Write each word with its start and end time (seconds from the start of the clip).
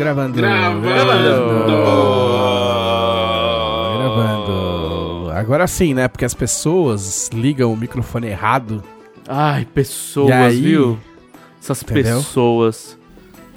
Gravando. 0.00 0.34
Gravando. 0.40 0.80
Gravando. 3.98 5.30
Agora 5.34 5.66
sim, 5.66 5.94
né? 5.94 6.08
Porque 6.08 6.24
as 6.24 6.34
pessoas 6.34 7.28
ligam 7.32 7.72
o 7.72 7.76
microfone 7.76 8.28
errado. 8.28 8.82
Ai, 9.28 9.62
E 9.62 9.64
pessoas, 9.66 10.32
aí? 10.32 10.60
viu? 10.60 10.98
Essas 11.62 11.82
Entendeu? 11.82 12.16
pessoas. 12.18 12.98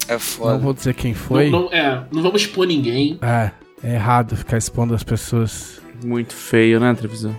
É 0.06 0.12
Não 0.14 0.20
foda. 0.20 0.58
vou 0.58 0.74
dizer 0.74 0.94
quem 0.94 1.14
foi. 1.14 1.50
Não, 1.50 1.62
não- 1.62 1.72
é, 1.72 2.04
não 2.12 2.22
vamos 2.22 2.42
expor 2.42 2.66
ninguém. 2.66 3.18
É, 3.22 3.50
é 3.82 3.94
errado 3.94 4.36
ficar 4.36 4.58
expondo 4.58 4.94
as 4.94 5.02
pessoas. 5.02 5.80
Muito 6.04 6.34
feio, 6.34 6.78
né, 6.80 6.92
televisão? 6.94 7.34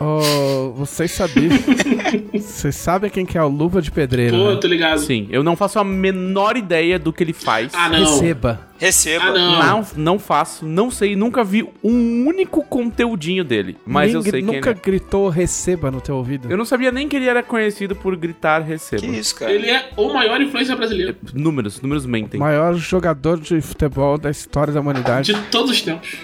Oh, 0.00 0.72
vocês 0.74 1.12
sabiam. 1.12 1.52
vocês 2.32 2.74
sabem 2.76 3.10
quem 3.10 3.24
que 3.26 3.36
é 3.36 3.42
o 3.42 3.48
Luva 3.48 3.80
de 3.82 3.90
Pedreiro? 3.90 4.36
Pô, 4.36 4.50
né? 4.50 4.56
tô 4.60 4.66
ligado. 4.66 4.98
Sim, 5.00 5.26
eu 5.30 5.42
não 5.42 5.56
faço 5.56 5.78
a 5.78 5.84
menor 5.84 6.56
ideia 6.56 6.98
do 6.98 7.12
que 7.12 7.22
ele 7.22 7.32
faz. 7.32 7.72
Ah, 7.74 7.88
não. 7.88 7.98
Receba. 7.98 8.68
Receba. 8.78 9.24
Ah, 9.26 9.32
não. 9.32 9.58
Não, 9.58 9.86
não 9.96 10.18
faço, 10.18 10.64
não 10.64 10.90
sei, 10.90 11.16
nunca 11.16 11.42
vi 11.42 11.68
um 11.82 12.26
único 12.26 12.62
conteúdinho 12.62 13.44
dele. 13.44 13.76
Mas 13.84 14.12
eu 14.12 14.18
Ninguém 14.20 14.30
sei 14.30 14.42
quem 14.42 14.54
nunca 14.54 14.70
ele 14.70 14.78
é. 14.78 14.82
gritou 14.82 15.28
receba 15.28 15.90
no 15.90 16.00
teu 16.00 16.16
ouvido. 16.16 16.50
Eu 16.50 16.56
não 16.56 16.64
sabia 16.64 16.92
nem 16.92 17.08
que 17.08 17.16
ele 17.16 17.26
era 17.26 17.42
conhecido 17.42 17.96
por 17.96 18.14
gritar 18.16 18.60
receba. 18.60 19.02
Que 19.02 19.08
isso, 19.08 19.34
cara? 19.34 19.52
Ele 19.52 19.68
é 19.68 19.90
o 19.96 20.12
maior 20.12 20.40
influencer 20.40 20.76
brasileiro. 20.76 21.16
Números, 21.34 21.80
números 21.80 22.06
mentem. 22.06 22.38
Maior 22.38 22.74
jogador 22.74 23.40
de 23.40 23.60
futebol 23.60 24.16
da 24.16 24.30
história 24.30 24.72
da 24.72 24.80
humanidade. 24.80 25.32
De 25.32 25.40
todos 25.50 25.70
os 25.72 25.82
tempos. 25.82 26.16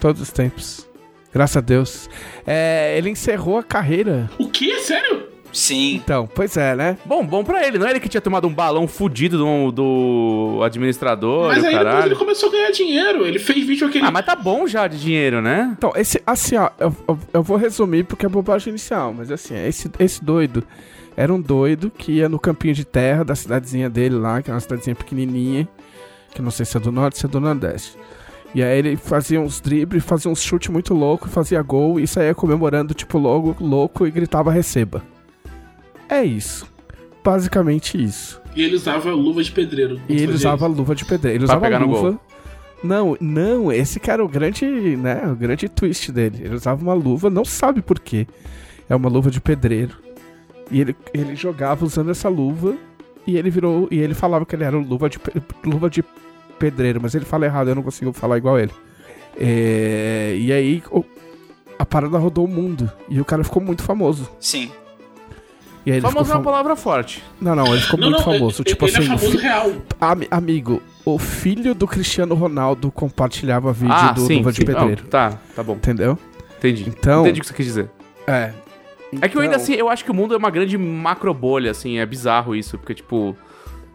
Todos 0.00 0.20
os 0.20 0.30
tempos. 0.30 0.88
Graças 1.32 1.56
a 1.56 1.60
Deus. 1.60 2.10
É, 2.44 2.96
ele 2.98 3.10
encerrou 3.10 3.56
a 3.58 3.62
carreira. 3.62 4.28
O 4.36 4.48
quê? 4.48 4.80
Sério? 4.80 5.29
Sim. 5.52 5.96
Então, 5.96 6.28
pois 6.32 6.56
é, 6.56 6.76
né? 6.76 6.96
Bom, 7.04 7.26
bom 7.26 7.42
pra 7.42 7.66
ele, 7.66 7.78
não 7.78 7.86
é 7.86 7.90
ele 7.90 8.00
que 8.00 8.08
tinha 8.08 8.20
tomado 8.20 8.46
um 8.46 8.54
balão 8.54 8.86
fudido 8.86 9.38
do, 9.38 9.72
do 9.72 10.60
administrador 10.62 11.48
Mas 11.48 11.58
e 11.58 11.60
o 11.60 11.66
aí 11.66 11.72
depois 11.72 11.84
caralho. 11.92 12.06
ele 12.12 12.16
começou 12.16 12.48
a 12.48 12.52
ganhar 12.52 12.70
dinheiro. 12.70 13.26
Ele 13.26 13.38
fez 13.38 13.66
vídeo 13.66 13.86
aquele. 13.88 14.04
Ah, 14.06 14.10
mas 14.10 14.24
tá 14.24 14.36
bom 14.36 14.66
já 14.66 14.86
de 14.86 15.00
dinheiro, 15.00 15.40
né? 15.42 15.74
Então, 15.76 15.92
esse, 15.96 16.22
assim, 16.26 16.56
ó, 16.56 16.70
eu, 16.78 16.94
eu, 17.08 17.18
eu 17.34 17.42
vou 17.42 17.56
resumir 17.56 18.04
porque 18.04 18.26
é 18.26 18.28
bobagem 18.28 18.70
inicial, 18.70 19.12
mas 19.12 19.30
assim, 19.30 19.54
esse, 19.66 19.90
esse 19.98 20.24
doido 20.24 20.62
era 21.16 21.32
um 21.34 21.40
doido 21.40 21.90
que 21.90 22.12
ia 22.12 22.28
no 22.28 22.38
campinho 22.38 22.74
de 22.74 22.84
terra 22.84 23.24
da 23.24 23.34
cidadezinha 23.34 23.90
dele 23.90 24.14
lá, 24.14 24.40
que 24.40 24.50
é 24.50 24.54
uma 24.54 24.60
cidadezinha 24.60 24.94
pequenininha, 24.94 25.68
que 26.32 26.40
não 26.40 26.50
sei 26.50 26.64
se 26.64 26.76
é 26.76 26.80
do 26.80 26.92
norte, 26.92 27.18
se 27.18 27.26
é 27.26 27.28
do 27.28 27.40
nordeste. 27.40 27.96
E 28.54 28.62
aí 28.62 28.78
ele 28.78 28.96
fazia 28.96 29.40
uns 29.40 29.60
dribles, 29.60 30.02
fazia 30.04 30.30
uns 30.30 30.42
chutes 30.42 30.70
muito 30.70 30.92
louco, 30.94 31.28
fazia 31.28 31.62
gol 31.62 32.00
e 32.00 32.06
saía 32.06 32.34
comemorando, 32.34 32.94
tipo, 32.94 33.16
logo 33.18 33.56
louco 33.60 34.06
e 34.06 34.10
gritava 34.10 34.50
receba. 34.50 35.02
É 36.10 36.24
isso. 36.24 36.66
Basicamente 37.22 38.02
isso. 38.02 38.40
E 38.56 38.62
ele 38.62 38.74
usava 38.74 39.12
luva 39.12 39.42
de 39.42 39.52
pedreiro. 39.52 40.00
E 40.08 40.14
ele 40.16 40.32
usava 40.32 40.66
luva 40.66 40.94
de 40.94 41.04
pedreiro. 41.04 41.38
Ele 41.38 41.46
Pra 41.46 41.54
usava 41.56 41.64
pegar 41.66 41.78
no 41.78 41.86
luva. 41.86 42.10
gol. 42.12 42.20
Não, 42.82 43.16
não, 43.20 43.70
esse 43.70 44.00
cara 44.00 44.22
é 44.22 44.24
o 44.24 44.28
grande, 44.28 44.64
né, 44.96 45.22
o 45.30 45.36
grande 45.36 45.68
twist 45.68 46.10
dele. 46.10 46.38
Ele 46.42 46.54
usava 46.54 46.82
uma 46.82 46.94
luva, 46.94 47.28
não 47.28 47.44
sabe 47.44 47.82
por 47.82 48.00
quê. 48.00 48.26
É 48.88 48.96
uma 48.96 49.08
luva 49.08 49.30
de 49.30 49.38
pedreiro. 49.40 49.96
E 50.70 50.80
ele, 50.80 50.96
ele 51.12 51.36
jogava 51.36 51.84
usando 51.84 52.10
essa 52.10 52.28
luva 52.28 52.74
e 53.26 53.36
ele 53.36 53.50
virou 53.50 53.86
e 53.90 53.98
ele 53.98 54.14
falava 54.14 54.46
que 54.46 54.56
ele 54.56 54.64
era 54.64 54.76
luva 54.78 55.10
de 55.10 55.18
luva 55.62 55.90
de 55.90 56.02
pedreiro, 56.58 57.00
mas 57.02 57.14
ele 57.14 57.24
fala 57.24 57.44
errado, 57.44 57.68
eu 57.68 57.74
não 57.74 57.82
consigo 57.82 58.12
falar 58.14 58.38
igual 58.38 58.58
ele. 58.58 58.72
É, 59.38 60.34
e 60.38 60.52
aí 60.52 60.82
a 61.78 61.84
parada 61.84 62.18
rodou 62.18 62.44
o 62.44 62.48
mundo 62.48 62.90
e 63.08 63.20
o 63.20 63.24
cara 63.24 63.44
ficou 63.44 63.62
muito 63.62 63.82
famoso. 63.82 64.30
Sim. 64.40 64.70
E 65.86 65.92
aí 65.92 66.00
Famoso 66.00 66.18
é 66.30 66.34
uma 66.34 66.34
fam- 66.36 66.42
palavra 66.42 66.76
forte. 66.76 67.22
Não, 67.40 67.54
não, 67.54 67.66
ele 67.68 67.80
ficou 67.80 67.98
Não, 67.98 68.10
muito 68.10 68.18
não, 68.26 68.32
famoso. 68.32 68.62
ele, 68.62 68.68
tipo 68.70 68.84
ele 68.86 68.96
assim, 68.96 69.02
é 69.04 69.06
famoso 69.16 69.30
fi- 69.38 69.38
real. 69.38 69.72
Ami- 70.00 70.28
amigo, 70.30 70.82
o 71.04 71.18
filho 71.18 71.74
do 71.74 71.86
Cristiano 71.86 72.34
Ronaldo 72.34 72.90
compartilhava 72.90 73.72
vídeo 73.72 73.94
ah, 73.94 74.12
do 74.12 74.20
sim, 74.26 74.36
Luva 74.38 74.52
de. 74.52 74.64
Pedreiro. 74.64 75.04
Tá, 75.04 75.38
tá 75.56 75.62
bom. 75.62 75.72
Entendeu? 75.74 76.18
Entendi. 76.58 76.84
Então- 76.86 77.22
Entendi 77.22 77.38
o 77.38 77.42
que 77.42 77.48
você 77.48 77.54
quis 77.54 77.64
dizer. 77.66 77.90
É. 78.26 78.52
É 79.22 79.28
que 79.28 79.36
eu 79.36 79.40
ainda 79.40 79.54
Então- 79.54 79.64
assim, 79.64 79.74
eu 79.74 79.88
acho 79.88 80.04
que 80.04 80.10
o 80.10 80.14
mundo 80.14 80.34
é 80.34 80.36
uma 80.36 80.50
grande 80.50 80.76
macro 80.76 81.32
bolha, 81.32 81.70
assim, 81.70 81.98
é 81.98 82.04
bizarro 82.06 82.54
isso, 82.54 82.76
porque, 82.78 82.94
tipo, 82.94 83.34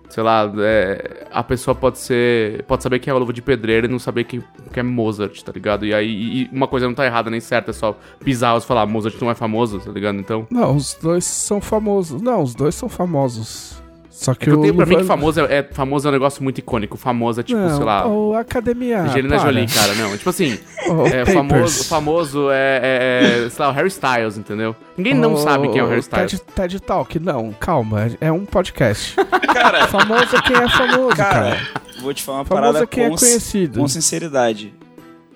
sei 0.10 0.24
lá, 0.24 0.52
é, 0.60 1.28
a 1.32 1.44
pessoa 1.44 1.76
pode 1.76 2.00
ser. 2.00 2.64
Pode 2.64 2.84
saber 2.84 3.00
quem 3.00 3.12
é 3.12 3.14
o 3.14 3.18
luva 3.18 3.34
de 3.34 3.42
pedreiro 3.42 3.88
e 3.88 3.90
não 3.90 4.00
saber 4.00 4.24
quem, 4.24 4.44
quem 4.74 4.82
é 4.82 4.84
Mozart, 4.84 5.42
tá 5.42 5.52
ligado? 5.52 5.86
E 5.86 5.94
aí 5.94 6.10
e 6.10 6.50
uma 6.52 6.68
coisa 6.68 6.88
não 6.88 6.94
tá 6.94 7.06
errada 7.06 7.30
nem 7.30 7.40
certa, 7.40 7.72
é 7.72 7.74
só 7.74 7.98
bizarro 8.24 8.62
falar 8.62 8.86
Mozart 8.86 9.20
não 9.22 9.30
é 9.30 9.36
famoso, 9.36 9.80
tá 9.80 9.92
ligado? 9.92 10.18
Então. 10.18 10.48
Não, 10.50 10.76
os 10.76 10.98
dois 11.02 11.26
são 11.26 11.62
famosos. 11.62 12.22
Não, 12.22 12.42
os 12.42 12.56
dois 12.56 12.76
são 12.76 12.90
famosos. 12.90 13.84
Só 14.18 14.31
É 14.31 14.36
que, 14.36 14.46
que 14.46 14.50
eu 14.50 14.62
tenho 14.62 14.74
pra 14.74 14.86
mim 14.86 14.96
que 14.98 15.03
famoso 15.03 15.42
é, 15.42 15.58
é- 15.58 15.64
famoso 15.72 16.08
é 16.08 16.09
um 16.09 16.14
negócio 16.14 16.42
muito 16.42 16.58
icônico. 16.59 16.96
Famoso 16.98 17.42
é 17.42 17.44
tipo, 17.44 17.59
não, 17.59 17.76
sei 17.76 17.86
lá. 17.86 18.08
O 18.08 18.34
Academia. 18.34 19.02
Angelina 19.02 19.36
para. 19.36 19.46
Jolie, 19.52 19.68
cara, 19.68 19.94
não. 19.96 20.18
Tipo 20.18 20.30
assim, 20.30 20.58
O 20.88 21.06
é, 21.06 21.26
famoso, 21.26 21.84
famoso 21.84 22.50
é, 22.50 22.80
é, 22.81 23.44
é, 23.46 23.50
sei 23.50 23.66
lá, 23.66 23.72
o 23.72 23.74
Harry 23.74 23.90
Styles, 23.90 24.38
entendeu? 24.38 24.74
Ninguém 24.98 25.14
não 25.14 25.34
O- 25.34 25.38
sabe 25.38 25.68
quem 25.70 25.80
é 25.80 25.84
o 25.84 25.88
Harry 25.88 26.00
Styles. 26.00 26.31
TED, 26.31 26.44
TED 26.56 26.80
Talk, 26.80 27.20
não, 27.20 27.52
calma, 27.52 28.09
é 28.22 28.31
um 28.31 28.46
podcast. 28.46 29.16
Cara, 29.54 29.88
famoso 29.88 30.36
é 30.36 30.42
quem 30.42 30.56
é 30.56 30.70
famoso, 30.70 31.16
cara. 31.18 31.34
cara, 31.34 31.58
vou 32.02 32.14
te 32.14 32.24
falar 32.24 32.40
uma 32.40 32.46
Famoso 32.46 32.62
parada 32.72 32.84
é 32.84 32.88
quem 32.88 33.04
é 33.06 33.09
com, 33.09 33.16
conhecido. 33.18 33.80
com 33.80 33.88
sinceridade. 33.88 34.74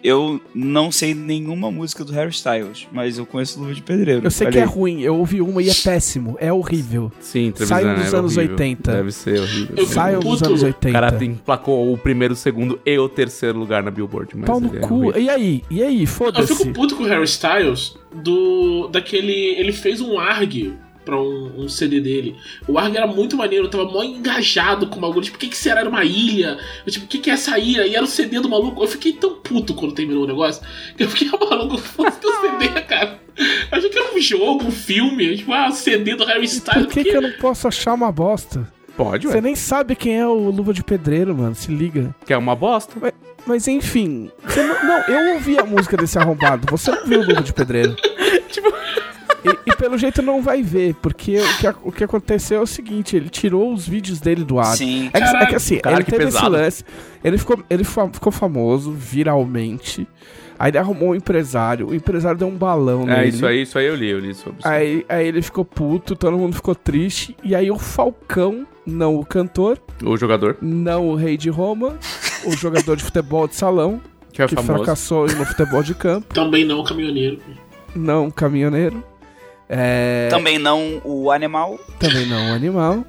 Eu 0.03 0.39
não 0.55 0.91
sei 0.91 1.13
nenhuma 1.13 1.69
música 1.69 2.05
do 2.05 2.13
Harry 2.13 2.29
Styles, 2.31 2.87
mas 2.91 3.17
eu 3.17 3.25
conheço 3.25 3.59
Luva 3.59 3.73
de 3.73 3.81
Pedreiro. 3.81 4.25
Eu 4.25 4.31
sei 4.31 4.47
Olha 4.47 4.53
que 4.53 4.59
é 4.59 4.63
ruim, 4.63 5.01
eu 5.01 5.15
ouvi 5.17 5.41
uma 5.41 5.61
e 5.61 5.69
é 5.69 5.73
péssimo, 5.73 6.37
é 6.39 6.53
horrível. 6.53 7.11
Sim, 7.19 7.51
televisão 7.51 7.67
Saiam 7.67 7.95
dos 7.95 8.13
é 8.13 8.17
anos 8.17 8.37
horrível. 8.37 8.55
80. 8.55 8.91
Deve 8.93 9.11
ser 9.11 9.39
horrível. 9.41 9.75
Eu 9.77 9.85
Saiam 9.85 10.19
dos 10.21 10.41
anos 10.43 10.63
O 10.63 10.65
80. 10.67 10.91
cara 10.99 11.25
emplacou 11.25 11.93
o 11.93 11.97
primeiro, 11.97 12.33
o 12.33 12.37
segundo 12.37 12.79
e 12.85 12.97
o 12.97 13.09
terceiro 13.09 13.59
lugar 13.59 13.83
na 13.83 13.91
Billboard. 13.91 14.37
Mas 14.37 14.45
Pau 14.47 14.59
no 14.61 14.73
é 14.75 14.79
cu. 14.79 14.93
horrível. 15.07 15.21
E 15.21 15.29
aí? 15.29 15.63
E 15.69 15.83
aí? 15.83 16.01
Eu 16.01 16.07
Foda-se. 16.07 16.55
fico 16.55 16.71
puto 16.73 16.95
com 16.95 17.03
o 17.03 17.07
Harry 17.07 17.25
Styles 17.25 17.95
do. 18.23 18.87
daquele. 18.87 19.33
Ele 19.59 19.73
fez 19.73 19.99
um 19.99 20.17
ARG 20.17 20.73
pra 21.09 21.19
um, 21.19 21.63
um 21.63 21.67
CD 21.69 21.99
dele. 21.99 22.35
O 22.67 22.77
ARG 22.77 22.95
era 22.97 23.07
muito 23.07 23.35
maneiro, 23.35 23.65
eu 23.65 23.69
tava 23.69 23.85
mó 23.85 24.03
engajado 24.03 24.87
com 24.87 24.97
o 24.97 25.01
bagulho. 25.01 25.21
Tipo, 25.23 25.37
o 25.37 25.39
que, 25.39 25.47
que 25.47 25.57
será? 25.57 25.81
Era 25.81 25.89
uma 25.89 26.03
ilha? 26.05 26.57
Eu, 26.85 26.91
tipo, 26.91 27.05
o 27.05 27.07
que, 27.07 27.17
que 27.17 27.29
é 27.29 27.33
essa 27.33 27.57
ilha? 27.57 27.87
E 27.87 27.95
era 27.95 28.03
o 28.03 28.07
CD 28.07 28.39
do 28.39 28.49
maluco. 28.49 28.83
Eu 28.83 28.87
fiquei 28.87 29.13
tão 29.13 29.35
puto 29.35 29.73
quando 29.73 29.93
terminou 29.93 30.23
o 30.23 30.27
negócio 30.27 30.61
que 30.95 31.03
eu 31.03 31.09
fiquei, 31.09 31.29
ah, 31.33 31.45
maluco, 31.49 31.77
foda-se 31.81 32.19
teu 32.19 32.31
CD, 32.41 32.67
cara. 32.81 33.19
Eu 33.37 33.77
achei 33.77 33.89
que 33.89 33.97
era 33.97 34.15
um 34.15 34.21
jogo, 34.21 34.65
um 34.65 34.71
filme. 34.71 35.37
Tipo, 35.37 35.53
ah, 35.53 35.71
CD 35.71 36.15
do 36.15 36.25
Harry 36.25 36.45
Styles. 36.45 36.85
Por 36.85 36.93
que, 36.93 37.03
que 37.05 37.17
eu 37.17 37.21
não 37.21 37.31
posso 37.33 37.67
achar 37.67 37.93
uma 37.93 38.11
bosta? 38.11 38.71
Pode, 38.95 39.27
Você 39.27 39.35
ué. 39.35 39.41
nem 39.41 39.55
sabe 39.55 39.95
quem 39.95 40.19
é 40.19 40.27
o 40.27 40.49
Luva 40.49 40.73
de 40.73 40.83
Pedreiro, 40.83 41.33
mano. 41.33 41.55
Se 41.55 41.71
liga. 41.71 42.13
Que 42.25 42.33
é 42.33 42.37
uma 42.37 42.53
bosta. 42.55 42.93
Mas 43.45 43.65
enfim. 43.67 44.29
você 44.45 44.61
não, 44.61 44.83
não, 44.83 44.99
eu 45.07 45.35
ouvi 45.35 45.57
a 45.57 45.63
música 45.63 45.95
desse 45.95 46.19
arrombado. 46.19 46.67
Você 46.69 46.91
não 46.91 47.05
viu 47.05 47.21
o 47.21 47.25
Luva 47.25 47.41
de 47.41 47.53
Pedreiro. 47.53 47.95
Tipo- 48.51 48.73
E, 49.43 49.69
e 49.71 49.75
pelo 49.75 49.97
jeito 49.97 50.21
não 50.21 50.41
vai 50.41 50.61
ver, 50.61 50.95
porque 50.95 51.37
o 51.39 51.57
que, 51.57 51.67
o 51.83 51.91
que 51.91 52.03
aconteceu 52.03 52.59
é 52.59 52.61
o 52.63 52.67
seguinte: 52.67 53.15
ele 53.15 53.29
tirou 53.29 53.73
os 53.73 53.87
vídeos 53.87 54.19
dele 54.19 54.43
do 54.43 54.59
ar. 54.59 54.75
Sim. 54.77 55.09
É 55.13 55.19
que, 55.21 55.37
é 55.37 55.45
que 55.45 55.55
assim, 55.55 55.77
Caralho, 55.79 56.01
ele 56.03 56.11
teve 56.11 56.25
pesado. 56.25 56.45
esse 56.47 56.63
lance. 56.63 56.85
Ele 57.23 57.37
ficou, 57.37 57.63
ele 57.69 57.83
fa- 57.83 58.09
ficou 58.11 58.31
famoso 58.31 58.91
viralmente. 58.91 60.07
Aí 60.57 60.71
ele 60.71 60.77
arrumou 60.77 61.11
um 61.11 61.15
empresário. 61.15 61.87
O 61.87 61.95
empresário 61.95 62.37
deu 62.37 62.47
um 62.49 62.55
balão 62.57 63.03
É, 63.09 63.17
nele. 63.19 63.29
isso 63.29 63.45
aí, 63.45 63.61
isso 63.61 63.79
aí 63.79 63.85
eu 63.85 63.95
li, 63.95 64.09
eu 64.09 64.19
li 64.19 64.33
sobre 64.33 64.59
isso. 64.59 64.67
Aí, 64.67 65.05
aí 65.07 65.25
ele 65.25 65.41
ficou 65.41 65.63
puto, 65.63 66.17
todo 66.17 66.37
mundo 66.37 66.53
ficou 66.53 66.75
triste. 66.75 67.33
E 67.41 67.55
aí 67.55 67.71
o 67.71 67.79
Falcão, 67.79 68.67
não 68.85 69.15
o 69.15 69.25
cantor, 69.25 69.79
O 70.03 70.17
jogador, 70.17 70.57
não 70.61 71.07
o 71.07 71.15
rei 71.15 71.37
de 71.37 71.49
Roma, 71.49 71.97
o 72.45 72.51
jogador 72.57 72.97
de 72.97 73.05
futebol 73.05 73.47
de 73.47 73.55
salão, 73.55 74.01
que 74.33 74.41
é 74.41 74.47
que 74.47 74.55
famoso. 74.55 74.73
fracassou 74.83 75.27
no 75.27 75.45
futebol 75.45 75.81
de 75.81 75.93
campo, 75.95 76.33
Também 76.33 76.65
não, 76.65 76.83
caminhoneiro. 76.83 77.39
não 77.95 78.27
o 78.27 78.31
caminhoneiro. 78.31 79.01
É, 79.69 80.27
Também 80.31 80.57
não 80.57 80.99
o 81.05 81.29
animal. 81.31 81.79
também 81.99 82.25
não 82.25 82.51
o 82.51 82.55
animal. 82.55 83.05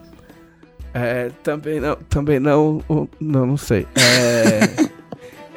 É, 0.92 1.30
também 1.42 1.80
não, 1.80 1.96
também 2.08 2.38
não, 2.38 2.82
o, 2.88 3.08
não, 3.18 3.46
não 3.46 3.56
sei. 3.56 3.86
É, 3.94 4.90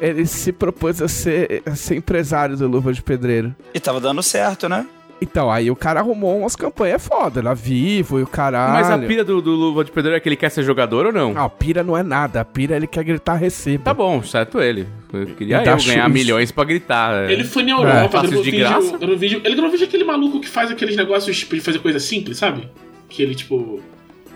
ele 0.00 0.24
se 0.26 0.52
propôs 0.52 1.02
a 1.02 1.08
ser, 1.08 1.62
a 1.66 1.74
ser 1.74 1.96
empresário 1.96 2.56
do 2.56 2.66
Luva 2.66 2.92
de 2.92 3.02
Pedreiro. 3.02 3.54
E 3.74 3.80
tava 3.80 4.00
dando 4.00 4.22
certo, 4.22 4.68
né? 4.68 4.86
Então, 5.20 5.50
aí 5.50 5.70
o 5.70 5.76
cara 5.76 6.00
arrumou 6.00 6.38
umas 6.38 6.54
campanhas 6.54 7.06
foda, 7.06 7.42
lá 7.42 7.54
vivo 7.54 8.18
e 8.18 8.22
o 8.22 8.26
caralho. 8.26 8.72
Mas 8.74 8.90
a 8.90 8.98
pira 8.98 9.24
do, 9.24 9.40
do 9.40 9.52
Luva 9.52 9.84
de 9.84 9.90
Pedreiro 9.90 10.16
é 10.16 10.20
que 10.20 10.28
ele 10.28 10.36
quer 10.36 10.50
ser 10.50 10.62
jogador 10.62 11.06
ou 11.06 11.12
não? 11.12 11.32
Não, 11.32 11.44
a 11.44 11.48
pira 11.48 11.82
não 11.82 11.96
é 11.96 12.02
nada. 12.02 12.40
A 12.40 12.44
pira 12.44 12.76
ele 12.76 12.86
quer 12.86 13.04
gritar 13.04 13.34
receba. 13.34 13.84
Tá 13.84 13.94
bom, 13.94 14.22
certo 14.22 14.60
ele. 14.60 14.86
Eu 15.12 15.26
queria 15.26 15.62
E 15.62 15.66
eu 15.66 15.76
ganhar 15.76 16.08
milhões 16.10 16.50
pra 16.50 16.64
gritar. 16.64 17.14
é. 17.24 17.32
Ele 17.32 17.44
foi 17.44 17.62
na 17.62 17.70
Europa, 17.72 18.08
Fácil 18.10 18.28
gravou 18.28 18.42
de 18.44 18.50
vídeo, 18.50 18.68
graça? 18.68 18.98
gravou 18.98 19.16
vídeo. 19.16 19.40
Ele 19.44 19.54
gravou 19.54 19.70
vídeo 19.70 19.86
aquele 19.86 20.04
maluco 20.04 20.40
que 20.40 20.48
faz 20.48 20.70
aqueles 20.70 20.96
negócios 20.96 21.38
tipo, 21.38 21.54
de 21.54 21.60
fazer 21.60 21.78
coisa 21.78 21.98
simples, 22.00 22.36
sabe? 22.36 22.68
Que 23.08 23.22
ele, 23.22 23.34
tipo. 23.34 23.80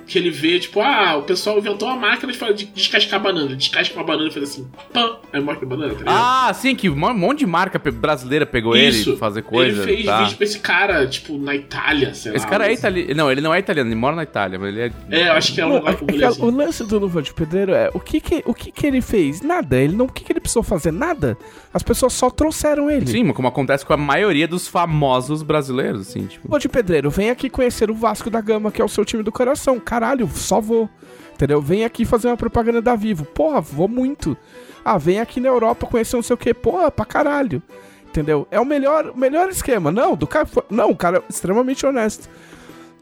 Que 0.09 0.19
ele 0.19 0.31
vê, 0.31 0.59
tipo, 0.59 0.81
ah, 0.81 1.17
o 1.19 1.23
pessoal 1.23 1.59
inventou 1.59 1.87
uma 1.87 1.97
máquina 1.97 2.33
de, 2.33 2.55
de 2.55 2.65
descascar 2.65 3.21
banana. 3.21 3.45
Ele 3.47 3.57
descasca 3.57 3.95
uma 3.95 4.03
banana 4.05 4.29
e 4.29 4.33
faz 4.33 4.51
assim, 4.51 4.67
pã, 4.93 5.17
aí 5.33 5.41
mostra 5.41 5.67
a 5.67 5.69
banana, 5.69 5.93
tá 5.93 5.99
ligado? 5.99 6.17
Ah, 6.17 6.53
sim, 6.55 6.75
que 6.75 6.89
um 6.89 6.97
monte 7.15 7.41
de 7.41 7.47
marca 7.47 7.79
brasileira 7.79 8.47
pegou 8.47 8.75
ele 8.75 9.05
pra 9.05 9.17
fazer 9.17 9.43
coisa. 9.43 9.83
Ele 9.83 9.97
fez 9.97 10.07
tá. 10.07 10.23
vídeo 10.23 10.37
pra 10.39 10.45
esse 10.45 10.59
cara, 10.61 11.07
tipo, 11.07 11.37
na 11.37 11.55
Itália, 11.55 12.15
sei 12.15 12.35
Esse 12.35 12.45
lá. 12.47 12.51
cara 12.51 12.65
é 12.65 12.69
mas- 12.71 12.79
italiano. 12.79 13.15
Não, 13.15 13.31
ele 13.31 13.41
não 13.43 13.53
é 13.53 13.59
italiano, 13.59 13.91
ele 13.91 13.97
mora 13.97 14.17
na 14.17 14.23
Itália, 14.23 14.59
mas 14.59 14.69
ele 14.75 14.81
é. 14.81 14.93
É, 15.11 15.29
eu 15.29 15.33
acho 15.35 15.53
que 15.53 15.61
é 15.61 15.67
um 15.67 15.81
Não, 15.81 15.89
é 15.89 15.95
que 15.95 16.05
um 16.05 16.27
assim. 16.27 16.43
o 16.43 16.51
lance 16.51 16.85
do 16.85 16.99
Luva 16.99 17.21
de 17.21 17.35
Pedreiro 17.35 17.73
é 17.73 17.91
o 17.93 18.01
que 18.01 18.19
que, 18.21 18.43
o 18.47 18.55
que 18.55 18.73
que 18.73 18.87
ele 18.87 19.03
fez? 19.03 19.43
Nada. 19.43 19.77
Ele 19.77 19.95
não, 19.95 20.07
o 20.07 20.13
que 20.13 20.25
que 20.25 20.33
ele 20.33 20.41
precisou 20.41 20.63
fazer? 20.63 20.91
Nada. 20.91 21.37
As 21.73 21.83
pessoas 21.83 22.15
só 22.15 22.31
trouxeram 22.31 22.91
ele. 22.91 23.07
Sim, 23.07 23.25
mas 23.25 23.37
como 23.37 23.47
acontece 23.47 23.85
com 23.85 23.93
a 23.93 23.97
maioria 23.97 24.49
dos 24.49 24.67
famosos 24.67 25.43
brasileiros, 25.43 26.09
assim, 26.09 26.27
tipo. 26.27 26.49
Luva 26.49 26.59
de 26.59 26.69
Pedreiro, 26.69 27.11
vem 27.11 27.29
aqui 27.29 27.51
conhecer 27.51 27.91
o 27.91 27.95
Vasco 27.95 28.31
da 28.31 28.41
Gama, 28.41 28.73
que 28.73 28.81
é 28.81 28.85
o 28.85 28.89
seu 28.89 29.05
time 29.05 29.23
do 29.23 29.31
coração. 29.31 29.79
Caralho, 29.99 30.29
só 30.29 30.61
vou. 30.61 30.89
Entendeu? 31.35 31.61
Vem 31.61 31.85
aqui 31.85 32.05
fazer 32.05 32.29
uma 32.29 32.37
propaganda 32.37 32.81
da 32.81 32.95
Vivo. 32.95 33.25
Porra, 33.25 33.61
vou 33.61 33.89
muito. 33.89 34.37
Ah, 34.85 34.97
vem 34.97 35.19
aqui 35.21 35.41
na 35.41 35.49
Europa 35.49 35.87
conhecer 35.87 36.15
não 36.17 36.23
sei 36.23 36.35
o 36.35 36.37
que. 36.37 36.55
Porra, 36.55 36.89
pra 36.91 37.05
caralho. 37.05 37.61
Entendeu? 38.07 38.47
É 38.51 38.61
o 38.61 38.65
melhor, 38.65 39.13
melhor 39.17 39.49
esquema. 39.49 39.91
Não, 39.91 40.15
do 40.17 40.27
cara. 40.27 40.49
Não, 40.71 40.91
o 40.91 40.97
cara 40.97 41.19
é 41.19 41.23
extremamente 41.29 41.85
honesto. 41.85 42.29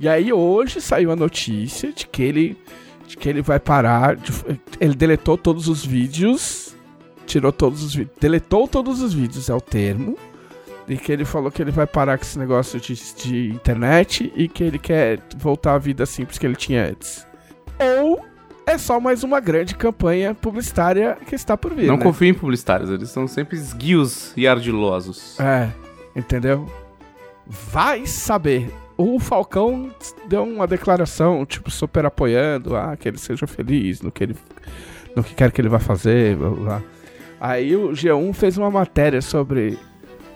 E 0.00 0.08
aí 0.08 0.32
hoje 0.32 0.80
saiu 0.80 1.10
a 1.12 1.16
notícia 1.16 1.92
de 1.92 2.06
que 2.06 2.22
ele. 2.22 2.56
De 3.06 3.16
que 3.16 3.28
ele 3.28 3.42
vai 3.42 3.60
parar. 3.60 4.16
de- 4.16 4.32
ele 4.80 4.94
deletou 4.94 5.36
todos 5.36 5.68
os 5.68 5.84
vídeos. 5.84 6.74
Tirou 7.26 7.52
todos 7.52 7.82
os 7.82 7.94
vídeos. 7.94 8.16
Deletou 8.20 8.66
todos 8.66 9.02
os 9.02 9.12
vídeos, 9.12 9.48
é 9.50 9.54
o 9.54 9.60
termo. 9.60 10.16
E 10.88 10.96
que 10.96 11.10
ele 11.10 11.24
falou 11.24 11.50
que 11.50 11.60
ele 11.60 11.72
vai 11.72 11.86
parar 11.86 12.16
com 12.16 12.24
esse 12.24 12.38
negócio 12.38 12.80
de, 12.80 12.94
de 13.14 13.48
internet 13.48 14.32
e 14.36 14.48
que 14.48 14.62
ele 14.62 14.78
quer 14.78 15.20
voltar 15.36 15.74
à 15.74 15.78
vida 15.78 16.06
simples 16.06 16.38
que 16.38 16.46
ele 16.46 16.54
tinha 16.54 16.86
antes. 16.90 17.26
Ou 18.00 18.24
é 18.66 18.78
só 18.78 18.98
mais 19.00 19.22
uma 19.22 19.40
grande 19.40 19.74
campanha 19.74 20.34
publicitária 20.34 21.16
que 21.26 21.34
está 21.34 21.56
por 21.56 21.74
vir. 21.74 21.86
Não 21.86 21.96
né? 21.96 22.02
confio 22.02 22.28
em 22.28 22.34
publicitários, 22.34 22.90
eles 22.90 23.10
são 23.10 23.26
sempre 23.26 23.56
esguios 23.56 24.32
e 24.36 24.46
ardilosos. 24.46 25.38
É, 25.40 25.70
entendeu? 26.14 26.66
Vai 27.46 28.06
saber. 28.06 28.70
O 28.96 29.20
Falcão 29.20 29.90
deu 30.26 30.42
uma 30.42 30.66
declaração, 30.66 31.44
tipo, 31.44 31.70
super 31.70 32.06
apoiando, 32.06 32.74
ah, 32.74 32.96
que 32.96 33.06
ele 33.06 33.18
seja 33.18 33.46
feliz 33.46 34.00
no 34.00 34.10
que 34.10 34.24
ele 34.24 34.36
no 35.14 35.24
que 35.24 35.34
quer 35.34 35.50
que 35.50 35.60
ele 35.60 35.68
vá 35.68 35.78
fazer, 35.78 36.36
blá 36.36 36.50
blá. 36.50 36.60
blá. 36.60 36.82
Aí 37.40 37.74
o 37.76 37.90
G1 37.90 38.32
fez 38.34 38.58
uma 38.58 38.70
matéria 38.70 39.22
sobre 39.22 39.78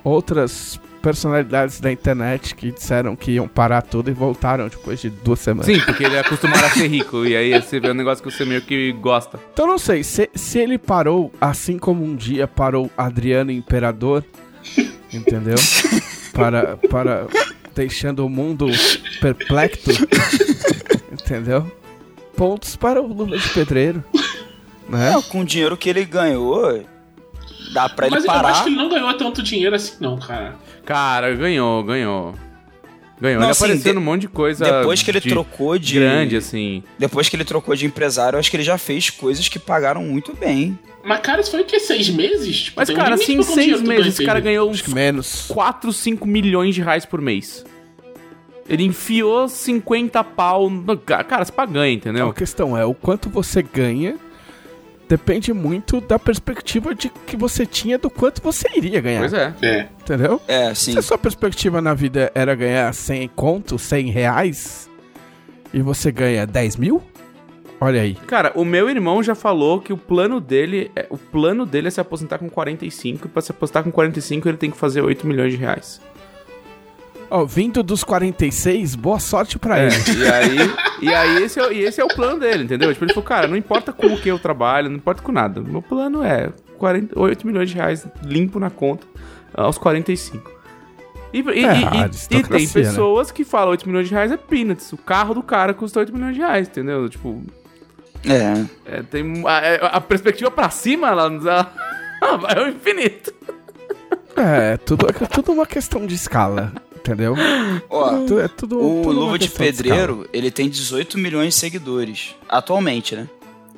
outras 0.05 0.81
personalidades 1.01 1.81
da 1.81 1.91
internet 1.91 2.55
que 2.55 2.71
disseram 2.71 3.17
que 3.17 3.33
iam 3.33 3.49
parar 3.49 3.83
tudo 3.83 4.11
e 4.11 4.13
voltaram 4.13 4.69
depois 4.69 5.01
de 5.01 5.11
duas 5.11 5.41
semanas. 5.41 5.67
Sim, 5.67 5.81
porque 5.81 6.05
ele 6.05 6.15
é 6.15 6.21
acostumado 6.21 6.65
a 6.65 6.71
ser 6.71 6.89
rico, 6.89 7.25
e 7.25 7.35
aí 7.37 7.61
você 7.61 7.81
vê 7.81 7.91
um 7.91 7.95
negócio 7.95 8.23
que 8.23 8.31
você 8.31 8.45
meio 8.45 8.63
que 8.63 8.93
gosta. 8.93 9.41
Então 9.53 9.67
não 9.67 9.79
sei, 9.79 10.05
se, 10.05 10.31
se 10.35 10.59
ele 10.59 10.79
parou 10.79 11.33
assim 11.41 11.79
como 11.79 12.05
um 12.05 12.15
dia 12.15 12.47
parou 12.47 12.91
Adriano 12.97 13.51
Imperador, 13.51 14.25
entendeu? 15.13 15.57
para, 16.33 16.77
para 16.77 17.27
deixando 17.75 18.25
o 18.25 18.29
mundo 18.29 18.67
perplexo, 19.21 19.91
entendeu? 21.11 21.71
Pontos 22.37 22.77
para 22.77 23.01
o 23.01 23.07
Lula 23.07 23.39
de 23.39 23.49
Pedreiro, 23.51 24.05
né? 24.89 25.15
É, 25.17 25.23
com 25.23 25.41
o 25.41 25.45
dinheiro 25.45 25.77
que 25.77 25.89
ele 25.89 26.05
ganhou, 26.05 26.85
dá 27.73 27.89
pra 27.89 28.07
ele 28.07 28.15
Mas 28.17 28.25
eu 28.25 28.33
parar. 28.33 28.49
acho 28.51 28.63
que 28.65 28.69
ele 28.71 28.77
não 28.77 28.89
ganhou 28.89 29.13
tanto 29.15 29.43
dinheiro 29.43 29.75
assim, 29.77 29.95
não, 30.01 30.19
cara. 30.19 30.55
Cara, 30.85 31.35
ganhou, 31.35 31.83
ganhou. 31.85 32.35
Ganhou. 33.21 33.39
Não, 33.41 33.49
ele 33.49 33.51
assim, 33.51 33.65
apareceu 33.65 33.93
de- 33.93 33.99
num 33.99 34.05
monte 34.05 34.23
de 34.23 34.29
coisa. 34.29 34.65
Depois 34.65 35.03
que 35.03 35.11
ele 35.11 35.21
de 35.21 35.29
trocou 35.29 35.79
de. 35.79 35.95
Grande, 35.95 36.37
assim. 36.37 36.83
Depois 36.99 37.29
que 37.29 37.37
ele 37.37 37.45
trocou 37.45 37.77
de 37.77 37.85
empresário, 37.85 38.37
eu 38.37 38.41
acho 38.41 38.51
que 38.51 38.57
ele 38.57 38.65
já 38.65 38.79
fez 38.79 39.11
coisas 39.11 39.47
que 39.47 39.59
pagaram 39.59 40.03
muito 40.03 40.35
bem. 40.35 40.79
Mas, 41.05 41.21
cara, 41.21 41.41
isso 41.41 41.51
foi 41.51 41.61
o 41.61 41.65
quê? 41.65 41.79
Seis 41.79 42.09
meses? 42.09 42.63
Tipo, 42.65 42.81
Mas, 42.81 42.89
cara, 42.91 43.15
assim, 43.15 43.35
pra 43.37 43.43
seis 43.45 43.81
meses, 43.83 44.07
esse 44.15 44.25
cara 44.25 44.41
ganhou 44.41 44.71
uns 44.71 44.83
menos. 44.87 45.47
4, 45.49 45.93
5 45.93 46.27
milhões 46.27 46.75
de 46.75 46.83
reais 46.83 47.05
por 47.07 47.21
mês. 47.21 47.65
Ele 48.69 48.85
enfiou 48.85 49.49
50 49.49 50.23
pau. 50.25 50.71
No... 50.71 50.97
Cara, 50.97 51.45
você 51.45 51.53
paga 51.53 51.73
ganha, 51.73 51.93
Então, 51.93 52.13
entendeu? 52.13 52.29
a 52.31 52.35
questão 52.35 52.77
é, 52.77 52.85
o 52.85 52.95
quanto 52.95 53.29
você 53.29 53.63
ganha 53.63 54.17
depende 55.11 55.53
muito 55.53 56.01
da 56.01 56.21
perspectiva 56.21 56.95
de 56.95 57.09
que 57.27 57.37
você 57.37 57.67
tinha 57.67 57.99
do 57.99 58.09
quanto 58.09 58.41
você 58.41 58.69
iria 58.77 59.01
ganhar, 59.01 59.19
Pois 59.19 59.33
é. 59.33 59.55
É. 59.61 59.89
entendeu? 60.03 60.41
É, 60.47 60.73
sim. 60.73 60.93
Se 60.93 60.99
a 61.01 61.03
sua 61.03 61.19
perspectiva 61.19 61.81
na 61.81 61.95
vida 61.95 62.31
era 62.33 62.55
ganhar 62.55 62.95
100 62.95 63.27
conto, 63.35 63.77
100 63.77 64.09
reais, 64.11 64.89
e 65.75 65.83
você 65.83 66.13
ganha 66.13 66.47
10 66.47 66.77
mil, 66.77 67.03
olha 67.81 68.03
aí. 68.03 68.15
Cara, 68.15 68.53
o 68.55 68.65
meu 68.65 68.89
irmão 68.89 69.21
já 69.21 69.35
falou 69.35 69.81
que 69.81 69.93
o 69.93 69.97
plano 69.97 70.41
dele 70.41 70.93
é, 70.95 71.09
o 71.11 71.19
plano 71.19 71.67
dele 71.67 71.89
é 71.89 71.91
se 71.91 72.01
aposentar 72.01 72.39
com 72.39 72.49
45 72.49 73.27
e 73.27 73.29
pra 73.29 73.43
se 73.43 73.51
aposentar 73.51 73.83
com 73.83 73.91
45 73.91 74.49
ele 74.49 74.59
tem 74.59 74.71
que 74.71 74.77
fazer 74.77 75.03
8 75.03 75.27
milhões 75.27 75.51
de 75.53 75.59
reais. 75.59 76.01
Ó, 77.31 77.45
vindo 77.45 77.83
dos 77.83 78.03
46, 78.03 78.97
boa 78.97 79.21
sorte 79.21 79.57
pra 79.59 79.79
É, 79.79 79.87
ele. 79.87 79.95
e 80.19 80.29
aí, 80.29 80.59
e 81.03 81.15
aí 81.15 81.43
esse, 81.45 81.61
é, 81.61 81.73
e 81.73 81.79
esse 81.85 82.01
é 82.01 82.05
o 82.05 82.09
plano 82.09 82.41
dele, 82.41 82.65
entendeu? 82.65 82.93
Tipo, 82.93 83.05
ele 83.05 83.13
falou, 83.15 83.29
cara, 83.29 83.47
não 83.47 83.57
importa 83.57 83.93
com 83.93 84.09
o 84.09 84.21
que 84.21 84.29
eu 84.29 84.39
trabalho, 84.39 84.89
não 84.91 84.97
importa 84.97 85.23
com 85.23 85.31
nada. 85.31 85.61
Meu 85.61 85.81
plano 85.81 86.25
é 86.25 86.51
40, 86.77 87.17
8 87.19 87.47
milhões 87.47 87.71
de 87.71 87.77
reais 87.77 88.05
limpo 88.25 88.59
na 88.59 88.69
conta 88.69 89.07
aos 89.55 89.79
45. 89.79 90.51
E, 91.33 91.39
e, 91.39 91.43
É, 91.43 91.53
e- 91.53 91.85
e- 92.35 92.39
e 92.39 92.43
tem 92.43 92.67
né? 92.67 92.73
pessoas 92.73 93.31
que 93.31 93.45
falam 93.45 93.71
8 93.71 93.87
milhões 93.89 94.09
de 94.09 94.15
reais 94.15 94.33
é 94.33 94.37
peanuts. 94.37 94.93
O 94.93 94.97
carro 94.97 95.33
do 95.33 95.43
cara 95.45 95.73
custa 95.73 96.01
8 96.01 96.13
milhões 96.13 96.35
de 96.35 96.41
reais, 96.41 96.67
entendeu? 96.67 97.09
Tipo, 97.09 97.41
É. 98.25 98.65
é, 98.97 99.03
tem, 99.05 99.45
a, 99.47 99.87
a 99.87 100.01
perspectiva 100.01 100.51
pra 100.51 100.69
cima, 100.71 101.07
ela, 101.09 101.27
ela 102.21 102.37
vai 102.43 102.59
ao 102.59 102.67
infinito. 102.69 103.33
É, 104.37 104.77
tudo, 104.79 105.07
é 105.09 105.27
tudo 105.27 105.53
uma 105.53 105.67
questão 105.67 106.05
de 106.07 106.15
escala, 106.17 106.73
entendeu? 107.01 107.35
Ó, 107.89 108.25
Tu- 108.27 108.39
É 108.41 108.49
tudo, 108.49 108.79
o 108.79 109.03
tudo 109.03 109.19
Luva 109.21 109.39
de. 109.39 109.49
Pedreiro, 109.49 110.29
ele 110.33 110.51
tem 110.51 110.69
18 110.69 111.19
milhões 111.19 111.55
de 111.55 111.61
seguidores. 111.61 112.35
Atualmente, 112.49 113.17
né? 113.17 113.27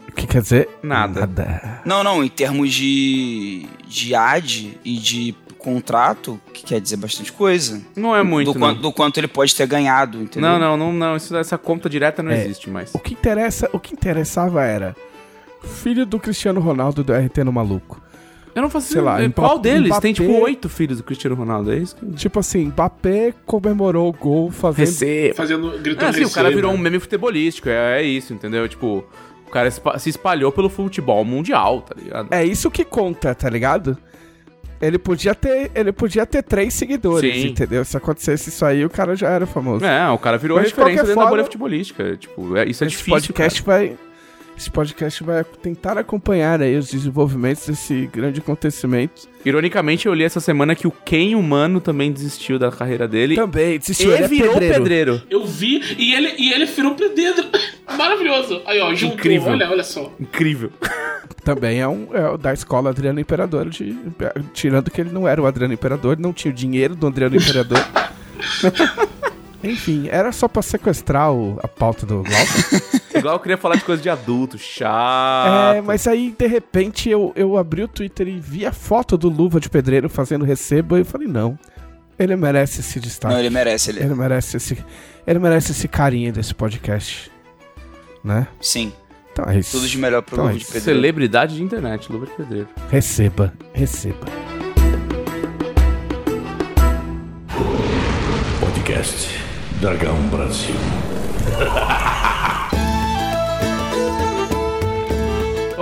O 0.09 0.13
que 0.13 0.27
quer 0.27 0.43
dizer? 0.43 0.69
Nada. 0.83 1.21
Nada. 1.21 1.81
Não, 1.87 2.05
não, 2.05 2.23
em 2.23 2.29
termos 2.29 2.73
de, 2.75 3.67
de 3.89 4.15
ad 4.15 4.79
e 4.85 4.97
de 4.99 5.35
contrato, 5.57 6.39
que 6.53 6.65
quer 6.65 6.81
dizer 6.81 6.97
bastante 6.97 7.33
coisa. 7.33 7.81
Não 7.97 8.15
é 8.15 8.23
muito, 8.23 8.53
do, 8.53 8.59
não. 8.59 8.67
quanto, 8.69 8.83
do 8.83 8.93
quanto 8.93 9.19
ele 9.19 9.29
pode 9.29 9.55
ter 9.55 9.67
ganhado, 9.67 10.21
entendeu? 10.21 10.51
Não, 10.51 10.59
não, 10.59 10.77
não, 10.77 10.93
não. 10.93 11.17
Isso, 11.17 11.35
essa 11.37 11.57
conta 11.57 11.89
direta 11.89 12.23
não 12.23 12.33
É. 12.33 12.45
existe 12.45 12.69
mais. 12.69 12.93
O 12.95 12.99
que 12.99 13.15
interessa, 13.15 13.71
o 13.73 13.79
que 13.79 13.95
interessava 13.95 14.63
era 14.65 14.95
filho 15.63 16.05
do 16.05 16.19
Cristiano 16.19 16.61
Ronaldo 16.61 17.05
do 17.05 17.13
RT 17.15 17.45
no 17.45 17.53
maluco. 17.53 18.03
Eu 18.55 18.63
não 18.63 18.69
faço 18.71 18.93
Sei 18.93 19.01
lá, 19.01 19.15
ideia. 19.17 19.31
Qual 19.31 19.53
Mbappé- 19.59 19.63
deles? 19.73 19.99
Tem 19.99 20.13
tipo 20.13 20.29
Mbappé- 20.29 20.45
oito 20.45 20.69
filhos 20.69 20.99
do 20.99 21.05
Cristiano 21.05 21.35
Ronaldo, 21.35 21.73
é 21.73 21.77
isso? 21.79 21.97
que- 21.97 22.07
Tipo 22.13 22.39
assim, 22.41 22.67
Mbappé 22.67 23.33
comemorou 23.47 24.09
o 24.11 24.13
gol 24.13 24.51
fazendo 24.51 24.87
Receba. 24.87 25.35
Fazendo, 25.35 25.71
gritando 25.81 26.05
É, 26.07 26.09
assim, 26.11 26.25
o 26.25 26.31
cara 26.31 26.49
receba. 26.49 26.51
virou 26.69 26.73
um 26.73 26.79
meme 26.79 26.99
futebolístico, 26.99 27.69
é, 27.71 28.01
é 28.01 28.03
isso, 28.03 28.35
entendeu? 28.35 28.69
Tipo, 28.69 29.05
o 29.47 29.51
cara 29.51 29.71
se 29.71 30.11
espalhou 30.11 30.53
pelo 30.53 30.69
futebol 30.69 31.25
mundial, 31.25 31.81
tá 31.83 31.95
ligado? 31.99 32.29
É 32.31 32.45
isso 32.45 32.71
que 32.71 32.85
conta, 32.85 33.35
tá 33.35 33.49
ligado? 33.49 33.97
Ele 34.83 34.99
podia 34.99 35.33
ter, 35.35 35.71
ele 35.75 35.93
podia 35.93 36.27
ter 36.27 36.43
três 36.43 36.75
seguidores, 36.75 37.33
Sim. 37.43 37.49
entendeu? 37.51 37.85
Se 37.85 37.97
acontecesse 37.97 38.49
isso 38.51 38.65
aí, 38.67 38.85
o 38.85 38.91
cara 38.91 39.15
já 39.15 39.29
era 39.31 39.47
famoso. 39.47 39.85
É, 39.85 40.11
o 40.11 40.19
cara 40.19 40.37
virou 40.37 40.59
Mas 40.59 40.67
referência 40.71 40.97
dentro 41.05 41.09
da 41.11 41.15
forma, 41.15 41.31
bolha 41.31 41.45
futebolística. 41.45 42.17
Tipo, 42.17 42.57
é- 42.57 42.67
isso 42.69 42.83
é 42.83 42.87
esse 42.89 42.97
difícil. 42.97 43.13
podcast 43.13 43.63
vai 43.63 43.97
esse 44.63 44.71
podcast 44.71 45.25
vai 45.25 45.43
tentar 45.45 45.99
acompanhar 45.99 46.63
aí 46.63 46.77
os 46.77 46.89
desenvolvimentos 46.89 47.67
desse 47.67 48.09
grande 48.13 48.39
acontecimento. 48.39 49.29
Ironicamente, 49.45 50.07
eu 50.07 50.15
li 50.15 50.23
essa 50.23 50.39
semana 50.39 50.75
que 50.77 50.87
o 50.87 50.91
Ken 51.05 51.35
humano 51.35 51.81
também 51.81 52.13
desistiu 52.13 52.61
da 52.61 52.71
carreira 52.71 53.09
dele. 53.09 53.35
Também, 53.35 53.77
desistiu, 53.79 54.11
e 54.13 54.15
ele 54.15 54.25
é 54.25 54.29
virou 54.29 54.53
pedreiro. 54.53 54.75
pedreiro. 54.75 55.23
Eu 55.29 55.45
vi 55.45 55.83
e 55.99 56.15
ele, 56.15 56.35
e 56.39 56.53
ele 56.53 56.65
virou 56.67 56.95
dedo. 56.95 57.45
Maravilhoso. 57.99 58.63
Aí, 58.65 58.81
ó, 58.81 58.95
juntou. 58.95 59.17
Incrível. 59.17 59.53
Olha, 59.53 59.69
olha 59.69 59.85
só. 59.85 60.13
Incrível. 60.21 60.71
Também 61.45 61.81
é 61.81 61.89
um 61.89 62.07
é 62.13 62.39
da 62.39 62.53
escola 62.53 62.91
Adriano 62.91 63.19
Imperador, 63.19 63.69
de, 63.69 63.97
tirando 64.55 64.93
que 64.93 65.01
ele 65.01 65.11
não 65.11 65.27
era 65.27 65.43
o 65.43 65.47
Adriano 65.47 65.75
Imperador, 65.75 66.17
não 66.21 66.33
tinha 66.33 66.53
o 66.53 66.55
dinheiro 66.55 66.95
do 66.95 67.09
Adriano 67.09 67.35
Imperador. 67.35 67.85
Enfim, 69.65 70.09
era 70.11 70.31
só 70.33 70.47
pra 70.47 70.63
sequestrar 70.63 71.33
o- 71.33 71.59
a 71.63 71.69
pauta 71.69 72.07
do 72.07 72.23
Glauco. 72.23 73.02
Igual 73.15 73.35
eu 73.35 73.41
queria 73.41 73.57
falar 73.57 73.77
de 73.77 73.85
coisa 73.85 74.03
de 74.03 74.09
adulto, 74.09 74.59
chato. 74.59 75.77
É, 75.77 75.81
mas 75.81 76.07
aí, 76.07 76.35
de 76.37 76.47
repente, 76.47 77.09
eu, 77.09 77.33
eu 77.37 77.57
abri 77.57 77.83
o 77.83 77.89
Twitter 77.89 78.29
e 78.29 78.39
vi 78.41 78.65
a 78.67 78.73
foto 78.73 79.17
do 79.17 79.29
Luva 79.29 79.61
de 79.61 79.69
Pedreiro 79.69 80.09
fazendo 80.09 80.45
recebo 80.45 80.97
e 80.97 81.01
eu 81.01 81.05
falei, 81.05 81.29
não, 81.29 81.59
ele 82.19 82.37
merece 82.37 82.81
esse 82.81 83.01
destaque. 83.01 83.35
Não, 83.35 83.41
ele 83.41 83.51
merece, 83.51 83.91
ele. 83.91 84.01
Ele 84.01 84.15
merece 84.15 84.57
esse, 84.57 84.79
ele 85.27 85.39
merece 85.39 85.73
esse 85.73 85.89
carinho 85.89 86.33
desse 86.33 86.55
podcast, 86.55 87.31
né? 88.23 88.47
Sim. 88.61 88.93
Então 89.33 89.47
é 89.47 89.59
isso. 89.59 89.73
Tudo 89.73 89.89
de 89.89 89.99
melhor 89.99 90.23
pro 90.23 90.35
Então 90.35 90.45
Luva 90.47 90.57
é 90.57 90.59
de. 90.59 90.65
Pedreiro. 90.65 90.85
Celebridade 90.85 91.57
de 91.57 91.63
internet, 91.63 92.13
Luva 92.13 92.27
de 92.27 92.33
Pedreiro. 92.33 92.69
Receba, 92.91 93.53
receba. 93.73 94.27
Podcast 98.61 99.41
Dragão 99.81 100.17
Brasil. 100.29 100.75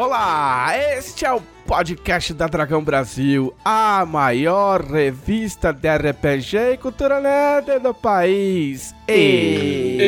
Olá, 0.03 0.73
este 0.97 1.27
é 1.27 1.33
o 1.33 1.43
podcast 1.67 2.33
da 2.33 2.47
Dragão 2.47 2.83
Brasil, 2.83 3.53
a 3.63 4.07
maior 4.07 4.81
revista 4.81 5.75
de 5.75 5.95
RPG 5.95 6.57
e 6.73 6.79
cultura 6.79 7.21
nerd 7.21 7.81
do 7.81 7.93
país. 7.93 8.95
E... 9.07 9.99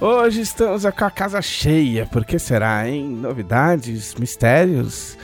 Hoje 0.00 0.40
estamos 0.40 0.82
com 0.82 1.04
a 1.04 1.10
casa 1.12 1.40
cheia, 1.40 2.06
por 2.06 2.24
que 2.24 2.40
será, 2.40 2.88
hein? 2.88 3.08
Novidades, 3.08 4.16
mistérios. 4.16 5.16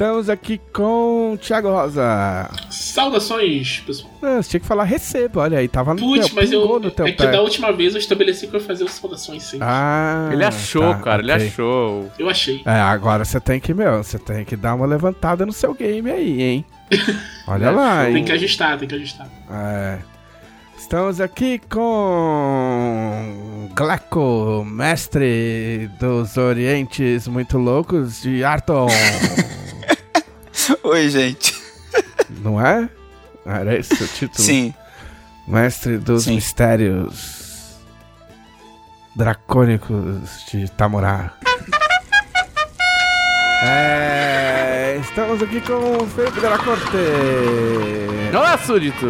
Estamos 0.00 0.30
aqui 0.30 0.58
com 0.72 1.34
o 1.34 1.36
Thiago 1.36 1.68
Rosa. 1.68 2.48
Saudações, 2.70 3.80
pessoal. 3.80 4.10
Ah, 4.22 4.42
você 4.42 4.48
tinha 4.48 4.60
que 4.60 4.66
falar 4.66 4.84
receba, 4.84 5.42
olha 5.42 5.58
aí, 5.58 5.68
tava 5.68 5.92
no 5.92 6.00
Putz, 6.00 6.24
teu, 6.28 6.36
mas 6.36 6.50
eu. 6.50 6.80
no 6.80 6.90
teu 6.90 7.04
É 7.06 7.12
que 7.12 7.18
pé. 7.22 7.30
da 7.30 7.42
última 7.42 7.70
vez 7.70 7.92
eu 7.92 7.98
estabeleci 7.98 8.46
que 8.46 8.56
eu 8.56 8.60
ia 8.60 8.66
fazer 8.66 8.84
as 8.84 8.92
saudações 8.92 9.42
sim. 9.42 9.58
Ah, 9.60 10.30
Ele 10.32 10.42
achou, 10.42 10.94
tá, 10.94 11.00
cara, 11.00 11.20
ele 11.22 11.30
ok. 11.34 11.46
achou. 11.48 12.10
Eu 12.18 12.30
achei. 12.30 12.62
É, 12.64 12.70
agora 12.80 13.26
você 13.26 13.38
tem 13.38 13.60
que, 13.60 13.74
meu, 13.74 14.02
você 14.02 14.18
tem 14.18 14.42
que 14.42 14.56
dar 14.56 14.74
uma 14.74 14.86
levantada 14.86 15.44
no 15.44 15.52
seu 15.52 15.74
game 15.74 16.10
aí, 16.10 16.40
hein? 16.40 16.64
Olha 17.46 17.70
lá, 17.70 18.06
Tem 18.06 18.16
hein? 18.16 18.24
que 18.24 18.32
ajustar, 18.32 18.78
tem 18.78 18.88
que 18.88 18.94
ajustar. 18.94 19.28
É. 19.52 19.98
Estamos 20.78 21.20
aqui 21.20 21.60
com 21.70 23.68
Gleco, 23.76 24.64
mestre 24.66 25.90
dos 26.00 26.38
Orientes 26.38 27.28
muito 27.28 27.58
loucos 27.58 28.22
de 28.22 28.42
Arton, 28.42 28.86
Oi, 30.82 31.08
gente. 31.08 31.54
não 32.42 32.64
é? 32.64 32.88
Era 33.44 33.76
esse 33.78 33.94
o 34.02 34.06
título? 34.06 34.42
Sim. 34.42 34.74
Mestre 35.46 35.98
dos 35.98 36.24
Sim. 36.24 36.36
mistérios 36.36 37.76
dracônicos 39.16 40.44
de 40.50 40.70
Tamurá. 40.70 41.32
É, 43.62 44.98
estamos 45.00 45.42
aqui 45.42 45.60
com 45.60 46.02
o 46.02 46.06
Felipe 46.06 46.40
Della 46.40 46.58
Corte. 46.58 46.96
Olá, 48.32 48.56
súdito! 48.58 49.06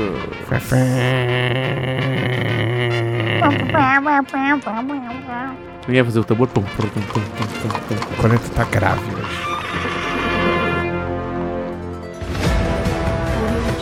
Ninguém 5.83 5.97
ia 5.97 6.05
fazer 6.05 6.21
o 6.21 6.25
tambor. 6.25 6.49
Pum, 6.49 6.63
pum, 6.63 6.89
pum, 6.89 7.01
pum, 7.01 7.21
pum, 7.21 7.69
pum, 7.69 7.97
pum. 7.97 8.15
O 8.15 8.17
Corneto 8.17 8.51
tá 8.51 8.65
grave 8.65 9.03
hoje. 9.15 9.50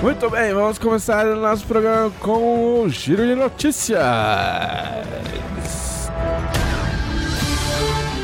Muito 0.01 0.31
bem, 0.31 0.55
vamos 0.55 0.79
começar 0.79 1.27
o 1.27 1.37
nosso 1.41 1.67
programa 1.67 2.11
com 2.21 2.83
o 2.83 2.89
Giro 2.89 3.27
de 3.27 3.35
Notícias. 3.35 3.99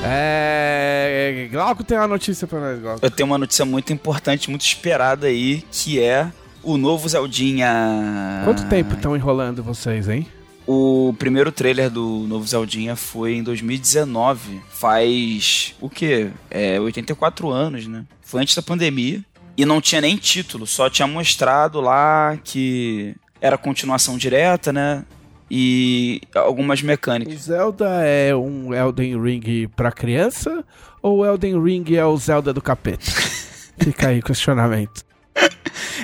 É. 0.05 1.49
Glauco 1.51 1.83
tem 1.83 1.99
uma 1.99 2.07
notícia 2.07 2.47
pra 2.47 2.61
nós, 2.61 2.81
Glauco. 2.81 3.05
Eu 3.05 3.11
tenho 3.11 3.27
uma 3.27 3.39
notícia 3.39 3.65
muito 3.65 3.93
importante, 3.93 4.49
muito 4.49 4.65
esperada 4.65 5.27
aí, 5.27 5.65
que 5.73 6.01
é 6.01 6.31
o 6.63 6.77
novo 6.77 7.09
Zeldinha. 7.09 8.43
Quanto 8.45 8.69
tempo 8.69 8.95
estão 8.95 9.17
enrolando 9.17 9.63
vocês, 9.63 10.09
hein? 10.09 10.27
O 10.67 11.15
primeiro 11.19 11.51
trailer 11.51 11.91
do 11.91 12.25
novo 12.29 12.47
Zeldinha 12.47 12.95
foi 12.95 13.35
em 13.35 13.43
2019. 13.43 14.61
Faz 14.71 15.75
o 15.81 15.91
quê? 15.91 16.31
É 16.51 16.81
84 16.81 17.51
anos, 17.51 17.87
né? 17.87 18.05
Foi 18.23 18.41
antes 18.41 18.55
da 18.55 18.63
pandemia. 18.63 19.23
E 19.57 19.65
não 19.65 19.81
tinha 19.81 20.01
nem 20.01 20.17
título, 20.17 20.67
só 20.67 20.91
tinha 20.91 21.07
mostrado 21.07 21.81
lá 21.81 22.37
que 22.43 23.15
era 23.41 23.57
continuação 23.57 24.17
direta, 24.19 24.73
né? 24.73 25.05
E 25.51 26.21
algumas 26.35 26.83
O 26.83 26.87
mecânicas. 26.87 27.43
Zelda 27.43 27.87
é 28.05 28.35
um 28.35 28.75
Elden 28.75 29.21
Ring 29.23 29.69
pra 29.77 29.93
criança 29.93 30.65
ou 31.03 31.19
o 31.19 31.27
Elden 31.27 31.63
Ring 31.63 31.85
é 31.95 32.05
o 32.05 32.17
Zelda 32.17 32.53
do 32.53 32.61
capeta? 32.63 33.05
Fica 33.79 34.09
aí 34.09 34.19
o 34.21 34.23
questionamento. 34.23 35.05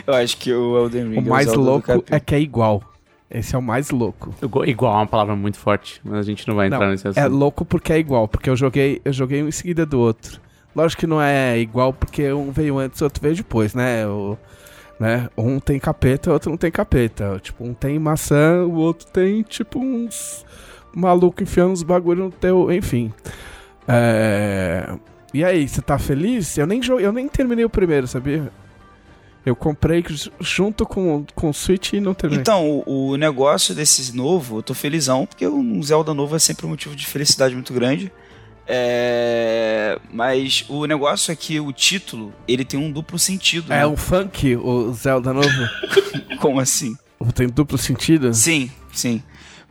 Eu 0.07 0.15
acho 0.15 0.37
que 0.37 0.53
o 0.53 0.79
Elden 0.79 1.09
Ring 1.11 1.17
O 1.17 1.21
é 1.21 1.23
mais 1.23 1.47
Zelda 1.47 1.59
do 1.63 1.65
louco 1.69 2.05
é 2.11 2.21
que 2.21 2.35
é 2.35 2.41
igual. 2.41 2.83
Esse 3.31 3.55
é 3.55 3.59
o 3.59 3.63
mais 3.63 3.91
louco. 3.91 4.35
Igual- 4.67 4.93
é 4.95 4.97
uma 4.99 5.07
palavra 5.07 5.35
muito 5.37 5.57
forte, 5.57 6.01
mas 6.05 6.19
a 6.19 6.23
gente 6.23 6.47
não 6.49 6.55
vai 6.57 6.67
entrar 6.67 6.81
Não, 6.81 6.91
nesse 6.91 7.07
É 7.07 7.11
assunto. 7.11 7.29
louco 7.35 7.65
porque 7.65 7.93
é 7.93 7.99
igual, 7.99 8.27
porque 8.29 8.51
eu 8.51 8.57
joguei, 8.57 9.01
eu 9.05 9.13
joguei 9.13 9.43
um 9.43 9.49
em 9.49 9.53
seguida 9.53 9.87
do 9.87 9.99
outro. 10.01 10.41
Lógico 10.75 11.01
que 11.01 11.07
não 11.07 11.21
é 11.21 11.59
igual 11.59 11.93
porque 11.93 12.33
um 12.33 12.51
veio 12.53 12.79
antes, 12.79 13.03
outro 13.03 13.21
veio 13.23 13.35
depois, 13.35 13.75
né? 13.75 14.07
O, 14.07 14.37
né? 14.99 15.29
Um 15.37 15.59
tem 15.59 15.79
capeta, 15.81 16.33
outro 16.33 16.51
não 16.51 16.57
tem 16.57 16.71
capeta. 16.71 17.39
Tipo, 17.43 17.65
um 17.65 17.75
tem 17.75 17.99
maçã, 17.99 18.63
o 18.65 18.75
outro 18.75 19.07
tem 19.09 19.43
tipo 19.43 19.79
uns 19.81 20.45
maluco 20.95 21.43
enfiando 21.43 21.73
uns 21.73 21.83
bagulho 21.83 22.25
no 22.25 22.31
teu, 22.31 22.71
enfim. 22.73 23.13
É... 23.89 24.89
E 25.33 25.45
aí, 25.45 25.69
você 25.69 25.81
tá 25.81 25.99
feliz? 25.99 26.59
Eu 26.59 26.67
nem 26.67 26.81
eu 27.01 27.13
nem 27.13 27.29
terminei 27.29 27.65
o 27.65 27.71
primeiro, 27.71 28.07
sabia? 28.09 28.51
Eu 29.47 29.55
comprei 29.57 30.05
ju- 30.09 30.31
junto 30.41 30.85
com, 30.85 31.25
com 31.35 31.49
o 31.51 31.55
Switch 31.55 31.93
e 31.95 32.01
não 32.01 32.13
terminei. 32.15 32.43
Então, 32.43 32.83
o, 32.85 33.11
o 33.11 33.17
negócio 33.17 33.75
desse 33.75 34.15
novo, 34.15 34.59
eu 34.59 34.63
tô 34.63 34.75
felizão, 34.75 35.25
porque 35.27 35.47
um 35.47 35.83
Zelda 35.83 36.13
novo 36.13 36.37
é 36.37 36.39
sempre 36.39 36.67
um 36.67 36.71
motivo 36.71 36.95
de 36.95 37.07
felicidade 37.07 37.55
muito 37.55 37.73
grande. 37.73 38.13
É, 38.73 39.99
Mas 40.13 40.65
o 40.69 40.87
negócio 40.87 41.33
é 41.33 41.37
que 41.37 41.59
o 41.59 41.73
título, 41.73 42.33
ele 42.47 42.65
tem 42.65 42.79
um 42.79 42.93
duplo 42.93 43.19
sentido. 43.19 43.73
é 43.73 43.79
né? 43.79 43.87
um 43.87 43.97
funk, 43.97 44.55
o 44.57 44.93
Zelda 44.93 45.33
novo? 45.33 45.49
Como 46.41 46.61
assim? 46.61 46.97
Tem 47.35 47.49
duplo 47.49 47.77
sentido? 47.77 48.33
Sim, 48.33 48.71
sim. 48.93 49.23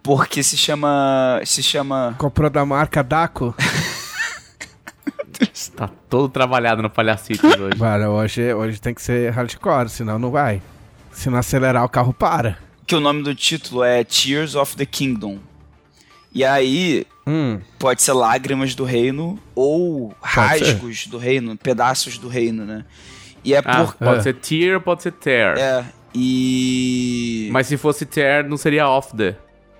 Porque 0.03 0.44
se 0.44 0.58
chama. 0.58 1.41
Se 1.46 1.63
chama. 1.63 2.13
Comprou 2.18 2.50
da 2.50 2.65
marca 2.65 3.01
Daco? 3.01 3.56
Tá 5.75 5.89
todo 6.10 6.27
trabalhado 6.27 6.82
no 6.82 6.89
palhacitos 6.89 7.44
hoje. 7.44 7.77
Mano, 7.77 8.10
hoje, 8.10 8.53
hoje 8.53 8.79
tem 8.79 8.94
que 8.94 9.01
ser 9.01 9.32
hardcore, 9.32 9.89
senão 9.89 10.20
não 10.20 10.32
vai. 10.32 10.62
Se 11.12 11.29
não 11.29 11.38
acelerar, 11.38 11.86
o 11.86 11.89
carro 11.89 12.13
para. 12.13 12.58
Que 12.86 12.96
o 12.96 13.00
nome 13.00 13.24
do 13.24 13.34
título 13.34 13.84
é 13.84 14.03
Tears 14.03 14.56
of 14.56 14.75
the 14.75 14.86
Kingdom. 14.86 15.39
E 16.34 16.44
aí, 16.44 17.06
Hum, 17.31 17.59
pode 17.77 18.01
ser 18.01 18.13
Lágrimas 18.13 18.74
do 18.74 18.83
Reino 18.83 19.38
ou 19.53 20.09
Pode 20.09 20.57
ser. 20.57 20.65
Rasgos 20.65 21.05
do 21.07 21.17
Reino, 21.19 21.55
pedaços 21.57 22.17
do 22.17 22.27
reino, 22.27 22.65
né? 22.65 22.83
E 23.43 23.53
é 23.53 23.62
Ah, 23.63 23.83
por. 23.86 23.93
pode 23.95 24.19
É. 24.19 24.24
ser 24.24 24.33
tear, 24.36 24.81
pode 24.81 25.03
ser 25.03 25.12
tear. 25.12 25.57
É. 25.57 25.86
E. 26.13 27.50
Mas 27.51 27.67
se 27.67 27.77
fosse 27.77 28.05
tear, 28.05 28.48
não 28.48 28.57
seria 28.57 28.88
off 28.89 29.15
the. 29.15 29.36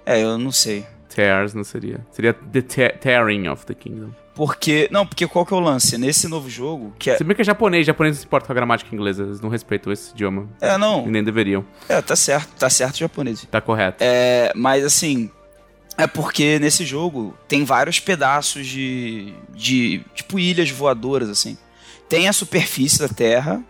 É, 0.06 0.24
eu 0.24 0.38
não 0.38 0.52
sei. 0.52 0.86
Tears 1.14 1.54
não 1.54 1.64
seria. 1.64 2.00
Seria 2.12 2.34
the 2.34 2.62
te- 2.62 2.98
tearing 3.00 3.48
of 3.48 3.66
the 3.66 3.74
kingdom. 3.74 4.12
Porque. 4.36 4.88
Não, 4.92 5.06
porque 5.06 5.28
qual 5.28 5.46
que 5.46 5.54
é 5.54 5.58
o 5.58 5.60
lance? 5.60 5.98
Nesse 5.98 6.28
novo 6.28 6.50
jogo, 6.50 6.94
que 6.98 7.10
é. 7.10 7.18
Se 7.18 7.24
bem 7.24 7.36
que 7.36 7.42
é 7.42 7.46
japonês, 7.46 7.86
japonês 7.86 8.16
não 8.16 8.22
se 8.22 8.26
importa 8.28 8.46
com 8.46 8.54
a 8.54 8.56
gramática 8.56 8.94
inglesa, 8.96 9.24
eles 9.24 9.42
não 9.42 9.50
respeitam 9.50 9.92
esse 9.92 10.12
idioma. 10.12 10.48
É, 10.62 10.76
E 10.76 10.78
não. 10.78 11.06
nem 11.08 11.24
deveriam. 11.24 11.66
É, 11.90 12.02
tá 12.02 12.16
certo, 12.16 12.50
tá 12.58 12.70
certo 12.70 12.98
japonês. 13.00 13.46
Tá 13.52 13.60
correto. 13.60 13.98
É, 14.02 14.52
mas 14.56 14.86
assim. 14.86 15.30
É 16.00 16.08
porque 16.08 16.58
nesse 16.60 16.86
jogo 16.86 17.36
tem 17.46 17.66
vários 17.66 18.00
pedaços 18.00 18.66
de. 18.66 19.34
de. 19.54 20.02
tipo 20.16 20.40
ilhas 20.40 20.70
voadoras, 20.70 21.28
assim. 21.28 21.58
Tem 22.08 22.30
a 22.30 22.32
superfície 22.32 23.00
da 23.00 23.10
Terra. 23.10 23.62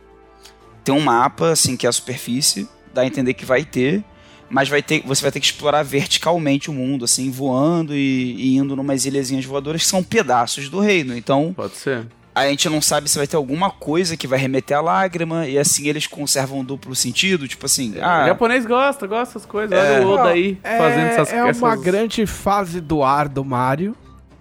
Tem 0.84 0.94
um 0.94 1.00
mapa, 1.00 1.50
assim, 1.50 1.76
que 1.76 1.88
é 1.88 1.90
a 1.90 1.92
superfície. 1.92 2.70
Dá 2.94 3.02
a 3.02 3.08
entender 3.08 3.34
que 3.34 3.46
vai 3.46 3.66
ter. 3.66 4.04
Mas 4.48 4.70
vai 4.70 4.84
ter, 4.84 5.02
você 5.04 5.24
vai 5.24 5.32
ter 5.32 5.40
que 5.40 5.48
explorar 5.48 5.82
verticalmente 5.82 6.70
o 6.70 6.74
mundo, 6.74 7.06
assim, 7.06 7.32
voando 7.32 7.96
e, 7.96 8.36
e 8.36 8.58
indo 8.58 8.76
numas 8.76 9.06
ilhazinhas 9.06 9.46
voadoras 9.46 9.82
que 9.82 9.88
são 9.88 10.04
pedaços 10.04 10.70
do 10.70 10.80
reino. 10.80 11.18
Então, 11.18 11.52
Pode 11.56 11.78
ser. 11.78 12.06
A 12.48 12.50
gente 12.50 12.68
não 12.70 12.82
sabe 12.82 13.10
se 13.10 13.18
vai 13.18 13.28
ter 13.28 13.36
alguma 13.36 13.70
coisa 13.70 14.16
que 14.18 14.28
vai 14.28 14.38
remeter 14.40 14.78
à 14.78 14.82
lágrima, 14.82 15.48
e 15.48 15.58
assim 15.58 15.88
eles 15.88 16.08
conservam 16.08 16.60
um 16.60 16.64
duplo 16.64 16.96
sentido, 16.96 17.48
tipo 17.48 17.66
assim, 17.66 17.96
O 17.98 18.04
ah, 18.04 18.26
japonês 18.28 18.66
gosta, 18.66 19.06
gosta 19.08 19.34
dessas 19.36 19.46
coisas. 19.46 19.78
É. 19.78 19.98
Olha 20.00 20.08
o 20.08 20.12
Oda 20.12 20.30
aí, 20.30 20.58
é, 20.64 20.78
fazendo 20.78 21.06
essas 21.08 21.34
É 21.34 21.42
uma 21.44 21.50
essas- 21.50 21.82
grande 21.82 22.26
fase 22.26 22.80
do 22.82 23.04
ar 23.04 23.28
do 23.28 23.44
Mario. 23.46 23.96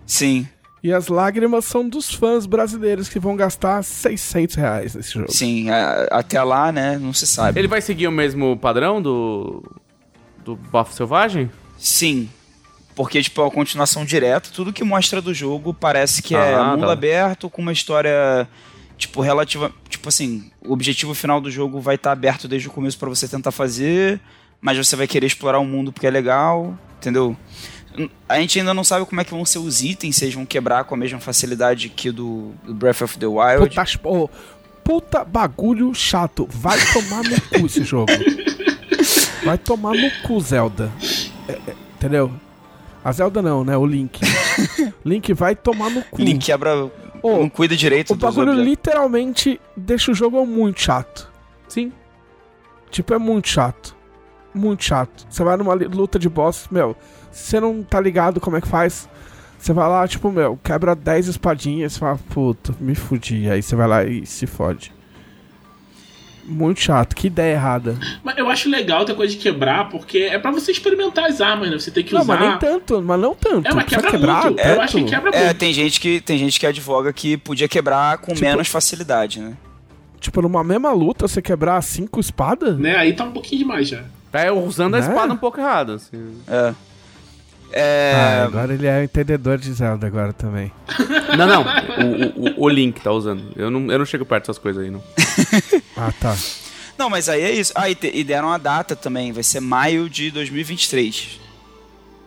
sim, 0.07 0.47
E 0.81 0.93
as 0.93 1.09
lágrimas 1.09 1.65
são 1.65 1.89
dos 1.89 2.15
fãs 2.15 2.47
brasileiros 2.47 3.09
que 3.09 3.19
vão 3.19 3.35
gastar 3.35 3.83
600 3.83 4.55
reais 4.55 4.95
nesse 4.95 5.13
jogo. 5.15 5.31
sim, 5.33 5.69
a- 5.71 6.07
até 6.13 6.41
lá, 6.43 6.71
né, 6.71 6.97
não 7.01 7.13
se 7.13 7.27
sabe. 7.27 7.59
Ele 7.59 7.67
vai 7.67 7.81
seguir 7.81 8.07
o 8.07 8.13
mesmo 8.13 8.57
padrão 8.57 9.03
do. 9.03 9.61
do 10.45 10.55
Bafo 10.55 10.93
Selvagem? 10.95 11.51
Sim, 11.77 12.29
porque, 12.99 13.23
tipo, 13.23 13.41
é 13.41 13.45
uma 13.45 13.51
continuação 13.53 14.05
direta, 14.05 14.51
tudo 14.53 14.73
que 14.73 14.83
mostra 14.83 15.23
do 15.23 15.33
jogo 15.33 15.73
parece 15.73 16.21
que 16.21 16.35
é 16.35 16.55
Ah, 16.55 16.65
mundo 16.65 16.85
tá. 16.85 16.93
aberto, 16.93 17.49
com 17.49 17.63
uma 17.63 17.71
história, 17.71 18.49
tipo, 18.97 19.21
relativa, 19.21 19.71
tipo 19.89 20.09
assim, 20.09 20.51
o 20.61 20.73
objetivo 20.73 21.15
final 21.15 21.41
do 21.41 21.49
jogo 21.49 21.81
vai 21.81 21.95
estar 21.95 22.11
aberto 22.11 22.49
desde 22.49 22.67
o 22.67 22.73
começo 22.73 22.99
pra 22.99 23.09
você 23.09 23.29
tentar 23.29 23.53
fazer, 23.53 24.19
mas 24.61 24.77
você 24.77 24.97
vai 24.97 25.07
querer 25.07 25.29
explorar 25.29 25.61
o 25.61 25.65
mundo 25.65 25.93
porque 25.93 26.09
é 26.09 26.11
legal, 26.11 26.77
entendeu? 26.97 27.37
A 28.29 28.41
gente 28.41 28.59
ainda 28.59 28.75
não 28.75 28.83
sabe 28.83 29.07
como 29.07 29.21
é 29.21 29.25
que 29.25 29.31
vão 29.31 29.45
ser 29.45 29.61
os 29.61 29.81
itens, 29.81 30.17
se 30.17 30.25
eles 30.25 30.35
vão 30.35 30.45
quebrar 30.45 30.83
com 30.83 30.97
a 30.97 30.99
mesma 30.99 31.21
facilidade 31.21 31.91
que 31.91 32.11
do, 32.11 32.51
do 32.65 32.75
Breath 32.75 33.03
of 33.03 33.17
the 33.17 33.27
Wild. 33.29 33.69
Puta, 33.69 33.85
oh, 34.03 34.29
puta 34.83 35.25
bagulho 35.25 35.95
chato. 35.95 36.49
Vai 36.51 36.77
tomar 36.93 37.23
no 37.23 37.41
cu 37.43 37.67
esse 37.67 37.85
jogo. 37.85 38.11
Vai 39.45 39.57
tomar 39.57 39.95
no 39.95 40.11
cu, 40.23 40.41
Zelda. 40.41 40.91
É, 41.49 41.53
é, 41.53 41.75
entendeu? 41.95 42.33
A 43.05 43.13
Zelda 43.13 43.41
não, 43.41 43.65
né? 43.65 43.77
O 43.77 43.87
Link. 43.87 44.21
Link 45.05 45.33
vai 45.33 45.55
tomar 45.55 45.91
no 45.91 46.03
cu. 46.03 46.21
Link 46.21 46.45
quebra. 46.45 46.91
Ô, 47.23 47.39
não 47.39 47.49
cuida 47.49 47.77
direito 47.77 48.13
o 48.13 48.17
bagulho 48.17 48.51
objetos. 48.51 48.69
literalmente 48.69 49.61
deixa 49.77 50.11
o 50.11 50.15
jogo 50.15 50.45
muito 50.47 50.81
chato. 50.81 51.31
Sim. 51.69 51.93
Tipo, 52.91 53.15
é 53.15 53.19
muito 53.19 53.49
chato. 53.49 53.97
Muito 54.55 54.85
chato. 54.85 55.27
Você 55.29 55.43
vai 55.45 55.57
numa 55.57 55.75
luta 55.75 56.19
de 56.19 56.29
boss, 56.29 56.69
meu, 56.71 56.97
se 57.31 57.51
você 57.51 57.61
não 57.61 57.83
tá 57.83 58.01
ligado 58.01 58.41
como 58.41 58.57
é 58.57 58.61
que 58.61 58.69
faz, 58.69 59.09
você 59.59 59.73
vai 59.73 59.89
lá, 59.89 60.07
tipo, 60.07 60.31
meu, 60.31 60.59
quebra 60.63 60.95
10 60.95 61.29
espadinhas, 61.29 61.93
você 61.93 61.99
fala, 61.99 62.19
puta, 62.31 62.75
me 62.81 62.95
fudi. 62.95 63.51
Aí 63.51 63.63
você 63.63 63.77
vai 63.77 63.87
lá 63.87 64.05
e 64.05 64.25
se 64.25 64.47
fode. 64.47 64.93
Muito 66.51 66.81
chato, 66.81 67.15
que 67.15 67.27
ideia 67.27 67.53
errada. 67.53 67.97
Mas 68.25 68.39
eu 68.39 68.49
acho 68.49 68.71
legal 68.71 69.05
ter 69.05 69.15
coisa 69.15 69.33
de 69.35 69.39
quebrar, 69.39 69.91
porque 69.91 70.19
é 70.19 70.39
pra 70.39 70.51
você 70.51 70.73
experimentar 70.73 71.27
as 71.27 71.43
armas, 71.43 71.71
né? 71.71 71.79
Você 71.79 71.91
tem 71.91 72.03
que 72.03 72.15
Não, 72.15 72.23
usar. 72.23 72.39
mas 72.39 72.49
nem 72.49 72.59
tanto, 72.59 73.03
mas 73.03 73.21
não 73.21 73.35
tanto. 73.35 73.69
É, 73.69 73.75
mas 73.75 73.85
quebra 73.85 74.11
quebrar 74.11 74.45
muito. 74.45 74.57
tanto. 74.57 74.69
Eu 74.69 74.81
acho 74.81 74.97
que 74.97 75.05
quebra 75.05 75.31
É, 75.37 75.45
muito. 75.45 75.59
tem 75.59 75.73
gente 75.75 76.01
que 76.01 76.21
tem 76.23 76.39
gente 76.39 76.59
que 76.59 76.67
advoga 76.67 77.13
que 77.13 77.37
podia 77.37 77.69
quebrar 77.69 78.17
com 78.19 78.33
Tipo- 78.33 78.47
menos 78.47 78.67
facilidade, 78.69 79.41
né? 79.41 79.53
Tipo, 80.21 80.41
numa 80.43 80.65
mesma 80.65 80.91
luta, 80.91 81.29
você 81.29 81.43
quebrar 81.43 81.81
cinco 81.83 82.19
espadas? 82.19 82.79
Né? 82.79 82.97
Aí 82.97 83.13
tá 83.13 83.25
um 83.25 83.31
pouquinho 83.33 83.61
demais 83.61 83.87
já. 83.89 84.03
É 84.33 84.51
usando 84.51 84.95
a 84.95 85.01
Né? 85.01 85.07
espada 85.07 85.33
um 85.33 85.37
pouco 85.37 85.61
errado, 85.61 85.93
assim. 85.93 86.17
É. 86.49 86.73
É. 87.73 88.13
Ah, 88.15 88.45
agora 88.45 88.73
ele 88.75 88.87
é 88.87 89.05
entendedor 89.05 89.59
de 89.59 89.73
Zelda 89.73 90.07
agora 90.07 90.33
também. 90.33 90.73
Não, 91.37 91.47
não. 91.47 91.63
O, 91.63 92.63
o, 92.63 92.65
o 92.65 92.69
Link 92.69 93.01
tá 93.01 93.13
usando. 93.13 93.53
Eu 93.55 93.71
não, 93.71 93.93
eu 93.93 93.99
não 93.99 94.07
chego 94.07 94.25
perto 94.25 94.45
dessas 94.45 94.59
coisas 94.59 94.83
aí, 94.83 94.91
não. 94.91 95.03
Ah, 95.97 96.13
tá. 96.21 96.35
Não, 96.97 97.11
mas 97.11 97.29
aí 97.29 97.43
é 97.43 97.51
isso. 97.53 97.73
Ah, 97.75 97.91
e, 97.91 97.95
te- 97.95 98.11
e 98.13 98.25
deram 98.25 98.51
a 98.51 98.57
data 98.59 98.97
também. 98.97 99.31
Vai 99.33 99.43
ser 99.43 99.61
maio 99.61 100.09
de 100.09 100.31
2023. 100.31 101.39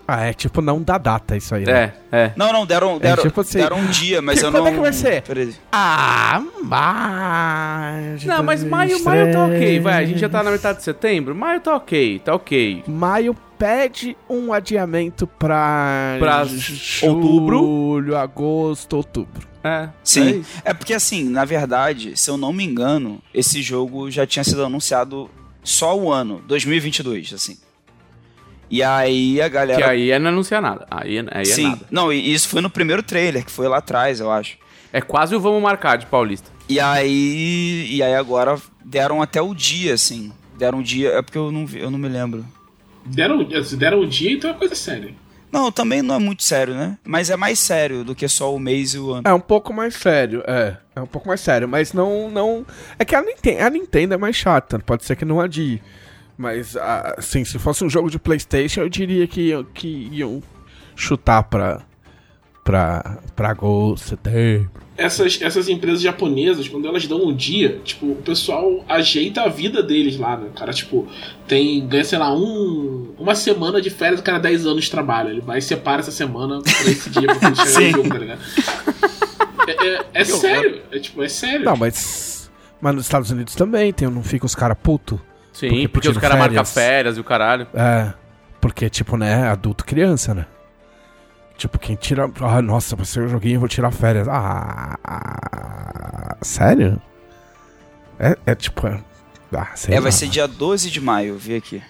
Ah, 0.07 0.25
é 0.25 0.33
tipo 0.33 0.61
não 0.61 0.81
dá 0.81 0.97
data 0.97 1.35
isso 1.37 1.55
aí, 1.55 1.65
né? 1.65 1.93
É, 2.11 2.17
é. 2.25 2.31
Não, 2.35 2.51
não, 2.51 2.65
deram, 2.65 2.97
deram, 2.99 3.23
tipo 3.23 3.41
assim- 3.41 3.59
deram 3.59 3.77
um 3.77 3.85
dia, 3.87 4.21
mas 4.21 4.39
Que- 4.39 4.45
eu 4.45 4.51
quando 4.51 4.63
não. 4.63 4.71
é 4.71 4.73
que 4.73 4.79
vai 4.79 4.93
ser? 4.93 5.21
Peraí. 5.21 5.53
Ah, 5.71 6.41
mas... 6.63 8.23
Não, 8.25 8.43
mas 8.43 8.63
maio, 8.63 9.01
maio 9.03 9.31
tá 9.31 9.45
ok, 9.45 9.79
vai. 9.79 10.03
A 10.03 10.05
gente 10.07 10.19
já 10.19 10.29
tá 10.29 10.43
na 10.43 10.51
metade 10.51 10.79
de 10.79 10.83
setembro. 10.83 11.33
Maio 11.33 11.59
tá 11.61 11.75
ok, 11.75 12.19
tá 12.19 12.35
ok. 12.35 12.83
Maio 12.87 13.35
pede 13.61 14.17
um 14.27 14.51
adiamento 14.51 15.27
pra... 15.27 16.15
Pra 16.17 16.43
julho, 16.45 17.15
outubro. 17.15 18.17
agosto, 18.17 18.93
outubro. 18.97 19.47
É. 19.63 19.83
é 19.83 19.89
Sim. 20.03 20.39
isso. 20.39 20.49
É 20.65 20.73
porque 20.73 20.95
assim, 20.95 21.25
na 21.29 21.45
verdade, 21.45 22.17
se 22.19 22.27
eu 22.27 22.37
não 22.37 22.51
me 22.51 22.63
engano, 22.65 23.21
esse 23.31 23.61
jogo 23.61 24.09
já 24.09 24.25
tinha 24.25 24.43
sido 24.43 24.65
anunciado 24.65 25.29
só 25.63 25.95
o 25.95 26.11
ano, 26.11 26.41
2022, 26.47 27.33
assim. 27.33 27.55
E 28.67 28.81
aí 28.81 29.39
a 29.39 29.43
Que 29.43 29.49
galera. 29.51 29.89
aí 29.91 30.09
é 30.09 30.17
não 30.17 30.29
anunciar 30.29 30.59
nada. 30.59 30.87
Aí, 30.89 31.17
é- 31.19 31.25
aí 31.29 31.41
é 31.43 31.45
Sim. 31.45 31.67
nada. 31.69 31.85
Não, 31.91 32.11
e 32.11 32.33
isso 32.33 32.49
foi 32.49 32.61
no 32.61 32.69
primeiro 32.69 33.03
trailer, 33.03 33.45
que 33.45 33.51
foi 33.51 33.67
lá 33.67 33.77
atrás, 33.77 34.19
eu 34.19 34.31
acho. 34.31 34.57
É 34.91 35.01
quase 35.01 35.35
o 35.35 35.39
vamos 35.39 35.61
marcar 35.61 35.97
de 35.97 36.07
Paulista. 36.07 36.49
E 36.67 36.79
aí. 36.79 37.87
E 37.91 38.01
aí 38.01 38.15
agora 38.15 38.57
deram 38.83 39.21
até 39.21 39.39
o 39.39 39.53
dia, 39.53 39.93
assim. 39.93 40.31
Deram 40.57 40.79
um 40.79 40.81
dia. 40.81 41.09
É 41.09 41.21
porque 41.21 41.37
eu 41.37 41.51
não, 41.51 41.65
vi- 41.67 41.79
eu 41.79 41.91
não 41.91 41.99
me 41.99 42.07
lembro. 42.09 42.43
Deram, 43.05 43.63
se 43.63 43.75
deram 43.75 44.01
um 44.01 44.07
dia, 44.07 44.31
então 44.31 44.49
é 44.49 44.53
coisa 44.53 44.75
séria. 44.75 45.13
Não, 45.51 45.69
também 45.69 46.01
não 46.01 46.15
é 46.15 46.19
muito 46.19 46.43
sério, 46.43 46.73
né? 46.73 46.97
Mas 47.03 47.29
é 47.29 47.35
mais 47.35 47.59
sério 47.59 48.05
do 48.05 48.15
que 48.15 48.27
só 48.27 48.55
o 48.55 48.59
mês 48.59 48.93
e 48.93 48.99
o 48.99 49.11
ano. 49.11 49.23
É 49.25 49.33
um 49.33 49.39
pouco 49.39 49.73
mais 49.73 49.95
sério, 49.95 50.41
é. 50.47 50.77
É 50.95 51.01
um 51.01 51.05
pouco 51.05 51.27
mais 51.27 51.41
sério, 51.41 51.67
mas 51.67 51.91
não... 51.91 52.31
não... 52.31 52.65
É 52.97 53.03
que 53.03 53.15
a 53.15 53.21
Nintendo, 53.21 53.63
a 53.63 53.69
Nintendo 53.69 54.13
é 54.13 54.17
mais 54.17 54.35
chata, 54.35 54.79
pode 54.79 55.03
ser 55.03 55.17
que 55.17 55.25
não 55.25 55.41
adie. 55.41 55.81
Mas, 56.37 56.77
ah, 56.77 57.15
assim, 57.17 57.43
se 57.43 57.59
fosse 57.59 57.83
um 57.83 57.89
jogo 57.89 58.09
de 58.09 58.17
Playstation, 58.17 58.81
eu 58.81 58.89
diria 58.89 59.27
que, 59.27 59.51
que 59.73 60.09
iam 60.11 60.41
chutar 60.95 61.43
pra... 61.43 61.81
Pra... 62.63 63.17
Pra 63.35 63.49
agosto, 63.49 64.09
setembro. 64.09 64.69
Essas, 64.97 65.39
essas 65.41 65.67
empresas 65.67 65.99
japonesas, 66.01 66.67
quando 66.67 66.87
elas 66.87 67.07
dão 67.07 67.25
um 67.25 67.33
dia, 67.35 67.79
tipo, 67.83 68.11
o 68.11 68.15
pessoal 68.17 68.85
ajeita 68.87 69.41
a 69.41 69.47
vida 69.49 69.81
deles 69.81 70.15
lá, 70.17 70.37
né? 70.37 70.47
O 70.47 70.53
cara, 70.59 70.71
tipo, 70.71 71.07
tem, 71.47 71.87
ganha, 71.87 72.03
sei 72.03 72.19
lá, 72.19 72.31
um, 72.31 73.15
uma 73.17 73.33
semana 73.33 73.81
de 73.81 73.89
férias, 73.89 74.19
o 74.19 74.23
cara 74.23 74.37
10 74.37 74.67
anos 74.67 74.83
de 74.83 74.91
trabalho. 74.91 75.29
Ele 75.29 75.41
vai 75.41 75.57
e 75.57 75.61
separa 75.61 76.01
essa 76.01 76.11
semana 76.11 76.61
pra 76.61 76.71
esse 76.91 77.09
dia 77.09 77.23
pra 77.25 77.35
poder 77.35 77.55
chegar 77.67 77.81
no 77.81 77.91
jogo, 77.91 78.09
tá 78.09 78.17
ligado? 78.19 78.41
É, 79.67 79.87
é- 79.87 80.05
é 80.13 80.25
sério, 80.25 80.81
é 80.91 80.99
tipo, 80.99 81.23
é 81.23 81.29
sério. 81.29 81.65
Não, 81.65 81.75
mas. 81.77 82.51
Mas 82.79 82.95
nos 82.95 83.05
Estados 83.05 83.29
Unidos 83.31 83.55
também 83.55 83.91
tem, 83.93 84.07
não 84.09 84.23
fica 84.23 84.45
os 84.45 84.55
caras 84.55 84.77
puto. 84.81 85.19
Sim, 85.53 85.69
Porque 85.69 85.87
porque, 85.87 86.09
os 86.09 86.17
caras 86.17 86.37
marcam 86.37 86.63
férias. 86.65 86.73
férias 86.73 87.17
e 87.17 87.19
o 87.19 87.23
caralho. 87.23 87.67
É. 87.73 88.13
Porque, 88.59 88.89
tipo, 88.89 89.17
né, 89.17 89.47
adulto 89.47 89.83
criança, 89.85 90.33
né? 90.33 90.45
Tipo, 91.61 91.77
quem 91.77 91.95
tira. 91.95 92.27
Ah, 92.41 92.59
nossa, 92.59 92.95
vai 92.95 93.05
ser 93.05 93.21
um 93.21 93.27
joguinho, 93.27 93.57
eu 93.57 93.59
vou 93.59 93.69
tirar 93.69 93.91
férias. 93.91 94.27
Ah. 94.27 96.35
sério? 96.41 96.99
É, 98.17 98.35
é 98.47 98.55
tipo. 98.55 98.87
É, 98.87 98.99
ah, 99.53 99.67
sei 99.75 99.93
É, 99.93 99.97
lá. 99.97 100.01
vai 100.01 100.11
ser 100.11 100.27
dia 100.27 100.47
12 100.47 100.89
de 100.89 100.99
maio, 100.99 101.37
vi 101.37 101.55
aqui. 101.55 101.83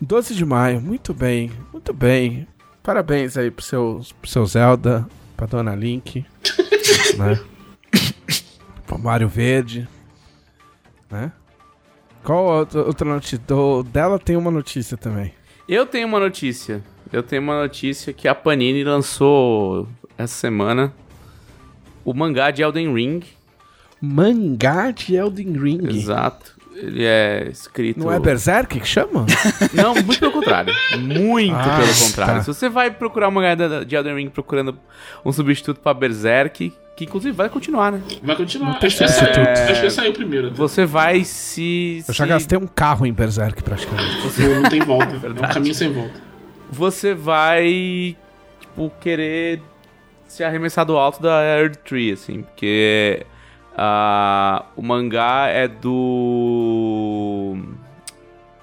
12 0.00 0.34
de 0.34 0.44
maio, 0.44 0.80
muito 0.80 1.14
bem, 1.14 1.52
muito 1.72 1.94
bem. 1.94 2.44
Parabéns 2.82 3.36
aí 3.36 3.52
pro 3.52 3.64
seu, 3.64 4.00
pro 4.20 4.28
seu 4.28 4.44
Zelda, 4.44 5.06
pra 5.36 5.46
Dona 5.46 5.76
Link, 5.76 6.26
né? 7.16 7.40
Pro 8.84 8.98
Mario 8.98 9.28
Verde, 9.28 9.86
né? 11.08 11.30
Qual 12.24 12.46
outra, 12.46 12.82
outra 12.82 13.08
notícia? 13.08 13.38
Do, 13.38 13.84
dela 13.84 14.18
tem 14.18 14.36
uma 14.36 14.50
notícia 14.50 14.96
também. 14.96 15.32
Eu 15.68 15.86
tenho 15.86 16.08
uma 16.08 16.18
notícia. 16.18 16.82
Eu 17.12 17.22
tenho 17.22 17.42
uma 17.42 17.60
notícia 17.60 18.12
que 18.12 18.26
a 18.28 18.34
Panini 18.34 18.82
lançou 18.84 19.88
essa 20.18 20.34
semana 20.34 20.92
o 22.04 22.12
mangá 22.12 22.50
de 22.50 22.62
Elden 22.62 22.92
Ring. 22.92 23.20
Mangá 24.00 24.90
de 24.90 25.14
Elden 25.16 25.52
Ring. 25.52 25.88
Exato. 25.88 26.54
Ele 26.74 27.04
é 27.04 27.48
escrito. 27.50 27.98
Não 28.00 28.12
é 28.12 28.20
Berserk 28.20 28.78
que 28.78 28.86
chama? 28.86 29.24
Não, 29.72 29.94
muito 29.94 30.18
pelo 30.20 30.32
contrário. 30.32 30.74
Muito 30.98 31.54
Ah, 31.54 31.78
pelo 31.80 31.94
contrário. 32.06 32.34
tá. 32.34 32.40
Se 32.42 32.46
você 32.48 32.68
vai 32.68 32.90
procurar 32.90 33.28
o 33.28 33.32
mangá 33.32 33.54
de 33.84 33.96
Elden 33.96 34.14
Ring 34.16 34.28
procurando 34.28 34.78
um 35.24 35.32
substituto 35.32 35.80
pra 35.80 35.94
Berserk, 35.94 36.70
que 36.94 37.04
inclusive 37.04 37.32
vai 37.34 37.48
continuar, 37.48 37.92
né? 37.92 38.02
Vai 38.22 38.36
continuar. 38.36 38.72
Não 38.72 38.78
tem 38.78 38.88
Acho 38.88 38.98
que, 38.98 39.08
substituto. 39.08 39.34
saiu, 39.56 39.70
acho 39.72 39.80
que 39.80 39.90
saiu 39.90 40.12
primeiro. 40.12 40.48
até. 40.48 40.56
Você 40.56 40.84
vai 40.84 41.24
se. 41.24 42.04
Eu 42.06 42.12
já 42.12 42.26
gastei 42.26 42.58
um 42.58 42.66
carro 42.66 43.06
em 43.06 43.12
Berserk 43.12 43.62
praticamente. 43.62 44.42
Não, 44.42 44.60
não 44.62 44.68
tem 44.68 44.80
volta. 44.80 45.14
é 45.26 45.30
um 45.30 45.52
caminho 45.54 45.74
sem 45.74 45.90
volta. 45.90 46.25
Você 46.70 47.14
vai, 47.14 48.16
tipo, 48.60 48.90
querer 49.00 49.60
se 50.26 50.42
arremessar 50.42 50.84
do 50.84 50.96
alto 50.96 51.22
da 51.22 51.42
Earth 51.42 51.76
Tree, 51.84 52.12
assim, 52.12 52.42
porque 52.42 53.24
ah, 53.76 54.64
o 54.74 54.82
mangá 54.82 55.46
é 55.48 55.68
do. 55.68 57.56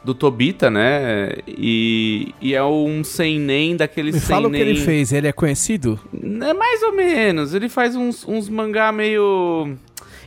do 0.03 0.13
Tobita, 0.13 0.69
né? 0.69 1.31
E, 1.47 2.33
e 2.41 2.53
é 2.53 2.63
um 2.63 3.03
seinen 3.03 3.75
daquele 3.77 4.11
Me 4.11 4.19
seinen... 4.19 4.27
fala 4.27 4.47
o 4.47 4.51
que 4.51 4.57
ele 4.57 4.75
fez, 4.75 5.13
ele 5.13 5.27
é 5.27 5.31
conhecido? 5.31 5.99
É 6.41 6.53
mais 6.53 6.83
ou 6.83 6.93
menos. 6.93 7.53
Ele 7.53 7.69
faz 7.69 7.95
uns, 7.95 8.27
uns 8.27 8.49
mangá 8.49 8.91
meio. 8.91 9.75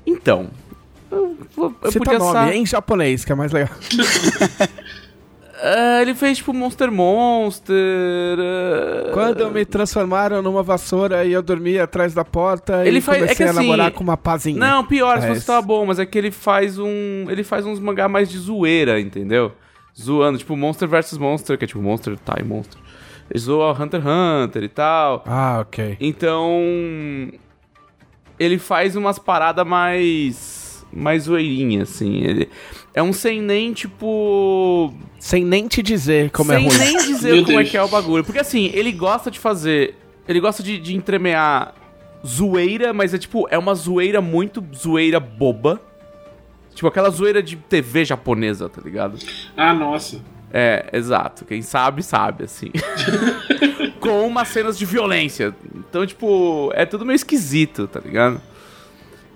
Então. 0.07 0.49
Eu, 1.11 1.37
eu 1.57 1.93
Cita 1.93 2.05
podia 2.05 2.19
nome 2.19 2.33
sa- 2.33 2.55
em 2.55 2.67
japonês, 2.67 3.25
que 3.25 3.31
é 3.31 3.35
mais 3.35 3.53
legal. 3.53 3.71
Ah, 5.63 6.03
ele 6.03 6.15
fez 6.15 6.37
tipo 6.39 6.53
Monster 6.53 6.91
Monster. 6.93 7.75
ah, 8.39 9.11
Quando 9.13 9.51
me 9.51 9.65
transformaram 9.65 10.43
numa 10.43 10.63
vassoura 10.63 11.25
e 11.25 11.33
eu 11.33 11.43
dormia 11.43 11.85
atrás 11.85 12.13
da 12.13 12.25
porta 12.25 12.87
Ele 12.87 12.99
e 12.99 13.01
faz- 13.01 13.19
é 13.19 13.21
comecei 13.23 13.37
que 13.37 13.43
a 13.45 13.51
assim- 13.51 13.61
namorar 13.61 13.91
com 13.91 14.05
uma 14.05 14.17
pazinha. 14.17 14.59
Não, 14.59 14.85
pior, 14.85 15.19
se 15.21 15.25
É 15.27 15.29
você 15.31 15.39
esse. 15.39 15.47
tá 15.47 15.63
bom, 15.63 15.87
mas 15.87 15.99
é 15.99 16.05
que 16.07 16.19
ele 16.19 16.31
faz 16.31 16.79
um. 16.79 17.25
Ele 17.29 17.43
faz 17.43 17.65
uns 17.65 17.81
mangá 17.81 18.09
mais 18.09 18.29
de 18.29 18.37
zoeira, 18.39 19.01
entendeu? 19.01 19.53
Zoando, 19.99 20.37
tipo 20.39 20.55
Monster 20.57 20.87
vs 20.89 21.17
Monster, 21.17 21.57
que 21.57 21.65
é 21.65 21.67
tipo 21.69 21.81
Monster 21.81 22.17
Time 22.23 22.47
Monster. 22.47 22.79
Ele 23.31 23.39
zoa 23.41 23.73
Hunter 23.73 24.01
x 24.01 24.09
Hunter 24.09 24.63
e 24.63 24.69
tal. 24.69 25.25
Ah, 25.27 25.59
ok. 25.63 25.97
Então. 26.01 26.61
Ele 28.39 28.59
faz 28.59 28.95
umas 28.95 29.19
paradas 29.19 29.67
mais. 29.67 30.56
Mais 30.97 31.25
zoeirinhas, 31.25 31.91
assim. 31.91 32.23
Ele, 32.23 32.49
é 32.95 33.03
um 33.03 33.13
sem 33.13 33.43
nem, 33.43 33.73
tipo. 33.73 34.93
Sem 35.19 35.45
nem 35.45 35.69
te 35.69 35.83
dizer 35.83 36.31
como 36.31 36.51
sem 36.53 36.65
é 36.65 36.69
ruim. 36.69 36.79
nem 36.79 36.97
dizer 36.97 37.45
como 37.45 37.59
é 37.59 37.63
Deus. 37.63 37.71
que 37.71 37.77
é 37.77 37.83
o 37.83 37.89
bagulho. 37.89 38.25
Porque 38.25 38.39
assim, 38.39 38.71
ele 38.73 38.91
gosta 38.93 39.31
de 39.31 39.39
fazer. 39.39 39.95
Ele 40.27 40.41
gosta 40.41 40.63
de, 40.63 40.79
de 40.79 40.97
entremear 40.97 41.75
zoeira, 42.27 42.93
mas 42.93 43.15
é 43.15 43.19
tipo, 43.19 43.47
é 43.51 43.59
uma 43.59 43.75
zoeira 43.75 44.21
muito 44.21 44.65
zoeira 44.75 45.21
boba. 45.21 45.81
Tipo 46.75 46.89
aquela 46.89 47.11
zoeira 47.11 47.43
de 47.43 47.57
TV 47.57 48.05
japonesa, 48.05 48.69
tá 48.69 48.81
ligado? 48.85 49.19
Ah, 49.57 49.73
nossa. 49.73 50.21
É, 50.53 50.89
exato. 50.93 51.45
Quem 51.45 51.63
sabe, 51.63 52.03
sabe, 52.03 52.45
assim. 52.45 52.71
Com 54.01 54.27
umas 54.27 54.49
cenas 54.49 54.79
de 54.79 54.85
violência. 54.85 55.55
Então, 55.75 56.07
tipo, 56.07 56.71
é 56.75 56.87
tudo 56.87 57.05
meio 57.05 57.17
esquisito, 57.17 57.87
tá 57.87 58.01
ligado? 58.01 58.41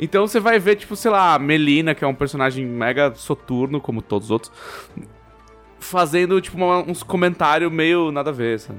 Então 0.03 0.27
você 0.27 0.41
vai 0.41 0.59
ver, 0.59 0.77
tipo, 0.77 0.97
sei 0.97 1.11
lá, 1.11 1.39
Melina, 1.39 1.95
que 1.95 2.03
é 2.03 2.07
um 2.09 2.15
personagem 2.15 2.65
mega 2.65 3.13
soturno, 3.15 3.81
como 3.81 4.01
todos 4.01 4.29
os 4.29 4.31
outros, 4.31 4.53
fazendo, 5.79 6.41
tipo, 6.41 6.57
uma- 6.57 6.79
uns 6.79 7.03
comentários 7.03 7.71
meio 7.71 8.11
nada 8.11 8.31
a 8.31 8.33
ver, 8.33 8.59
sabe? 8.61 8.79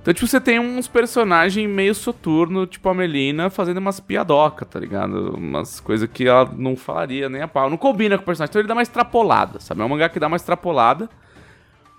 Então, 0.00 0.14
tipo, 0.14 0.26
você 0.28 0.40
tem 0.40 0.60
uns 0.60 0.86
personagens 0.86 1.68
meio 1.68 1.92
soturno, 1.92 2.64
tipo 2.64 2.88
a 2.88 2.94
Melina, 2.94 3.50
fazendo 3.50 3.78
umas 3.78 3.98
piadoca, 3.98 4.64
tá 4.64 4.78
ligado? 4.78 5.34
Umas 5.36 5.80
coisas 5.80 6.08
que 6.08 6.28
ela 6.28 6.48
não 6.56 6.76
falaria 6.76 7.28
nem 7.28 7.42
a 7.42 7.48
pau. 7.48 7.68
Não 7.68 7.76
combina 7.76 8.16
com 8.16 8.22
o 8.22 8.26
personagem, 8.26 8.50
então 8.52 8.60
ele 8.60 8.68
dá 8.68 8.74
uma 8.74 8.82
extrapolada, 8.82 9.58
sabe? 9.58 9.80
É 9.80 9.84
um 9.84 9.88
mangá 9.88 10.08
que 10.08 10.20
dá 10.20 10.28
uma 10.28 10.36
extrapolada. 10.36 11.10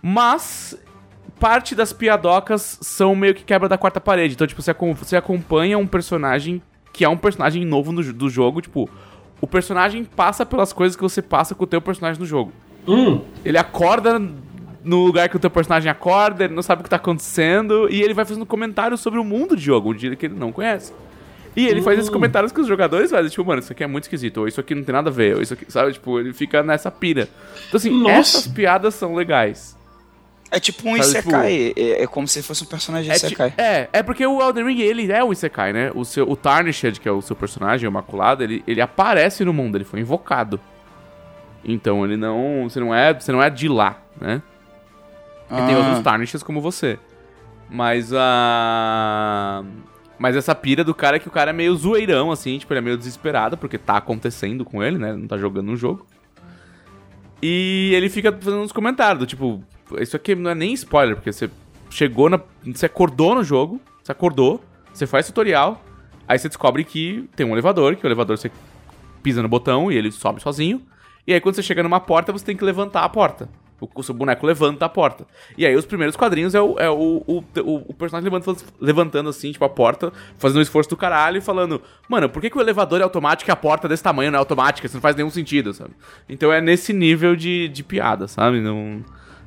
Mas 0.02 0.78
parte 1.38 1.76
das 1.76 1.92
piadocas 1.92 2.80
são 2.82 3.14
meio 3.14 3.36
que 3.36 3.44
quebra 3.44 3.68
da 3.68 3.78
quarta 3.78 4.00
parede. 4.00 4.36
Então, 4.36 4.48
tipo, 4.48 4.62
você, 4.62 4.74
você 4.74 5.18
acompanha 5.18 5.78
um 5.78 5.86
personagem 5.86 6.62
que 6.98 7.06
é 7.06 7.10
um 7.10 7.16
personagem 7.16 7.64
novo 7.64 7.92
no, 7.92 8.02
do 8.12 8.28
jogo. 8.28 8.60
Tipo, 8.60 8.90
o 9.40 9.46
personagem 9.46 10.04
passa 10.04 10.44
pelas 10.44 10.74
coisas 10.74 10.96
que 10.96 11.04
você 11.04 11.22
passa 11.22 11.54
com 11.54 11.64
o 11.64 11.68
teu 11.68 11.80
personagem 11.80 12.20
no 12.20 12.26
jogo. 12.26 12.52
Hum, 12.88 13.22
Ele 13.46 13.58
acorda 13.58 14.20
no 14.84 15.06
lugar 15.06 15.30
que 15.30 15.36
o 15.36 15.40
teu 15.40 15.52
personagem 15.52 15.92
acorda, 15.92 16.46
ele 16.46 16.56
não 16.56 16.64
sabe 16.64 16.80
o 16.80 16.84
que 16.84 16.90
tá 16.90 16.96
acontecendo, 16.96 17.88
e 17.92 18.02
ele 18.02 18.16
vai 18.16 18.26
fazendo 18.26 18.46
comentários 18.46 19.00
sobre 19.02 19.20
o 19.20 19.24
mundo 19.24 19.56
de 19.56 19.62
jogo, 19.62 19.92
um 19.92 19.94
dia 19.94 20.16
que 20.16 20.26
ele 20.26 20.36
não 20.36 20.52
conhece. 20.52 20.92
E 21.56 21.68
ele 21.68 21.82
faz 21.82 22.00
esses 22.00 22.10
comentários 22.10 22.52
que 22.52 22.62
os 22.62 22.68
jogadores 22.68 23.12
fazem, 23.12 23.30
tipo, 23.30 23.46
mano, 23.46 23.60
isso 23.60 23.72
aqui 23.72 23.84
é 23.84 23.88
muito 23.88 24.06
esquisito, 24.06 24.38
ou 24.38 24.48
isso 24.48 24.60
aqui 24.60 24.74
não 24.74 24.84
tem 24.84 24.94
nada 24.94 25.10
a 25.10 25.14
ver, 25.14 25.36
ou 25.36 25.42
isso 25.42 25.54
aqui, 25.54 25.72
sabe? 25.72 25.94
Tipo, 25.94 26.20
ele 26.20 26.34
fica 26.34 26.64
nessa 26.64 26.90
pira. 26.90 27.28
Então, 27.68 27.78
assim, 27.78 27.92
Nossa. 27.92 28.38
essas 28.38 28.48
piadas 28.48 28.96
são 28.96 29.14
legais. 29.14 29.77
É 30.50 30.60
tipo 30.60 30.88
um 30.88 30.96
Sabe, 30.96 31.10
Isekai. 31.10 31.74
É, 31.76 32.04
é 32.04 32.08
como 32.08 32.28
se 32.28 32.42
fosse 32.42 32.64
um 32.64 32.68
personagem 32.68 33.12
É, 33.12 33.16
Isekai. 33.16 33.54
é, 33.58 33.90
é 33.92 34.02
porque 34.04 34.26
o 34.26 34.42
Elden 34.42 34.66
Ring, 34.66 34.80
ele 34.82 35.12
é 35.12 35.24
o 35.24 35.32
Isekai, 35.34 35.74
né? 35.74 35.92
O, 35.94 36.06
seu, 36.06 36.30
o 36.30 36.36
Tarnished, 36.36 37.00
que 37.00 37.08
é 37.08 37.12
o 37.12 37.22
seu 37.22 37.36
personagem, 37.36 37.88
o 37.88 37.92
Maculado, 37.92 38.44
ele, 38.44 38.64
ele 38.66 38.80
aparece 38.82 39.44
no 39.44 39.54
mundo, 39.54 39.76
ele 39.78 39.84
foi 39.84 40.00
invocado. 40.00 40.60
Então 41.66 42.06
ele 42.06 42.16
não. 42.16 42.64
Você 42.70 42.80
não 42.80 42.96
é, 42.96 43.14
você 43.14 43.32
não 43.32 43.44
é 43.44 43.50
de 43.50 43.68
lá, 43.68 44.00
né? 44.22 44.42
E 45.52 45.56
tem 45.66 45.76
Ah. 45.76 45.80
outros 45.80 46.00
Tarnishes 46.00 46.42
como 46.44 46.62
você. 46.62 46.98
Mas 47.70 48.14
a. 48.14 49.64
Mas 50.18 50.36
essa 50.36 50.56
pira 50.56 50.84
do 50.84 50.96
cara 50.96 51.18
é 51.18 51.20
que 51.20 51.28
o 51.28 51.32
cara 51.32 51.50
é 51.52 51.54
meio 51.54 51.76
zoeirão, 51.76 52.32
assim, 52.32 52.58
tipo, 52.58 52.74
ele 52.74 52.80
é 52.80 52.82
meio 52.82 52.98
desesperado, 52.98 53.56
porque 53.58 53.78
tá 53.78 53.98
acontecendo 53.98 54.66
com 54.66 54.82
ele, 54.82 54.98
né? 54.98 55.10
Ele 55.10 55.18
não 55.20 55.28
tá 55.28 55.38
jogando 55.38 55.70
um 55.72 55.76
jogo. 55.76 56.08
E 57.42 57.92
ele 57.94 58.10
fica 58.10 58.32
fazendo 58.32 58.62
uns 58.64 58.72
comentários, 58.72 59.20
do 59.20 59.26
tipo, 59.28 59.62
isso 60.00 60.16
aqui 60.16 60.36
não 60.36 60.52
é 60.52 60.56
nem 60.56 60.74
spoiler, 60.74 61.16
porque 61.16 61.32
você 61.32 61.50
chegou 61.90 62.30
na. 62.30 62.40
Você 62.66 62.86
acordou 62.86 63.36
no 63.36 63.44
jogo, 63.44 63.82
você 64.04 64.12
acordou, 64.12 64.62
você 64.94 65.08
faz 65.08 65.26
tutorial, 65.26 65.84
aí 66.28 66.38
você 66.38 66.48
descobre 66.48 66.84
que 66.84 67.28
tem 67.36 67.46
um 67.46 67.54
elevador, 67.54 67.96
que 67.96 68.06
o 68.06 68.08
elevador 68.08 68.38
você 68.38 68.52
pisa 69.24 69.42
no 69.42 69.48
botão 69.48 69.92
e 69.92 69.98
ele 69.98 70.12
sobe 70.12 70.42
sozinho. 70.42 70.82
E 71.26 71.34
aí 71.34 71.42
quando 71.42 71.56
você 71.56 71.64
chega 71.64 71.84
numa 71.84 72.00
porta, 72.00 72.32
você 72.32 72.46
tem 72.46 72.56
que 72.56 72.64
levantar 72.64 73.04
a 73.04 73.10
porta. 73.10 73.50
O, 73.80 73.88
o 73.94 74.04
seu 74.04 74.16
boneco 74.16 74.46
levanta 74.46 74.86
a 74.86 74.90
porta. 74.90 75.28
E 75.56 75.66
aí 75.66 75.76
os 75.76 75.86
primeiros 75.86 76.16
quadrinhos 76.16 76.56
é 76.56 76.62
o, 76.62 76.80
é 76.80 76.90
o, 76.90 77.24
o, 77.28 77.44
o, 77.64 77.94
personagem 77.94 78.24
levantando, 78.26 78.64
levantando 78.80 79.30
assim, 79.30 79.52
tipo, 79.52 79.64
a 79.64 79.70
porta, 79.70 80.12
fazendo 80.38 80.58
um 80.58 80.62
esforço 80.62 80.90
do 80.90 80.98
caralho 80.98 81.38
e 81.38 81.42
falando, 81.42 81.82
mano, 82.10 82.28
por 82.28 82.42
que, 82.42 82.50
que 82.50 82.58
o 82.58 82.62
elevador 82.62 83.02
é 83.02 83.04
automático 83.04 83.52
e 83.52 83.54
a 83.54 83.56
porta 83.56 83.88
desse 83.88 84.02
tamanho 84.02 84.32
não 84.32 84.38
é 84.38 84.40
automática? 84.40 84.88
Isso 84.88 84.96
não 84.96 85.02
faz 85.02 85.16
nenhum 85.16 85.30
sentido, 85.30 85.74
sabe? 85.74 85.92
Então 86.28 86.52
é 86.52 86.60
nesse 86.60 86.92
nível 86.92 87.36
de, 87.36 87.68
de 87.68 87.84
piada, 87.84 88.28
sabe? 88.28 88.62
Não, 88.62 89.04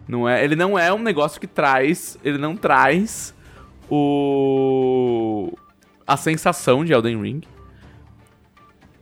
não 0.08 0.28
é, 0.28 0.44
ele 0.44 0.56
não 0.56 0.78
é 0.78 0.92
um 0.92 0.98
negócio 0.98 1.40
que 1.40 1.46
traz. 1.46 2.18
Ele 2.24 2.38
não 2.38 2.56
traz 2.56 3.34
o. 3.88 5.52
a 6.06 6.16
sensação 6.16 6.84
de 6.84 6.92
Elden 6.92 7.20
Ring. 7.20 7.40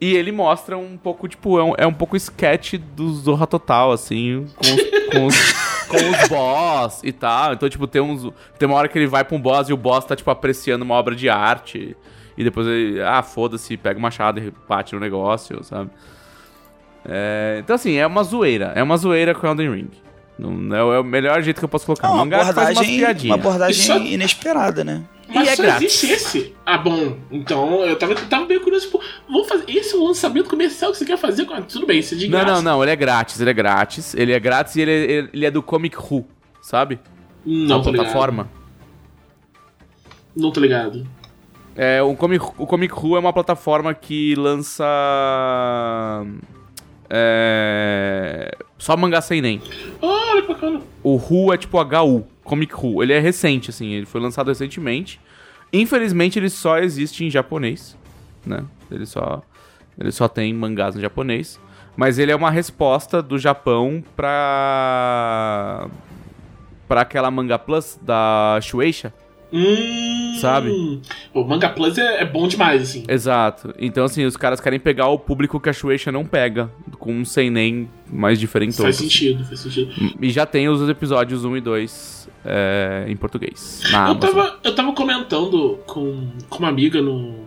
E 0.00 0.14
ele 0.14 0.30
mostra 0.30 0.78
um 0.78 0.96
pouco, 0.96 1.26
tipo, 1.26 1.58
é 1.58 1.64
um, 1.64 1.72
é 1.76 1.86
um 1.86 1.92
pouco 1.92 2.16
sketch 2.16 2.74
do 2.74 3.12
Zorra 3.14 3.48
Total, 3.48 3.90
assim, 3.90 4.46
com 4.56 4.74
os, 4.74 5.10
com 5.10 5.26
os, 5.26 5.52
com 5.88 5.96
os 5.96 6.28
boss 6.28 7.00
e 7.02 7.10
tal. 7.10 7.54
Então, 7.54 7.68
tipo, 7.68 7.86
tem 7.86 8.00
uns. 8.00 8.32
Tem 8.58 8.68
uma 8.68 8.76
hora 8.76 8.88
que 8.88 8.96
ele 8.96 9.08
vai 9.08 9.24
pra 9.24 9.36
um 9.36 9.40
boss 9.40 9.68
e 9.68 9.72
o 9.72 9.76
boss 9.76 10.04
tá, 10.04 10.14
tipo, 10.14 10.30
apreciando 10.30 10.84
uma 10.84 10.94
obra 10.94 11.16
de 11.16 11.28
arte. 11.28 11.96
E 12.36 12.44
depois 12.44 12.68
ele, 12.68 13.02
ah, 13.02 13.22
foda-se, 13.22 13.76
pega 13.76 13.98
o 13.98 14.02
machado 14.02 14.38
e 14.38 14.52
bate 14.68 14.94
no 14.94 15.00
negócio, 15.00 15.64
sabe? 15.64 15.90
É, 17.04 17.56
então, 17.58 17.74
assim, 17.74 17.96
é 17.96 18.06
uma 18.06 18.22
zoeira. 18.22 18.72
É 18.76 18.82
uma 18.82 18.96
zoeira 18.96 19.34
com 19.34 19.46
Elden 19.46 19.74
Ring. 19.74 19.90
Não, 20.38 20.74
é, 20.76 20.84
o- 20.84 20.92
é 20.94 21.00
o 21.00 21.04
melhor 21.04 21.42
jeito 21.42 21.58
que 21.58 21.64
eu 21.64 21.68
posso 21.68 21.84
colocar. 21.86 22.06
É 22.08 22.10
Um 22.10 22.14
uma 22.14 22.24
mangá 22.24 22.38
que 22.38 22.52
faz 22.52 22.76
umas 22.76 22.86
abordagem, 22.86 23.30
uma 23.30 23.34
abordagem 23.34 23.80
Isso 23.82 23.92
é- 23.92 23.98
inesperada, 24.12 24.84
né? 24.84 25.02
mas 25.34 25.48
E 25.48 25.50
é 25.50 25.56
só 25.56 25.62
grátis. 25.62 25.82
existe 26.02 26.12
esse. 26.12 26.54
Ah, 26.64 26.78
bom. 26.78 27.16
Então 27.30 27.84
eu 27.84 27.96
tava, 27.98 28.14
tava 28.14 28.46
bem 28.46 28.60
curioso, 28.60 28.86
tipo, 28.86 29.00
vamos 29.28 29.48
fazer. 29.48 29.64
Esse 29.68 29.94
é 29.94 29.98
o 29.98 30.04
lançamento 30.06 30.48
comercial 30.48 30.92
que 30.92 30.98
você 30.98 31.04
quer 31.04 31.18
fazer? 31.18 31.44
com- 31.44 31.60
Tudo 31.62 31.86
bem, 31.86 31.98
isso 31.98 32.14
é 32.14 32.16
de 32.18 32.28
Não, 32.28 32.38
graça. 32.38 32.62
não, 32.62 32.62
não, 32.62 32.82
ele 32.82 32.92
é 32.92 32.96
grátis, 32.96 33.40
ele 33.40 33.50
é 33.50 33.52
grátis. 33.54 34.14
Ele 34.14 34.32
é 34.32 34.38
grátis 34.40 34.76
e 34.76 34.80
ele, 34.80 34.90
ele, 34.92 35.30
ele 35.34 35.46
é 35.46 35.50
do 35.50 35.60
Comic 35.62 35.96
Who, 35.98 36.24
sabe? 36.62 37.00
Não, 37.44 37.80
a 37.80 37.82
tô 37.82 37.90
ligado. 37.90 38.04
plataforma. 38.06 38.48
Não 40.36 40.52
tô 40.52 40.60
ligado. 40.60 41.04
É, 41.74 42.00
o 42.02 42.14
Comic, 42.14 42.44
o 42.56 42.66
Comic 42.66 42.94
Who 42.94 43.16
é 43.16 43.20
uma 43.20 43.32
plataforma 43.32 43.92
que 43.94 44.34
lança. 44.36 44.84
É, 47.10 48.54
só 48.76 48.96
mangá 48.96 49.20
sem 49.20 49.40
nem. 49.40 49.60
Olha 50.00 50.42
que 50.42 50.48
bacana. 50.48 50.80
O 51.02 51.16
Who 51.16 51.52
é 51.52 51.56
tipo 51.56 51.78
HU, 51.80 52.26
Comic 52.44 52.74
Who. 52.74 53.02
Ele 53.02 53.12
é 53.12 53.18
recente, 53.18 53.70
assim, 53.70 53.92
ele 53.92 54.06
foi 54.06 54.20
lançado 54.20 54.48
recentemente. 54.48 55.20
Infelizmente, 55.72 56.38
ele 56.38 56.48
só 56.50 56.78
existe 56.78 57.24
em 57.24 57.30
japonês, 57.30 57.96
né? 58.44 58.64
Ele 58.90 59.06
só, 59.06 59.42
ele 59.98 60.10
só 60.12 60.28
tem 60.28 60.52
mangás 60.52 60.96
em 60.96 61.00
japonês. 61.00 61.60
Mas 61.96 62.18
ele 62.18 62.30
é 62.30 62.36
uma 62.36 62.50
resposta 62.50 63.20
do 63.20 63.36
Japão 63.38 64.04
pra. 64.14 65.88
pra 66.86 67.00
aquela 67.00 67.28
Manga 67.28 67.58
Plus 67.58 67.98
da 68.00 68.58
Shueisha. 68.62 69.12
Hum. 69.52 70.34
Sabe? 70.40 71.00
O 71.32 71.42
Manga 71.42 71.68
Plus 71.70 71.96
é, 71.98 72.22
é 72.22 72.24
bom 72.24 72.46
demais, 72.46 72.82
assim. 72.82 73.04
Exato. 73.08 73.74
Então, 73.78 74.04
assim, 74.04 74.24
os 74.24 74.36
caras 74.36 74.60
querem 74.60 74.78
pegar 74.78 75.08
o 75.08 75.18
público 75.18 75.58
que 75.58 75.68
a 75.68 75.72
Shueisha 75.72 76.12
não 76.12 76.24
pega, 76.24 76.70
com 76.98 77.12
um 77.12 77.24
sem 77.24 77.50
nem 77.50 77.88
mais 78.10 78.38
diferentoso. 78.38 78.82
Faz 78.82 78.96
sentido, 78.96 79.44
faz 79.44 79.60
sentido. 79.60 79.92
E 80.20 80.30
já 80.30 80.44
tem 80.44 80.68
os 80.68 80.86
episódios 80.88 81.44
1 81.44 81.56
e 81.56 81.60
2 81.60 82.28
é, 82.44 83.04
em 83.08 83.16
português. 83.16 83.82
Eu 83.90 83.96
Amazon. 83.96 84.18
tava, 84.18 84.58
eu 84.62 84.74
tava 84.74 84.92
comentando 84.92 85.78
com, 85.86 86.28
com 86.48 86.58
uma 86.58 86.68
amiga 86.68 87.00
no, 87.00 87.46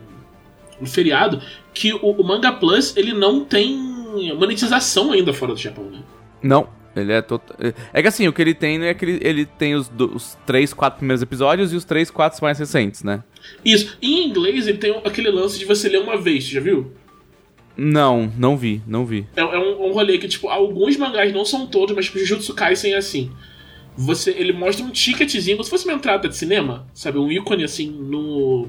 no 0.79 0.87
feriado 0.87 1.41
que 1.73 1.93
o, 1.93 1.99
o 1.99 2.23
Manga 2.23 2.51
Plus 2.51 2.95
ele 2.97 3.13
não 3.13 3.45
tem 3.45 3.91
monetização 4.37 5.11
ainda 5.11 5.33
fora 5.33 5.53
do 5.53 5.59
Japão, 5.59 5.85
né? 5.85 5.99
Não, 6.41 6.67
ele 6.95 7.11
é 7.13 7.21
total. 7.21 7.55
É 7.93 8.01
que 8.01 8.07
assim, 8.07 8.27
o 8.27 8.33
que 8.33 8.41
ele 8.41 8.53
tem 8.53 8.81
é 8.85 8.93
que 8.93 9.05
ele, 9.05 9.19
ele 9.21 9.45
tem 9.45 9.75
os, 9.75 9.87
do- 9.87 10.15
os 10.15 10.37
3, 10.45 10.73
4 10.73 10.97
primeiros 10.99 11.21
episódios 11.21 11.71
e 11.73 11.75
os 11.75 11.85
3, 11.85 12.09
4 12.11 12.39
mais 12.43 12.57
recentes, 12.59 13.03
né? 13.03 13.23
Isso. 13.63 13.97
Em 14.01 14.27
inglês 14.27 14.67
ele 14.67 14.77
tem 14.77 14.95
aquele 15.05 15.29
lance 15.29 15.57
de 15.59 15.65
você 15.65 15.87
ler 15.89 15.99
uma 16.01 16.17
vez, 16.17 16.45
você 16.45 16.51
já 16.51 16.59
viu? 16.61 16.91
Não, 17.77 18.31
não 18.37 18.57
vi, 18.57 18.81
não 18.85 19.05
vi. 19.05 19.25
É, 19.35 19.41
é 19.41 19.57
um, 19.59 19.87
um 19.87 19.91
rolê 19.93 20.17
que, 20.17 20.27
tipo, 20.27 20.49
alguns 20.49 20.97
mangás, 20.97 21.33
não 21.33 21.45
são 21.45 21.65
todos, 21.65 21.95
mas 21.95 22.05
tipo, 22.05 22.19
Jujutsu 22.19 22.53
Kaisen 22.53 22.93
é 22.93 22.97
assim. 22.97 23.31
Você, 23.97 24.31
ele 24.31 24.53
mostra 24.53 24.85
um 24.85 24.89
ticketzinho, 24.89 25.57
como 25.57 25.63
se 25.63 25.69
fosse 25.69 25.85
uma 25.85 25.93
entrada 25.93 26.27
de 26.27 26.35
cinema, 26.35 26.87
sabe? 26.93 27.17
Um 27.17 27.31
ícone, 27.31 27.63
assim, 27.63 27.89
no, 27.89 28.67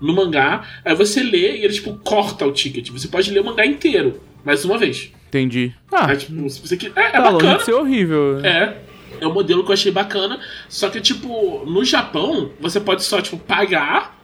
no 0.00 0.12
mangá. 0.14 0.66
Aí 0.84 0.94
você 0.94 1.22
lê 1.22 1.58
e 1.58 1.64
ele, 1.64 1.72
tipo, 1.74 1.98
corta 2.04 2.46
o 2.46 2.52
ticket. 2.52 2.88
Você 2.90 3.08
pode 3.08 3.30
ler 3.30 3.40
o 3.40 3.44
mangá 3.44 3.66
inteiro, 3.66 4.20
mais 4.44 4.64
uma 4.64 4.78
vez. 4.78 5.12
Entendi. 5.36 5.74
Ah, 5.92 6.10
Aí, 6.10 6.16
tipo, 6.16 6.48
se 6.48 6.66
você. 6.66 6.92
É, 6.96 7.00
é 7.00 7.10
tá 7.10 7.30
longe 7.30 7.34
bacana. 7.44 7.58
de 7.58 7.64
ser 7.64 7.74
horrível. 7.74 8.40
É. 8.44 8.78
É 9.20 9.26
um 9.26 9.32
modelo 9.32 9.64
que 9.64 9.70
eu 9.70 9.74
achei 9.74 9.92
bacana. 9.92 10.38
Só 10.68 10.88
que, 10.88 11.00
tipo, 11.00 11.64
no 11.66 11.84
Japão, 11.84 12.50
você 12.60 12.80
pode 12.80 13.02
só, 13.04 13.20
tipo, 13.20 13.38
pagar 13.38 14.18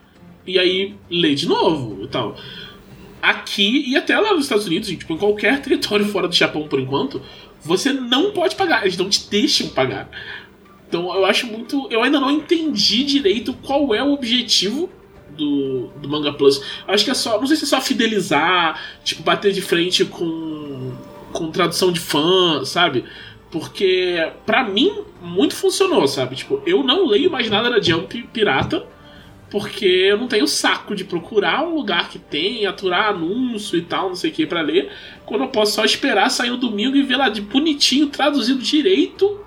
e 0.45 0.59
aí 0.59 0.95
ler 1.09 1.35
de 1.35 1.47
novo 1.47 2.03
e 2.03 2.07
tal. 2.07 2.35
Aqui 3.21 3.89
e 3.89 3.95
até 3.95 4.19
lá 4.19 4.33
nos 4.33 4.43
Estados 4.45 4.67
Unidos, 4.67 4.89
tipo, 4.89 5.13
em 5.13 5.17
qualquer 5.17 5.61
território 5.63 6.05
fora 6.05 6.27
do 6.27 6.35
Japão 6.35 6.67
por 6.67 6.79
enquanto, 6.79 7.21
você 7.61 7.93
não 7.93 8.31
pode 8.31 8.55
pagar. 8.55 8.83
Eles 8.83 8.97
não 8.97 9.09
te 9.09 9.29
deixam 9.29 9.69
pagar. 9.69 10.09
Então 10.87 11.13
eu 11.15 11.25
acho 11.25 11.47
muito. 11.47 11.87
Eu 11.89 12.03
ainda 12.03 12.19
não 12.19 12.29
entendi 12.29 13.03
direito 13.03 13.53
qual 13.63 13.95
é 13.95 14.03
o 14.03 14.13
objetivo 14.13 14.89
do, 15.35 15.87
do 15.99 16.07
Manga 16.07 16.31
Plus. 16.33 16.61
Acho 16.87 17.05
que 17.05 17.11
é 17.11 17.13
só. 17.13 17.39
Não 17.39 17.47
sei 17.47 17.57
se 17.57 17.63
é 17.63 17.67
só 17.67 17.81
fidelizar, 17.81 18.79
tipo, 19.03 19.23
bater 19.23 19.51
de 19.51 19.61
frente 19.61 20.05
com. 20.05 20.92
Com 21.33 21.51
tradução 21.51 21.91
de 21.91 21.99
fã, 21.99 22.63
sabe? 22.63 23.03
Porque, 23.51 24.31
pra 24.45 24.63
mim, 24.63 25.03
muito 25.21 25.55
funcionou, 25.55 26.07
sabe? 26.07 26.35
Tipo, 26.35 26.61
eu 26.65 26.83
não 26.83 27.07
leio 27.07 27.29
mais 27.29 27.49
nada 27.49 27.69
da 27.69 27.81
Jump 27.81 28.23
pirata, 28.31 28.85
porque 29.51 29.85
eu 29.85 30.17
não 30.17 30.27
tenho 30.27 30.47
saco 30.47 30.95
de 30.95 31.03
procurar 31.03 31.63
um 31.63 31.75
lugar 31.75 32.09
que 32.09 32.17
tem, 32.17 32.65
aturar 32.65 33.09
anúncio 33.09 33.77
e 33.77 33.83
tal, 33.83 34.09
não 34.09 34.15
sei 34.15 34.31
o 34.31 34.33
que, 34.33 34.47
pra 34.47 34.61
ler, 34.61 34.91
quando 35.25 35.41
eu 35.41 35.49
posso 35.49 35.73
só 35.73 35.85
esperar 35.85 36.29
sair 36.29 36.49
no 36.49 36.57
domingo 36.57 36.95
e 36.95 37.03
ver 37.03 37.17
lá 37.17 37.29
de 37.29 37.41
bonitinho, 37.41 38.07
traduzido 38.07 38.59
direito, 38.59 39.39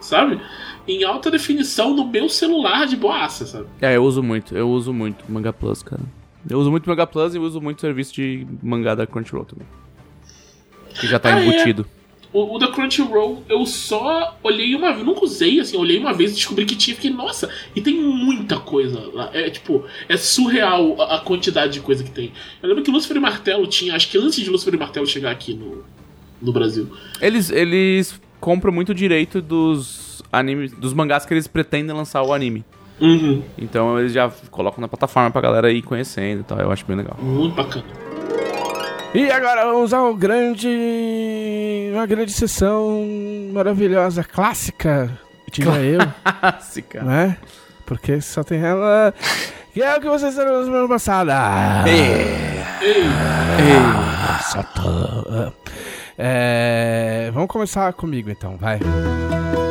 sabe? 0.00 0.40
Em 0.88 1.04
alta 1.04 1.30
definição 1.30 1.94
no 1.94 2.06
meu 2.06 2.28
celular 2.30 2.86
de 2.86 2.96
boaça, 2.96 3.44
sabe? 3.44 3.66
É, 3.82 3.94
eu 3.96 4.02
uso 4.02 4.22
muito, 4.22 4.56
eu 4.56 4.70
uso 4.70 4.94
muito 4.94 5.30
Manga 5.30 5.52
Plus, 5.52 5.82
cara. 5.82 6.02
Eu 6.48 6.58
uso 6.58 6.70
muito 6.70 6.88
Manga 6.88 7.06
Plus 7.06 7.34
e 7.34 7.38
uso 7.38 7.60
muito 7.60 7.82
serviço 7.82 8.14
de 8.14 8.46
mangá 8.62 8.94
da 8.94 9.06
Crunchyroll 9.06 9.44
também. 9.44 9.66
Que 11.00 11.06
já 11.06 11.18
tá 11.18 11.34
Ah, 11.34 11.40
é? 11.40 11.46
embutido. 11.46 11.86
O, 12.32 12.54
o 12.54 12.58
da 12.60 12.68
Crunchyroll 12.68 13.42
eu 13.48 13.66
só 13.66 14.36
olhei 14.44 14.72
uma 14.76 14.92
vez, 14.92 15.04
nunca 15.04 15.24
usei, 15.24 15.58
assim, 15.58 15.76
olhei 15.76 15.98
uma 15.98 16.12
vez 16.12 16.30
e 16.30 16.34
descobri 16.36 16.64
que 16.64 16.76
tinha, 16.76 16.94
fiquei, 16.94 17.10
nossa, 17.10 17.50
e 17.74 17.80
tem 17.80 18.00
muita 18.00 18.56
coisa 18.60 19.02
lá. 19.12 19.30
É 19.32 19.50
tipo, 19.50 19.84
é 20.08 20.16
surreal 20.16 21.00
a, 21.02 21.16
a 21.16 21.20
quantidade 21.20 21.72
de 21.72 21.80
coisa 21.80 22.04
que 22.04 22.10
tem. 22.12 22.32
Eu 22.62 22.68
lembro 22.68 22.84
que 22.84 22.90
Lucifer 22.92 23.16
e 23.16 23.20
Martelo 23.20 23.66
tinha, 23.66 23.96
acho 23.96 24.08
que 24.08 24.16
antes 24.16 24.36
de 24.36 24.48
Lucifer 24.48 24.72
e 24.74 24.76
Martelo 24.78 25.06
chegar 25.08 25.32
aqui 25.32 25.54
no, 25.54 25.82
no 26.40 26.52
Brasil. 26.52 26.88
Eles, 27.20 27.50
eles 27.50 28.20
compram 28.38 28.72
muito 28.72 28.94
direito 28.94 29.42
dos 29.42 30.22
animes, 30.32 30.70
dos 30.72 30.94
mangás 30.94 31.26
que 31.26 31.34
eles 31.34 31.48
pretendem 31.48 31.96
lançar 31.96 32.22
o 32.22 32.32
anime. 32.32 32.64
Uhum. 33.00 33.42
Então 33.58 33.98
eles 33.98 34.12
já 34.12 34.30
colocam 34.52 34.80
na 34.80 34.86
plataforma 34.86 35.32
pra 35.32 35.40
galera 35.40 35.72
ir 35.72 35.82
conhecendo 35.82 36.42
e 36.42 36.44
tal. 36.44 36.58
Eu 36.60 36.70
acho 36.70 36.84
bem 36.86 36.96
legal. 36.96 37.18
Muito 37.20 37.56
bacana. 37.56 37.84
E 39.12 39.30
agora 39.30 39.64
vamos 39.66 39.92
a 39.92 40.02
um 40.04 40.16
grande. 40.16 40.68
Uma 41.92 42.06
grande 42.06 42.32
sessão 42.32 43.04
maravilhosa, 43.52 44.22
clássica, 44.22 45.10
diria 45.50 45.80
eu, 45.82 46.00
Clássica. 46.40 47.02
né? 47.02 47.36
Porque 47.84 48.20
só 48.20 48.44
tem 48.44 48.60
ela. 48.64 49.12
Que 49.74 49.82
é 49.82 49.96
o 49.96 50.00
que 50.00 50.08
vocês 50.08 50.32
fizeram 50.34 50.58
na 50.60 50.64
semana 50.64 50.88
passada. 50.88 51.34
Ei, 51.88 53.04
Só 54.50 54.62
tô- 54.62 55.52
É, 56.16 57.30
vamos 57.32 57.48
começar 57.48 57.92
comigo 57.92 58.30
então, 58.30 58.56
vai. 58.56 58.78
Ah, 58.84 59.69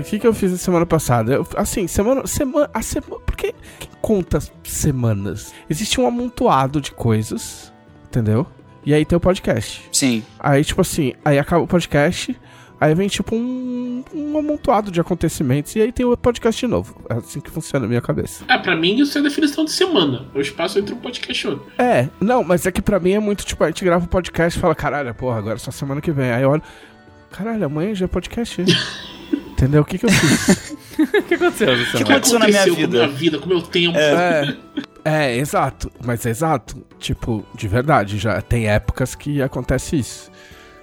O 0.00 0.04
que, 0.04 0.18
que 0.18 0.26
eu 0.26 0.32
fiz 0.34 0.52
na 0.52 0.58
semana 0.58 0.86
passada? 0.86 1.32
Eu- 1.32 1.46
assim, 1.56 1.86
semana. 1.86 2.26
semana 2.26 2.70
a 2.72 2.82
semana. 2.82 3.20
Porque 3.26 3.54
quem 3.78 3.90
conta 4.00 4.38
semanas? 4.64 5.52
Existe 5.68 6.00
um 6.00 6.06
amontoado 6.06 6.80
de 6.80 6.92
coisas, 6.92 7.72
entendeu? 8.06 8.46
E 8.84 8.92
aí 8.92 9.04
tem 9.04 9.16
o 9.16 9.20
podcast. 9.20 9.88
Sim. 9.92 10.22
Aí, 10.38 10.64
tipo 10.64 10.80
assim, 10.80 11.12
aí 11.24 11.38
acaba 11.38 11.62
o 11.62 11.68
podcast, 11.68 12.36
aí 12.80 12.94
vem 12.96 13.08
tipo 13.08 13.34
um, 13.36 14.04
um 14.12 14.36
amontoado 14.36 14.90
de 14.90 15.00
acontecimentos, 15.00 15.76
e 15.76 15.80
aí 15.80 15.92
tem 15.92 16.04
o 16.04 16.16
podcast 16.16 16.58
de 16.58 16.66
novo. 16.66 17.00
É 17.08 17.14
assim 17.14 17.40
que 17.40 17.48
funciona 17.48 17.86
a 17.86 17.88
minha 17.88 18.00
cabeça. 18.00 18.44
É, 18.48 18.58
pra 18.58 18.74
mim 18.74 18.96
isso 19.00 19.16
é 19.16 19.22
definição 19.22 19.64
de 19.64 19.70
semana. 19.70 20.26
É 20.34 20.38
o 20.38 20.40
espaço 20.40 20.78
entre 20.80 20.94
um 20.94 20.98
podcast 20.98 21.46
e 21.46 21.50
outro. 21.50 21.66
É, 21.78 22.08
não, 22.20 22.42
mas 22.42 22.66
é 22.66 22.72
que 22.72 22.82
pra 22.82 22.98
mim 22.98 23.12
é 23.12 23.20
muito 23.20 23.44
tipo, 23.44 23.62
a 23.62 23.68
gente 23.68 23.84
grava 23.84 24.04
o 24.04 24.08
podcast 24.08 24.58
e 24.58 24.60
fala, 24.60 24.74
caralho, 24.74 25.14
porra, 25.14 25.38
agora 25.38 25.54
é 25.54 25.58
só 25.58 25.70
semana 25.70 26.00
que 26.00 26.10
vem. 26.10 26.32
Aí 26.32 26.42
eu 26.42 26.50
olho, 26.50 26.62
caralho, 27.30 27.64
amanhã 27.64 27.94
já 27.94 28.06
é 28.06 28.08
podcast. 28.08 28.64
hein?" 29.62 29.68
Entendeu? 29.68 29.82
O 29.82 29.84
que 29.84 29.98
que 29.98 30.06
eu 30.06 30.10
fiz? 30.10 30.72
O 30.92 31.22
que 31.22 31.34
aconteceu 31.34 31.72
essa 31.72 31.82
O 31.82 31.84
que 31.86 31.90
semana? 31.98 32.16
aconteceu 32.16 32.38
na 32.38 32.46
minha 32.48 32.64
com 32.68 32.74
vida? 32.74 32.88
minha 33.06 33.08
vida, 33.08 33.38
com 33.38 33.46
o 33.46 33.48
meu 33.48 33.62
tempo? 33.62 33.96
É, 33.98 34.56
é, 35.04 35.36
exato. 35.38 35.90
Mas 36.04 36.26
é 36.26 36.30
exato. 36.30 36.84
Tipo, 36.98 37.44
de 37.54 37.66
verdade, 37.66 38.18
já 38.18 38.40
tem 38.42 38.68
épocas 38.68 39.14
que 39.14 39.40
acontece 39.40 39.96
isso, 39.96 40.30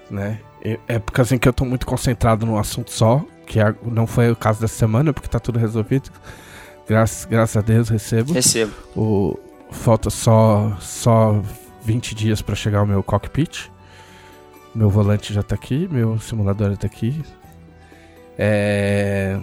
né? 0.09 0.39
E- 0.65 0.79
Épocas 0.87 1.31
em 1.31 1.37
que 1.37 1.47
eu 1.47 1.53
tô 1.53 1.63
muito 1.63 1.85
concentrado 1.85 2.43
num 2.45 2.57
assunto 2.57 2.91
só, 2.91 3.23
que 3.45 3.59
a- 3.59 3.75
não 3.85 4.07
foi 4.07 4.31
o 4.31 4.35
caso 4.35 4.59
dessa 4.59 4.73
semana, 4.75 5.13
porque 5.13 5.29
tá 5.29 5.39
tudo 5.39 5.59
resolvido. 5.59 6.09
Graças, 6.87 7.25
graças 7.25 7.55
a 7.55 7.61
Deus 7.61 7.87
recebo. 7.87 8.33
Recebo. 8.33 8.73
O, 8.95 9.37
falta 9.71 10.09
só, 10.09 10.75
só 10.79 11.39
20 11.83 12.15
dias 12.15 12.41
pra 12.41 12.55
chegar 12.55 12.81
o 12.81 12.87
meu 12.87 13.03
cockpit. 13.03 13.67
Meu 14.73 14.89
volante 14.89 15.33
já 15.33 15.43
tá 15.43 15.53
aqui, 15.53 15.87
meu 15.91 16.19
simulador 16.19 16.71
já 16.71 16.77
tá 16.77 16.87
aqui. 16.87 17.21
É... 18.41 19.37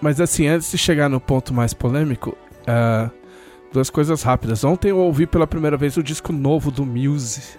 Mas 0.00 0.20
assim, 0.20 0.48
antes 0.48 0.72
de 0.72 0.76
chegar 0.76 1.08
no 1.08 1.20
ponto 1.20 1.54
mais 1.54 1.72
polêmico, 1.72 2.36
ah, 2.66 3.10
duas 3.72 3.88
coisas 3.88 4.22
rápidas. 4.22 4.64
Ontem 4.64 4.88
eu 4.88 4.98
ouvi 4.98 5.26
pela 5.26 5.46
primeira 5.46 5.76
vez 5.76 5.96
o 5.96 6.02
disco 6.02 6.32
novo 6.32 6.70
do 6.70 6.84
Muse, 6.84 7.58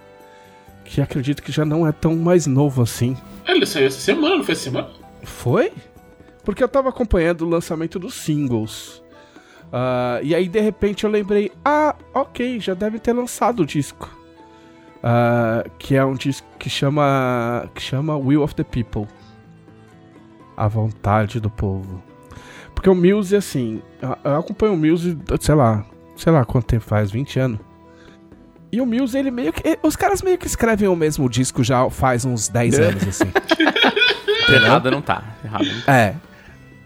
que 0.84 1.00
acredito 1.00 1.42
que 1.42 1.52
já 1.52 1.64
não 1.64 1.88
é 1.88 1.92
tão 1.94 2.16
mais 2.16 2.46
novo 2.46 2.82
assim. 2.82 3.16
Ele 3.48 3.66
saiu 3.66 3.88
essa 3.88 4.00
semana, 4.00 4.38
não 4.38 4.44
foi 4.44 4.54
essa 4.54 4.64
semana? 4.64 4.90
Foi? 5.24 5.72
Porque 6.44 6.64
eu 6.64 6.68
tava 6.68 6.90
acompanhando 6.90 7.44
o 7.44 7.50
lançamento 7.50 7.98
dos 7.98 8.16
singles. 8.16 9.02
Ah, 9.72 10.20
e 10.22 10.36
aí, 10.36 10.50
de 10.50 10.60
repente, 10.60 11.04
eu 11.06 11.10
lembrei: 11.10 11.52
ah, 11.64 11.96
ok, 12.14 12.60
já 12.60 12.74
deve 12.74 13.00
ter 13.00 13.14
lançado 13.14 13.62
o 13.62 13.66
disco. 13.66 14.10
Ah, 15.02 15.64
que 15.80 15.96
é 15.96 16.04
um 16.04 16.16
disco 16.16 16.48
que 16.60 16.70
chama. 16.70 17.70
que 17.74 17.82
chama 17.82 18.18
Will 18.18 18.42
of 18.42 18.56
the 18.56 18.64
People. 18.64 19.08
A 20.62 20.68
vontade 20.68 21.40
do 21.40 21.50
povo. 21.50 22.04
Porque 22.76 22.90
o 22.90 22.94
Muse, 22.96 23.36
assim. 23.36 23.82
eu- 24.24 24.38
acompanho 24.38 24.74
o 24.74 24.78
Muse, 24.78 25.18
sei 25.40 25.56
lá. 25.56 25.84
Sei 26.16 26.32
lá 26.32 26.46
quanto 26.46 26.66
tempo 26.68 26.84
faz 26.84 27.10
20 27.12 27.40
anos. 27.40 27.60
E 28.72 28.80
o 28.80 28.86
Muse, 28.86 29.18
ele 29.18 29.32
meio 29.32 29.52
que. 29.52 29.78
Os 29.82 29.96
caras 29.96 30.22
meio 30.22 30.38
que 30.38 30.46
escrevem 30.46 30.88
o 30.88 30.96
mesmo 30.96 31.28
disco 31.30 31.64
já 31.64 31.90
faz 31.90 32.26
uns 32.26 32.48
10 32.48 32.80
anos, 32.80 33.08
assim. 33.08 33.32
Errado 34.54 34.92
não 34.92 35.02
tá. 35.02 35.24
Errado 35.44 35.66
não 35.66 35.82
tá. 35.82 35.92
É. 35.94 36.16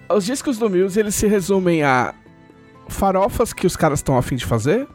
Os 0.10 0.24
discos 0.26 0.58
do 0.58 0.70
Muse, 0.70 1.00
eles 1.00 1.16
se 1.16 1.28
resumem 1.28 1.84
a 1.84 2.14
farofas 2.88 3.52
que 3.54 3.66
os 3.68 3.76
caras 3.76 4.00
estão 4.00 4.18
afim 4.18 4.36
de 4.36 4.46
fazer. 4.46 4.88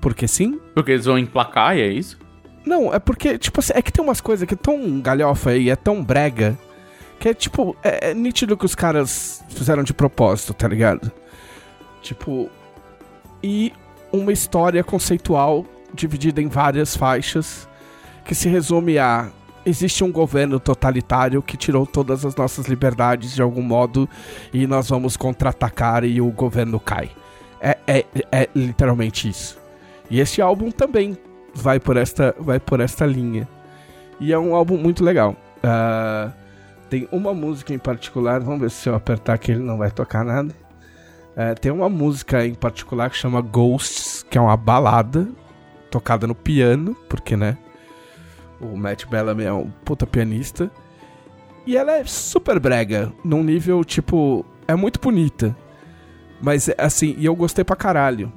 Porque 0.00 0.26
sim. 0.26 0.58
Porque 0.74 0.92
eles 0.92 1.04
vão 1.04 1.18
emplacar 1.18 1.76
e 1.76 1.80
é 1.82 1.88
isso? 1.88 2.18
Não, 2.66 2.92
é 2.92 2.98
porque, 2.98 3.38
tipo 3.38 3.60
assim, 3.60 3.72
é 3.74 3.80
que 3.82 3.92
tem 3.92 4.04
umas 4.04 4.20
coisas 4.20 4.46
que 4.46 4.54
é 4.54 4.56
tão 4.56 5.00
galhofa 5.00 5.54
e 5.56 5.70
é 5.70 5.76
tão 5.76 6.02
brega. 6.02 6.56
Que 7.18 7.30
é 7.30 7.34
tipo, 7.34 7.76
é, 7.82 8.10
é 8.10 8.14
nítido 8.14 8.56
que 8.56 8.64
os 8.64 8.74
caras 8.74 9.44
fizeram 9.48 9.82
de 9.82 9.92
propósito, 9.92 10.54
tá 10.54 10.68
ligado? 10.68 11.10
Tipo. 12.02 12.48
E 13.42 13.72
uma 14.12 14.32
história 14.32 14.82
conceitual 14.82 15.64
dividida 15.92 16.40
em 16.40 16.48
várias 16.48 16.96
faixas. 16.96 17.68
Que 18.24 18.34
se 18.34 18.48
resume 18.48 18.98
a. 18.98 19.30
Existe 19.66 20.02
um 20.02 20.10
governo 20.10 20.58
totalitário 20.58 21.42
que 21.42 21.56
tirou 21.56 21.86
todas 21.86 22.24
as 22.24 22.34
nossas 22.34 22.66
liberdades 22.66 23.34
de 23.34 23.42
algum 23.42 23.60
modo 23.60 24.08
e 24.50 24.66
nós 24.66 24.88
vamos 24.88 25.14
contra-atacar 25.14 26.04
e 26.04 26.20
o 26.20 26.30
governo 26.30 26.80
cai. 26.80 27.10
É, 27.60 27.76
é, 27.86 28.04
é 28.32 28.48
literalmente 28.54 29.28
isso. 29.28 29.58
E 30.08 30.20
esse 30.20 30.40
álbum 30.40 30.70
também 30.70 31.18
vai 31.54 31.78
por 31.78 31.96
esta, 31.96 32.34
vai 32.38 32.58
por 32.58 32.80
esta 32.80 33.04
linha. 33.04 33.46
E 34.20 34.32
é 34.32 34.38
um 34.38 34.54
álbum 34.54 34.76
muito 34.76 35.04
legal. 35.04 35.36
Ah, 35.62 36.30
tem 36.88 37.08
uma 37.12 37.34
música 37.34 37.72
em 37.72 37.78
particular, 37.78 38.40
vamos 38.40 38.60
ver 38.60 38.70
se 38.70 38.88
eu 38.88 38.94
apertar 38.94 39.34
aqui 39.34 39.52
ele 39.52 39.62
não 39.62 39.78
vai 39.78 39.90
tocar 39.90 40.24
nada. 40.24 40.54
É, 41.36 41.54
tem 41.54 41.70
uma 41.70 41.88
música 41.88 42.44
em 42.44 42.54
particular 42.54 43.10
que 43.10 43.16
chama 43.16 43.40
Ghosts, 43.40 44.24
que 44.28 44.36
é 44.36 44.40
uma 44.40 44.56
balada 44.56 45.28
tocada 45.90 46.26
no 46.26 46.34
piano, 46.34 46.96
porque 47.08 47.36
né? 47.36 47.56
O 48.60 48.76
Matt 48.76 49.06
Bellamy 49.06 49.44
é 49.44 49.52
um 49.52 49.70
puta 49.84 50.06
pianista. 50.06 50.70
E 51.64 51.76
ela 51.76 51.92
é 51.92 52.04
super 52.04 52.58
brega, 52.58 53.12
num 53.24 53.44
nível 53.44 53.84
tipo. 53.84 54.44
É 54.66 54.74
muito 54.74 54.98
bonita. 54.98 55.56
Mas 56.40 56.70
assim, 56.76 57.14
e 57.18 57.26
eu 57.26 57.36
gostei 57.36 57.64
pra 57.64 57.76
caralho. 57.76 58.32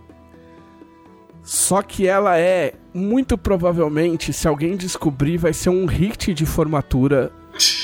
Só 1.44 1.82
que 1.82 2.08
ela 2.08 2.38
é, 2.38 2.76
muito 2.94 3.38
provavelmente, 3.38 4.32
se 4.32 4.48
alguém 4.48 4.78
descobrir, 4.78 5.38
vai 5.38 5.54
ser 5.54 5.70
um 5.70 5.86
hit 5.86 6.34
de 6.34 6.46
formatura 6.46 7.32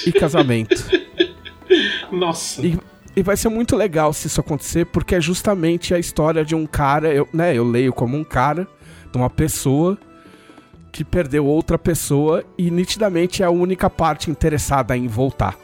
e 0.05 0.11
casamento. 0.11 0.75
Nossa. 2.11 2.65
E- 2.65 2.77
E 3.15 3.23
vai 3.23 3.35
ser 3.35 3.49
muito 3.49 3.75
legal 3.75 4.13
se 4.13 4.27
isso 4.27 4.39
acontecer, 4.39 4.85
porque 4.85 5.15
é 5.15 5.19
justamente 5.21 5.91
a 5.93 5.97
história 5.97 6.45
de 6.45 6.53
um 6.53 6.67
cara, 6.67 7.11
eu, 7.11 7.27
né, 7.33 7.55
eu 7.55 7.63
leio 7.63 7.91
como 7.91 8.15
um 8.15 8.23
cara, 8.23 8.67
de 9.11 9.17
uma 9.17 9.27
pessoa 9.29 9.97
que 10.91 11.03
perdeu 11.03 11.43
outra 11.45 11.79
pessoa 11.79 12.43
e 12.57 12.69
nitidamente 12.69 13.41
é 13.41 13.45
a 13.47 13.49
única 13.49 13.89
parte 13.89 14.29
interessada 14.29 14.95
em 14.95 15.07
voltar. 15.07 15.57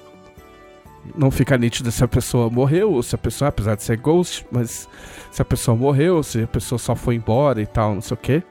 Não 1.15 1.29
fica 1.29 1.55
nítido 1.55 1.91
se 1.91 2.03
a 2.03 2.07
pessoa 2.07 2.49
morreu 2.49 2.91
ou 2.93 3.03
se 3.03 3.13
a 3.13 3.17
pessoa, 3.19 3.49
apesar 3.49 3.75
de 3.75 3.83
ser 3.83 3.97
ghost, 3.97 4.45
mas 4.51 4.87
se 5.31 5.41
a 5.41 5.45
pessoa 5.45 5.77
morreu, 5.77 6.23
se 6.23 6.41
a 6.41 6.47
pessoa 6.47 6.79
só 6.79 6.95
foi 6.95 7.15
embora 7.15 7.61
e 7.61 7.67
tal, 7.67 7.93
não 7.93 8.01
sei 8.01 8.15
o 8.15 8.17
quê. 8.17 8.43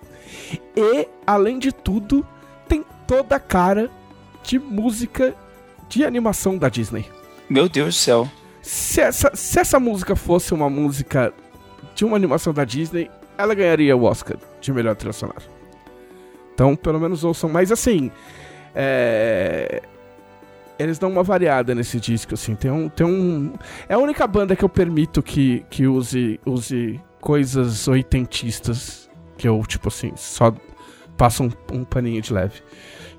E, 0.77 1.09
além 1.27 1.59
de 1.59 1.73
tudo, 1.73 2.25
tem 2.69 2.85
toda 3.07 3.35
a 3.35 3.41
cara 3.41 3.91
de 4.45 4.59
música 4.61 5.35
de 5.93 6.07
animação 6.07 6.57
da 6.57 6.71
Disney. 6.71 7.05
Meu 7.51 7.69
Deus 7.69 7.95
do 7.95 7.99
céu. 7.99 8.29
Se 8.63 9.03
essa, 9.03 9.31
se 9.35 9.61
essa 9.61 9.79
música 9.79 10.17
fosse 10.17 10.55
uma 10.55 10.71
música 10.71 11.35
de 11.95 12.03
uma 12.03 12.17
animação 12.17 12.55
da 12.55 12.65
Disney, 12.65 13.11
ela 13.37 13.55
ganharia 13.55 13.95
o 13.95 14.05
Oscar 14.05 14.39
de 14.59 14.73
melhor 14.73 14.97
trilha 14.97 15.13
sonora. 15.13 15.43
Então, 16.55 16.75
pelo 16.75 16.99
menos 16.99 17.25
ouçam. 17.25 17.51
Mas 17.51 17.71
assim, 17.71 18.11
é... 18.75 19.83
eles 20.79 20.99
dão 20.99 21.11
uma 21.11 21.23
variada 21.23 21.75
nesse 21.75 22.01
disco, 22.01 22.33
assim. 22.33 22.55
Tem 22.55 22.71
um, 22.71 22.89
tem 22.89 23.07
um, 23.07 23.53
é 23.87 23.93
a 23.93 23.99
única 23.99 24.27
banda 24.27 24.57
que 24.57 24.65
eu 24.65 24.71
permito 24.71 25.23
que, 25.23 25.63
que 25.69 25.87
use, 25.87 26.41
use 26.47 26.99
coisas 27.21 27.87
oitentistas 27.87 29.11
que 29.37 29.47
eu 29.47 29.63
tipo 29.67 29.89
assim 29.89 30.13
só 30.17 30.55
passo 31.19 31.45
um, 31.45 31.51
um 31.71 31.85
paninho 31.85 32.23
de 32.23 32.33
leve. 32.33 32.63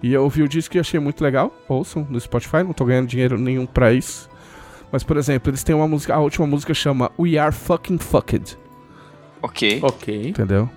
E 0.03 0.13
eu 0.13 0.23
ouvi 0.23 0.43
o 0.43 0.49
disco 0.49 0.75
e 0.75 0.79
achei 0.79 0.99
muito 0.99 1.23
legal. 1.23 1.55
Ouçam 1.67 2.05
no 2.09 2.19
Spotify, 2.19 2.57
não 2.57 2.73
tô 2.73 2.83
ganhando 2.83 3.07
dinheiro 3.07 3.37
nenhum 3.37 3.65
pra 3.65 3.93
isso. 3.93 4.29
Mas, 4.91 5.01
por 5.01 5.17
exemplo, 5.17 5.49
eles 5.49 5.63
têm 5.63 5.73
uma 5.73 5.87
música. 5.87 6.13
A 6.13 6.19
última 6.19 6.45
música 6.45 6.73
chama 6.73 7.09
We 7.17 7.37
Are 7.37 7.55
Fucking 7.55 7.97
Fucked. 7.97 8.57
Ok. 9.41 9.79
Ok. 9.81 10.29
Entendeu? 10.29 10.69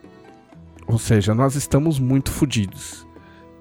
Ou 0.87 0.99
seja, 0.99 1.35
nós 1.35 1.57
estamos 1.57 1.99
muito 1.99 2.31
fodidos. 2.31 3.05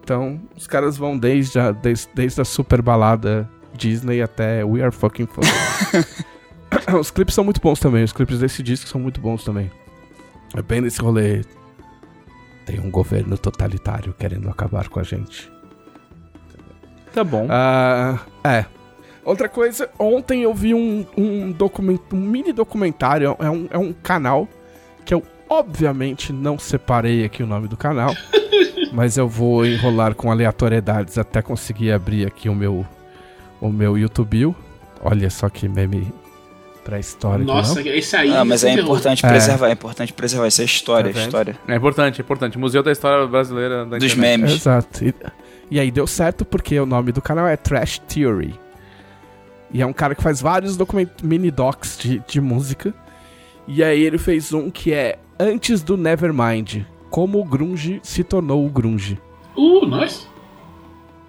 Então, 0.04 0.40
os 0.56 0.68
caras 0.68 0.96
vão 0.98 1.18
desde 1.18 1.60
a, 1.60 1.72
desde, 1.72 2.08
desde 2.14 2.40
a 2.40 2.46
super 2.46 2.80
balada 2.80 3.50
Disney 3.74 4.22
até 4.22 4.64
We 4.64 4.84
Are 4.84 4.96
Fucking 4.96 5.26
Fun. 5.26 5.42
os 7.00 7.12
clipes 7.12 7.34
são 7.34 7.44
muito 7.44 7.62
bons 7.62 7.80
também, 7.80 8.04
os 8.04 8.14
clipes 8.14 8.40
desse 8.40 8.62
disco 8.62 8.88
são 8.88 9.02
muito 9.02 9.20
bons 9.20 9.44
também. 9.44 9.72
É 10.56 10.62
bem 10.62 10.82
nesse 10.82 11.02
rolê. 11.02 11.42
Tem 12.66 12.80
um 12.80 12.90
governo 12.90 13.38
totalitário 13.38 14.14
querendo 14.18 14.50
acabar 14.50 14.90
com 14.90 15.00
a 15.00 15.04
gente. 15.04 15.52
Tá 17.14 17.24
bom. 17.24 17.48
Ah, 17.50 18.20
é. 18.44 18.66
Outra 19.24 19.50
coisa, 19.50 19.90
ontem 19.98 20.44
eu 20.44 20.54
vi 20.54 20.74
um, 20.74 21.06
um, 21.18 21.52
document, 21.52 22.00
um 22.14 22.18
mini 22.18 22.52
documentário, 22.52 23.36
é 23.40 23.50
um, 23.50 23.68
é 23.72 23.78
um 23.78 23.92
canal 23.92 24.48
que 25.04 25.14
eu 25.14 25.24
obviamente 25.50 26.32
não 26.32 26.60
separei 26.60 27.24
aqui 27.24 27.42
o 27.42 27.48
nome 27.48 27.68
do 27.68 27.78
canal, 27.78 28.14
mas 28.94 29.18
eu 29.18 29.28
vou 29.28 29.66
enrolar 29.66 30.14
com 30.14 30.32
aleatoriedades 30.32 31.18
até 31.18 31.42
conseguir 31.42 31.92
abrir 31.92 32.28
aqui 32.28 32.50
o 32.50 32.56
meu 32.56 32.86
o 33.60 33.70
meu 33.70 33.98
YouTube. 33.98 34.56
Olha 35.02 35.30
só 35.30 35.50
que 35.50 35.68
meme 35.68 36.14
pré-histórico. 36.86 37.46
Nossa, 37.52 37.82
não? 37.84 37.92
esse 37.92 38.16
aí. 38.16 38.34
Ah, 38.34 38.46
mas 38.46 38.64
é 38.64 38.72
importante 38.72 39.26
É. 39.26 39.30
preservar, 39.30 39.68
é 39.70 39.72
importante 39.74 40.14
preservar 40.14 40.46
essa 40.48 40.64
história, 40.64 41.12
Tá 41.12 41.18
vendo? 41.20 41.26
história 41.28 41.60
É 41.68 41.76
importante, 41.76 42.22
é 42.22 42.24
importante. 42.24 42.58
Museu 42.58 42.82
da 42.82 42.92
História 42.94 43.28
Brasileira 43.28 43.86
da 43.86 43.98
dos 43.98 44.14
internet. 44.14 44.38
memes. 44.40 44.52
Exato. 44.54 45.04
E, 45.04 45.14
e 45.72 45.80
aí 45.80 45.92
deu 45.92 46.06
certo 46.08 46.46
porque 46.46 46.80
o 46.80 46.86
nome 46.86 47.12
do 47.12 47.22
canal 47.22 47.48
é 47.48 47.58
Trash 47.58 48.00
Theory. 48.08 48.54
E 49.74 49.82
é 49.82 49.86
um 49.86 49.92
cara 49.92 50.16
que 50.16 50.22
faz 50.24 50.40
vários 50.40 50.78
document 50.78 51.10
mini 51.22 51.52
docs 51.52 51.98
de, 52.00 52.20
de 52.26 52.40
música. 52.40 52.94
E 53.68 53.84
aí 53.84 54.02
ele 54.04 54.18
fez 54.20 54.54
um 54.54 54.70
que 54.70 54.94
é 54.94 55.18
Antes 55.40 55.82
do 55.84 55.98
Nevermind. 55.98 56.84
Como 57.10 57.40
o 57.40 57.44
grunge 57.44 58.00
se 58.04 58.24
tornou 58.24 58.66
o 58.66 58.70
grunge. 58.70 59.20
Uh, 59.58 59.86
nós? 59.86 60.30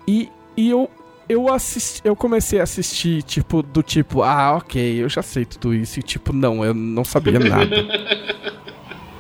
E, 0.07 0.29
e 0.57 0.69
eu, 0.71 0.89
eu, 1.29 1.53
assisti, 1.53 2.01
eu 2.05 2.15
comecei 2.15 2.61
a 2.61 2.63
assistir, 2.63 3.23
tipo, 3.23 3.63
do 3.63 3.83
tipo, 3.83 4.23
ah, 4.23 4.57
ok, 4.57 5.03
eu 5.03 5.09
já 5.09 5.23
sei 5.23 5.45
tudo 5.45 5.75
isso. 5.75 5.99
E 5.99 6.03
tipo, 6.03 6.33
não, 6.33 6.65
eu 6.65 6.73
não 6.73 7.05
sabia 7.05 7.39
nada. 7.39 7.77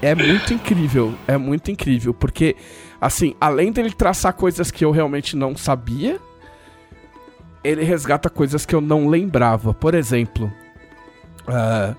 é 0.00 0.14
muito 0.14 0.54
incrível, 0.54 1.14
é 1.26 1.36
muito 1.36 1.70
incrível. 1.70 2.14
Porque, 2.14 2.56
assim, 3.00 3.34
além 3.40 3.72
dele 3.72 3.90
traçar 3.90 4.32
coisas 4.34 4.70
que 4.70 4.84
eu 4.84 4.90
realmente 4.90 5.36
não 5.36 5.56
sabia, 5.56 6.20
ele 7.64 7.82
resgata 7.82 8.30
coisas 8.30 8.64
que 8.64 8.74
eu 8.74 8.80
não 8.80 9.08
lembrava. 9.08 9.74
Por 9.74 9.94
exemplo, 9.94 10.52
ah, 11.48 11.94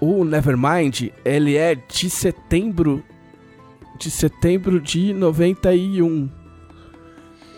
o 0.00 0.24
Nevermind, 0.24 1.10
ele 1.24 1.56
é 1.56 1.74
de 1.74 2.08
setembro. 2.08 3.04
De 3.98 4.10
setembro 4.10 4.80
de 4.80 5.12
91. 5.12 6.45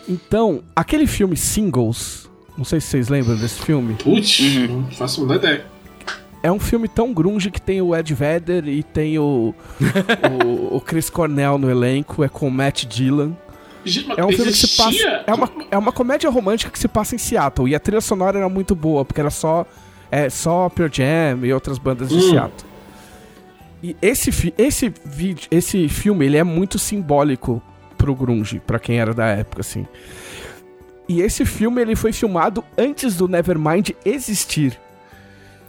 Então, 0.09 0.61
aquele 0.75 1.05
filme 1.05 1.37
Singles, 1.37 2.29
não 2.57 2.65
sei 2.65 2.81
se 2.81 2.87
vocês 2.87 3.09
lembram 3.09 3.35
desse 3.37 3.61
filme, 3.61 3.93
Putz, 3.95 4.39
Uhum. 4.39 4.81
não 4.81 4.91
faço 4.91 5.21
a 5.21 5.23
menor 5.23 5.35
ideia. 5.37 5.65
é 6.41 6.51
um 6.51 6.59
filme 6.59 6.87
tão 6.87 7.13
grunge 7.13 7.51
que 7.51 7.61
tem 7.61 7.81
o 7.81 7.95
Ed 7.95 8.13
Vedder 8.13 8.67
e 8.67 8.81
tem 8.81 9.19
o, 9.19 9.53
o, 10.71 10.75
o 10.77 10.81
Chris 10.81 11.09
Cornell 11.09 11.57
no 11.57 11.69
elenco, 11.69 12.23
é 12.23 12.29
com 12.29 12.47
o 12.47 12.51
Matt 12.51 12.85
Dillon. 12.85 13.31
É 14.17 14.25
um 14.25 14.29
filme 14.31 14.51
que 14.51 14.57
se 14.57 14.75
passa. 14.75 15.23
É 15.25 15.33
uma, 15.33 15.49
é 15.71 15.77
uma 15.77 15.91
comédia 15.91 16.29
romântica 16.29 16.69
que 16.69 16.77
se 16.77 16.87
passa 16.87 17.15
em 17.15 17.17
Seattle. 17.17 17.69
E 17.69 17.73
a 17.75 17.79
trilha 17.79 18.01
sonora 18.01 18.37
era 18.37 18.49
muito 18.49 18.75
boa, 18.75 19.05
porque 19.05 19.21
era 19.21 19.29
só. 19.29 19.65
É, 20.11 20.29
só 20.29 20.67
Pearl 20.69 20.89
Jam 20.91 21.45
e 21.45 21.53
outras 21.53 21.77
bandas 21.77 22.09
de 22.09 22.15
Hum. 22.15 22.29
Seattle. 22.31 22.69
E 23.81 23.95
esse, 24.01 24.31
fi- 24.33 24.53
esse, 24.57 24.91
vídeo, 25.05 25.47
esse 25.49 25.87
filme, 25.87 26.25
ele 26.25 26.35
é 26.35 26.43
muito 26.43 26.77
simbólico 26.77 27.61
pro 27.99 28.15
grunge, 28.15 28.61
pra 28.65 28.79
quem 28.79 28.99
era 28.99 29.13
da 29.13 29.27
época, 29.27 29.59
assim. 29.61 29.85
E 31.07 31.21
esse 31.21 31.45
filme, 31.45 31.81
ele 31.81 31.95
foi 31.95 32.13
filmado 32.13 32.63
antes 32.77 33.15
do 33.15 33.27
Nevermind 33.27 33.89
existir. 34.05 34.79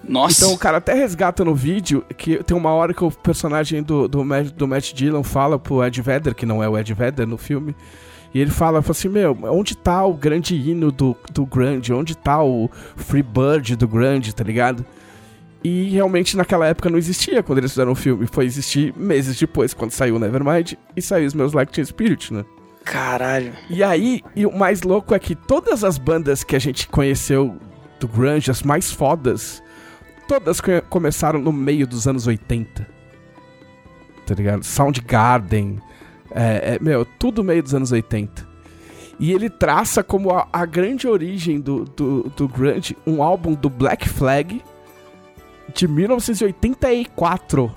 Nossa, 0.06 0.44
Então 0.44 0.54
o 0.54 0.58
cara 0.58 0.78
até 0.78 0.94
resgata 0.94 1.44
no 1.44 1.54
vídeo 1.54 2.02
que 2.16 2.42
tem 2.42 2.56
uma 2.56 2.70
hora 2.70 2.94
que 2.94 3.04
o 3.04 3.10
personagem 3.10 3.82
do, 3.82 4.08
do, 4.08 4.24
Matt, 4.24 4.48
do 4.52 4.66
Matt 4.66 4.94
Dillon 4.94 5.22
fala 5.22 5.58
pro 5.58 5.84
Ed 5.84 6.00
Vedder, 6.00 6.34
que 6.34 6.46
não 6.46 6.62
é 6.62 6.68
o 6.68 6.78
Ed 6.78 6.94
Vedder 6.94 7.26
no 7.26 7.36
filme, 7.36 7.74
e 8.32 8.40
ele 8.40 8.50
fala, 8.50 8.80
fala 8.80 8.92
assim, 8.92 9.08
meu, 9.08 9.36
onde 9.42 9.76
tá 9.76 10.04
o 10.04 10.14
grande 10.14 10.54
hino 10.54 10.92
do, 10.92 11.16
do 11.32 11.44
grunge? 11.44 11.92
Onde 11.92 12.16
tá 12.16 12.42
o 12.42 12.70
Free 12.96 13.22
Bird 13.22 13.76
do 13.76 13.88
grunge, 13.88 14.32
tá 14.32 14.44
ligado? 14.44 14.86
E 15.62 15.90
realmente 15.90 16.36
naquela 16.36 16.66
época 16.66 16.88
não 16.88 16.96
existia 16.96 17.42
quando 17.42 17.58
eles 17.58 17.72
fizeram 17.72 17.92
o 17.92 17.94
filme. 17.94 18.26
Foi 18.26 18.44
existir 18.46 18.94
meses 18.96 19.38
depois, 19.38 19.74
quando 19.74 19.90
saiu 19.90 20.16
o 20.16 20.18
Nevermind 20.18 20.72
e 20.96 21.02
saiu 21.02 21.26
os 21.26 21.34
meus 21.34 21.52
Like 21.52 21.72
Teen 21.72 21.84
Spirit, 21.84 22.32
né? 22.32 22.44
caralho. 22.82 23.52
E 23.68 23.84
aí, 23.84 24.22
e 24.34 24.46
o 24.46 24.50
mais 24.56 24.82
louco 24.82 25.14
é 25.14 25.18
que 25.18 25.34
todas 25.36 25.84
as 25.84 25.98
bandas 25.98 26.42
que 26.42 26.56
a 26.56 26.58
gente 26.58 26.88
conheceu 26.88 27.56
do 28.00 28.08
grunge, 28.08 28.50
as 28.50 28.62
mais 28.62 28.90
fodas, 28.90 29.62
todas 30.26 30.60
co- 30.60 30.82
começaram 30.88 31.38
no 31.38 31.52
meio 31.52 31.86
dos 31.86 32.08
anos 32.08 32.26
80. 32.26 32.88
Tá 34.26 34.34
ligado? 34.34 34.64
Soundgarden, 34.64 35.78
é, 36.30 36.74
é, 36.74 36.78
meu, 36.80 37.04
tudo 37.04 37.44
meio 37.44 37.62
dos 37.62 37.74
anos 37.74 37.92
80. 37.92 38.48
E 39.20 39.32
ele 39.32 39.50
traça 39.50 40.02
como 40.02 40.30
a, 40.30 40.48
a 40.50 40.64
grande 40.64 41.06
origem 41.06 41.60
do, 41.60 41.84
do, 41.84 42.32
do 42.34 42.48
grunge 42.48 42.96
um 43.06 43.22
álbum 43.22 43.52
do 43.54 43.68
Black 43.68 44.08
Flag 44.08 44.62
de 45.74 45.88
1984 45.88 47.74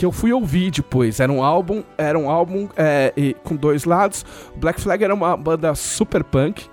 que 0.00 0.06
eu 0.06 0.10
fui 0.10 0.32
ouvir 0.32 0.70
depois. 0.70 1.20
Era 1.20 1.30
um 1.30 1.44
álbum, 1.44 1.82
era 1.98 2.18
um 2.18 2.30
álbum 2.30 2.70
é, 2.74 3.12
com 3.44 3.54
dois 3.54 3.84
lados. 3.84 4.24
Black 4.56 4.80
Flag 4.80 5.04
era 5.04 5.12
uma 5.12 5.36
banda 5.36 5.74
super 5.74 6.24
punk, 6.24 6.64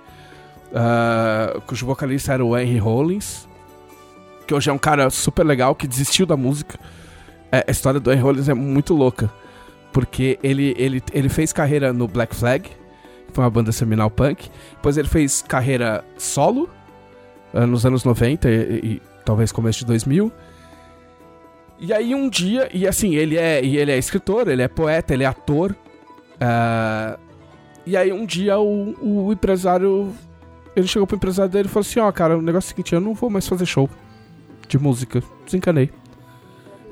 ah, 0.74 1.60
cujo 1.68 1.86
vocalista 1.86 2.32
era 2.32 2.46
o 2.46 2.58
Henry 2.58 2.78
Rollins, 2.78 3.46
que 4.48 4.54
hoje 4.54 4.70
é 4.70 4.74
um 4.74 4.78
cara 4.78 5.10
super 5.10 5.46
legal 5.46 5.76
que 5.76 5.86
desistiu 5.86 6.26
da 6.26 6.38
música. 6.38 6.80
É, 7.52 7.66
a 7.68 7.72
história 7.72 8.00
do 8.00 8.10
Henry 8.10 8.22
Rollins 8.22 8.48
é 8.48 8.54
muito 8.54 8.94
louca, 8.94 9.30
porque 9.92 10.40
ele, 10.42 10.74
ele, 10.78 11.04
ele 11.12 11.28
fez 11.28 11.52
carreira 11.52 11.92
no 11.92 12.08
Black 12.08 12.34
Flag, 12.34 12.70
que 12.70 13.34
foi 13.34 13.44
uma 13.44 13.50
banda 13.50 13.74
seminal 13.74 14.10
punk. 14.10 14.50
Depois 14.72 14.96
ele 14.96 15.10
fez 15.10 15.42
carreira 15.42 16.02
solo 16.18 16.70
ah, 17.54 17.68
nos 17.68 17.86
anos 17.86 18.06
90 18.06 18.50
e, 18.50 18.54
e 18.54 19.02
talvez 19.28 19.52
começo 19.52 19.80
de 19.80 19.86
2000. 19.86 20.32
E 21.80 21.92
aí 21.94 22.16
um 22.16 22.30
dia, 22.30 22.70
e 22.74 22.88
assim, 22.88 23.14
ele 23.14 23.38
é, 23.38 23.62
e 23.64 23.76
ele 23.78 23.92
é 23.92 23.98
escritor, 23.98 24.48
ele 24.48 24.62
é 24.62 24.70
poeta, 24.70 25.14
ele 25.14 25.24
é 25.24 25.28
ator. 25.28 25.76
ah, 26.40 27.20
e 27.86 27.96
aí 27.96 28.12
um 28.12 28.26
dia 28.26 28.58
o, 28.58 28.96
o 29.28 29.34
empresário. 29.34 30.14
Ele 30.76 30.88
chegou 30.88 31.06
pro 31.06 31.18
empresário 31.18 31.52
dele 31.52 31.68
e 31.68 31.72
falou 31.72 31.82
assim, 31.82 32.00
ó, 32.00 32.12
cara, 32.12 32.38
o 32.38 32.42
negócio 32.42 32.68
é 32.68 32.70
o 32.70 32.76
seguinte, 32.76 32.94
eu 32.94 33.02
não 33.02 33.14
vou 33.14 33.30
mais 33.30 33.48
fazer 33.48 33.66
show 33.66 33.90
de 34.68 34.78
música. 34.80 35.22
Desencanei. 35.46 35.92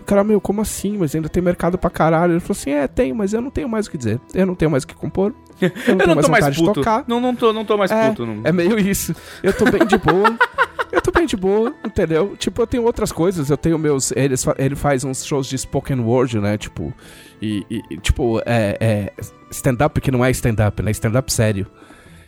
O 0.01 0.03
cara, 0.03 0.23
meu, 0.23 0.41
como 0.41 0.61
assim? 0.61 0.97
Mas 0.97 1.15
ainda 1.15 1.29
tem 1.29 1.41
mercado 1.41 1.77
pra 1.77 1.89
caralho. 1.89 2.33
Ele 2.33 2.39
falou 2.39 2.57
assim, 2.59 2.71
é, 2.71 2.87
tem, 2.87 3.13
mas 3.13 3.33
eu 3.33 3.41
não 3.41 3.49
tenho 3.51 3.69
mais 3.69 3.87
o 3.87 3.91
que 3.91 3.97
dizer. 3.97 4.19
Eu 4.33 4.45
não 4.45 4.55
tenho 4.55 4.69
mais 4.71 4.83
o 4.83 4.87
que 4.87 4.95
compor. 4.95 5.33
Eu 5.61 5.95
não 5.95 6.05
Eu 6.05 6.07
não 6.07 6.15
mais 6.15 6.25
tô 6.25 6.31
mais 6.31 6.57
puto. 6.57 6.81
Não, 7.07 7.21
não 7.21 7.33
tô, 7.35 7.53
não 7.53 7.63
tô 7.63 7.77
mais 7.77 7.89
É, 7.89 8.09
puto. 8.09 8.25
Não. 8.25 8.41
É 8.43 8.51
meio 8.51 8.77
isso. 8.77 9.15
Eu 9.41 9.53
tô 9.53 9.63
bem 9.65 9.85
de 9.85 9.97
boa. 9.97 10.37
eu 10.95 11.01
tô 11.01 11.11
bem 11.11 11.25
de 11.25 11.35
boa, 11.37 11.73
entendeu? 11.85 12.35
Tipo, 12.37 12.61
eu 12.61 12.67
tenho 12.67 12.83
outras 12.83 13.11
coisas. 13.11 13.49
Eu 13.49 13.57
tenho 13.57 13.77
meus. 13.77 14.11
Eles, 14.11 14.43
fa- 14.43 14.55
ele 14.57 14.75
faz 14.75 15.03
uns 15.03 15.25
shows 15.25 15.47
de 15.47 15.57
spoken 15.57 15.99
word, 15.99 16.39
né? 16.39 16.57
Tipo. 16.57 16.93
E, 17.41 17.65
e- 17.69 17.97
tipo, 17.97 18.39
é, 18.45 18.77
é 18.79 19.13
stand-up 19.51 19.99
que 20.01 20.09
não 20.11 20.23
é 20.23 20.31
stand-up, 20.31 20.81
né? 20.81 20.91
Stand-up 20.91 21.31
sério. 21.31 21.67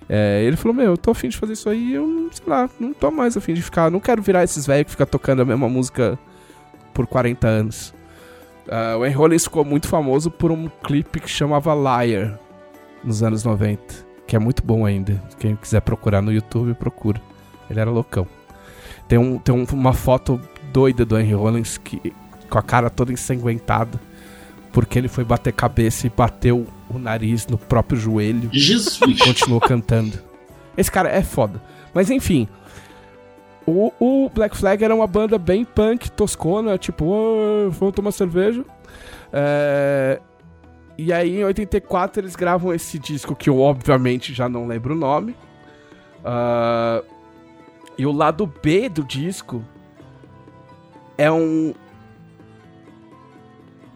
É, 0.10 0.42
ele 0.46 0.56
falou, 0.56 0.76
meu, 0.76 0.86
eu 0.92 0.98
tô 0.98 1.12
afim 1.12 1.28
de 1.28 1.36
fazer 1.38 1.52
isso 1.54 1.70
aí, 1.70 1.94
eu 1.94 2.30
sei 2.32 2.46
lá, 2.48 2.70
não 2.80 2.94
tô 2.94 3.12
mais 3.12 3.36
afim 3.36 3.54
de 3.54 3.62
ficar, 3.62 3.92
não 3.92 4.00
quero 4.00 4.22
virar 4.22 4.42
esses 4.42 4.66
velhos 4.66 4.86
que 4.86 4.92
ficam 4.92 5.06
tocando 5.06 5.42
a 5.42 5.46
mesma 5.46 5.68
música 5.68 6.18
por 6.94 7.06
40 7.06 7.46
anos. 7.46 7.94
Ah, 8.70 8.96
o 8.98 9.06
Henry 9.06 9.16
Rollins 9.16 9.44
ficou 9.44 9.66
muito 9.66 9.86
famoso 9.90 10.32
por 10.32 10.50
um 10.50 10.70
clipe 10.82 11.20
que 11.20 11.30
chamava 11.30 11.74
Liar, 11.76 12.40
nos 13.04 13.22
anos 13.22 13.44
90, 13.44 13.82
que 14.26 14.34
é 14.36 14.40
muito 14.40 14.64
bom 14.64 14.86
ainda. 14.86 15.22
Quem 15.40 15.58
quiser 15.58 15.82
procurar 15.82 16.22
no 16.22 16.32
YouTube, 16.32 16.74
procura. 16.76 17.22
Ele 17.70 17.80
era 17.82 17.90
loucão. 17.92 18.26
Tem, 19.08 19.18
um, 19.18 19.38
tem 19.38 19.54
um- 19.56 19.66
uma 19.74 19.94
foto 19.94 20.40
doida 20.74 21.06
do 21.06 21.18
Henry 21.18 21.34
Rollins 21.34 21.78
que, 21.78 22.14
com 22.50 22.58
a 22.58 22.62
cara 22.62 22.90
toda 22.90 23.12
ensanguentada, 23.12 24.00
porque 24.72 24.98
ele 25.00 25.08
foi 25.08 25.24
bater 25.24 25.54
cabeça 25.54 26.08
e 26.08 26.10
bateu 26.10 26.68
o 26.90 27.00
nariz 27.00 27.48
no 27.48 27.58
próprio 27.58 28.00
joelho 28.00 28.50
Jesus. 28.52 29.00
e 29.08 29.16
continuou 29.18 29.60
cantando. 29.62 30.20
Esse 30.78 30.92
cara 30.92 31.10
é 31.10 31.22
foda. 31.24 31.62
Mas 31.94 32.10
enfim. 32.12 32.48
O, 33.66 33.92
o 34.00 34.30
Black 34.30 34.56
Flag 34.56 34.82
era 34.84 34.96
uma 34.96 35.08
banda 35.08 35.38
bem 35.38 35.66
punk, 35.66 36.10
toscona, 36.12 36.78
tipo, 36.78 37.04
"Ô, 37.06 37.70
vamos 37.72 37.94
tomar 37.96 38.12
cerveja. 38.12 38.64
É, 39.34 40.20
E 40.98 41.12
aí 41.14 41.40
em 41.40 41.44
84 41.44 42.22
eles 42.22 42.36
gravam 42.36 42.74
esse 42.74 42.98
disco 42.98 43.36
que 43.36 43.50
eu 43.50 43.60
obviamente 43.60 44.34
já 44.34 44.48
não 44.50 44.66
lembro 44.66 44.96
o 44.96 44.98
nome. 44.98 45.36
Ah, 46.26 47.04
E 47.98 48.06
o 48.06 48.12
lado 48.12 48.46
B 48.62 48.90
do 48.90 49.04
disco 49.04 49.64
é 51.18 51.32
um. 51.32 51.74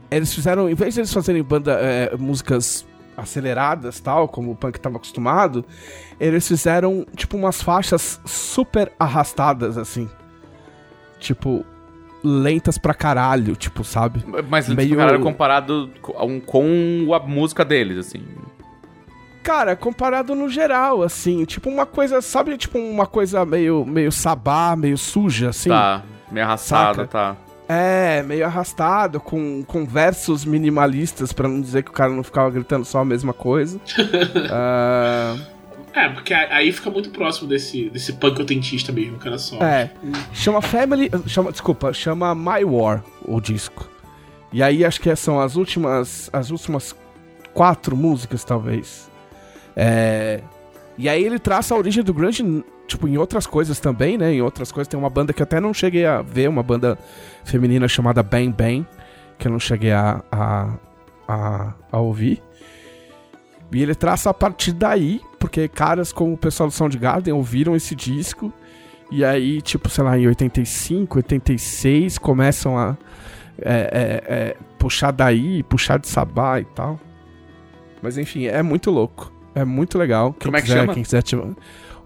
Eles 0.09 0.33
fizeram, 0.33 0.69
em 0.69 0.73
vez 0.75 0.93
de 0.93 0.99
eles 1.01 1.13
fazerem 1.13 1.41
banda, 1.41 1.73
é, 1.73 2.15
músicas 2.17 2.85
aceleradas, 3.15 3.99
tal, 3.99 4.27
como 4.27 4.51
o 4.51 4.55
punk 4.55 4.79
tava 4.79 4.97
acostumado, 4.97 5.63
eles 6.19 6.47
fizeram, 6.47 7.05
tipo, 7.15 7.37
umas 7.37 7.61
faixas 7.61 8.19
super 8.25 8.91
arrastadas, 8.99 9.77
assim. 9.77 10.09
Tipo, 11.19 11.63
lentas 12.23 12.77
pra 12.77 12.93
caralho, 12.93 13.55
tipo, 13.55 13.83
sabe? 13.83 14.23
Mas 14.49 14.67
Meio- 14.67 14.77
Meio... 14.77 14.97
caralho, 14.97 15.21
comparado 15.21 15.91
com, 16.01 16.41
com 16.41 17.13
a 17.13 17.19
música 17.19 17.63
deles, 17.63 17.97
assim. 17.97 18.21
Cara, 19.43 19.75
comparado 19.75 20.35
no 20.35 20.47
geral, 20.49 21.01
assim, 21.01 21.45
tipo 21.45 21.69
uma 21.69 21.85
coisa, 21.85 22.21
sabe, 22.21 22.55
tipo 22.57 22.77
uma 22.77 23.07
coisa 23.07 23.43
meio, 23.45 23.85
meio 23.85 24.11
sabá, 24.11 24.75
meio 24.75 24.97
suja, 24.97 25.49
assim. 25.49 25.69
Tá, 25.69 26.03
meio 26.31 26.45
arrastada, 26.45 27.03
Saca? 27.03 27.07
tá. 27.07 27.37
É, 27.67 28.21
meio 28.23 28.45
arrastado, 28.45 29.19
com, 29.19 29.63
com 29.63 29.85
versos 29.85 30.43
minimalistas, 30.43 31.31
pra 31.31 31.47
não 31.47 31.61
dizer 31.61 31.83
que 31.83 31.89
o 31.89 31.93
cara 31.93 32.11
não 32.11 32.21
ficava 32.21 32.49
gritando 32.51 32.83
só 32.85 32.99
a 32.99 33.05
mesma 33.05 33.33
coisa. 33.33 33.79
Ah, 34.51 35.35
É, 35.93 36.07
porque 36.07 36.33
aí 36.33 36.71
fica 36.71 36.89
muito 36.89 37.09
próximo 37.09 37.49
desse, 37.49 37.89
desse 37.89 38.13
punk 38.13 38.39
autentista 38.39 38.91
mesmo, 38.93 39.17
cara 39.17 39.37
só. 39.37 39.57
é, 39.61 39.91
chama 40.31 40.61
Family, 40.61 41.09
chama, 41.27 41.51
desculpa, 41.51 41.91
chama 41.91 42.33
My 42.33 42.63
War, 42.63 43.03
o 43.25 43.41
disco. 43.41 43.89
E 44.53 44.63
aí 44.63 44.85
acho 44.85 45.01
que 45.01 45.13
são 45.15 45.39
as 45.39 45.55
últimas, 45.55 46.29
as 46.31 46.49
últimas 46.49 46.95
quatro 47.53 47.95
músicas, 47.95 48.43
talvez. 48.43 49.10
É, 49.75 50.41
e 50.97 51.07
aí 51.09 51.23
ele 51.23 51.39
traça 51.39 51.73
a 51.73 51.77
origem 51.77 52.03
do 52.03 52.13
grunge, 52.13 52.43
tipo, 52.87 53.07
em 53.07 53.17
outras 53.17 53.47
coisas 53.47 53.79
também, 53.79 54.17
né? 54.17 54.33
Em 54.33 54.41
outras 54.41 54.71
coisas 54.71 54.87
tem 54.87 54.99
uma 54.99 55.09
banda 55.09 55.33
que 55.33 55.41
eu 55.41 55.45
até 55.45 55.59
não 55.59 55.73
cheguei 55.73 56.05
a 56.05 56.21
ver, 56.21 56.49
uma 56.49 56.63
banda 56.63 56.97
feminina 57.43 57.87
chamada 57.87 58.21
Bang 58.21 58.49
Bang, 58.49 58.85
que 59.37 59.47
eu 59.47 59.51
não 59.51 59.59
cheguei 59.59 59.91
a, 59.91 60.23
a, 60.31 60.73
a, 61.27 61.73
a 61.91 61.99
ouvir. 61.99 62.41
E 63.73 63.81
ele 63.81 63.95
traça 63.95 64.29
a 64.29 64.33
partir 64.33 64.73
daí, 64.73 65.21
porque 65.39 65.67
caras 65.67 66.11
como 66.11 66.33
o 66.33 66.37
pessoal 66.37 66.67
do 66.67 66.73
Soundgarden 66.73 67.33
ouviram 67.33 67.75
esse 67.75 67.95
disco, 67.95 68.53
e 69.09 69.25
aí, 69.25 69.61
tipo, 69.61 69.89
sei 69.89 70.03
lá, 70.03 70.17
em 70.17 70.27
85, 70.27 71.17
86, 71.17 72.17
começam 72.17 72.77
a 72.77 72.97
é, 73.61 73.73
é, 73.73 74.33
é, 74.33 74.57
puxar 74.77 75.11
daí, 75.11 75.63
puxar 75.63 75.99
de 75.99 76.07
sabá 76.07 76.59
e 76.59 76.65
tal. 76.65 76.99
Mas 78.01 78.17
enfim, 78.17 78.45
é 78.45 78.61
muito 78.63 78.89
louco. 78.89 79.31
É 79.53 79.65
muito 79.65 79.97
legal. 79.97 80.33
Quem 80.33 80.45
Como 80.45 80.57
é 80.57 80.61
que 80.61 80.67
quiser, 80.67 80.79
chama? 80.79 80.93
Quem 80.93 81.03
quiser, 81.03 81.21
tipo, 81.23 81.55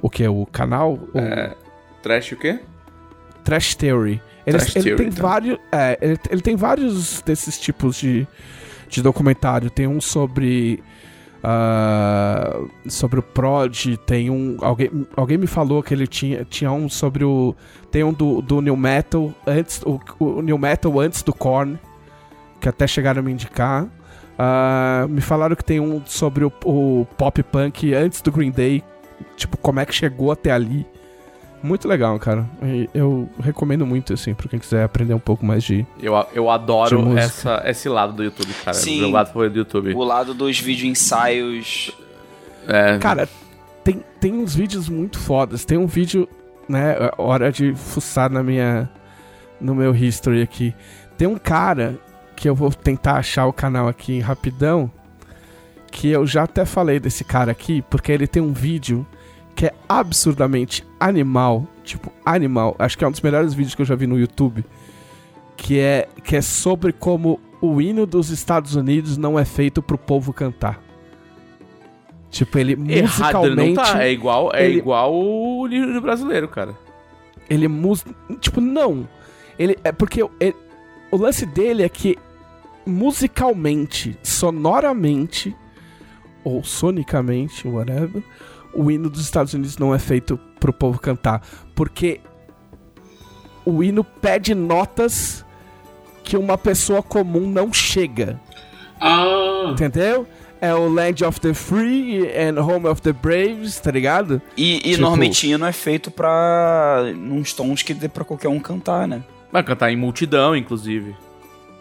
o 0.01 0.09
que? 0.09 0.27
O 0.27 0.45
canal? 0.45 0.93
O 1.13 1.17
É, 1.17 1.55
trash 2.01 2.31
o 2.31 2.37
quê? 2.37 2.59
Trash 3.43 3.75
Theory. 3.75 4.21
Ele, 4.45 4.57
Trash 4.57 4.75
ele 4.75 4.83
Theory, 4.85 4.97
tem 5.03 5.07
então. 5.07 5.27
vários. 5.27 5.59
É, 5.71 5.97
ele, 6.01 6.19
ele 6.29 6.41
tem 6.41 6.55
vários 6.55 7.21
desses 7.21 7.59
tipos 7.59 7.97
de, 7.97 8.27
de 8.89 9.01
documentário. 9.01 9.69
Tem 9.69 9.87
um 9.87 10.01
sobre. 10.01 10.83
ah, 11.43 12.59
sobre 12.87 13.19
o 13.19 13.23
Prod, 13.23 13.97
tem 14.05 14.29
um. 14.29 14.57
Alguém, 14.61 14.89
alguém 15.15 15.37
me 15.37 15.47
falou 15.47 15.83
que 15.83 15.93
ele 15.93 16.07
tinha, 16.07 16.43
tinha 16.45 16.71
um 16.71 16.89
sobre 16.89 17.23
o. 17.23 17.55
Tem 17.91 18.03
um 18.03 18.11
do, 18.13 18.41
do 18.41 18.61
New 18.61 18.75
Metal 18.75 19.31
antes. 19.45 19.81
O, 19.83 19.99
o 20.19 20.41
New 20.41 20.57
Metal 20.57 20.99
antes 20.99 21.21
do 21.21 21.33
Korn. 21.33 21.79
Que 22.59 22.69
até 22.69 22.87
chegaram 22.87 23.19
a 23.19 23.23
me 23.23 23.31
indicar. 23.31 23.87
Ah, 24.37 25.05
me 25.09 25.21
falaram 25.21 25.55
que 25.55 25.63
tem 25.63 25.79
um 25.79 26.01
sobre 26.05 26.43
o, 26.43 26.51
o 26.65 27.07
pop 27.17 27.41
punk 27.43 27.93
antes 27.93 28.21
do 28.21 28.31
Green 28.31 28.51
Day. 28.51 28.83
Tipo, 29.37 29.57
como 29.57 29.79
é 29.79 29.85
que 29.85 29.93
chegou 29.93 30.31
até 30.31 30.51
ali. 30.51 30.85
Muito 31.63 31.87
legal, 31.87 32.19
cara. 32.19 32.45
E 32.61 32.87
Eu 32.93 33.27
recomendo 33.39 33.85
muito, 33.85 34.13
assim, 34.13 34.33
pra 34.33 34.47
quem 34.47 34.59
quiser 34.59 34.83
aprender 34.83 35.13
um 35.13 35.19
pouco 35.19 35.45
mais 35.45 35.63
de. 35.63 35.85
Eu, 35.99 36.13
eu 36.33 36.49
adoro 36.49 37.17
essa, 37.17 37.63
esse 37.65 37.89
lado 37.89 38.13
do 38.13 38.23
YouTube, 38.23 38.53
cara. 38.63 38.75
Sim. 38.75 39.03
O 39.05 39.09
lado 39.09 39.49
do 39.49 39.57
YouTube. 39.57 39.93
O 39.93 40.03
lado 40.03 40.33
dos 40.33 40.59
vídeo 40.59 40.87
ensaios. 40.87 41.91
É, 42.67 42.97
Cara, 42.99 43.27
tem, 43.83 44.03
tem 44.19 44.33
uns 44.33 44.53
vídeos 44.53 44.89
muito 44.89 45.17
fodas. 45.17 45.65
Tem 45.65 45.77
um 45.77 45.87
vídeo, 45.87 46.27
né? 46.67 46.95
Hora 47.17 47.51
de 47.51 47.73
fuçar 47.73 48.29
na 48.29 48.43
minha. 48.43 48.89
No 49.59 49.73
meu 49.73 49.95
history 49.95 50.41
aqui. 50.41 50.75
Tem 51.17 51.27
um 51.27 51.37
cara 51.37 51.97
que 52.35 52.47
eu 52.49 52.55
vou 52.55 52.69
tentar 52.71 53.13
achar 53.17 53.45
o 53.47 53.53
canal 53.53 53.87
aqui 53.87 54.19
rapidão. 54.19 54.91
Que 55.91 56.09
eu 56.09 56.27
já 56.27 56.43
até 56.43 56.65
falei 56.65 56.99
desse 56.99 57.23
cara 57.23 57.51
aqui, 57.51 57.81
porque 57.89 58.11
ele 58.11 58.27
tem 58.27 58.41
um 58.41 58.51
vídeo 58.51 59.05
que 59.55 59.65
é 59.67 59.73
absurdamente 59.87 60.83
animal. 60.99 61.65
Tipo, 61.83 62.11
animal. 62.25 62.75
Acho 62.77 62.97
que 62.97 63.03
é 63.05 63.07
um 63.07 63.11
dos 63.11 63.21
melhores 63.21 63.53
vídeos 63.53 63.73
que 63.75 63.81
eu 63.81 63.85
já 63.85 63.95
vi 63.95 64.05
no 64.05 64.19
YouTube. 64.19 64.65
Que 65.55 65.79
é, 65.79 66.07
que 66.23 66.35
é 66.35 66.41
sobre 66.41 66.91
como 66.91 67.39
o 67.61 67.79
hino 67.81 68.05
dos 68.05 68.29
Estados 68.29 68.75
Unidos 68.75 69.15
não 69.17 69.39
é 69.39 69.45
feito 69.45 69.81
pro 69.81 69.97
povo 69.97 70.33
cantar. 70.33 70.81
Tipo, 72.29 72.57
ele 72.59 72.73
errado 72.73 73.45
ele 73.45 73.55
musicalmente. 73.55 73.75
não 73.77 73.83
tá. 73.83 74.03
É 74.03 74.11
igual, 74.11 74.51
é 74.53 74.65
ele- 74.65 74.79
igual 74.79 75.13
o 75.15 75.65
livro 75.65 76.01
brasileiro, 76.01 76.49
cara. 76.49 76.75
Ele 77.49 77.67
mus... 77.67 78.03
Tipo, 78.41 78.59
não. 78.59 79.07
Ele 79.57 79.77
é 79.83 79.91
porque 79.93 80.21
ele- 80.39 80.55
o 81.11 81.17
lance 81.17 81.45
dele 81.45 81.83
é 81.83 81.89
que 81.89 82.17
musicalmente, 82.85 84.17
sonoramente 84.23 85.55
ou 86.43 86.63
sonicamente, 86.63 87.67
whatever, 87.67 88.21
o 88.73 88.91
hino 88.91 89.09
dos 89.09 89.21
Estados 89.21 89.53
Unidos 89.53 89.77
não 89.77 89.93
é 89.95 89.99
feito 89.99 90.37
pro 90.59 90.71
povo 90.73 90.99
cantar, 90.99 91.41
porque 91.73 92.19
o 93.65 93.83
hino 93.83 94.03
pede 94.03 94.53
notas 94.53 95.43
que 96.23 96.37
uma 96.37 96.57
pessoa 96.57 97.01
comum 97.01 97.47
não 97.49 97.71
chega, 97.73 98.39
Ah, 98.99 99.69
entendeu? 99.71 100.27
É 100.61 100.73
o 100.73 100.87
Land 100.87 101.23
of 101.25 101.39
the 101.41 101.53
Free 101.53 102.27
and 102.35 102.59
Home 102.63 102.87
of 102.87 103.01
the 103.01 103.11
Braves, 103.11 103.79
tá 103.79 103.91
ligado? 103.91 104.41
E, 104.57 104.77
e 104.77 104.79
Tipo- 104.91 105.01
normalmente 105.01 105.47
hino 105.47 105.65
é 105.65 105.71
feito 105.71 106.09
pra. 106.09 107.03
uns 107.15 107.53
tons 107.53 107.83
que 107.83 107.93
dê 107.93 108.07
pra 108.07 108.23
qualquer 108.23 108.47
um 108.47 108.59
cantar, 108.59 109.07
né? 109.07 109.21
Vai 109.55 109.63
cantar 109.63 109.89
em 109.89 109.95
multidão, 109.95 110.53
inclusive. 110.53 111.15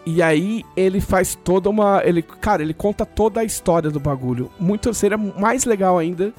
E 0.05 0.21
aí 0.21 0.63
ele 0.77 1.01
faz 1.01 1.35
toda 1.35 1.69
uma. 1.69 2.01
Ele, 2.05 2.21
cara, 2.21 2.61
ele 2.61 2.73
conta 2.73 3.05
toda 3.05 3.41
a 3.41 3.43
história 3.43 3.91
do 3.91 3.99
bagulho. 3.99 4.49
Muito 4.57 4.93
seria 4.93 5.17
mais 5.17 5.65
legal 5.65 5.97
ainda 5.97 6.31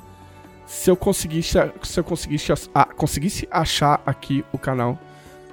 se 0.67 0.91
eu 0.91 0.97
conseguisse, 0.97 1.59
se 1.83 2.01
eu 2.01 2.05
conseguisse, 2.05 2.51
ah, 2.75 2.87
conseguisse 2.87 3.47
achar 3.51 4.01
aqui 4.07 4.43
o 4.51 4.57
canal. 4.57 4.99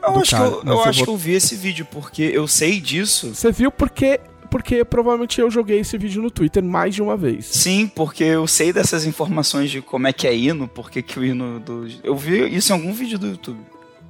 Eu 0.02 0.14
do 0.14 0.20
acho, 0.22 0.32
cara, 0.32 0.50
que, 0.50 0.56
eu, 0.56 0.62
eu 0.64 0.72
eu 0.72 0.84
acho 0.86 1.00
vou- 1.00 1.06
que 1.08 1.12
eu 1.12 1.18
vi 1.18 1.34
esse 1.34 1.54
vídeo, 1.58 1.86
porque 1.92 2.22
eu 2.34 2.48
sei 2.48 2.80
disso. 2.80 3.36
Você 3.36 3.52
viu 3.52 3.70
porque 3.70 4.22
porque 4.50 4.86
provavelmente 4.86 5.42
eu 5.42 5.52
joguei 5.52 5.80
esse 5.80 5.98
vídeo 5.98 6.22
no 6.22 6.32
Twitter 6.32 6.64
mais 6.64 6.96
de 6.96 7.02
uma 7.02 7.18
vez. 7.18 7.46
Sim, 7.48 7.92
porque 7.94 8.24
eu 8.24 8.48
sei 8.48 8.72
dessas 8.72 9.06
informações 9.06 9.70
de 9.70 9.82
como 9.82 10.08
é 10.08 10.14
que 10.14 10.26
é 10.28 10.34
hino, 10.34 10.66
porque 10.68 11.02
que 11.02 11.20
o 11.20 11.26
hino 11.26 11.60
do. 11.60 11.88
Eu 12.02 12.16
vi 12.16 12.56
isso 12.56 12.72
em 12.72 12.76
algum 12.76 12.94
vídeo 12.94 13.20
do 13.20 13.28
YouTube. 13.28 13.60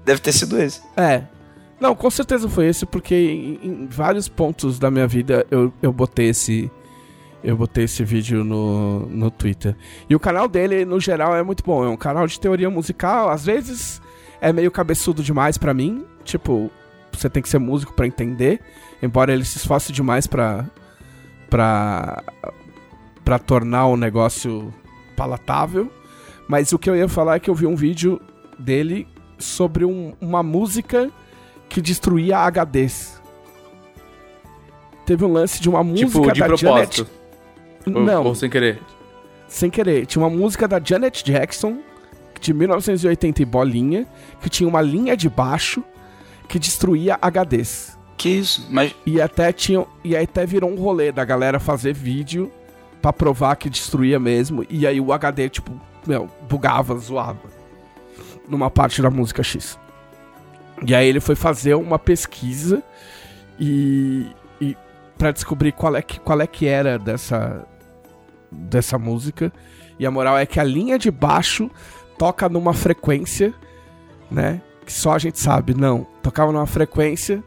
Deve 0.05 0.19
ter 0.21 0.34
sido 0.34 0.61
esse. 0.61 0.82
É. 0.97 1.24
Não, 1.84 1.93
com 1.93 2.09
certeza 2.09 2.47
foi 2.47 2.67
esse, 2.67 2.86
porque 2.86 3.13
em, 3.13 3.59
em 3.61 3.88
vários 3.88 4.29
pontos 4.29 4.79
da 4.79 4.89
minha 4.89 5.05
vida 5.05 5.45
eu, 5.51 5.73
eu 5.81 5.91
botei 5.91 6.29
esse. 6.29 6.71
Eu 7.43 7.57
botei 7.57 7.84
esse 7.84 8.05
vídeo 8.05 8.41
no, 8.41 9.01
no 9.07 9.29
Twitter. 9.29 9.75
E 10.09 10.15
o 10.15 10.19
canal 10.19 10.47
dele, 10.47 10.86
no 10.86 10.97
geral, 10.97 11.36
é 11.36 11.43
muito 11.43 11.61
bom. 11.61 11.84
É 11.84 11.89
um 11.89 11.97
canal 11.97 12.25
de 12.25 12.39
teoria 12.39 12.69
musical. 12.69 13.29
Às 13.29 13.45
vezes 13.45 14.01
é 14.39 14.53
meio 14.53 14.71
cabeçudo 14.71 15.21
demais 15.21 15.57
pra 15.57 15.73
mim. 15.73 16.05
Tipo, 16.23 16.71
você 17.11 17.29
tem 17.29 17.43
que 17.43 17.49
ser 17.49 17.59
músico 17.59 17.91
pra 17.91 18.07
entender. 18.07 18.61
Embora 19.01 19.34
ele 19.34 19.43
se 19.43 19.57
esforce 19.57 19.91
demais 19.91 20.25
pra. 20.25 20.65
pra. 21.49 22.23
pra 23.25 23.38
tornar 23.38 23.88
o 23.88 23.97
negócio 23.97 24.73
palatável. 25.17 25.91
Mas 26.47 26.71
o 26.71 26.79
que 26.79 26.89
eu 26.89 26.95
ia 26.95 27.09
falar 27.09 27.36
é 27.36 27.39
que 27.41 27.49
eu 27.49 27.55
vi 27.55 27.65
um 27.65 27.75
vídeo 27.75 28.21
dele 28.57 29.05
sobre 29.38 29.84
um- 29.84 30.13
uma 30.21 30.41
música 30.41 31.11
que 31.74 31.82
destruía 31.82 32.38
HDs. 32.51 33.19
Teve 35.07 35.26
um 35.26 35.34
lance 35.34 35.59
de 35.59 35.67
uma 35.67 35.84
música 35.84 36.07
tipo, 36.07 36.32
de 36.32 36.39
da 36.39 36.45
propósito. 36.45 37.07
Janet. 37.07 37.07
Ou- 37.88 38.01
Não, 38.03 38.24
Ou 38.26 38.36
sem 38.36 38.47
querer. 38.49 38.80
sem 39.47 39.69
querer. 39.71 40.05
Tinha 40.05 40.24
uma 40.24 40.30
música 40.30 40.67
da 40.67 40.80
Janet 40.82 41.24
Jackson, 41.24 41.80
de 42.39 42.53
1980 42.53 43.41
e 43.41 43.45
bolinha, 43.45 44.05
que 44.39 44.49
tinha 44.49 44.69
uma 44.69 44.82
linha 44.82 45.17
de 45.17 45.28
baixo 45.28 45.84
que 46.47 46.59
destruía 46.59 47.17
HDs. 47.19 47.97
Que 48.15 48.30
isso? 48.30 48.67
Mas. 48.69 48.93
E 49.05 49.19
até 49.19 49.51
tinha, 49.51 49.84
e 50.03 50.15
aí 50.15 50.24
até 50.26 50.45
virou 50.45 50.69
um 50.69 50.76
rolê 50.76 51.11
da 51.11 51.26
galera 51.26 51.59
fazer 51.59 51.91
vídeo 51.93 52.51
pra 53.01 53.11
provar 53.11 53.55
que 53.55 53.69
destruía 53.69 54.19
mesmo. 54.19 54.63
E 54.69 54.86
aí 54.86 55.01
o 55.01 55.11
HD, 55.11 55.49
tipo, 55.49 55.71
meu, 56.05 56.30
bugava, 56.47 56.95
zoava. 56.99 57.49
Numa 58.47 58.69
parte 58.69 59.01
da 59.01 59.09
música 59.09 59.41
X. 59.41 59.78
E 60.86 60.93
aí 60.93 61.07
ele 61.07 61.19
foi 61.19 61.36
fazer 61.36 61.76
uma 61.76 61.99
pesquisa 61.99 62.84
e, 63.59 64.28
e 64.59 64.76
para 65.17 65.32
descobrir 65.32 65.71
qual 65.71 65.95
é, 65.95 66.01
que, 66.01 66.19
qual 66.19 66.41
é 66.41 66.47
que 66.47 66.67
era 66.67 66.97
dessa, 66.97 67.65
dessa 68.51 68.97
música. 68.97 69.51
E 69.99 70.05
a 70.05 70.11
moral 70.11 70.38
é 70.38 70.45
que 70.45 70.59
a 70.59 70.63
linha 70.63 70.97
de 70.97 71.11
baixo 71.11 71.69
toca 72.17 72.49
numa 72.49 72.74
frequência, 72.74 73.53
né? 74.30 74.61
Que 74.86 74.91
só 74.91 75.13
a 75.13 75.19
gente 75.19 75.39
sabe. 75.39 75.74
Não, 75.74 76.05
tocava 76.21 76.51
numa 76.51 76.67
frequência 76.67 77.43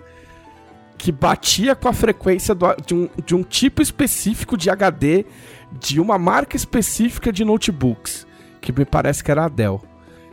que 0.97 1.13
batia 1.13 1.75
com 1.75 1.89
a 1.89 1.93
frequência 1.93 2.55
do, 2.55 2.75
de, 2.85 2.95
um, 2.95 3.09
de 3.25 3.35
um 3.35 3.43
tipo 3.43 3.83
específico 3.83 4.57
de 4.57 4.71
HD 4.71 5.27
de 5.79 6.01
uma 6.01 6.19
marca 6.19 6.57
específica 6.57 7.33
de 7.33 7.45
notebooks, 7.45 8.27
que 8.61 8.73
me 8.73 8.85
parece 8.85 9.23
que 9.23 9.31
era 9.31 9.45
a 9.45 9.49
Dell, 9.49 9.83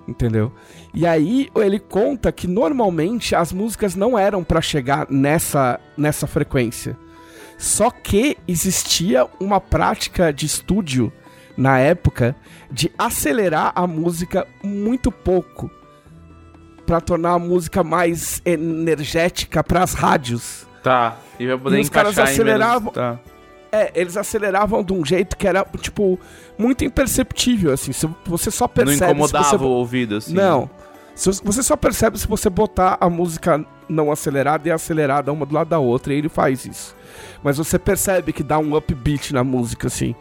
entendeu? 0.08 0.52
E 0.94 1.06
aí 1.08 1.50
ele 1.56 1.80
conta 1.80 2.32
que 2.32 2.48
normalmente 2.48 3.36
as 3.36 3.52
músicas 3.54 3.96
não 3.96 4.18
eram 4.18 4.44
para 4.44 4.62
chegar 4.62 5.08
nessa, 5.10 5.80
nessa 5.98 6.28
frequência. 6.28 6.98
Só 7.58 7.90
que 7.90 8.38
existia 8.48 9.26
uma 9.40 9.62
prática 9.62 10.34
de 10.34 10.46
estúdio 10.46 11.12
na 11.56 11.80
época 11.80 12.36
de 12.72 12.92
acelerar 12.98 13.72
a 13.76 13.86
música 13.88 14.48
muito 14.64 15.12
pouco 15.12 15.70
para 16.86 17.00
tornar 17.00 17.34
a 17.34 17.40
música 17.40 17.84
mais 17.84 18.42
energética 18.44 19.64
para 19.64 19.84
as 19.84 19.94
rádios. 19.94 20.68
Tá. 20.82 21.18
E 21.40 21.46
E 21.46 21.82
os 21.82 21.90
caras 21.90 22.16
aceleravam- 22.20 22.92
menos- 22.92 22.94
Tá. 22.94 23.20
É, 23.76 23.92
eles 23.96 24.16
aceleravam 24.16 24.84
de 24.84 24.94
um 24.94 25.04
jeito 25.04 25.36
que 25.36 25.48
era, 25.48 25.66
tipo, 25.80 26.20
muito 26.58 26.86
imperceptível, 26.86 27.74
assim. 27.74 27.92
Se 27.92 28.08
você 28.24 28.52
só 28.52 28.66
Não 28.66 28.70
percebe 28.70 29.12
incomodava 29.12 29.46
se 29.46 29.58
você... 29.58 29.64
o 29.64 29.68
ouvido, 29.68 30.16
assim. 30.18 30.34
Não. 30.36 30.70
Se 31.16 31.26
você- 31.26 31.42
Você 31.44 31.64
só 31.64 31.76
percebe 31.76 32.20
se 32.20 32.28
você 32.28 32.50
botar 32.52 32.98
a 33.02 33.10
música 33.10 33.66
não 33.90 34.12
acelerada 34.12 34.68
e 34.68 34.72
acelerada 34.72 35.32
uma 35.34 35.44
do 35.46 35.56
lado 35.56 35.70
da 35.70 35.80
outra, 35.80 36.14
e 36.14 36.18
ele 36.18 36.30
faz 36.30 36.66
isso. 36.66 36.96
Mas 37.44 37.58
você 37.58 37.80
percebe 37.80 38.32
que 38.32 38.44
dá 38.44 38.60
um 38.60 38.76
upbeat 38.76 39.34
na 39.34 39.44
música, 39.44 39.88
assim. 39.88 40.14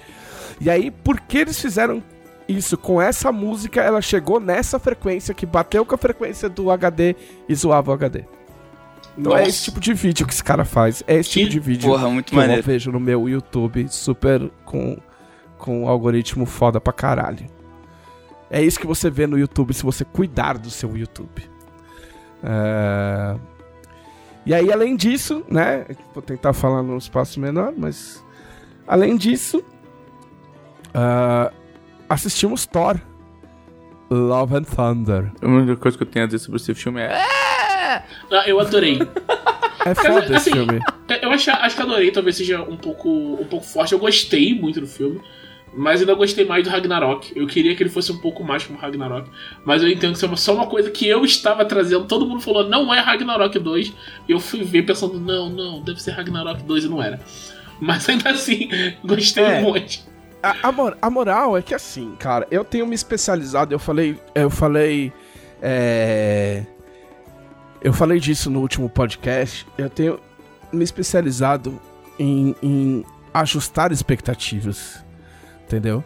E 0.59 0.71
aí, 0.71 0.91
por 0.91 1.21
que 1.21 1.37
eles 1.39 1.61
fizeram 1.61 2.03
isso 2.49 2.77
com 2.79 3.01
essa 3.03 3.31
música? 3.31 3.83
Ela 3.83 4.01
chegou 4.01 4.41
nessa 4.41 4.79
frequência 4.79 5.35
que 5.35 5.45
bateu 5.45 5.85
com 5.85 5.95
a 5.95 5.99
frequência 5.99 6.49
do 6.49 6.71
HD 6.71 7.15
e 7.49 7.55
zoava 7.55 7.91
o 7.91 7.95
HD. 7.95 8.25
Então 9.17 9.37
é 9.37 9.47
esse 9.47 9.65
tipo 9.65 9.79
de 9.79 9.93
vídeo 9.93 10.27
que 10.27 10.33
esse 10.33 10.43
cara 10.43 10.65
faz. 10.65 11.03
É 11.07 11.17
esse 11.17 11.31
Que 11.31 11.41
tipo 11.41 11.51
de 11.51 11.61
vídeo 11.61 11.91
Porra, 11.91 12.09
muito 12.09 12.31
que 12.31 12.35
eu 12.35 12.41
maneiro. 12.41 12.63
vejo 12.63 12.91
no 12.91 12.99
meu 13.01 13.29
YouTube, 13.29 13.87
super 13.91 14.51
com, 14.65 14.97
com 15.59 15.83
um 15.85 15.89
algoritmo 15.89 16.47
foda 16.47 16.81
pra 16.81 16.93
caralho. 16.93 17.47
É 18.51 18.63
isso 18.63 18.79
que 18.81 18.87
você 18.87 19.11
vê 19.11 19.27
no 19.27 19.39
YouTube 19.39 19.73
se 19.75 19.83
você 19.83 20.05
cuidar 20.05 20.57
do 20.59 20.71
seu 20.71 20.97
YouTube. 20.97 21.43
É, 22.43 23.37
E 24.47 24.53
aí, 24.55 24.73
além 24.73 24.97
disso, 24.97 25.45
né? 25.49 25.87
Vou 26.15 26.23
tentar 26.23 26.53
falar 26.53 26.83
num 26.83 26.97
espaço 26.99 27.39
menor, 27.39 27.73
mas. 27.77 28.25
Além 28.87 29.17
disso. 29.17 29.63
ah, 30.95 31.53
assistimos 32.09 32.67
Thor. 32.67 32.99
Love 34.11 34.57
and 34.57 34.65
Thunder. 34.65 35.33
A 35.41 35.47
única 35.47 35.77
coisa 35.77 35.97
que 35.97 36.03
eu 36.03 36.09
tenho 36.09 36.25
a 36.25 36.29
dizer 36.29 36.41
sobre 36.41 36.57
esse 36.61 36.75
filme 36.75 37.01
é. 37.01 37.23
Ah, 38.31 38.45
eu 38.47 38.59
adorei. 38.61 38.99
É 39.85 39.95
foda 39.95 40.25
esse 40.25 40.35
assim, 40.35 40.51
filme. 40.53 40.81
Eu 41.21 41.31
acho, 41.31 41.51
acho 41.51 41.77
que 41.77 41.83
adorei, 41.83 42.11
talvez 42.11 42.37
seja 42.37 42.63
um 42.63 42.77
pouco, 42.77 43.09
um 43.41 43.45
pouco 43.45 43.67
forte. 43.67 43.93
Eu 43.93 43.99
gostei 43.99 44.55
muito 44.55 44.81
do 44.81 44.87
filme, 44.87 45.21
mas 45.75 46.01
ainda 46.01 46.15
gostei 46.15 46.45
mais 46.45 46.63
do 46.65 46.71
Ragnarok. 46.71 47.33
Eu 47.35 47.47
queria 47.47 47.75
que 47.75 47.83
ele 47.83 47.91
fosse 47.91 48.13
um 48.13 48.19
pouco 48.19 48.45
mais 48.45 48.65
como 48.65 48.79
Ragnarok, 48.79 49.29
mas 49.65 49.83
eu 49.83 49.89
entendo 49.89 50.13
que 50.13 50.19
isso 50.25 50.27
é 50.33 50.37
só 50.37 50.55
uma 50.55 50.67
coisa 50.67 50.91
que 50.91 51.07
eu 51.09 51.25
estava 51.25 51.65
trazendo. 51.65 52.05
Todo 52.07 52.27
mundo 52.27 52.41
falou, 52.41 52.69
não 52.69 52.93
é 52.95 53.01
Ragnarok 53.01 53.59
2. 53.59 53.93
E 54.29 54.33
eu 54.33 54.39
fui 54.39 54.63
ver 54.63 54.83
pensando, 54.83 55.19
não, 55.19 55.49
não, 55.51 55.83
deve 55.83 56.01
ser 56.03 56.13
Ragnarok 56.13 56.63
2 56.63 56.85
e 56.85 56.89
não 56.89 57.03
era. 57.03 57.21
Mas 57.81 58.09
ainda 58.09 58.31
assim, 58.31 58.69
gostei 59.05 59.43
É. 59.45 59.61
muito. 59.61 59.99
A, 60.43 60.69
a 60.69 60.73
mor- 60.73 60.97
a 61.01 61.09
moral 61.11 61.57
é 61.57 61.63
que 61.63 61.73
assim, 61.75 62.15
cara, 62.19 62.47
eu 62.51 62.65
tenho 62.65 62.87
me 62.87 62.95
especializado, 62.95 63.75
eu 63.75 63.79
falei. 63.79 64.17
Eu 64.35 64.51
falei. 64.51 65.13
é, 65.61 66.65
eu 67.83 67.93
falei 67.93 68.21
disso 68.21 68.51
no 68.51 68.61
último 68.61 68.89
podcast. 68.89 69.67
Eu 69.77 69.91
tenho 69.91 70.19
me 70.73 70.85
especializado 70.85 71.81
em, 72.19 72.55
em 72.63 73.05
ajustar 73.35 73.91
expectativas. 73.91 75.05
Entendeu? 75.65 76.05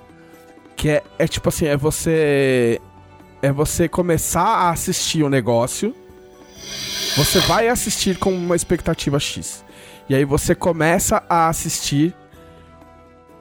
Que 0.74 0.90
é, 0.90 1.02
é 1.18 1.28
tipo 1.28 1.48
assim, 1.48 1.66
é 1.66 1.76
você. 1.76 2.80
É 3.42 3.52
você 3.52 3.88
começar 3.88 4.46
a 4.46 4.70
assistir 4.70 5.22
o 5.22 5.28
negócio. 5.28 5.94
Você 7.16 7.38
vai 7.40 7.68
assistir 7.68 8.18
com 8.18 8.32
uma 8.32 8.56
expectativa 8.56 9.18
X. 9.20 9.64
E 10.08 10.14
aí 10.14 10.24
você 10.24 10.54
começa 10.54 11.22
a 11.28 11.48
assistir 11.48 12.14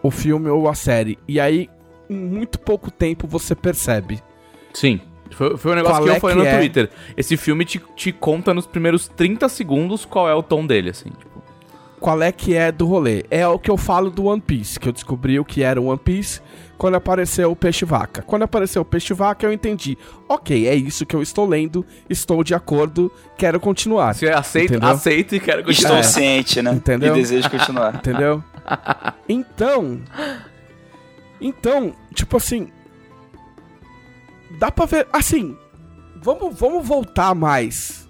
o 0.04 0.12
filme 0.12 0.50
ou 0.50 0.68
a 0.68 0.76
série. 0.76 1.18
E 1.28 1.40
aí, 1.40 1.70
em 2.10 2.16
muito 2.16 2.60
pouco 2.60 2.92
tempo, 2.92 3.28
você 3.28 3.56
percebe. 3.56 4.22
Sim. 4.74 5.00
Foi, 5.36 5.58
foi 5.58 5.72
um 5.74 5.76
negócio 5.76 5.98
Qual 5.98 6.04
que 6.06 6.12
é 6.12 6.16
eu 6.16 6.22
falei 6.22 6.36
que 6.38 6.42
no 6.44 6.48
é? 6.48 6.58
Twitter. 6.58 6.90
Esse 7.18 7.36
filme 7.38 7.66
te, 7.66 7.82
te 7.96 8.12
conta 8.12 8.54
nos 8.54 8.66
primeiros 8.66 9.08
30 9.08 9.50
segundos 9.50 10.06
qual 10.06 10.30
é 10.30 10.34
o 10.34 10.42
tom 10.42 10.66
dele, 10.66 10.90
assim. 10.90 11.10
Tipo. 11.10 11.44
Qual 12.00 12.22
é 12.22 12.32
que 12.32 12.56
é 12.56 12.72
do 12.72 12.86
rolê? 12.86 13.26
É 13.32 13.48
o 13.48 13.58
que 13.58 13.70
eu 13.70 13.78
falo 13.78 14.10
do 14.10 14.26
One 14.26 14.42
Piece, 14.42 14.80
que 14.80 14.88
eu 14.88 14.94
descobri 14.94 15.40
o 15.40 15.46
que 15.46 15.64
era 15.64 15.82
o 15.82 15.88
One 15.88 16.00
Piece 16.00 16.40
quando 16.78 16.96
apareceu 16.96 17.52
o 17.52 17.56
Peixe 17.56 17.86
Vaca. 17.86 18.22
Quando 18.22 18.44
apareceu 18.44 18.82
o 18.82 18.86
Peixe 18.86 19.14
Vaca, 19.14 19.46
eu 19.46 19.52
entendi. 19.52 19.98
Ok, 20.28 20.68
é 20.68 20.76
isso 20.76 21.06
que 21.06 21.16
eu 21.16 21.22
estou 21.22 21.48
lendo, 21.48 21.86
estou 22.10 22.44
de 22.44 22.54
acordo, 22.54 23.12
quero 23.38 23.60
continuar. 23.60 24.14
Você 24.14 24.30
aceita, 24.30 24.74
Entendeu? 24.76 24.90
aceita 24.90 25.36
e 25.36 25.40
quero 25.40 25.60
Estou 25.62 25.74
continuar. 25.74 26.00
É. 26.00 26.04
ciente, 26.04 26.62
né? 26.62 26.72
Entendeu? 26.72 27.16
E 27.16 27.20
desejo 27.20 27.50
continuar. 27.50 27.96
Entendeu? 27.96 28.44
Então. 29.30 30.02
Então, 31.40 31.94
tipo 32.14 32.38
assim. 32.38 32.70
Dá 34.60 34.72
pra 34.72 34.86
ver. 34.86 35.08
Assim. 35.12 35.56
Vamos, 36.16 36.58
vamos 36.58 36.88
voltar 36.88 37.36
mais. 37.36 38.08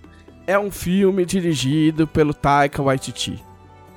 É 0.48 0.58
um 0.58 0.72
filme 0.72 1.26
dirigido 1.26 2.08
pelo 2.08 2.34
Taika 2.34 2.82
Waititi. 2.82 3.44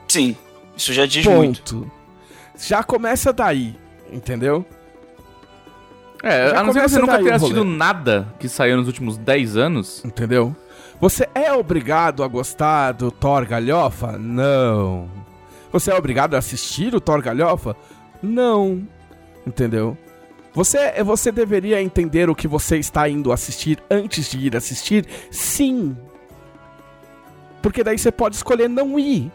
Sim, 0.09 0.35
isso 0.77 0.93
já 0.93 1.05
diz 1.07 1.25
muito. 1.27 1.77
Ponto. 1.77 1.93
Já 2.59 2.83
começa 2.83 3.33
daí. 3.33 3.77
Entendeu? 4.11 4.65
É, 6.23 6.51
Já 6.51 6.61
a 6.61 6.65
não 6.65 6.73
ser 6.73 6.83
que 6.83 6.89
você 6.89 6.99
nunca 6.99 7.19
tenha 7.19 7.37
assistido 7.37 7.63
rolê. 7.63 7.77
nada 7.77 8.35
que 8.41 8.49
saiu 8.49 8.77
nos 8.79 8.87
últimos 8.87 9.17
10 9.19 9.57
anos. 9.57 10.05
Entendeu? 10.05 10.57
Você 11.01 11.29
é 11.35 11.53
obrigado 11.53 12.25
a 12.25 12.29
gostar 12.29 12.93
do 12.93 13.11
Thor 13.11 13.47
Galhofa? 13.47 14.19
Não. 14.19 15.09
Você 15.71 15.93
é 15.93 15.95
obrigado 15.95 16.35
a 16.35 16.39
assistir 16.39 16.95
o 16.95 17.01
Thor 17.01 17.23
Galhofa? 17.23 17.77
Não. 18.23 18.83
Entendeu? 19.47 19.97
Você, 20.55 21.03
você 21.05 21.31
deveria 21.31 21.81
entender 21.81 22.29
o 22.29 22.35
que 22.35 22.49
você 22.49 22.79
está 22.79 23.09
indo 23.09 23.33
assistir 23.33 23.79
antes 23.91 24.31
de 24.31 24.39
ir 24.39 24.57
assistir? 24.57 25.07
Sim. 25.31 25.97
Porque 27.63 27.85
daí 27.85 27.99
você 27.99 28.11
pode 28.11 28.37
escolher 28.37 28.69
não 28.69 28.99
ir. 28.99 29.31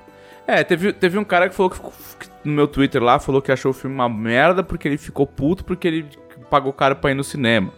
É, 0.45 0.63
teve, 0.63 0.91
teve 0.91 1.17
um 1.17 1.23
cara 1.23 1.47
que 1.47 1.55
falou 1.55 1.69
que, 1.69 1.79
que 1.79 2.29
no 2.43 2.53
meu 2.53 2.67
Twitter 2.67 3.01
lá, 3.01 3.19
falou 3.19 3.41
que 3.41 3.51
achou 3.51 3.71
o 3.71 3.73
filme 3.73 3.95
uma 3.95 4.09
merda 4.09 4.63
porque 4.63 4.87
ele 4.87 4.97
ficou 4.97 5.25
puto 5.25 5.63
porque 5.63 5.87
ele 5.87 6.09
pagou 6.49 6.73
caro 6.73 6.95
pra 6.97 7.11
ir 7.11 7.15
no 7.15 7.23
cinema. 7.23 7.71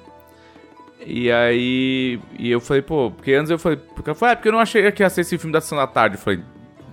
E 1.06 1.32
aí. 1.32 2.20
E 2.40 2.50
eu 2.50 2.60
falei, 2.60 2.82
pô, 2.82 3.12
porque 3.12 3.34
antes 3.34 3.52
eu 3.52 3.60
falei, 3.60 3.78
porque 3.78 4.10
eu 4.10 4.16
falei, 4.16 4.34
é 4.34 4.36
porque 4.36 4.48
eu 4.48 4.54
não 4.54 4.60
achei 4.60 4.92
que 4.92 5.04
ia 5.04 5.10
ser 5.10 5.22
esse 5.22 5.38
filme 5.38 5.54
da 5.54 5.62
Sessão 5.62 5.78
da 5.78 5.86
Tarde. 5.86 6.16
Eu 6.16 6.22
falei, 6.22 6.44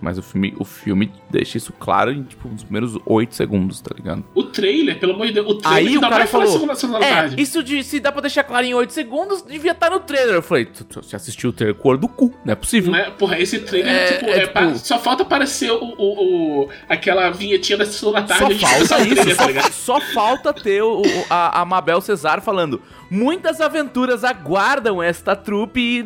mas 0.03 0.19
o 0.19 0.23
filme, 0.23 0.53
o 0.59 0.65
filme 0.65 1.13
deixa 1.31 1.57
isso 1.57 1.73
claro 1.73 2.11
em, 2.13 2.25
tipo, 2.25 2.49
nos 2.49 2.65
primeiros 2.65 2.99
8 3.07 3.35
segundos, 3.35 3.81
tá 3.81 3.95
ligado? 3.97 4.25
O 4.35 4.43
trailer, 4.43 4.99
pelo 4.99 5.15
amor 5.15 5.29
de 5.29 5.33
Deus, 5.35 5.47
o 5.49 5.55
trailer 5.55 5.89
Aí 5.93 5.97
o 5.97 6.01
dá 6.01 6.11
cara 6.11 6.27
falou, 6.27 6.69
É, 7.01 7.09
tarde. 7.15 7.41
isso 7.41 7.63
de 7.63 7.83
se 7.85 8.01
dá 8.01 8.11
pra 8.11 8.21
deixar 8.21 8.43
claro 8.45 8.67
em 8.67 8.75
8 8.75 8.93
segundos, 8.93 9.43
devia 9.43 9.71
estar 9.73 9.91
no 9.91 10.01
trailer. 10.01 10.35
Eu 10.35 10.43
falei, 10.43 10.69
você 10.91 11.15
assistiu 11.17 11.51
o 11.51 11.53
trailer 11.53 11.77
cor 11.81 11.97
do 11.97 12.09
cu, 12.09 12.35
não 12.45 12.53
é 12.53 12.57
possível. 12.57 12.91
Né? 12.93 13.11
Porra, 13.17 13.39
esse 13.39 13.61
trailer, 13.61 13.93
É, 13.95 14.13
tipo, 14.13 14.27
é, 14.27 14.39
é 14.39 14.47
tipo- 14.49 14.79
só 14.79 14.99
falta 14.99 15.23
aparecer 15.23 15.71
o, 15.71 15.77
o, 15.79 16.63
o- 16.65 16.69
aquela 16.89 17.31
vinhetinha 17.31 17.79
da 17.79 17.87
sessão 17.87 18.11
da 18.13 18.23
tarde. 18.23 18.59
Só 18.59 18.67
falta 18.67 18.85
o 18.85 18.89
trailer, 18.99 19.29
isso, 19.29 19.37
tá 19.37 19.47
ligado? 19.47 19.73
só, 19.73 20.01
só 20.01 20.07
falta 20.13 20.53
ter 20.53 20.83
o, 20.83 21.03
o- 21.03 21.25
a, 21.31 21.61
a 21.61 21.65
Mabel 21.65 22.01
Cesar 22.01 22.41
falando 22.43 22.83
Muitas 23.11 23.61
aventuras 23.61 24.25
aguardam 24.25 25.03
esta 25.03 25.37
trupe 25.37 26.03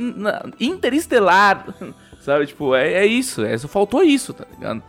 interestelar 0.59 1.65
Sabe, 2.27 2.45
tipo, 2.45 2.75
é, 2.75 2.93
é 2.93 3.07
isso, 3.07 3.45
é, 3.45 3.57
só 3.57 3.69
faltou 3.69 4.03
isso, 4.03 4.35
tá 4.35 4.45
ligado? 4.53 4.83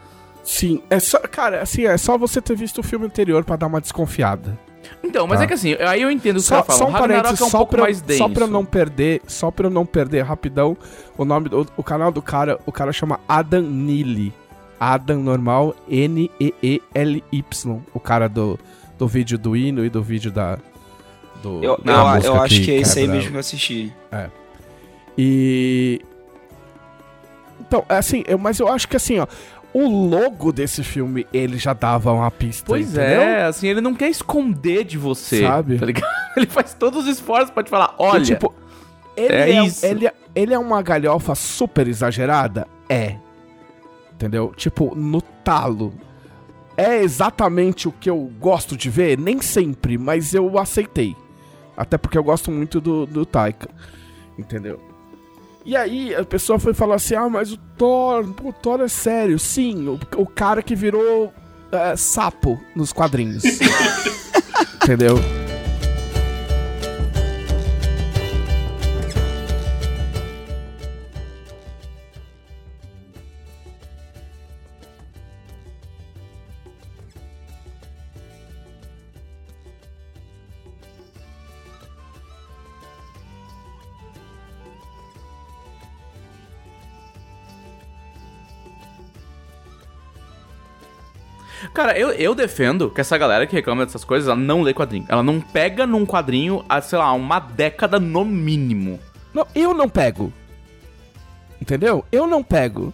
Sim, 0.44 0.82
é 0.90 1.00
só, 1.00 1.20
cara, 1.20 1.62
assim, 1.62 1.86
é 1.86 1.96
só 1.96 2.18
você 2.18 2.42
ter 2.42 2.56
visto 2.56 2.80
o 2.80 2.84
filme 2.84 3.06
anterior 3.06 3.44
pra 3.44 3.56
dar 3.56 3.68
uma 3.68 3.80
desconfiada. 3.80 4.58
Então, 5.04 5.28
mas 5.28 5.38
Tá. 5.38 5.44
é 5.44 5.48
que 5.48 5.54
assim, 5.54 5.76
aí 5.76 6.02
eu 6.02 6.10
entendo 6.10 6.38
o 6.38 6.40
que 6.40 6.48
Só, 6.48 6.62
os 6.62 6.66
caras 6.66 6.80
só 6.80 6.88
um 6.88 6.92
parênteses, 6.92 7.40
é 7.40 7.44
um 7.44 7.50
só, 7.50 7.58
pouco 7.60 7.74
pra, 7.76 7.84
mais 7.84 8.02
denso 8.02 8.18
só 8.18 8.28
pra 8.28 8.46
eu 8.46 8.48
não 8.48 8.66
perder, 8.66 9.22
só 9.28 9.52
pra 9.52 9.68
eu 9.68 9.70
não 9.70 9.86
perder 9.86 10.24
rapidão, 10.24 10.76
o 11.16 11.24
nome 11.24 11.48
do 11.48 11.68
o 11.78 11.84
canal 11.84 12.12
do 12.12 12.24
cara, 12.24 12.60
o 12.66 12.72
cara 12.72 12.92
chama 12.92 13.20
Adam 13.30 13.62
Neely. 13.62 14.34
Adam 14.80 15.22
normal, 15.22 15.76
N-E-E-L-Y. 15.88 17.80
O 17.94 18.00
cara 18.00 18.28
do, 18.28 18.60
do 18.98 19.08
vídeo 19.08 19.38
do 19.38 19.56
hino 19.56 19.86
e 19.86 19.92
do 19.92 20.02
vídeo 20.02 20.32
da. 20.32 20.58
Do, 21.44 21.64
Eu, 21.64 21.78
da 21.84 22.20
eu, 22.24 22.42
acho 22.42 22.64
que 22.64 22.72
é 22.72 22.76
esse 22.78 22.98
aí 23.00 23.08
mesmo 23.08 23.30
que 23.30 23.36
eu 23.36 23.40
assisti. 23.40 23.94
E. 25.16 26.02
Então, 27.68 27.86
é 27.90 27.96
assim, 27.96 28.24
eu, 28.28 28.38
mas 28.38 28.60
eu 28.60 28.68
acho 28.68 28.88
que 28.88 28.96
assim, 28.96 29.20
ó. 29.20 29.28
O 29.74 29.88
logo 29.88 30.52
desse 30.52 30.82
filme, 30.82 31.28
ele 31.32 31.58
já 31.58 31.74
dava 31.74 32.12
uma 32.12 32.32
pista. 32.32 32.64
Pois 32.66 32.88
entendeu? 32.94 33.22
é, 33.22 33.44
assim, 33.44 33.68
ele 33.68 33.82
não 33.82 33.94
quer 33.94 34.10
esconder 34.10 34.84
de 34.86 34.98
você, 34.98 35.42
Sabe? 35.42 35.78
tá 35.78 35.86
ligado? 35.86 36.10
Ele 36.38 36.46
faz 36.48 36.74
todos 36.74 37.04
os 37.04 37.08
esforços 37.08 37.50
pra 37.50 37.64
te 37.64 37.70
falar, 37.70 37.94
E, 38.00 38.04
olha, 38.04 38.24
tipo, 38.24 38.54
ele 39.16 39.36
é 39.36 39.52
é, 39.52 39.66
isso. 39.66 39.86
Ele, 39.86 40.10
ele 40.34 40.54
é 40.54 40.58
uma 40.60 40.82
galhofa 40.82 41.36
super 41.36 41.88
exagerada? 41.88 42.68
É. 42.88 43.18
Entendeu? 44.14 44.54
Tipo, 44.56 44.96
no 44.96 45.22
talo. 45.22 45.94
É 46.76 47.02
exatamente 47.02 47.88
o 47.88 47.92
que 47.92 48.10
eu 48.10 48.32
gosto 48.40 48.78
de 48.78 48.90
ver? 48.90 49.18
Nem 49.18 49.42
sempre, 49.42 49.98
mas 49.98 50.34
eu 50.34 50.58
aceitei. 50.60 51.16
Até 51.76 51.98
porque 51.98 52.18
eu 52.18 52.24
gosto 52.24 52.52
muito 52.52 52.80
do, 52.80 53.06
do 53.06 53.26
Taika. 53.26 53.70
Entendeu? 54.38 54.80
E 55.68 55.76
aí 55.76 56.16
a 56.16 56.24
pessoa 56.24 56.58
foi 56.58 56.74
falar 56.74 56.96
assim: 56.96 57.14
ah, 57.14 57.28
mas 57.28 57.52
o 57.52 57.58
Thor, 57.78 58.26
o 58.42 58.54
Thor 58.54 58.80
é 58.80 58.88
sério. 58.88 59.38
Sim, 59.38 59.90
o, 59.90 60.00
o 60.16 60.26
cara 60.26 60.64
que 60.64 60.74
virou 60.74 61.34
é, 61.70 61.94
sapo 61.98 62.58
nos 62.74 62.94
quadrinhos. 62.94 63.44
Entendeu? 64.82 65.18
Cara, 91.78 91.96
eu, 91.96 92.10
eu 92.14 92.34
defendo 92.34 92.90
que 92.90 93.00
essa 93.00 93.16
galera 93.20 93.46
que 93.46 93.56
reclama 93.56 93.86
dessas 93.86 94.04
coisas, 94.04 94.28
ela 94.28 94.36
não 94.36 94.64
lê 94.64 94.74
quadrinho. 94.74 95.06
Ela 95.08 95.22
não 95.22 95.40
pega 95.40 95.86
num 95.86 96.08
quadrinho 96.08 96.66
há, 96.68 96.82
sei 96.82 96.98
lá, 96.98 97.14
uma 97.14 97.40
década 97.40 98.00
no 98.00 98.26
mínimo. 98.26 99.00
Não, 99.32 99.46
eu 99.54 99.76
não 99.76 99.88
pego. 99.88 100.34
Entendeu? 101.62 102.04
Eu 102.12 102.26
não 102.26 102.42
pego. 102.44 102.92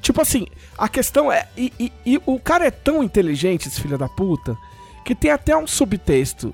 Tipo 0.00 0.20
assim, 0.20 0.48
a 0.76 0.88
questão 0.88 1.30
é. 1.30 1.46
E, 1.56 1.72
e- 1.78 1.92
e 2.04 2.20
o 2.26 2.40
cara 2.40 2.66
é 2.66 2.72
tão 2.72 3.04
inteligente, 3.04 3.68
esse 3.68 3.80
filho 3.80 3.96
da 3.96 4.08
puta, 4.08 4.58
que 5.04 5.14
tem 5.14 5.30
até 5.30 5.56
um 5.56 5.64
subtexto. 5.64 6.52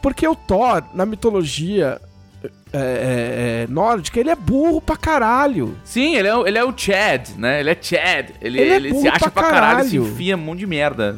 Porque 0.00 0.26
o 0.26 0.34
Thor, 0.34 0.82
na 0.94 1.04
mitologia 1.04 2.00
é, 2.72 2.78
é, 2.78 3.64
é, 3.64 3.66
nórdica, 3.68 4.18
ele 4.20 4.30
é 4.30 4.36
burro 4.36 4.80
pra 4.80 4.96
caralho. 4.96 5.76
Sim, 5.84 6.14
ele 6.16 6.28
é, 6.28 6.36
o- 6.36 6.46
ele 6.46 6.58
é 6.58 6.64
o 6.64 6.72
Chad, 6.76 7.30
né? 7.36 7.60
Ele 7.60 7.70
é 7.70 7.76
Chad. 7.80 8.30
Ele, 8.40 8.60
Ele 8.60 8.70
é 8.70 8.76
ele 8.76 8.94
se 8.94 9.08
acha 9.08 9.18
pra 9.20 9.30
pra 9.30 9.42
caralho, 9.50 9.84
se 9.88 9.96
caralho. 9.96 10.12
enfia 10.12 10.36
um 10.36 10.40
monte 10.40 10.58
de 10.60 10.66
merda. 10.66 11.16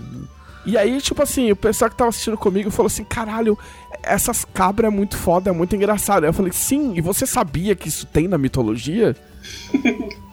E 0.66 0.76
aí, 0.76 1.00
tipo 1.00 1.22
assim, 1.22 1.50
o 1.50 1.56
pessoal 1.56 1.90
que 1.90 1.96
tava 1.96 2.10
assistindo 2.10 2.36
comigo 2.36 2.70
falou 2.70 2.86
assim: 2.88 3.02
caralho, 3.04 3.58
essas 4.02 4.44
cabras 4.44 4.92
é 4.92 4.94
muito 4.94 5.16
foda, 5.16 5.50
é 5.50 5.52
muito 5.52 5.74
engraçado. 5.74 6.24
Aí 6.24 6.28
eu 6.28 6.34
falei: 6.34 6.52
sim, 6.52 6.92
e 6.96 7.00
você 7.00 7.26
sabia 7.26 7.74
que 7.74 7.88
isso 7.88 8.06
tem 8.06 8.28
na 8.28 8.36
mitologia? 8.38 9.16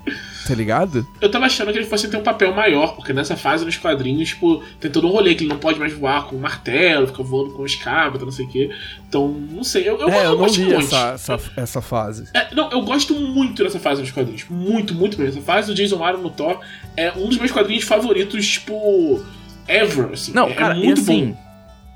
tá 0.48 0.56
ligado? 0.56 1.06
Eu 1.20 1.30
tava 1.30 1.46
achando 1.46 1.72
que 1.72 1.78
ele 1.78 1.86
fosse 1.86 2.08
ter 2.08 2.16
um 2.16 2.24
papel 2.24 2.54
maior, 2.54 2.96
porque 2.96 3.12
nessa 3.12 3.36
fase 3.36 3.66
nos 3.66 3.76
quadrinhos, 3.76 4.30
tipo, 4.30 4.64
tem 4.80 4.90
todo 4.90 5.08
um 5.08 5.12
rolê 5.12 5.36
que 5.36 5.44
ele 5.44 5.50
não 5.50 5.60
pode 5.60 5.78
mais 5.78 5.92
voar 5.94 6.26
com 6.28 6.38
um 6.38 6.40
martelo, 6.40 7.08
fica 7.08 7.22
voando 7.22 7.54
com 7.54 7.66
escada, 7.66 8.18
não 8.18 8.32
sei 8.32 8.46
o 8.46 8.50
quê. 8.50 8.70
Então, 9.08 9.28
não 9.28 9.64
sei, 9.64 9.88
eu, 9.88 10.00
eu, 10.00 10.10
é, 10.10 10.26
eu, 10.26 10.32
não 10.32 10.38
gosto 10.38 10.58
li 10.58 10.74
muito. 10.74 10.86
essa, 10.86 11.10
essa, 11.14 11.40
essa 11.58 11.82
fase. 11.82 12.30
É, 12.34 12.54
não, 12.56 12.72
eu 12.72 12.82
gosto 12.82 13.14
muito 13.14 13.62
dessa 13.64 13.80
fase 13.80 14.02
dos 14.02 14.12
quadrinhos. 14.12 14.46
Muito, 14.50 14.94
muito 14.94 15.20
mesmo. 15.20 15.40
Essa 15.40 15.46
fase 15.46 15.68
do 15.68 15.76
Jason 15.76 16.04
Aaron 16.04 16.20
no 16.20 16.30
Thor 16.30 16.62
é 16.96 17.12
um 17.12 17.28
dos 17.28 17.38
meus 17.38 17.52
quadrinhos 17.52 17.84
favoritos, 17.84 18.48
tipo, 18.48 19.22
ever, 19.68 20.12
assim. 20.14 20.32
Não, 20.32 20.48
é, 20.48 20.54
cara, 20.54 20.76
é 20.76 20.78
muito 20.78 21.02
assim. 21.02 21.32
bom. 21.32 21.47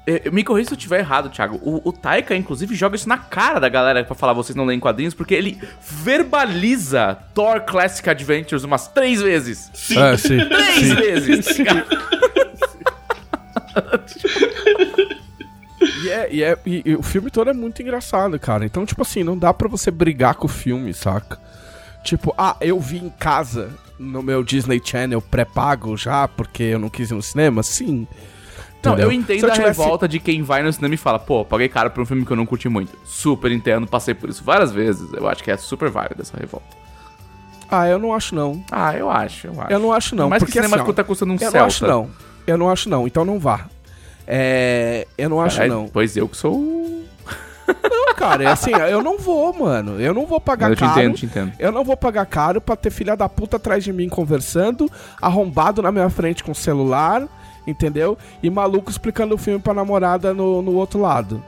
É, 0.07 0.29
Me 0.31 0.43
corrija 0.43 0.69
se 0.69 0.73
eu 0.73 0.77
estiver 0.77 0.99
errado, 0.99 1.29
Thiago. 1.29 1.57
O, 1.61 1.89
o 1.89 1.91
Taika, 1.91 2.35
inclusive, 2.35 2.73
joga 2.75 2.95
isso 2.95 3.07
na 3.07 3.17
cara 3.17 3.59
da 3.59 3.69
galera 3.69 4.03
pra 4.03 4.15
falar 4.15 4.33
vocês 4.33 4.55
não 4.55 4.65
leem 4.65 4.79
quadrinhos, 4.79 5.13
porque 5.13 5.33
ele 5.33 5.59
verbaliza 5.81 7.17
Thor 7.33 7.61
Classic 7.61 8.09
Adventures 8.09 8.63
umas 8.63 8.87
três 8.87 9.21
vezes. 9.21 9.69
Sim. 9.73 9.99
É, 9.99 10.17
sim. 10.17 10.37
Três 10.47 10.93
vezes! 10.93 11.45
tá 11.45 11.53
ligado? 11.53 11.87
E, 16.03 16.09
é, 16.09 16.27
e, 16.33 16.43
é- 16.43 16.57
e- 16.65 16.81
e 16.85 16.95
o 16.95 17.01
filme 17.03 17.29
todo 17.31 17.49
é 17.49 17.53
muito 17.53 17.81
engraçado, 17.81 18.39
cara. 18.39 18.65
Então, 18.65 18.85
tipo 18.85 19.01
assim, 19.01 19.23
não 19.23 19.37
dá 19.37 19.53
pra 19.53 19.67
você 19.67 19.89
brigar 19.89 20.35
com 20.35 20.45
o 20.45 20.49
filme, 20.49 20.93
saca? 20.93 21.39
Tipo, 22.03 22.33
ah, 22.37 22.55
eu 22.61 22.79
vi 22.79 22.97
em 22.97 23.09
casa 23.09 23.69
no 23.99 24.21
meu 24.23 24.43
Disney 24.43 24.81
Channel 24.83 25.21
pré-pago 25.21 25.95
já, 25.95 26.27
porque 26.27 26.63
eu 26.63 26.79
não 26.79 26.89
quis 26.89 27.09
ir 27.11 27.13
no 27.13 27.21
cinema? 27.21 27.61
Sim. 27.63 28.07
Não, 28.84 28.93
Entendeu? 28.93 29.11
eu 29.11 29.11
entendo 29.11 29.43
eu 29.45 29.49
a 29.49 29.53
tivesse- 29.53 29.79
revolta 29.79 30.07
de 30.07 30.19
quem 30.19 30.41
vai 30.41 30.63
no 30.63 30.73
cinema 30.73 30.95
e 30.95 30.97
fala, 30.97 31.19
pô, 31.19 31.45
paguei 31.45 31.69
caro 31.69 31.91
por 31.91 32.01
um 32.01 32.05
filme 32.05 32.25
que 32.25 32.32
eu 32.32 32.36
não 32.38 32.45
curti 32.47 32.67
muito. 32.67 32.97
Super 33.05 33.51
entendo, 33.51 33.86
passei 33.86 34.13
por 34.15 34.29
isso 34.29 34.43
várias 34.43 34.71
vezes. 34.71 35.11
Eu 35.13 35.27
acho 35.27 35.43
que 35.43 35.51
é 35.51 35.57
super 35.57 35.89
válida 35.89 36.21
essa 36.21 36.36
revolta. 36.36 36.65
Ah, 37.69 37.88
eu 37.88 37.99
não 37.99 38.13
acho 38.13 38.34
não. 38.36 38.63
Ah, 38.71 38.95
eu 38.97 39.09
acho, 39.09 39.47
eu 39.47 39.61
acho. 39.61 39.71
Eu 39.71 39.79
não 39.79 39.93
acho 39.93 40.15
não. 40.15 40.29
Mas 40.29 40.39
que 40.39 40.45
porque 40.47 40.59
cinema 40.61 40.82
assim, 40.82 40.93
tá 40.93 41.03
custando 41.03 41.32
um 41.32 41.36
Eu 41.36 41.39
Celta. 41.39 41.57
não 41.59 41.65
acho 41.65 41.88
não. 41.88 42.09
Eu 42.47 42.57
não 42.57 42.69
acho 42.69 42.89
não, 42.89 43.07
então 43.07 43.23
não 43.23 43.39
vá. 43.39 43.65
É, 44.27 45.07
eu 45.17 45.29
não 45.29 45.39
acho 45.41 45.65
não. 45.67 45.88
Pois 45.88 46.17
eu 46.17 46.27
que 46.27 46.36
sou. 46.38 46.59
Não, 47.89 48.13
cara, 48.15 48.43
é 48.43 48.47
assim, 48.47 48.71
eu 48.71 49.01
não 49.01 49.17
vou, 49.17 49.53
mano. 49.53 49.99
Eu 50.01 50.13
não 50.13 50.25
vou 50.25 50.41
pagar 50.41 50.69
Mas 50.69 50.71
eu 50.71 50.75
te 50.75 50.89
caro. 50.89 50.99
entendo, 50.99 51.15
te 51.15 51.25
entendo. 51.25 51.53
Eu 51.57 51.71
não 51.71 51.84
vou 51.84 51.95
pagar 51.95 52.25
caro 52.25 52.59
pra 52.59 52.75
ter 52.75 52.89
filha 52.89 53.15
da 53.15 53.29
puta 53.29 53.55
atrás 53.57 53.84
de 53.84 53.93
mim 53.93 54.09
conversando, 54.09 54.91
arrombado 55.21 55.82
na 55.82 55.91
minha 55.91 56.09
frente 56.09 56.43
com 56.43 56.53
celular, 56.53 57.23
entendeu? 57.66 58.18
E 58.41 58.49
maluco 58.49 58.89
explicando 58.89 59.36
o 59.36 59.38
filme 59.38 59.59
pra 59.59 59.74
namorada 59.74 60.34
no, 60.34 60.62
no 60.62 60.74
outro 60.74 60.99
lado. 60.99 61.43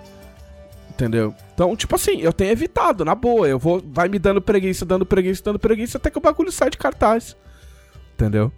Entendeu? 0.89 1.33
Então, 1.53 1.75
tipo 1.75 1.95
assim, 1.95 2.21
eu 2.21 2.31
tenho 2.31 2.51
evitado, 2.51 3.03
na 3.03 3.15
boa. 3.15 3.47
Eu 3.47 3.57
vou. 3.57 3.83
Vai 3.85 4.07
me 4.07 4.19
dando 4.19 4.41
preguiça, 4.41 4.85
dando 4.85 5.05
preguiça, 5.05 5.41
dando 5.43 5.57
preguiça, 5.57 5.97
até 5.97 6.09
que 6.09 6.17
o 6.17 6.21
bagulho 6.21 6.51
sai 6.51 6.69
de 6.69 6.77
cartaz. 6.77 7.35
Entendeu? 8.13 8.51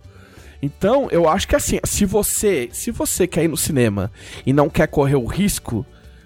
Então, 0.62 1.08
eu 1.12 1.30
acho 1.30 1.48
que 1.48 1.56
assim, 1.56 1.80
se 1.86 2.06
você, 2.06 2.70
se 2.72 2.92
você 2.92 3.28
quer 3.28 3.44
ir 3.44 3.48
no 3.48 3.58
cinema 3.58 4.12
e 4.46 4.52
não 4.52 4.70
quer 4.70 4.88
correr 4.88 5.16
o 5.16 5.26
risco, 5.26 5.86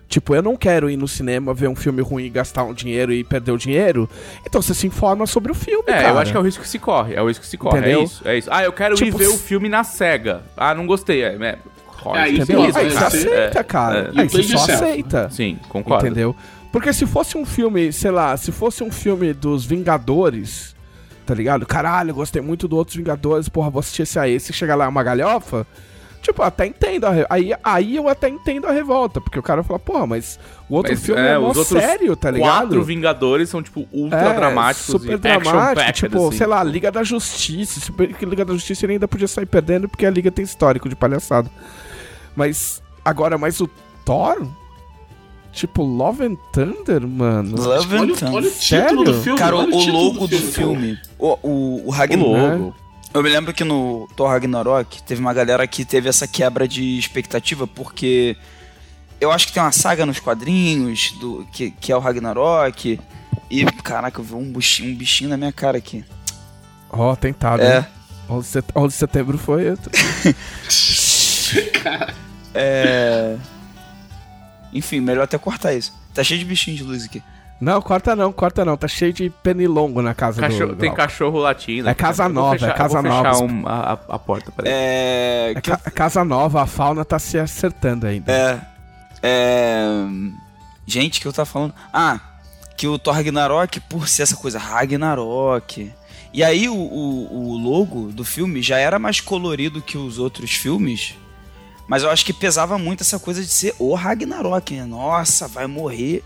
tipo, 0.10 0.36
eu 0.36 0.41
não 0.41 0.57
quero 0.57 0.89
ir 0.89 0.97
no 0.97 1.07
cinema 1.07 1.53
ver 1.53 1.70
um 1.70 1.76
filme 1.76 2.01
ruim 2.01 2.26
e 2.26 2.30
gastar 2.30 2.64
um 2.66 2.74
dinheiro 2.74 3.14
e 3.14 3.24
perder 3.24 3.51
o 3.51 3.57
dinheiro, 3.57 4.10
então 4.45 4.62
você 4.62 4.74
se 4.74 4.86
informa 4.88 5.26
sobre 5.28 5.51
o 5.51 5.55
filme, 5.55 5.84
É, 5.88 5.93
cara. 5.93 6.10
eu 6.10 6.18
acho 6.18 6.32
que 6.32 6.38
é 6.38 6.39
o 6.39 6.43
risco 6.43 6.64
que 6.64 6.68
se 6.70 6.80
corre. 6.80 7.14
É 7.14 7.22
o 7.22 7.28
risco 7.28 7.43
que 7.43 7.49
se 7.49 7.57
corre. 7.57 7.78
Entendeu? 7.80 8.01
É 8.01 8.03
isso, 8.03 8.28
é 8.28 8.38
isso. 8.38 8.49
Ah, 8.51 8.64
eu 8.64 8.74
quero 8.74 8.95
ir 8.95 8.97
Tipo, 8.97 9.18
ver 9.20 9.28
o 9.28 9.34
s- 9.36 9.43
filme 9.43 9.70
na 9.70 9.84
SEGA. 9.86 10.41
Ah, 10.57 10.74
não 10.76 10.86
gostei. 10.88 11.22
É, 11.24 11.36
é, 11.36 11.57
corre. 12.01 12.20
Aí, 12.20 12.36
Entendeu? 12.39 12.62
Beleza, 12.62 12.80
Aí 12.80 12.89
você 12.89 12.97
é, 13.03 13.07
aceita, 13.07 13.60
é, 13.60 13.64
cara. 13.64 14.12
é. 14.16 14.22
Aí 14.22 14.28
você 14.30 14.43
só 14.43 14.57
aceita. 14.57 15.30
Sim, 15.30 15.57
concordo. 15.70 16.05
Entendeu? 16.07 16.36
Porque 16.72 16.91
se 16.93 17.05
fosse 17.05 17.38
um 17.38 17.45
filme, 17.45 17.91
sei 17.93 18.12
lá, 18.12 18.36
se 18.38 18.51
fosse 18.51 18.84
um 18.84 18.91
filme 18.91 19.34
dos 19.34 19.66
Vingadores, 19.66 20.76
tá 21.26 21.34
ligado? 21.34 21.66
Caralho, 21.66 22.14
gostei 22.14 22.41
muito 22.41 22.68
do 22.68 22.76
Outros 22.78 22.95
Vingadores, 22.95 23.49
porra, 23.49 23.70
vou 23.70 23.80
assistir 23.80 24.03
esse 24.03 24.18
aí. 24.20 24.39
Se 24.39 24.53
chegar 24.53 24.76
lá 24.76 24.86
é 24.86 24.88
uma 24.88 25.03
galhofa, 25.03 25.66
tipo, 26.22 26.41
eu 26.41 26.45
até 26.45 26.65
entendo. 26.65 27.05
A 27.05 27.09
re... 27.11 27.26
aí, 27.30 27.51
aí 27.63 27.95
eu 27.95 28.07
até 28.07 28.28
entendo 28.30 28.67
a 28.67 28.72
revolta, 28.72 29.20
porque 29.22 29.38
o 29.39 29.43
cara 29.43 29.63
fala, 29.63 29.80
porra, 29.80 30.05
mas 30.07 30.39
o 30.70 30.76
outro 30.76 30.91
Mas, 30.91 31.03
filme 31.05 31.22
é, 31.22 31.32
é, 31.32 31.39
os 31.39 31.67
sério, 31.67 32.15
tá 32.15 32.30
ligado? 32.32 32.67
Quatro 32.67 32.84
Vingadores 32.84 33.49
são, 33.49 33.61
tipo, 33.63 33.88
ultra 33.91 34.20
É, 34.20 34.34
dramáticos 34.34 34.86
super 34.91 35.13
e 35.13 35.17
dramático, 35.17 35.57
action-packed, 35.57 35.93
tipo, 36.09 36.28
assim. 36.28 36.38
sei 36.38 36.47
lá, 36.47 36.63
Liga 36.63 36.91
da 36.91 37.03
Justiça. 37.03 37.80
Se 37.80 37.91
bem 37.91 38.13
que 38.13 38.26
Liga 38.26 38.43
da 38.45 38.53
Justiça 38.53 38.86
ele 38.86 38.93
ainda 38.93 39.07
podia 39.07 39.28
sair 39.28 39.45
perdendo 39.45 39.88
porque 39.89 40.05
a 40.05 40.09
Liga 40.09 40.30
tem 40.32 40.43
histórico 40.45 40.88
de 40.89 40.95
palhaçada. 40.95 41.49
Mas 42.36 42.82
agora, 43.03 43.38
mas 43.38 43.59
o 43.59 43.70
Thor, 44.05 44.45
tipo 45.51 45.84
Love 45.84 46.24
and 46.26 46.36
Thunder, 46.53 47.07
mano. 47.07 47.57
Love 47.57 47.95
Olha, 47.97 48.01
and 48.03 48.13
o- 48.13 48.15
Thunder. 48.15 48.34
olha 48.36 48.47
o 48.47 48.51
título 48.51 49.03
do 49.03 49.13
Sério? 49.13 49.22
filme. 49.24 49.39
Cara, 49.39 49.55
olha 49.55 49.76
o, 49.76 49.80
título 49.80 50.03
logo 50.03 50.28
do 50.28 50.38
cara. 50.38 50.51
filme, 50.51 50.97
o, 51.17 51.28
o, 51.28 51.49
o 51.49 51.88
O 51.88 51.89
Ragnarok. 51.89 52.59
logo. 52.59 52.76
Eu 53.14 53.24
me 53.24 53.30
lembro 53.30 53.53
que 53.53 53.64
no 53.64 54.07
Thor 54.16 54.30
Ragnarok 54.30 55.01
teve 55.03 55.20
uma 55.20 55.34
galera 55.34 55.66
que 55.68 55.84
teve 55.84 56.07
essa 56.07 56.28
quebra 56.28 56.68
de 56.68 56.97
expectativa, 56.97 57.66
porque 57.66 58.38
eu 59.20 59.32
acho 59.32 59.47
que 59.47 59.53
tem 59.53 59.64
uma 59.64 59.72
saga 59.72 60.05
nos 60.05 60.20
quadrinhos 60.20 61.12
do 61.20 61.45
que, 61.51 61.72
que 61.72 61.91
é 61.91 61.95
o 61.95 61.99
Ragnarok. 61.99 62.99
E, 63.49 63.66
caraca, 63.84 64.20
eu 64.20 64.24
vi 64.24 64.36
um 64.36 64.51
bichinho, 64.53 64.91
um 64.91 64.95
bichinho 64.95 65.30
na 65.32 65.38
minha 65.38 65.51
cara 65.51 65.78
aqui. 65.80 66.05
Ó, 66.89 67.16
tentado. 67.16 67.64
É. 67.64 67.80
hein? 67.80 67.86
11 68.30 68.45
de 68.45 68.51
set- 68.51 68.72
11 68.76 68.88
de 68.93 68.99
setembro 68.99 69.38
foi. 69.39 69.64
É. 72.53 73.38
Enfim, 74.74 74.99
melhor 74.99 75.24
até 75.24 75.38
cortar 75.38 75.74
isso. 75.74 75.93
Tá 76.14 76.24
cheio 76.24 76.39
de 76.39 76.45
bichinho 76.45 76.78
de 76.78 76.84
luz 76.84 77.05
aqui. 77.05 77.24
Não, 77.62 77.82
corta 77.82 78.16
não, 78.16 78.32
corta 78.32 78.64
não. 78.64 78.78
Tá 78.78 78.88
cheio 78.88 79.12
de 79.12 79.30
pernilongo 79.30 80.01
na 80.01 80.14
casa 80.14 80.39
Cachorro- 80.41 80.68
do. 80.68 80.76
do 80.76 80.80
tem 80.80 80.89
Glauco. 80.89 81.01
cachorro 81.01 81.39
latindo. 81.39 81.89
É 81.89 81.93
casa 81.93 82.30
nova, 82.30 82.53
fechar- 82.53 82.70
é 82.70 82.74
casa 82.74 83.01
nova. 83.01 83.32
fechar 83.34 83.43
um- 83.43 83.68
a, 83.68 83.99
a- 84.07 84.20
porta, 84.20 84.51
peraí. 84.51 84.72
É. 84.74 85.53
É 85.55 85.62
ca- 85.62 85.78
casa 85.91 86.24
nova, 86.24 86.62
a 86.62 86.66
fauna 86.66 87.03
tá 87.03 87.20
se 87.20 87.38
acertando 87.38 88.07
ainda. 88.07 88.32
É. 88.32 88.62
É. 89.22 89.88
Gente, 90.86 91.20
que 91.20 91.28
eu 91.28 91.34
tava 91.34 91.45
falando. 91.45 91.74
Ah, 91.93 92.20
que 92.78 92.88
o 92.88 92.97
Thor 92.97 93.14
Ragnarok, 93.14 93.80
por 93.82 94.07
ser 94.07 94.24
essa 94.24 94.36
coisa 94.38 94.57
Ragnarok. 94.57 95.91
E 96.34 96.43
aí 96.43 96.70
o, 96.70 96.76
o, 96.76 97.49
o 97.51 97.57
logo 97.57 98.12
do 98.12 98.24
filme 98.24 98.62
já 98.62 98.78
era 98.78 98.97
mais 98.99 99.20
colorido 99.20 99.82
que 99.82 99.97
os 99.97 100.18
outros 100.20 100.51
filmes. 100.51 101.16
Mas 101.88 102.03
eu 102.03 102.10
acho 102.12 102.24
que 102.24 102.32
pesava 102.32 102.78
muito 102.78 103.01
essa 103.01 103.20
coisa 103.20 103.41
de 103.41 103.47
ser 103.47 103.74
o 103.80 103.95
Ragnarok, 103.95 104.76
né? 104.76 104.86
Nossa, 104.86 105.47
vai 105.47 105.66
morrer. 105.68 106.24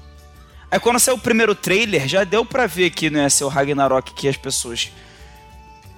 Aí 0.73 0.79
quando 0.79 0.97
saiu 0.97 1.17
o 1.17 1.19
primeiro 1.19 1.53
trailer, 1.53 2.07
já 2.07 2.23
deu 2.23 2.43
pra 2.43 2.65
ver 2.65 2.89
que 2.89 3.07
não 3.07 3.19
ia 3.19 3.29
ser 3.29 3.43
o 3.43 3.47
Ragnarok 3.47 4.11
que 4.11 4.27
as 4.27 4.35
pessoas 4.35 4.91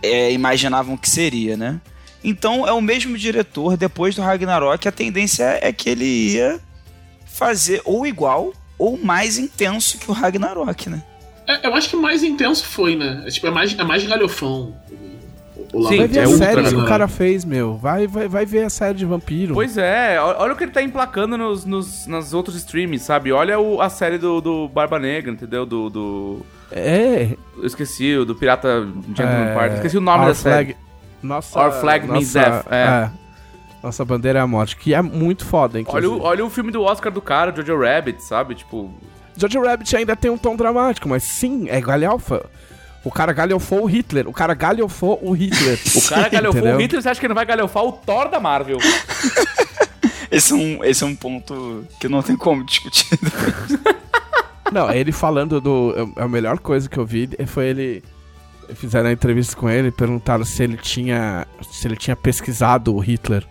é, 0.04 0.34
imaginavam 0.34 0.98
que 0.98 1.10
seria, 1.10 1.56
né? 1.56 1.80
Então 2.22 2.68
é 2.68 2.74
o 2.74 2.82
mesmo 2.82 3.18
diretor, 3.18 3.78
depois 3.78 4.16
do 4.16 4.22
Ragnarok, 4.22 4.86
a 4.86 4.92
tendência 4.92 5.58
é 5.62 5.72
que 5.72 5.90
ele 5.90 6.34
ia 6.34 6.60
fazer 7.26 7.82
ou 7.86 8.06
igual 8.06 8.52
ou 8.78 8.98
mais 8.98 9.38
intenso 9.38 9.98
que 9.98 10.12
o 10.12 10.14
Ragnarok, 10.14 10.90
né? 10.90 11.02
É, 11.48 11.66
eu 11.66 11.74
acho 11.74 11.92
que 11.92 11.96
mais 11.96 12.22
intenso 12.22 12.66
foi, 12.66 12.98
né? 12.98 13.24
É, 13.26 13.30
tipo, 13.30 13.48
é 13.48 13.52
mais, 13.52 13.80
é 13.80 13.84
mais 13.86 14.06
galhofão. 14.06 14.76
O, 15.74 15.88
Sim, 15.88 15.98
vai 15.98 16.08
ver 16.08 16.20
é 16.20 16.24
a 16.24 16.28
série 16.28 16.64
que 16.64 16.76
o 16.76 16.86
cara 16.86 17.08
fez, 17.08 17.44
meu. 17.44 17.76
Vai, 17.76 18.08
vai, 18.08 18.28
vai 18.28 18.46
ver 18.46 18.64
a 18.64 18.70
série 18.70 18.98
de 18.98 19.06
vampiro. 19.06 19.54
Pois 19.54 19.78
é, 19.78 20.20
olha 20.20 20.54
o 20.54 20.56
que 20.56 20.64
ele 20.64 20.72
tá 20.72 20.82
emplacando 20.82 21.38
nos, 21.38 21.66
nos, 21.66 22.08
nos 22.08 22.34
outros 22.34 22.56
streams, 22.56 23.04
sabe? 23.04 23.32
Olha 23.32 23.60
o, 23.60 23.82
a 23.82 23.90
série 23.90 24.18
do, 24.18 24.42
do 24.42 24.68
Barba 24.68 25.00
Negra, 25.00 25.32
entendeu? 25.32 25.66
Do, 25.66 25.90
do... 25.90 26.46
É. 26.72 27.36
Eu 27.58 27.66
esqueci, 27.66 28.16
o 28.16 28.26
do 28.26 28.36
Pirata 28.36 28.88
Gentleman 29.16 29.52
é... 29.52 29.54
Party. 29.54 29.76
Esqueci 29.76 29.98
o 29.98 30.02
nome 30.02 30.24
Our 30.24 30.30
da 30.30 30.36
flag... 30.36 30.68
série. 30.68 30.86
Nossa, 31.22 31.60
Our 31.60 31.72
Flag 31.72 32.08
Means 32.08 32.34
Death. 32.34 32.68
É. 32.70 32.76
é. 32.76 33.10
Nossa 33.82 34.04
bandeira 34.04 34.40
é 34.40 34.42
a 34.42 34.48
morte, 34.48 34.76
que 34.76 34.94
é 34.94 35.02
muito 35.02 35.46
foda, 35.46 35.80
inclusive. 35.80 36.12
Olha 36.14 36.22
o, 36.22 36.26
olha 36.26 36.46
o 36.46 36.50
filme 36.50 36.72
do 36.72 36.82
Oscar 36.82 37.12
do 37.12 37.22
cara, 37.22 37.54
Jojo 37.56 37.80
Rabbit, 37.80 38.24
sabe? 38.24 38.56
Tipo. 38.56 38.92
Jojo 39.38 39.62
Rabbit 39.62 39.96
ainda 39.96 40.16
tem 40.16 40.32
um 40.32 40.38
tom 40.38 40.56
dramático, 40.56 41.08
mas 41.08 41.24
sim, 41.24 41.68
é 41.70 41.80
galhofa. 41.80 42.46
O 43.06 43.12
cara 43.12 43.32
galhofou 43.32 43.84
o 43.84 43.86
Hitler. 43.86 44.28
O 44.28 44.34
cara 44.34 44.56
galhofou 44.56 45.20
o 45.22 45.32
Hitler. 45.32 45.80
o 45.96 46.02
cara 46.10 46.28
galhofou 46.28 46.64
o 46.64 46.78
Hitler, 46.78 47.02
você 47.04 47.10
acha 47.10 47.20
que 47.20 47.28
ele 47.28 47.34
não 47.34 47.36
vai 47.36 47.46
galhofar 47.46 47.84
o 47.84 47.92
Thor 47.92 48.30
da 48.30 48.40
Marvel? 48.40 48.80
esse, 50.32 50.54
é 50.54 50.56
um, 50.56 50.84
esse 50.84 51.04
é 51.04 51.08
um 51.08 51.16
ponto 51.16 51.86
que 52.00 52.10
não 52.10 52.24
tem 52.24 52.36
como 52.36 52.66
discutir. 52.66 53.08
não, 54.74 54.92
ele 54.92 55.12
falando 55.12 55.62
do. 55.62 55.94
A 56.16 56.28
melhor 56.28 56.58
coisa 56.58 56.90
que 56.90 56.98
eu 56.98 57.06
vi 57.06 57.30
foi 57.46 57.68
ele 57.68 58.04
fizeram 58.74 59.10
a 59.10 59.12
entrevista 59.12 59.56
com 59.56 59.70
ele 59.70 59.90
e 59.90 59.92
perguntaram 59.92 60.44
se 60.44 60.64
ele 60.64 60.76
tinha 60.76 61.46
se 61.72 61.88
ele 61.88 61.96
tinha 61.96 62.16
pesquisado 62.16 62.94
o 62.96 63.00
Hitler. 63.00 63.46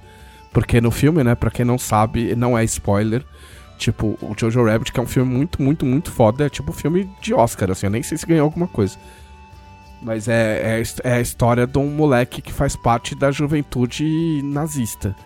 Porque 0.53 0.81
no 0.81 0.91
filme, 0.91 1.23
né, 1.23 1.37
pra 1.37 1.51
quem 1.51 1.65
não 1.65 1.79
sabe, 1.79 2.35
não 2.35 2.59
é 2.59 2.65
spoiler. 2.65 3.25
Tipo, 3.79 4.19
o 4.21 4.35
Jojo 4.37 4.65
Rabbit, 4.65 4.93
que 4.93 4.99
é 4.99 5.03
um 5.03 5.07
filme 5.07 5.33
muito, 5.33 5.63
muito, 5.63 5.85
muito 5.87 6.11
foda, 6.11 6.47
é 6.47 6.49
tipo 6.49 6.71
um 6.71 6.75
filme 6.75 7.11
de 7.21 7.35
Oscar, 7.35 7.71
assim, 7.73 7.87
eu 7.87 7.91
nem 7.91 8.05
sei 8.05 8.17
se 8.17 8.25
ganhou 8.25 8.45
alguma 8.45 8.69
coisa. 8.69 8.97
Mas 10.05 10.29
é, 10.29 10.81
é, 10.81 10.83
é 11.03 11.15
a 11.15 11.21
história 11.21 11.67
de 11.67 11.79
um 11.79 11.89
moleque 11.89 12.43
que 12.43 12.53
faz 12.53 12.77
parte 12.77 13.15
da 13.15 13.31
juventude 13.31 14.43
nazista. 14.45 15.17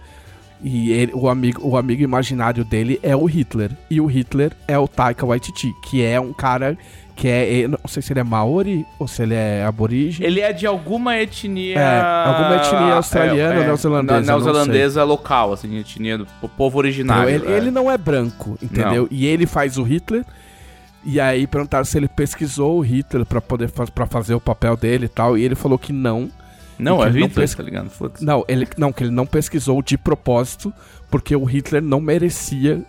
E 0.63 0.91
ele, 0.93 1.13
o, 1.15 1.29
amigo, 1.29 1.67
o 1.67 1.77
amigo 1.77 2.03
imaginário 2.03 2.65
dele 2.65 2.99
é 3.03 3.15
o 3.15 3.25
Hitler. 3.25 3.71
E 3.91 4.01
o 4.01 4.07
Hitler 4.07 4.53
é 4.67 4.79
o 4.79 4.89
Taika 4.89 5.27
Waititi, 5.27 5.73
que 5.83 6.03
é 6.03 6.21
um 6.21 6.33
cara 6.33 6.77
que 7.15 7.29
é. 7.29 7.69
Não 7.69 7.79
sei 7.87 8.03
se 8.03 8.13
ele 8.13 8.21
é 8.21 8.25
Maori 8.25 8.87
ou 8.99 9.07
se 9.09 9.23
ele 9.23 9.35
é 9.35 9.65
aborígene. 9.65 10.27
Ele 10.27 10.41
é 10.41 10.53
de 10.53 10.67
alguma 10.67 11.17
etnia. 11.17 11.79
É, 11.79 12.01
alguma 12.01 12.57
etnia 12.57 12.95
australiana 12.95 13.55
é, 13.55 13.57
é, 13.57 13.59
ou 13.59 13.65
neozelandesa. 13.67 14.21
Neozelandesa 14.21 15.05
local, 15.05 15.53
assim, 15.53 15.77
etnia 15.79 16.19
do 16.19 16.49
povo 16.57 16.79
originário. 16.79 17.31
Ele, 17.31 17.47
é. 17.47 17.57
ele, 17.57 17.71
não 17.71 17.91
é 17.91 17.99
branco, 17.99 18.57
entendeu? 18.63 19.03
Não. 19.03 19.09
E 19.11 19.27
ele 19.27 19.47
faz 19.47 19.77
o 19.77 19.83
Hitler. 19.83 20.25
E 21.05 21.21
aí 21.21 21.47
perguntaram 21.47 21.85
se 21.85 21.97
ele 21.97 22.09
pesquisou 22.09 22.79
o 22.79 22.81
Hitler 22.81 23.25
para 23.25 23.41
poder 23.41 23.71
para 23.71 24.07
fazer 24.07 24.35
o 24.35 24.41
papel 24.41 24.77
dele 24.77 25.07
e 25.07 25.09
tal. 25.09 25.39
E 25.39 25.45
ele 25.45 25.55
falou 25.55 25.79
que 25.79 25.93
não. 25.93 26.31
Não, 26.79 27.03
é 27.03 27.09
Hitler, 27.09 27.31
pes... 27.31 27.55
tá 27.55 27.63
ligado? 27.63 27.91
Não, 28.21 28.45
ele, 28.47 28.69
não, 28.77 28.93
que 28.93 29.03
ele 29.03 29.11
não 29.11 29.27
pesquisou 29.27 29.83
de 29.83 29.99
propósito, 29.99 30.73
porque 31.11 31.35
o 31.35 31.45
Hitler 31.45 31.83
não 31.83 32.01
merecia 32.01 32.83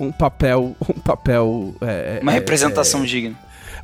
um, 0.00 0.06
um 0.06 0.12
papel. 0.12 0.74
Um 0.88 1.00
papel. 1.00 1.74
É, 1.80 2.18
uma 2.22 2.32
é, 2.32 2.34
representação 2.34 3.02
é, 3.02 3.06
digna. 3.06 3.36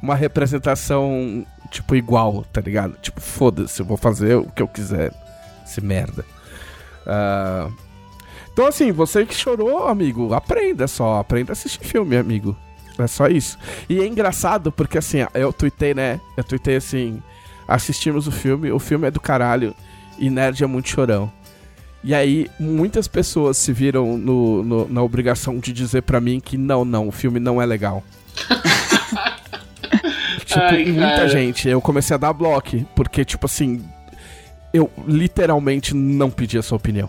Uma 0.03 0.15
representação, 0.15 1.47
tipo, 1.71 1.95
igual, 1.95 2.45
tá 2.53 2.61
ligado? 2.61 2.97
Tipo, 3.01 3.21
foda-se, 3.21 3.81
eu 3.81 3.87
vou 3.87 3.97
fazer 3.97 4.37
o 4.37 4.47
que 4.47 4.63
eu 4.63 4.69
quiser. 4.69 5.13
Esse 5.65 5.81
merda. 5.81 6.25
Uh, 7.07 7.73
então, 8.53 8.67
assim, 8.67 8.91
você 8.91 9.25
que 9.25 9.35
chorou, 9.35 9.87
amigo, 9.87 10.35
aprenda 10.35 10.89
só. 10.89 11.21
Aprenda 11.21 11.53
a 11.53 11.55
assistir 11.55 11.85
filme, 11.85 12.17
amigo. 12.17 12.57
É 13.03 13.07
só 13.07 13.29
isso. 13.29 13.59
E 13.89 14.01
é 14.01 14.07
engraçado 14.07 14.71
porque, 14.71 14.99
assim, 14.99 15.19
eu 15.35 15.53
tuitei, 15.53 15.95
né? 15.95 16.21
Eu 16.37 16.45
tuitei 16.45 16.77
assim 16.77 17.23
assistimos 17.71 18.27
o 18.27 18.33
filme, 18.33 18.73
o 18.73 18.81
filme 18.81 19.07
é 19.07 19.11
do 19.13 19.21
caralho 19.21 19.73
e 20.19 20.29
nerd 20.29 20.63
é 20.63 20.67
muito 20.67 20.89
chorão. 20.89 21.33
E 22.03 22.15
aí, 22.15 22.51
muitas 22.59 23.07
pessoas 23.07 23.59
se 23.59 23.73
viram 23.73 24.19
no, 24.19 24.65
no, 24.65 24.89
na 24.89 25.03
obrigação 25.03 25.59
de 25.59 25.73
dizer 25.73 26.03
para 26.03 26.21
mim 26.21 26.41
que 26.41 26.59
não, 26.59 26.85
não, 26.85 27.07
o 27.07 27.13
filme 27.13 27.39
não 27.39 27.63
é 27.63 27.67
legal. 27.67 28.03
tipo, 30.45 30.61
Ai, 30.61 30.87
muita 30.87 31.29
gente. 31.29 31.69
Eu 31.69 31.81
comecei 31.81 32.15
a 32.15 32.19
dar 32.19 32.33
bloco, 32.33 32.85
porque, 32.97 33.25
tipo 33.25 33.47
assim, 33.47 33.85
eu 34.73 34.91
literalmente 35.07 35.95
não 35.95 36.31
pedi 36.31 36.59
a 36.59 36.63
sua 36.63 36.77
opinião. 36.77 37.09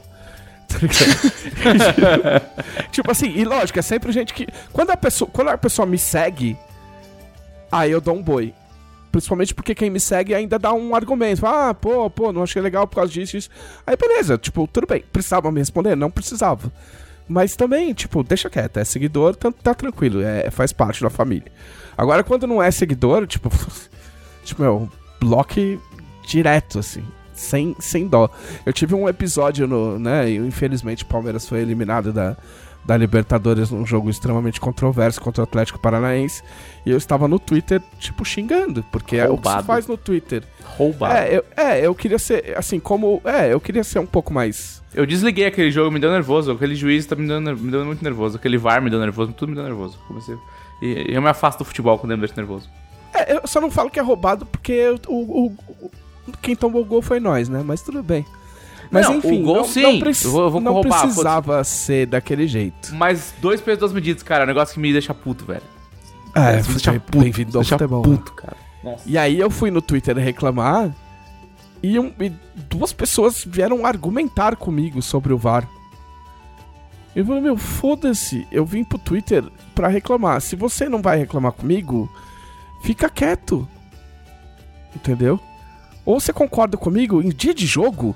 Tá 0.72 2.40
tipo 2.92 3.12
assim, 3.12 3.32
e 3.36 3.44
lógico, 3.44 3.80
é 3.80 3.82
sempre 3.82 4.12
gente 4.12 4.34
que. 4.34 4.48
Quando 4.72 4.92
a 4.92 4.98
pessoa, 4.98 5.30
quando 5.32 5.50
a 5.50 5.58
pessoa 5.58 5.86
me 5.86 5.98
segue, 5.98 6.58
aí 7.72 7.92
eu 7.92 8.02
dou 8.02 8.16
um 8.16 8.24
boi. 8.24 8.54
Principalmente 9.12 9.54
porque 9.54 9.76
quem 9.76 9.90
me 9.90 10.00
segue 10.00 10.34
ainda 10.34 10.58
dá 10.58 10.72
um 10.74 10.96
argumento. 10.96 11.46
Ah, 11.46 11.74
pô, 11.74 12.10
pô, 12.10 12.32
não 12.32 12.44
achei 12.44 12.62
legal 12.62 12.88
por 12.88 12.96
causa 12.96 13.12
disso, 13.12 13.36
isso. 13.36 13.50
Aí 13.86 13.98
beleza, 13.98 14.38
tipo, 14.38 14.68
tudo 14.68 14.88
bem. 14.88 15.04
Precisava 15.12 15.52
me 15.52 15.60
responder? 15.60 15.96
Não 15.96 16.10
precisava. 16.10 16.72
Mas 17.28 17.56
também, 17.56 17.94
tipo, 17.94 18.24
deixa 18.24 18.50
quieto. 18.50 18.78
É 18.78 18.86
seguidor, 18.86 19.36
tá, 19.36 19.52
tá 19.52 19.74
tranquilo. 19.74 20.22
É, 20.22 20.50
faz 20.50 20.72
parte 20.72 21.02
da 21.02 21.10
família. 21.10 21.52
Agora, 21.98 22.24
quando 22.24 22.48
não 22.48 22.64
é 22.64 22.72
seguidor, 22.72 23.28
tipo, 23.28 23.50
tipo, 24.44 24.62
meu, 24.62 24.90
bloque 25.20 25.80
direto, 26.26 26.80
assim. 26.80 27.04
Sem, 27.34 27.76
sem 27.80 28.08
dó. 28.08 28.30
Eu 28.66 28.74
tive 28.74 28.94
um 28.96 29.08
episódio 29.08 29.68
no, 29.68 29.98
né? 29.98 30.30
E 30.30 30.38
infelizmente 30.38 31.04
o 31.04 31.08
Palmeiras 31.08 31.48
foi 31.48 31.60
eliminado 31.60 32.12
da, 32.12 32.36
da 32.84 32.98
Libertadores 32.98 33.72
num 33.72 33.86
jogo 33.86 34.10
extremamente 34.10 34.60
controverso 34.60 35.22
contra 35.22 35.42
o 35.42 35.44
Atlético 35.44 35.80
Paranaense. 35.80 36.44
E 36.86 36.92
eu 36.92 36.98
estava 36.98 37.28
no 37.28 37.40
Twitter, 37.40 37.82
tipo, 38.00 38.26
xingando, 38.26 38.84
porque 38.92 39.20
Roubado. 39.22 39.32
é 39.32 39.36
o 39.36 39.56
que 39.56 39.62
se 39.62 39.68
faz 39.68 39.88
no 39.88 39.98
Twitter. 39.98 40.44
Roubado. 40.64 41.14
É 41.14 41.38
eu, 41.38 41.46
é, 41.56 41.86
eu 41.86 41.94
queria 41.94 42.20
ser, 42.20 42.58
assim, 42.58 42.80
como. 42.80 43.22
É, 43.24 43.54
eu 43.54 43.60
queria 43.60 43.84
ser 43.84 44.00
um 44.00 44.06
pouco 44.06 44.34
mais. 44.34 44.82
Eu 44.94 45.06
desliguei 45.06 45.46
aquele 45.46 45.72
jogo, 45.72 45.92
me 45.92 46.00
deu 46.00 46.12
nervoso. 46.12 46.52
Aquele 46.52 46.76
juiz 46.76 47.06
tá 47.06 47.16
me 47.16 47.28
dando, 47.28 47.56
me 47.58 47.72
dando 47.72 47.86
muito 47.86 48.04
nervoso. 48.04 48.38
Aquele 48.38 48.58
VAR 48.58 48.82
me 48.82 48.90
deu 48.90 49.00
nervoso, 49.00 49.32
tudo 49.32 49.50
me 49.50 49.56
deu 49.56 49.64
nervoso. 49.64 49.98
Comecei. 50.08 50.36
E 50.82 51.14
eu 51.14 51.22
me 51.22 51.30
afasto 51.30 51.60
do 51.60 51.66
futebol 51.66 51.98
quando 51.98 52.12
eu 52.12 52.18
me 52.18 52.22
deixo 52.22 52.36
nervoso. 52.36 52.68
É, 53.14 53.36
eu 53.36 53.42
só 53.46 53.62
não 53.62 53.70
falo 53.70 53.90
que 53.90 54.00
é 54.00 54.02
roubado 54.02 54.46
porque 54.46 54.96
o, 55.08 55.14
o, 55.14 55.46
o 55.48 55.92
quem 56.42 56.56
tomou 56.56 56.82
o 56.82 56.86
gol 56.86 57.02
foi 57.02 57.20
nós, 57.20 57.50
né? 57.50 57.62
Mas 57.66 57.82
tudo 57.82 58.02
bem. 58.04 58.26
Mas 58.92 59.08
não, 59.08 59.16
enfim, 59.16 59.42
o 59.42 59.46
gol 59.46 59.56
não, 59.58 59.64
sim. 59.64 59.82
Não, 59.84 60.00
preci 60.00 60.26
eu 60.26 60.32
vou, 60.32 60.44
eu 60.44 60.52
vou 60.52 60.62
não 60.62 60.82
precisava 60.82 61.64
ser 61.64 62.08
daquele 62.08 62.46
jeito. 62.46 62.94
Mas 62.94 63.34
dois 63.42 63.62
pesos, 63.62 63.80
duas 63.80 63.94
medidas, 63.94 64.22
cara. 64.22 64.44
É 64.44 64.46
um 64.46 64.48
negócio 64.48 64.74
que 64.74 64.80
me 64.80 64.92
deixa 64.92 65.14
puto, 65.14 65.46
velho. 65.46 65.62
É, 66.36 66.60
é 66.60 66.62
deixa 66.62 67.00
puto. 67.00 67.20
Bem-vindo 67.20 67.58
ao 67.58 67.64
futebol. 67.64 68.02
puto, 68.02 68.34
cara. 68.34 68.58
Nossa. 68.84 69.04
E 69.06 69.18
aí 69.18 69.40
eu 69.40 69.50
fui 69.50 69.72
no 69.72 69.82
Twitter 69.82 70.18
reclamar 70.18 70.94
e, 71.82 71.98
um, 71.98 72.12
e, 72.20 72.32
duas 72.70 72.92
pessoas 72.92 73.46
vieram 73.48 73.86
argumentar 73.86 74.56
comigo 74.56 75.02
sobre 75.02 75.32
o 75.32 75.38
VAR. 75.38 75.68
Eu 77.16 77.26
falei, 77.26 77.42
meu, 77.42 77.58
foda-se. 77.58 78.48
Eu 78.52 78.66
vim 78.66 78.84
pro 78.84 78.98
Twitter 78.98 79.44
pra 79.74 79.88
reclamar. 79.88 80.42
Se 80.42 80.56
você 80.56 80.88
não 80.88 81.02
vai 81.02 81.18
reclamar 81.18 81.52
comigo, 81.52 82.10
fica 82.84 83.10
quieto. 83.10 83.68
Entendeu? 84.96 85.40
Ou 86.06 86.20
você 86.20 86.34
concorda 86.34 86.78
comigo, 86.78 87.22
em 87.22 87.30
dia 87.30 87.54
de 87.54 87.66
jogo, 87.66 88.16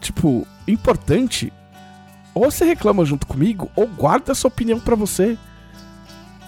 tipo, 0.00 0.46
importante, 0.68 1.52
ou 2.34 2.50
você 2.50 2.64
reclama 2.64 3.04
junto 3.04 3.26
comigo, 3.26 3.70
ou 3.74 3.86
guarda 3.86 4.32
a 4.32 4.34
sua 4.34 4.48
opinião 4.48 4.78
para 4.80 4.94
você. 4.94 5.38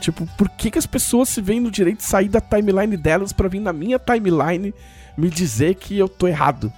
Tipo, 0.01 0.27
por 0.37 0.49
que, 0.51 0.71
que 0.71 0.79
as 0.79 0.87
pessoas 0.87 1.29
se 1.29 1.41
veem 1.41 1.61
no 1.61 1.71
direito 1.71 1.99
de 1.99 2.05
sair 2.05 2.29
da 2.29 2.41
timeline 2.41 2.97
delas 2.97 3.33
para 3.33 3.49
vir 3.49 3.61
na 3.61 3.73
minha 3.73 3.99
timeline 3.99 4.75
me 5.17 5.31
dizer 5.31 5.75
que 5.77 5.97
eu 5.97 6.09
tô 6.09 6.29
errado? 6.29 6.73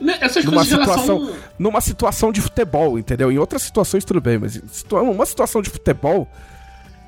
Né, 0.00 0.18
essas 0.20 0.44
numa 0.44 0.64
situação, 0.64 1.18
relação... 1.24 1.36
numa 1.58 1.80
situação 1.80 2.32
de 2.32 2.40
futebol, 2.40 2.98
entendeu? 2.98 3.32
Em 3.32 3.38
outras 3.38 3.62
situações 3.62 4.04
tudo 4.04 4.20
bem, 4.20 4.38
mas 4.38 4.62
numa 4.90 5.26
situação 5.26 5.62
de 5.62 5.70
futebol, 5.70 6.28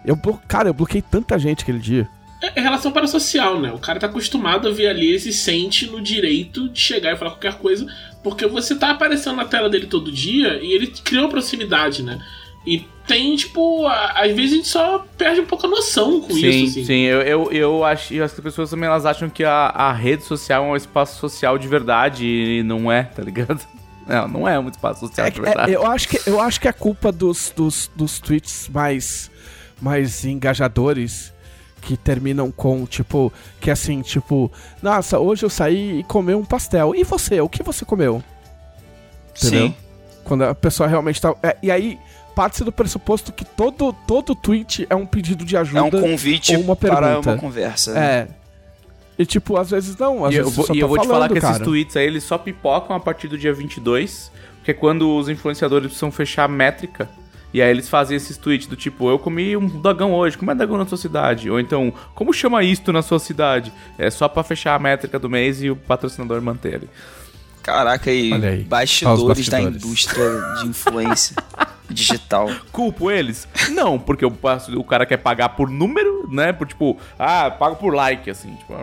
eu, 0.04 0.16
cara, 0.48 0.70
eu 0.70 0.74
bloqueei 0.74 1.02
tanta 1.02 1.38
gente 1.38 1.62
aquele 1.62 1.78
dia. 1.78 2.08
É, 2.54 2.60
é 2.60 2.62
relação 2.62 2.92
parasocial, 2.92 3.60
né? 3.60 3.72
O 3.72 3.78
cara 3.78 3.98
tá 3.98 4.06
acostumado 4.06 4.68
a 4.68 4.72
ver 4.72 4.88
ali 4.88 5.14
e 5.14 5.20
se 5.20 5.32
sente 5.32 5.86
no 5.86 6.00
direito 6.00 6.68
de 6.68 6.80
chegar 6.80 7.12
e 7.12 7.16
falar 7.16 7.32
qualquer 7.32 7.54
coisa, 7.54 7.86
porque 8.22 8.46
você 8.46 8.74
tá 8.74 8.90
aparecendo 8.90 9.36
na 9.36 9.44
tela 9.44 9.68
dele 9.68 9.86
todo 9.86 10.12
dia 10.12 10.58
e 10.62 10.72
ele 10.72 10.86
criou 10.86 11.28
proximidade, 11.28 12.02
né? 12.02 12.20
E 12.66 12.84
tem, 13.06 13.36
tipo, 13.36 13.86
às 13.86 14.32
vezes 14.32 14.52
a 14.52 14.56
gente 14.56 14.68
só 14.68 15.06
perde 15.16 15.40
um 15.40 15.46
pouco 15.46 15.66
a 15.66 15.70
noção 15.70 16.20
com 16.20 16.34
sim, 16.34 16.48
isso. 16.48 16.74
Sim, 16.74 16.84
sim. 16.84 17.00
Eu, 17.02 17.22
eu, 17.22 17.52
eu, 17.52 17.84
acho, 17.84 18.12
eu 18.12 18.24
acho 18.24 18.34
que 18.34 18.40
as 18.40 18.44
pessoas 18.44 18.70
também 18.70 18.88
elas 18.88 19.06
acham 19.06 19.30
que 19.30 19.44
a, 19.44 19.66
a 19.66 19.92
rede 19.92 20.24
social 20.24 20.64
é 20.64 20.68
um 20.68 20.76
espaço 20.76 21.20
social 21.20 21.56
de 21.56 21.68
verdade 21.68 22.26
e 22.26 22.62
não 22.64 22.90
é, 22.90 23.04
tá 23.04 23.22
ligado? 23.22 23.60
Não, 24.08 24.28
não 24.28 24.48
é 24.48 24.56
um 24.56 24.68
espaço 24.68 25.00
social 25.00 25.26
é, 25.26 25.30
de 25.30 25.40
verdade. 25.40 25.72
É, 25.72 25.74
eu, 25.74 25.84
acho 25.84 26.06
que, 26.06 26.30
eu 26.30 26.40
acho 26.40 26.60
que 26.60 26.68
é 26.68 26.72
culpa 26.72 27.10
dos, 27.10 27.52
dos, 27.56 27.90
dos 27.92 28.20
tweets 28.20 28.70
mais, 28.72 29.28
mais 29.82 30.24
engajadores 30.24 31.34
que 31.86 31.96
terminam 31.96 32.50
com, 32.50 32.84
tipo, 32.84 33.32
que 33.60 33.70
é 33.70 33.72
assim, 33.72 34.02
tipo, 34.02 34.50
nossa, 34.82 35.20
hoje 35.20 35.44
eu 35.44 35.48
saí 35.50 36.00
e 36.00 36.02
comi 36.02 36.34
um 36.34 36.44
pastel. 36.44 36.92
E 36.96 37.04
você, 37.04 37.40
o 37.40 37.48
que 37.48 37.62
você 37.62 37.84
comeu? 37.84 38.20
Entendeu? 39.36 39.68
Sim. 39.68 39.74
Quando 40.24 40.42
a 40.42 40.52
pessoa 40.52 40.88
realmente 40.88 41.20
tá. 41.20 41.32
é, 41.40 41.56
e 41.62 41.70
aí, 41.70 41.96
parte 42.34 42.64
do 42.64 42.72
pressuposto 42.72 43.32
que 43.32 43.44
todo, 43.44 43.92
todo 44.04 44.34
tweet 44.34 44.84
é 44.90 44.96
um 44.96 45.06
pedido 45.06 45.44
de 45.44 45.56
ajuda. 45.56 45.78
É 45.78 45.82
um 45.82 45.90
convite 45.90 46.56
ou 46.56 46.62
uma 46.62 46.74
para 46.74 46.96
pergunta. 47.06 47.30
uma 47.30 47.38
conversa. 47.38 47.92
né? 47.94 48.04
É. 48.04 48.28
E 49.16 49.24
tipo, 49.24 49.56
às 49.56 49.70
vezes 49.70 49.96
não, 49.96 50.24
às 50.24 50.34
E 50.34 50.38
eu, 50.38 50.42
vezes 50.42 50.56
vou- 50.56 50.66
só 50.66 50.74
e 50.74 50.78
tá 50.78 50.82
eu 50.84 50.88
vou 50.88 50.98
te 50.98 51.06
falando, 51.06 51.22
falar 51.22 51.28
que 51.34 51.40
cara. 51.40 51.54
esses 51.54 51.64
tweets 51.64 51.96
aí, 51.96 52.04
eles 52.06 52.24
só 52.24 52.36
pipocam 52.36 52.96
a 52.96 53.00
partir 53.00 53.28
do 53.28 53.38
dia 53.38 53.52
22, 53.54 54.32
que 54.64 54.72
é 54.72 54.74
quando 54.74 55.16
os 55.16 55.28
influenciadores 55.28 55.86
precisam 55.86 56.10
fechar 56.10 56.44
a 56.44 56.48
métrica. 56.48 57.08
E 57.56 57.62
aí 57.62 57.70
eles 57.70 57.88
fazem 57.88 58.14
esses 58.18 58.36
tweets 58.36 58.66
do 58.66 58.76
tipo, 58.76 59.08
eu 59.08 59.18
comi 59.18 59.56
um 59.56 59.80
dagão 59.80 60.12
hoje, 60.12 60.36
como 60.36 60.50
é 60.50 60.54
dagão 60.54 60.76
na 60.76 60.84
sua 60.84 60.98
cidade? 60.98 61.48
Ou 61.50 61.58
então, 61.58 61.90
como 62.14 62.30
chama 62.30 62.62
isto 62.62 62.92
na 62.92 63.00
sua 63.00 63.18
cidade? 63.18 63.72
É 63.96 64.10
só 64.10 64.28
pra 64.28 64.42
fechar 64.42 64.74
a 64.74 64.78
métrica 64.78 65.18
do 65.18 65.30
mês 65.30 65.62
e 65.62 65.70
o 65.70 65.74
patrocinador 65.74 66.42
manter 66.42 66.74
ali. 66.74 66.90
Caraca, 67.62 68.10
aí, 68.10 68.30
Olha 68.30 68.50
aí. 68.50 68.62
Bastidores, 68.62 69.20
os 69.22 69.26
da 69.26 69.34
bastidores. 69.58 69.76
indústria 69.84 70.28
de 70.60 70.66
influência 70.68 71.34
digital. 71.88 72.50
Culpo 72.70 73.10
eles? 73.10 73.48
Não, 73.70 73.98
porque 73.98 74.26
o, 74.26 74.32
o 74.76 74.84
cara 74.84 75.06
quer 75.06 75.16
pagar 75.16 75.48
por 75.48 75.70
número, 75.70 76.28
né? 76.30 76.52
Por 76.52 76.66
tipo, 76.66 76.98
ah, 77.18 77.50
pago 77.50 77.76
por 77.76 77.94
like, 77.94 78.28
assim. 78.28 78.54
Tipo, 78.54 78.74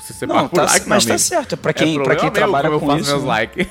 se 0.00 0.14
você 0.14 0.24
Não, 0.26 0.36
paga 0.36 0.48
por 0.48 0.56
tá- 0.56 0.64
like, 0.72 0.88
mas 0.88 1.04
tá 1.04 1.10
amigo, 1.12 1.22
certo, 1.22 1.52
é 1.52 1.56
pra 1.56 1.70
é 1.70 1.74
quem, 1.74 1.94
pra 1.96 2.04
problema 2.16 2.20
quem 2.20 2.30
meu 2.30 2.32
trabalha 2.32 2.70
como 2.70 2.76
eu 2.76 2.80
com 2.80 2.86
faço 2.86 3.00
isso. 3.02 3.10
meus 3.10 3.22
né? 3.24 3.28
likes. 3.28 3.66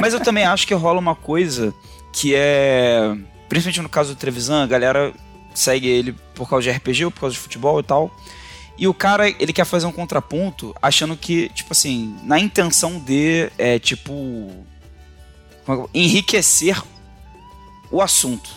Mas 0.00 0.14
eu 0.14 0.20
também 0.20 0.44
acho 0.44 0.64
que 0.64 0.74
rola 0.74 1.00
uma 1.00 1.16
coisa 1.16 1.74
que 2.12 2.32
é. 2.36 3.16
Principalmente 3.48 3.80
no 3.82 3.88
caso 3.88 4.14
do 4.14 4.18
Trevisan, 4.18 4.62
a 4.64 4.66
galera 4.66 5.12
segue 5.54 5.86
ele 5.88 6.12
por 6.34 6.48
causa 6.48 6.64
de 6.64 6.70
RPG 6.76 7.04
ou 7.06 7.10
por 7.10 7.20
causa 7.20 7.34
de 7.34 7.40
futebol 7.40 7.80
e 7.80 7.82
tal. 7.82 8.14
E 8.78 8.86
o 8.86 8.92
cara, 8.92 9.28
ele 9.28 9.52
quer 9.52 9.64
fazer 9.64 9.86
um 9.86 9.92
contraponto 9.92 10.74
achando 10.82 11.16
que, 11.16 11.48
tipo 11.50 11.72
assim, 11.72 12.14
na 12.24 12.38
intenção 12.38 12.98
de, 13.00 13.50
é, 13.56 13.78
tipo. 13.78 14.50
é 15.66 15.76
que- 15.76 15.98
Enriquecer 15.98 16.82
o 17.90 18.02
assunto. 18.02 18.50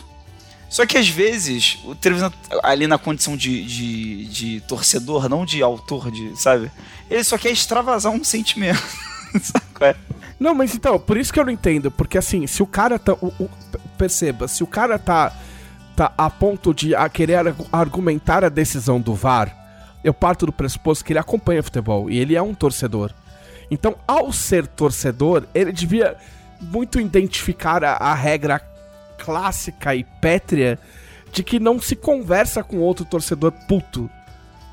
Só 0.70 0.86
que 0.86 0.98
às 0.98 1.08
vezes, 1.08 1.80
o 1.86 1.96
Trevisan, 1.96 2.32
ali 2.62 2.86
na 2.86 2.98
condição 2.98 3.36
de, 3.38 3.64
de, 3.66 4.26
de 4.26 4.62
torcedor, 4.68 5.28
não 5.30 5.46
de 5.46 5.64
autor, 5.64 6.12
de, 6.12 6.40
sabe? 6.40 6.70
Ele 7.10 7.24
só 7.24 7.38
quer 7.38 7.52
extravasar 7.52 8.12
um 8.12 8.24
sentimento. 8.24 8.78
Sabe 9.42 9.66
qual 9.74 9.90
é? 9.92 9.96
Não, 10.40 10.56
mas 10.56 10.74
então, 10.74 10.98
por 11.00 11.18
isso 11.18 11.34
que 11.34 11.40
eu 11.40 11.46
não 11.46 11.52
entendo. 11.52 11.92
Porque 11.92 12.18
assim, 12.18 12.48
se 12.48 12.64
o 12.64 12.68
cara 12.68 12.98
tá. 12.98 13.14
o- 13.14 13.34
o- 13.40 13.50
perceba, 13.98 14.48
se 14.48 14.64
o 14.64 14.68
cara 14.68 14.98
tá, 14.98 15.34
tá 15.96 16.14
a 16.18 16.30
ponto 16.30 16.74
de 16.74 16.96
a 16.96 17.10
querer 17.10 17.36
argu- 17.36 17.68
argumentar 17.72 18.44
a 18.46 18.50
decisão 18.50 19.02
do 19.02 19.14
VAR, 19.14 19.56
eu 20.04 20.14
parto 20.14 20.46
do 20.46 20.54
pressuposto 20.54 21.04
que 21.04 21.12
ele 21.12 21.20
acompanha 21.20 21.62
futebol 21.62 22.10
e 22.10 22.18
ele 22.18 22.36
é 22.36 22.42
um 22.42 22.54
torcedor. 22.54 23.12
Então, 23.70 23.96
ao 24.08 24.32
ser 24.32 24.66
torcedor, 24.66 25.44
ele 25.54 25.72
devia 25.74 26.16
muito 26.62 27.00
identificar 27.00 27.84
a, 27.84 27.94
a 27.98 28.14
regra 28.14 28.60
clássica 29.18 29.94
e 29.94 30.04
pétrea 30.22 30.80
de 31.32 31.44
que 31.44 31.60
não 31.60 31.80
se 31.80 31.96
conversa 31.96 32.64
com 32.64 32.78
outro 32.78 33.04
torcedor 33.06 33.52
puto. 33.68 34.10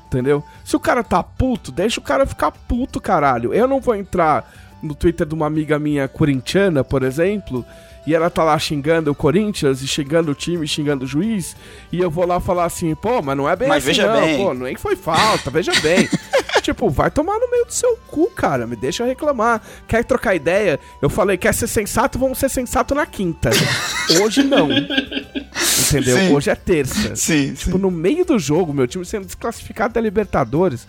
Entendeu? 0.07 0.41
Se 0.63 0.75
o 0.75 0.79
cara 0.79 1.03
tá 1.03 1.21
puto, 1.21 1.69
deixa 1.71 1.99
o 1.99 2.03
cara 2.03 2.25
ficar 2.25 2.51
puto, 2.51 3.01
caralho. 3.01 3.53
Eu 3.53 3.67
não 3.67 3.81
vou 3.81 3.93
entrar 3.93 4.49
no 4.81 4.93
Twitter 4.95 5.25
de 5.25 5.33
uma 5.33 5.45
amiga 5.47 5.79
minha 5.79 6.07
corintiana, 6.07 6.83
por 6.83 7.03
exemplo, 7.03 7.65
e 8.05 8.15
ela 8.15 8.29
tá 8.29 8.41
lá 8.43 8.57
xingando 8.57 9.11
o 9.11 9.15
Corinthians 9.15 9.81
e 9.81 9.87
xingando 9.87 10.31
o 10.31 10.35
time, 10.35 10.65
xingando 10.65 11.03
o 11.03 11.07
juiz, 11.07 11.57
e 11.91 11.99
eu 11.99 12.09
vou 12.09 12.25
lá 12.25 12.39
falar 12.39 12.63
assim, 12.65 12.95
pô, 12.95 13.21
mas 13.21 13.35
não 13.35 13.49
é 13.49 13.55
bem 13.55 13.67
Mas 13.67 13.83
assim 13.83 13.87
veja 13.87 14.07
não, 14.07 14.21
bem. 14.21 14.37
pô, 14.37 14.53
nem 14.53 14.75
foi 14.77 14.95
falta, 14.95 15.51
veja 15.51 15.73
bem. 15.81 16.07
tipo, 16.63 16.89
vai 16.89 17.11
tomar 17.11 17.37
no 17.39 17.51
meio 17.51 17.65
do 17.65 17.73
seu 17.73 17.97
cu, 18.07 18.29
cara, 18.31 18.65
me 18.65 18.75
deixa 18.77 19.05
reclamar. 19.05 19.61
Quer 19.87 20.05
trocar 20.05 20.35
ideia? 20.35 20.79
Eu 21.01 21.09
falei, 21.09 21.37
quer 21.37 21.53
ser 21.53 21.67
sensato, 21.67 22.17
vamos 22.17 22.37
ser 22.37 22.49
sensato 22.49 22.95
na 22.95 23.05
quinta. 23.05 23.49
Hoje 24.23 24.41
não. 24.43 24.69
Entendeu? 24.71 26.17
Sim. 26.17 26.33
Hoje 26.33 26.49
é 26.49 26.55
terça. 26.55 27.15
Sim, 27.15 27.53
Tipo, 27.53 27.77
no 27.77 27.91
meio 27.91 28.23
do 28.23 28.39
jogo, 28.39 28.73
meu 28.73 28.87
time 28.87 29.05
sendo 29.05 29.25
desclassificado 29.25 29.93
da 29.93 30.01
Libertadores. 30.01 30.87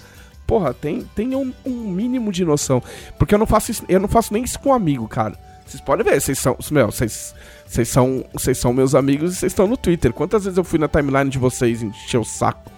Porra, 0.48 0.72
tem, 0.72 1.02
tem 1.14 1.36
um, 1.36 1.52
um 1.64 1.90
mínimo 1.90 2.32
de 2.32 2.42
noção. 2.42 2.82
Porque 3.18 3.34
eu 3.34 3.38
não 3.38 3.46
faço 3.46 3.70
isso, 3.70 3.84
eu 3.86 4.00
não 4.00 4.08
faço 4.08 4.32
nem 4.32 4.42
isso 4.42 4.58
com 4.58 4.72
amigo, 4.72 5.06
cara. 5.06 5.38
Vocês 5.66 5.80
podem 5.82 6.02
ver, 6.04 6.18
vocês 6.18 6.38
são. 6.38 6.56
Meu, 6.70 6.86
vocês. 6.90 7.34
Vocês 7.66 7.86
são, 7.86 8.24
vocês 8.32 8.56
são 8.56 8.72
meus 8.72 8.94
amigos 8.94 9.34
e 9.34 9.36
vocês 9.36 9.52
estão 9.52 9.66
no 9.66 9.76
Twitter. 9.76 10.10
Quantas 10.10 10.44
vezes 10.44 10.56
eu 10.56 10.64
fui 10.64 10.78
na 10.78 10.88
timeline 10.88 11.28
de 11.28 11.36
vocês 11.38 11.82
encher 11.82 12.16
o 12.16 12.24
saco? 12.24 12.72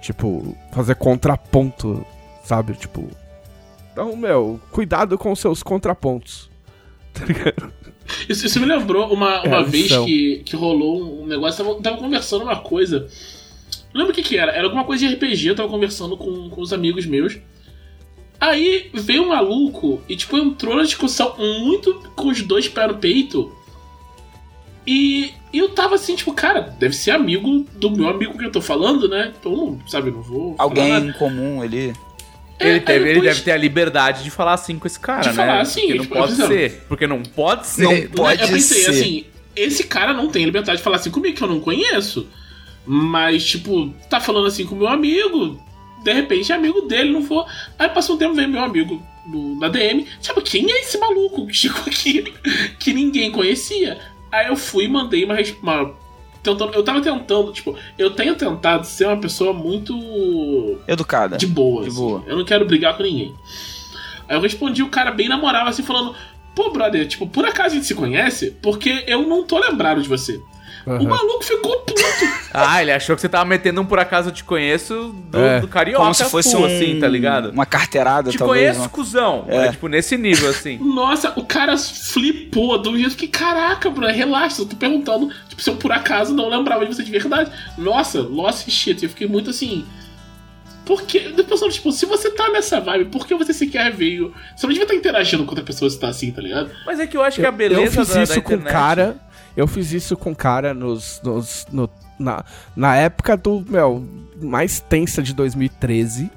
Tipo, 0.00 0.56
fazer 0.70 0.94
contraponto, 0.94 2.06
sabe? 2.44 2.74
Tipo. 2.74 3.08
Então, 3.92 4.14
meu, 4.16 4.60
cuidado 4.70 5.18
com 5.18 5.32
os 5.32 5.40
seus 5.40 5.62
contrapontos. 5.62 6.48
Tá 7.16 7.24
ligado? 7.24 7.72
Isso, 8.28 8.44
isso 8.46 8.60
me 8.60 8.66
lembrou 8.66 9.10
uma, 9.12 9.42
uma 9.42 9.56
É, 9.60 9.64
vez 9.64 9.88
são. 9.88 10.04
que, 10.04 10.42
que 10.44 10.54
rolou 10.54 11.22
um 11.22 11.26
negócio, 11.26 11.64
tava, 11.64 11.80
tava 11.82 11.96
conversando 11.96 12.44
uma 12.44 12.60
coisa. 12.60 13.08
Não 13.96 14.04
lembro 14.04 14.12
o 14.12 14.14
que, 14.14 14.22
que 14.22 14.36
era, 14.36 14.52
era 14.52 14.64
alguma 14.64 14.84
coisa 14.84 15.06
de 15.08 15.14
RPG, 15.14 15.46
eu 15.48 15.54
tava 15.54 15.68
conversando 15.68 16.16
com, 16.16 16.50
com 16.50 16.60
os 16.60 16.72
amigos 16.72 17.06
meus. 17.06 17.38
Aí 18.38 18.90
veio 18.92 19.22
um 19.22 19.28
maluco 19.28 20.02
e, 20.08 20.14
tipo, 20.14 20.36
entrou 20.36 20.76
na 20.76 20.82
discussão 20.82 21.34
muito 21.38 21.94
com 22.14 22.28
os 22.28 22.42
dois 22.42 22.68
pés 22.68 22.88
no 22.88 22.98
peito. 22.98 23.50
E, 24.86 25.32
e 25.52 25.58
eu 25.58 25.70
tava 25.70 25.94
assim, 25.96 26.14
tipo, 26.14 26.32
cara, 26.32 26.60
deve 26.78 26.94
ser 26.94 27.10
amigo 27.12 27.64
do 27.74 27.90
meu 27.90 28.08
amigo 28.08 28.36
que 28.38 28.44
eu 28.44 28.52
tô 28.52 28.60
falando, 28.60 29.08
né? 29.08 29.32
Então, 29.40 29.80
sabe, 29.88 30.10
não 30.10 30.22
vou. 30.22 30.54
falar 30.56 30.68
Alguém 30.68 30.88
nada. 30.92 31.06
em 31.06 31.12
comum 31.14 31.62
ali. 31.62 31.92
É, 32.58 32.68
Ele, 32.70 32.80
teve, 32.80 33.04
ele 33.04 33.14
depois- 33.14 33.30
deve 33.34 33.42
ter 33.44 33.52
a 33.52 33.56
liberdade 33.56 34.22
de 34.24 34.30
falar 34.30 34.52
assim 34.54 34.78
com 34.78 34.86
esse 34.86 35.00
cara, 35.00 35.22
De 35.22 35.28
né? 35.28 35.34
falar 35.34 35.60
assim, 35.60 35.80
porque 35.88 35.94
não 35.96 36.02
tipo, 36.04 36.14
pode 36.14 36.38
não. 36.38 36.46
ser. 36.46 36.84
Porque 36.88 37.06
não 37.06 37.22
pode 37.22 37.66
ser. 37.66 37.82
Não 37.84 37.92
Né, 37.92 38.08
pode 38.14 38.42
eu 38.42 38.48
pensei 38.48 38.82
ser. 38.82 38.90
assim, 38.90 39.24
esse 39.56 39.84
cara 39.84 40.12
não 40.12 40.28
tem 40.28 40.44
liberdade 40.44 40.78
de 40.78 40.84
falar 40.84 40.96
assim 40.96 41.10
comigo, 41.10 41.34
que 41.36 41.42
eu 41.42 41.48
não 41.48 41.60
conheço. 41.60 42.28
Mas, 42.86 43.44
tipo, 43.44 43.90
tá 44.08 44.20
falando 44.20 44.46
assim 44.46 44.64
com 44.64 44.74
meu 44.76 44.88
amigo, 44.88 45.58
de 46.02 46.12
repente 46.12 46.52
é 46.52 46.54
amigo 46.54 46.82
dele, 46.82 47.10
não 47.10 47.22
for. 47.22 47.46
Aí 47.78 47.88
passou 47.88 48.14
um 48.16 48.18
tempo, 48.18 48.34
veio 48.34 48.48
meu 48.48 48.62
amigo 48.62 49.02
no- 49.26 49.58
na 49.58 49.68
DM, 49.68 50.06
tipo, 50.20 50.40
quem 50.40 50.70
é 50.70 50.80
esse 50.82 50.96
maluco 50.98 51.46
que 51.46 51.54
chegou 51.54 51.80
aqui 51.86 52.32
que 52.78 52.92
ninguém 52.92 53.30
conhecia? 53.32 53.98
Aí 54.30 54.46
eu 54.48 54.56
fui 54.56 54.84
e 54.84 54.88
mandei 54.88 55.24
uma, 55.24 55.34
res- 55.34 55.56
uma 55.62 55.92
tentando, 56.42 56.72
eu 56.74 56.82
tava 56.84 57.00
tentando, 57.00 57.52
tipo, 57.52 57.76
eu 57.98 58.10
tenho 58.10 58.36
tentado 58.36 58.86
ser 58.86 59.06
uma 59.06 59.16
pessoa 59.16 59.52
muito 59.52 60.78
Educada. 60.86 61.36
de 61.36 61.46
boa. 61.46 61.82
De 61.82 61.88
assim. 61.88 61.96
boa. 61.98 62.22
Eu 62.26 62.36
não 62.36 62.44
quero 62.44 62.64
brigar 62.64 62.96
com 62.96 63.02
ninguém. 63.02 63.34
Aí 64.28 64.36
eu 64.36 64.40
respondi 64.40 64.82
o 64.82 64.88
cara 64.88 65.10
bem 65.10 65.28
na 65.28 65.36
moral, 65.36 65.66
assim, 65.66 65.82
falando: 65.82 66.14
Pô, 66.54 66.70
brother, 66.70 67.06
tipo, 67.08 67.26
por 67.26 67.44
acaso 67.44 67.70
a 67.70 67.74
gente 67.74 67.86
se 67.86 67.94
conhece? 67.94 68.52
Porque 68.62 69.04
eu 69.06 69.26
não 69.26 69.44
tô 69.44 69.58
lembrado 69.58 70.00
de 70.02 70.08
você. 70.08 70.40
O 70.86 70.90
Aham. 70.92 71.02
maluco 71.04 71.44
ficou 71.44 71.80
puto. 71.80 71.96
Ah, 72.54 72.80
ele 72.80 72.92
achou 72.92 73.14
que 73.16 73.20
você 73.20 73.28
tava 73.28 73.44
metendo 73.44 73.80
um 73.80 73.84
por 73.84 73.98
acaso 73.98 74.28
eu 74.28 74.32
te 74.32 74.44
conheço 74.44 75.12
do, 75.28 75.38
É. 75.38 75.60
do 75.60 75.66
carioca. 75.68 76.00
Como 76.02 76.14
se 76.14 76.24
fosse 76.26 76.56
um, 76.56 76.64
assim, 76.64 76.98
tá 77.00 77.08
ligado? 77.08 77.50
uma 77.50 77.66
carteirada, 77.66 78.30
Te 78.30 78.38
talvez. 78.38 78.62
conheço, 78.62 78.80
uma- 78.80 78.88
cuzão. 78.88 79.44
É. 79.48 79.66
É. 79.66 79.70
tipo, 79.72 79.88
nesse 79.88 80.16
nível, 80.16 80.48
assim. 80.48 80.78
Nossa, 80.82 81.32
o 81.36 81.44
cara 81.44 81.76
flipou 81.76 82.80
um 82.88 82.96
jeito 82.96 83.16
que, 83.16 83.26
caraca, 83.28 83.90
bro, 83.90 84.06
relaxa, 84.06 84.62
eu 84.62 84.66
tô 84.66 84.76
perguntando, 84.76 85.28
tipo, 85.48 85.60
se 85.60 85.68
eu 85.68 85.76
por 85.76 85.90
acaso 85.92 86.32
não 86.34 86.48
lembrava 86.48 86.86
de 86.86 86.94
você 86.94 87.02
de 87.02 87.10
verdade. 87.10 87.50
Nossa, 87.76 88.20
lost 88.22 88.70
shit, 88.70 89.02
eu 89.02 89.08
fiquei 89.10 89.26
muito 89.26 89.50
assim. 89.50 89.84
Por 90.84 91.02
que? 91.02 91.18
Eu 91.18 91.34
tô 91.34 91.42
pensando, 91.42 91.72
tipo, 91.72 91.90
se 91.90 92.06
você 92.06 92.30
tá 92.30 92.48
nessa 92.50 92.80
vibe, 92.80 93.06
por 93.06 93.26
que 93.26 93.34
você 93.34 93.52
sequer 93.52 93.92
veio? 93.92 94.32
Você 94.54 94.66
não 94.66 94.72
devia 94.72 94.84
estar 94.84 94.94
interagindo 94.94 95.42
com 95.44 95.50
outra 95.50 95.64
pessoa 95.64 95.90
se 95.90 95.98
tá 95.98 96.06
assim, 96.08 96.30
tá 96.30 96.40
ligado? 96.40 96.70
Mas 96.86 97.00
é 97.00 97.08
que 97.08 97.16
eu 97.16 97.22
acho 97.24 97.40
que 97.40 97.44
a 97.44 97.48
Eu- 97.48 97.52
beleza 97.52 97.82
eu 98.00 98.04
fiz 98.06 98.14
da, 98.14 98.22
isso 98.22 98.34
da 98.36 98.40
com 98.40 98.52
internet... 98.54 98.72
cara. 98.72 99.16
Eu 99.56 99.66
fiz 99.66 99.92
isso 99.92 100.16
com 100.16 100.34
cara 100.34 100.74
nos, 100.74 101.20
nos- 101.24 101.66
no- 101.72 101.88
na, 102.18 102.44
na 102.74 102.96
época 102.96 103.36
do 103.36 103.64
meu 103.68 104.06
mais 104.40 104.80
tensa 104.80 105.22
de 105.22 105.34
2013. 105.34 106.30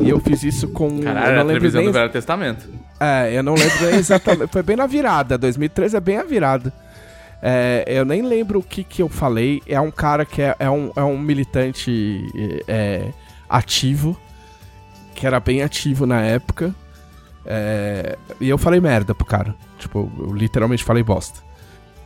E 0.00 0.08
eu 0.08 0.18
fiz 0.20 0.42
isso 0.42 0.68
com. 0.68 1.00
Caralho, 1.00 1.26
eu 1.26 1.36
não 1.36 1.42
lembro 1.42 1.46
televisão 1.54 1.80
nem. 1.82 1.90
do 1.90 1.92
Velho 1.92 2.10
Testamento. 2.10 2.68
É, 2.98 3.32
eu 3.36 3.42
não 3.42 3.54
lembro 3.54 3.86
exatamente. 3.94 4.50
Foi 4.52 4.62
bem 4.62 4.76
na 4.76 4.86
virada. 4.86 5.36
2013 5.38 5.96
é 5.96 6.00
bem 6.00 6.16
a 6.18 6.24
virada. 6.24 6.72
É, 7.42 7.84
eu 7.86 8.04
nem 8.04 8.22
lembro 8.22 8.58
o 8.58 8.62
que, 8.62 8.82
que 8.84 9.00
eu 9.02 9.08
falei. 9.08 9.62
É 9.66 9.80
um 9.80 9.90
cara 9.90 10.24
que 10.24 10.42
é, 10.42 10.54
é 10.58 10.68
um, 10.70 10.90
é 10.96 11.02
um 11.04 11.18
militante 11.18 12.26
é, 12.66 13.10
ativo. 13.48 14.18
Que 15.14 15.26
era 15.26 15.38
bem 15.40 15.62
ativo 15.62 16.06
na 16.06 16.20
época. 16.22 16.74
É, 17.44 18.16
e 18.40 18.48
eu 18.48 18.56
falei 18.58 18.80
merda 18.80 19.14
pro 19.14 19.26
cara. 19.26 19.54
Tipo, 19.78 20.10
eu 20.18 20.34
literalmente 20.34 20.84
falei 20.84 21.02
bosta. 21.02 21.40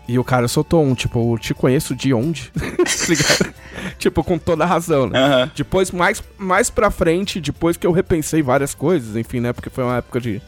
E 0.06 0.18
o 0.18 0.24
cara 0.24 0.46
soltou 0.48 0.84
um, 0.84 0.94
tipo, 0.94 1.34
eu 1.34 1.38
te 1.38 1.54
conheço 1.54 1.94
de 1.94 2.12
onde? 2.12 2.52
Tá 3.74 3.90
tipo, 3.98 4.22
com 4.22 4.38
toda 4.38 4.64
a 4.64 4.66
razão, 4.66 5.08
né? 5.08 5.18
Aham. 5.18 5.50
Depois, 5.54 5.90
mais, 5.90 6.22
mais 6.38 6.70
pra 6.70 6.90
frente, 6.90 7.40
depois 7.40 7.76
que 7.76 7.86
eu 7.86 7.92
repensei 7.92 8.42
várias 8.42 8.74
coisas, 8.74 9.16
enfim, 9.16 9.40
né? 9.40 9.52
Porque 9.52 9.68
foi 9.68 9.84
uma 9.84 9.96
época 9.96 10.20
de, 10.20 10.40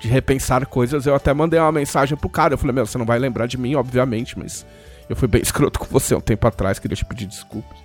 de 0.00 0.08
repensar 0.08 0.64
coisas, 0.66 1.06
eu 1.06 1.14
até 1.14 1.32
mandei 1.34 1.58
uma 1.58 1.72
mensagem 1.72 2.16
pro 2.16 2.28
cara. 2.28 2.54
Eu 2.54 2.58
falei, 2.58 2.74
meu, 2.74 2.86
você 2.86 2.96
não 2.96 3.04
vai 3.04 3.18
lembrar 3.18 3.46
de 3.46 3.58
mim, 3.58 3.74
obviamente, 3.74 4.38
mas 4.38 4.64
eu 5.08 5.16
fui 5.16 5.28
bem 5.28 5.40
escroto 5.42 5.78
com 5.78 5.86
você 5.86 6.14
um 6.14 6.20
tempo 6.20 6.46
atrás, 6.46 6.78
queria 6.78 6.96
te 6.96 7.04
pedir 7.04 7.26
desculpas. 7.26 7.76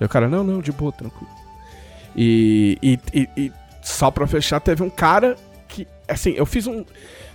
E 0.00 0.04
o 0.04 0.08
cara, 0.08 0.28
não, 0.28 0.44
não, 0.44 0.60
de 0.60 0.72
boa, 0.72 0.92
tranquilo. 0.92 1.30
E, 2.16 2.78
e, 2.82 2.98
e, 3.12 3.28
e 3.36 3.52
só 3.82 4.10
pra 4.10 4.26
fechar, 4.26 4.60
teve 4.60 4.82
um 4.82 4.90
cara 4.90 5.36
que, 5.68 5.86
assim, 6.08 6.34
eu 6.36 6.46
fiz 6.46 6.66
um. 6.66 6.84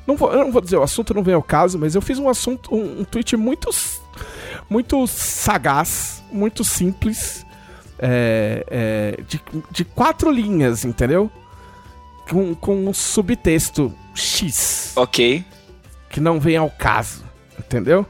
Não 0.08 0.16
vou, 0.16 0.32
eu 0.32 0.40
não 0.40 0.52
vou 0.52 0.62
dizer 0.62 0.78
o 0.78 0.84
assunto, 0.84 1.14
não 1.14 1.22
vem 1.22 1.36
ao 1.36 1.44
caso, 1.44 1.78
mas 1.78 1.94
eu 1.94 2.02
fiz 2.02 2.18
um 2.18 2.30
assunto, 2.30 2.74
um, 2.74 3.02
um 3.02 3.04
tweet 3.04 3.36
muito, 3.36 3.70
muito 4.70 5.06
sagaz, 5.06 6.24
muito 6.32 6.64
simples, 6.64 7.46
é, 8.00 8.66
é, 8.70 9.22
de, 9.28 9.42
de 9.70 9.84
quatro 9.84 10.32
linhas, 10.32 10.86
entendeu? 10.86 11.30
Com, 12.30 12.56
com 12.56 12.88
um 12.88 12.94
subtexto 12.94 13.94
X. 14.16 14.94
Ok. 14.96 15.44
Que 16.10 16.22
não 16.22 16.40
vem 16.40 16.56
ao 16.56 16.70
caso, 16.70 17.26
entendeu? 17.60 18.06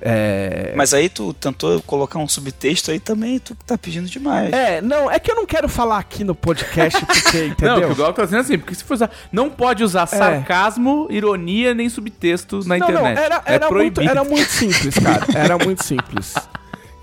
É... 0.00 0.72
Mas 0.76 0.92
aí 0.92 1.08
tu 1.08 1.32
tentou 1.32 1.80
colocar 1.82 2.18
um 2.18 2.28
subtexto 2.28 2.90
aí 2.90 3.00
também, 3.00 3.38
tu 3.38 3.54
tá 3.66 3.78
pedindo 3.78 4.06
demais. 4.08 4.52
É, 4.52 4.80
não, 4.80 5.10
é 5.10 5.18
que 5.18 5.30
eu 5.30 5.34
não 5.34 5.46
quero 5.46 5.68
falar 5.68 5.98
aqui 5.98 6.22
no 6.22 6.34
podcast, 6.34 7.04
porque, 7.04 7.46
entendeu? 7.48 7.80
Não, 7.80 7.92
o 7.92 7.94
Glauco 7.94 8.14
tá 8.14 8.24
dizendo 8.24 8.40
assim, 8.40 8.58
porque 8.58 8.74
se 8.74 8.84
for 8.84 8.94
usar, 8.94 9.10
não 9.32 9.48
pode 9.48 9.82
usar 9.82 10.02
é. 10.02 10.06
sarcasmo, 10.06 11.06
ironia, 11.10 11.74
nem 11.74 11.88
subtexto 11.88 12.60
na 12.66 12.76
não, 12.76 12.88
internet. 12.88 13.16
Não, 13.16 13.22
era, 13.22 13.42
é 13.46 13.54
era, 13.54 13.70
muito, 13.70 14.00
era 14.00 14.24
muito 14.24 14.50
simples, 14.50 14.94
cara. 14.98 15.26
Era 15.36 15.58
muito 15.58 15.84
simples. 15.84 16.34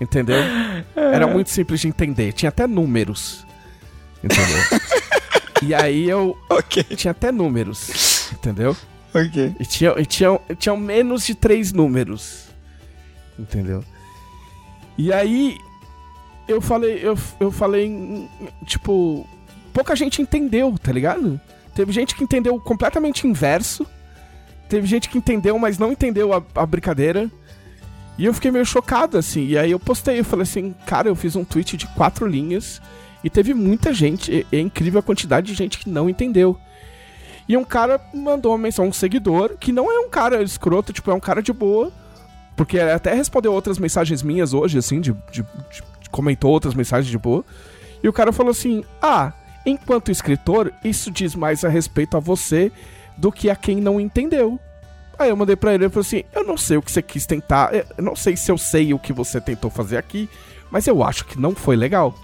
Entendeu? 0.00 0.42
Era 0.94 1.26
muito 1.26 1.50
simples 1.50 1.80
de 1.80 1.88
entender. 1.88 2.32
Tinha 2.32 2.48
até 2.48 2.66
números. 2.66 3.46
Entendeu? 4.22 4.80
e 5.62 5.74
aí 5.74 6.08
eu. 6.08 6.36
Ok. 6.50 6.82
Tinha 6.96 7.12
até 7.12 7.32
números. 7.32 8.30
Entendeu? 8.32 8.76
Ok. 9.14 9.54
E 9.58 9.64
tinha, 9.64 9.94
e 9.96 10.04
tinha, 10.04 10.38
tinha 10.58 10.76
menos 10.76 11.24
de 11.24 11.34
três 11.34 11.72
números 11.72 12.53
entendeu? 13.38 13.84
E 14.96 15.12
aí 15.12 15.58
eu 16.46 16.60
falei, 16.60 17.00
eu, 17.02 17.16
eu 17.40 17.50
falei, 17.50 18.28
tipo, 18.64 19.26
pouca 19.72 19.96
gente 19.96 20.20
entendeu, 20.20 20.74
tá 20.80 20.92
ligado? 20.92 21.40
Teve 21.74 21.92
gente 21.92 22.14
que 22.14 22.22
entendeu 22.22 22.58
completamente 22.60 23.26
inverso. 23.26 23.86
Teve 24.68 24.86
gente 24.86 25.08
que 25.08 25.18
entendeu, 25.18 25.58
mas 25.58 25.78
não 25.78 25.92
entendeu 25.92 26.32
a, 26.32 26.42
a 26.54 26.66
brincadeira. 26.66 27.30
E 28.16 28.24
eu 28.24 28.32
fiquei 28.32 28.50
meio 28.50 28.64
chocado, 28.64 29.18
assim. 29.18 29.46
E 29.46 29.58
aí 29.58 29.72
eu 29.72 29.80
postei, 29.80 30.20
eu 30.20 30.24
falei 30.24 30.44
assim, 30.44 30.74
cara, 30.86 31.08
eu 31.08 31.16
fiz 31.16 31.34
um 31.34 31.44
tweet 31.44 31.76
de 31.76 31.86
quatro 31.88 32.26
linhas. 32.26 32.80
E 33.24 33.30
teve 33.30 33.54
muita 33.54 33.92
gente, 33.92 34.46
é, 34.52 34.58
incrível 34.60 35.00
a 35.00 35.02
quantidade 35.02 35.46
de 35.48 35.54
gente 35.54 35.78
que 35.78 35.88
não 35.88 36.08
entendeu. 36.08 36.58
E 37.48 37.56
um 37.56 37.64
cara 37.64 38.00
mandou 38.14 38.52
uma 38.52 38.58
menção, 38.58 38.86
um 38.86 38.92
seguidor, 38.92 39.56
que 39.58 39.72
não 39.72 39.90
é 39.90 39.98
um 39.98 40.08
cara 40.08 40.42
escroto, 40.42 40.92
tipo, 40.92 41.10
é 41.10 41.14
um 41.14 41.20
cara 41.20 41.42
de 41.42 41.52
boa 41.52 41.92
porque 42.56 42.78
até 42.78 43.14
respondeu 43.14 43.52
outras 43.52 43.78
mensagens 43.78 44.22
minhas 44.22 44.52
hoje, 44.52 44.78
assim, 44.78 45.00
de, 45.00 45.12
de, 45.30 45.42
de, 45.42 45.82
comentou 46.10 46.50
outras 46.50 46.74
mensagens 46.74 47.10
de 47.10 47.18
boa. 47.18 47.44
E 48.02 48.08
o 48.08 48.12
cara 48.12 48.32
falou 48.32 48.50
assim: 48.50 48.84
Ah, 49.02 49.32
enquanto 49.66 50.10
escritor, 50.10 50.72
isso 50.84 51.10
diz 51.10 51.34
mais 51.34 51.64
a 51.64 51.68
respeito 51.68 52.16
a 52.16 52.20
você 52.20 52.70
do 53.16 53.32
que 53.32 53.50
a 53.50 53.56
quem 53.56 53.80
não 53.80 54.00
entendeu. 54.00 54.58
Aí 55.18 55.30
eu 55.30 55.36
mandei 55.36 55.56
pra 55.56 55.74
ele 55.74 55.86
e 55.86 55.88
falei 55.88 56.06
assim: 56.06 56.24
Eu 56.32 56.44
não 56.44 56.56
sei 56.56 56.76
o 56.76 56.82
que 56.82 56.92
você 56.92 57.02
quis 57.02 57.26
tentar, 57.26 57.74
eu 57.74 58.04
não 58.04 58.14
sei 58.14 58.36
se 58.36 58.50
eu 58.50 58.58
sei 58.58 58.94
o 58.94 58.98
que 58.98 59.12
você 59.12 59.40
tentou 59.40 59.70
fazer 59.70 59.96
aqui, 59.96 60.28
mas 60.70 60.86
eu 60.86 61.02
acho 61.02 61.24
que 61.24 61.38
não 61.38 61.54
foi 61.54 61.76
legal. 61.76 62.14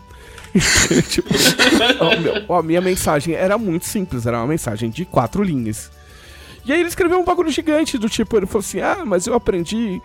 tipo, 1.08 2.52
a 2.52 2.62
minha 2.62 2.80
mensagem 2.80 3.34
era 3.34 3.56
muito 3.56 3.86
simples, 3.86 4.26
era 4.26 4.38
uma 4.38 4.48
mensagem 4.48 4.90
de 4.90 5.04
quatro 5.04 5.42
linhas. 5.42 5.90
E 6.70 6.72
aí 6.72 6.78
ele 6.78 6.88
escreveu 6.88 7.18
um 7.18 7.24
bagulho 7.24 7.50
gigante 7.50 7.98
do 7.98 8.08
tipo, 8.08 8.36
ele 8.36 8.46
falou 8.46 8.60
assim: 8.60 8.80
"Ah, 8.80 9.02
mas 9.04 9.26
eu 9.26 9.34
aprendi 9.34 10.00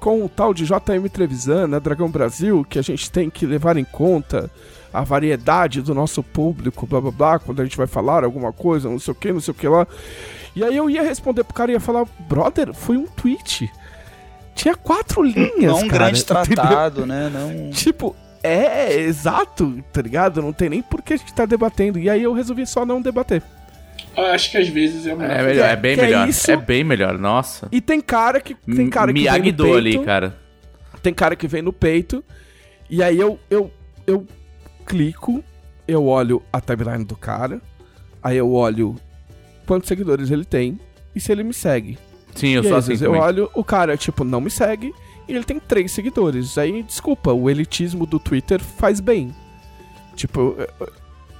com 0.00 0.24
o 0.24 0.28
tal 0.28 0.52
de 0.52 0.64
JM 0.64 1.08
Trevisan, 1.12 1.68
na 1.68 1.78
Dragão 1.78 2.10
Brasil, 2.10 2.66
que 2.68 2.76
a 2.76 2.82
gente 2.82 3.08
tem 3.08 3.30
que 3.30 3.46
levar 3.46 3.76
em 3.76 3.84
conta 3.84 4.50
a 4.92 5.04
variedade 5.04 5.80
do 5.80 5.94
nosso 5.94 6.20
público, 6.20 6.88
blá 6.88 7.00
blá 7.00 7.12
blá, 7.12 7.38
quando 7.38 7.60
a 7.60 7.64
gente 7.64 7.76
vai 7.76 7.86
falar 7.86 8.24
alguma 8.24 8.52
coisa, 8.52 8.88
não 8.88 8.98
sei 8.98 9.12
o 9.12 9.14
que, 9.14 9.32
não 9.32 9.40
sei 9.40 9.52
o 9.52 9.54
que 9.54 9.68
lá. 9.68 9.86
E 10.56 10.64
aí 10.64 10.76
eu 10.76 10.90
ia 10.90 11.02
responder 11.04 11.44
pro 11.44 11.54
cara 11.54 11.70
e 11.70 11.74
ia 11.74 11.80
falar, 11.80 12.04
brother, 12.28 12.74
foi 12.74 12.96
um 12.96 13.06
tweet. 13.06 13.70
Tinha 14.56 14.74
quatro 14.74 15.22
linhas, 15.22 15.70
Não 15.70 15.78
um 15.78 15.88
cara, 15.88 16.06
grande 16.06 16.24
tratado, 16.26 17.06
né? 17.06 17.30
Não... 17.32 17.70
Tipo, 17.70 18.16
é, 18.42 19.02
exato, 19.02 19.84
tá 19.92 20.02
ligado? 20.02 20.42
Não 20.42 20.52
tem 20.52 20.68
nem 20.68 20.82
por 20.82 21.00
que 21.00 21.14
a 21.14 21.16
gente 21.16 21.32
tá 21.32 21.46
debatendo. 21.46 21.96
E 21.96 22.10
aí 22.10 22.24
eu 22.24 22.32
resolvi 22.32 22.66
só 22.66 22.84
não 22.84 23.00
debater. 23.00 23.40
Eu 24.18 24.26
acho 24.26 24.50
que 24.50 24.56
às 24.56 24.68
vezes 24.68 25.06
é 25.06 25.14
melhor. 25.14 25.36
É, 25.36 25.42
melhor, 25.42 25.68
é 25.68 25.76
bem 25.76 25.96
que 25.96 26.02
melhor. 26.02 26.26
É, 26.26 26.30
isso. 26.30 26.50
é 26.50 26.56
bem 26.56 26.84
melhor, 26.84 27.18
nossa. 27.18 27.68
E 27.70 27.80
tem 27.80 28.00
cara 28.00 28.40
que 28.40 28.54
tem 28.54 28.90
cara 28.90 29.12
que 29.12 29.22
vem 29.22 29.38
no 29.38 29.56
peito, 29.56 29.76
ali, 29.76 30.04
cara. 30.04 30.36
Tem 31.02 31.14
cara 31.14 31.36
que 31.36 31.46
vem 31.46 31.62
no 31.62 31.72
peito 31.72 32.24
e 32.90 33.02
aí 33.02 33.18
eu 33.18 33.38
eu 33.48 33.70
eu 34.06 34.26
clico, 34.86 35.44
eu 35.86 36.04
olho 36.06 36.42
a 36.52 36.60
timeline 36.60 37.04
do 37.04 37.14
cara, 37.14 37.60
aí 38.22 38.36
eu 38.36 38.52
olho 38.52 38.96
quantos 39.66 39.86
seguidores 39.86 40.30
ele 40.30 40.44
tem 40.44 40.80
e 41.14 41.20
se 41.20 41.30
ele 41.30 41.44
me 41.44 41.54
segue. 41.54 41.98
Sim, 42.34 42.48
eu 42.50 42.62
e 42.62 42.64
sou 42.64 42.74
aí, 42.74 42.78
assim 42.78 42.92
Eu 42.92 42.98
também. 42.98 43.20
olho, 43.20 43.50
o 43.54 43.62
cara, 43.62 43.96
tipo, 43.96 44.24
não 44.24 44.40
me 44.40 44.50
segue 44.50 44.92
e 45.28 45.32
ele 45.32 45.44
tem 45.44 45.60
três 45.60 45.92
seguidores. 45.92 46.56
Aí, 46.56 46.82
desculpa, 46.82 47.32
o 47.32 47.50
elitismo 47.50 48.06
do 48.06 48.18
Twitter 48.18 48.60
faz 48.60 49.00
bem. 49.00 49.34
Tipo, 50.14 50.56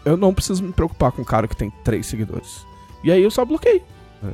eu 0.04 0.16
não 0.16 0.34
preciso 0.34 0.62
me 0.62 0.72
preocupar 0.72 1.12
com 1.12 1.22
um 1.22 1.24
cara 1.24 1.48
que 1.48 1.56
tem 1.56 1.70
três 1.82 2.06
seguidores. 2.06 2.66
E 3.02 3.12
aí 3.12 3.22
eu 3.22 3.30
só 3.30 3.44
bloqueio. 3.44 3.82
É. 4.22 4.32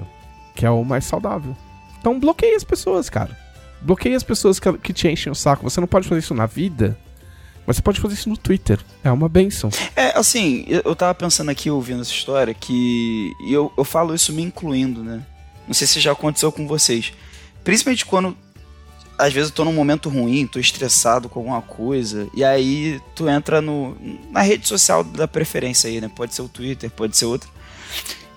Que 0.55 0.67
é 0.67 0.71
o 0.71 0.85
mais 0.85 1.05
saudável. 1.05 1.57
Então 1.99 2.19
bloqueie 2.19 2.55
as 2.55 2.65
pessoas, 2.65 3.09
cara. 3.09 3.37
Bloqueie 3.81 4.15
as 4.15 4.23
pessoas 4.23 4.59
que, 4.59 4.73
que 4.79 4.93
te 4.93 5.09
enchem 5.09 5.31
o 5.31 5.35
saco. 5.35 5.69
Você 5.69 5.81
não 5.81 5.89
pode 5.89 6.09
fazer 6.09 6.21
isso 6.21 6.35
na 6.35 6.47
vida, 6.47 6.99
mas 7.67 7.77
você 7.77 7.83
pode 7.83 8.01
fazer 8.01 8.15
isso 8.15 8.29
no 8.29 8.37
Twitter. 8.37 8.79
É 9.03 9.11
uma 9.11 9.29
benção. 9.29 9.71
É, 9.97 10.17
assim, 10.19 10.65
eu 10.69 10.95
tava 10.95 11.15
pensando 11.15 11.51
aqui, 11.51 11.71
ouvindo 11.71 12.03
essa 12.03 12.11
história, 12.11 12.55
que 12.55 13.33
eu, 13.47 13.73
eu 13.77 13.85
falo 13.85 14.15
isso 14.15 14.33
me 14.33 14.43
incluindo, 14.43 15.03
né? 15.03 15.23
Não 15.67 15.75
sei 15.75 15.87
se 15.87 16.01
já 16.01 16.13
aconteceu 16.13 16.53
com 16.53 16.67
vocês. 16.67 17.13
Principalmente 17.63 18.05
quando 18.05 18.37
às 19.19 19.33
vezes 19.33 19.51
eu 19.51 19.55
tô 19.55 19.65
num 19.65 19.73
momento 19.73 20.09
ruim, 20.09 20.47
tô 20.47 20.59
estressado 20.59 21.29
com 21.29 21.39
alguma 21.39 21.63
coisa, 21.63 22.29
e 22.35 22.43
aí 22.43 23.01
tu 23.15 23.29
entra 23.29 23.61
no, 23.61 23.97
na 24.31 24.41
rede 24.41 24.67
social 24.67 25.05
da 25.05 25.29
preferência 25.29 25.89
aí, 25.89 26.01
né? 26.01 26.11
Pode 26.15 26.35
ser 26.35 26.43
o 26.43 26.49
Twitter, 26.49 26.91
pode 26.91 27.17
ser 27.17 27.27
outra. 27.27 27.49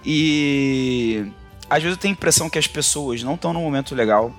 E 0.10 1.30
às 1.70 1.84
vezes 1.84 1.98
eu 1.98 2.02
tenho 2.02 2.14
a 2.14 2.18
impressão 2.18 2.50
que 2.50 2.58
as 2.58 2.66
pessoas 2.66 3.22
não 3.24 3.36
estão 3.36 3.52
num 3.52 3.62
momento 3.62 3.94
legal. 3.94 4.34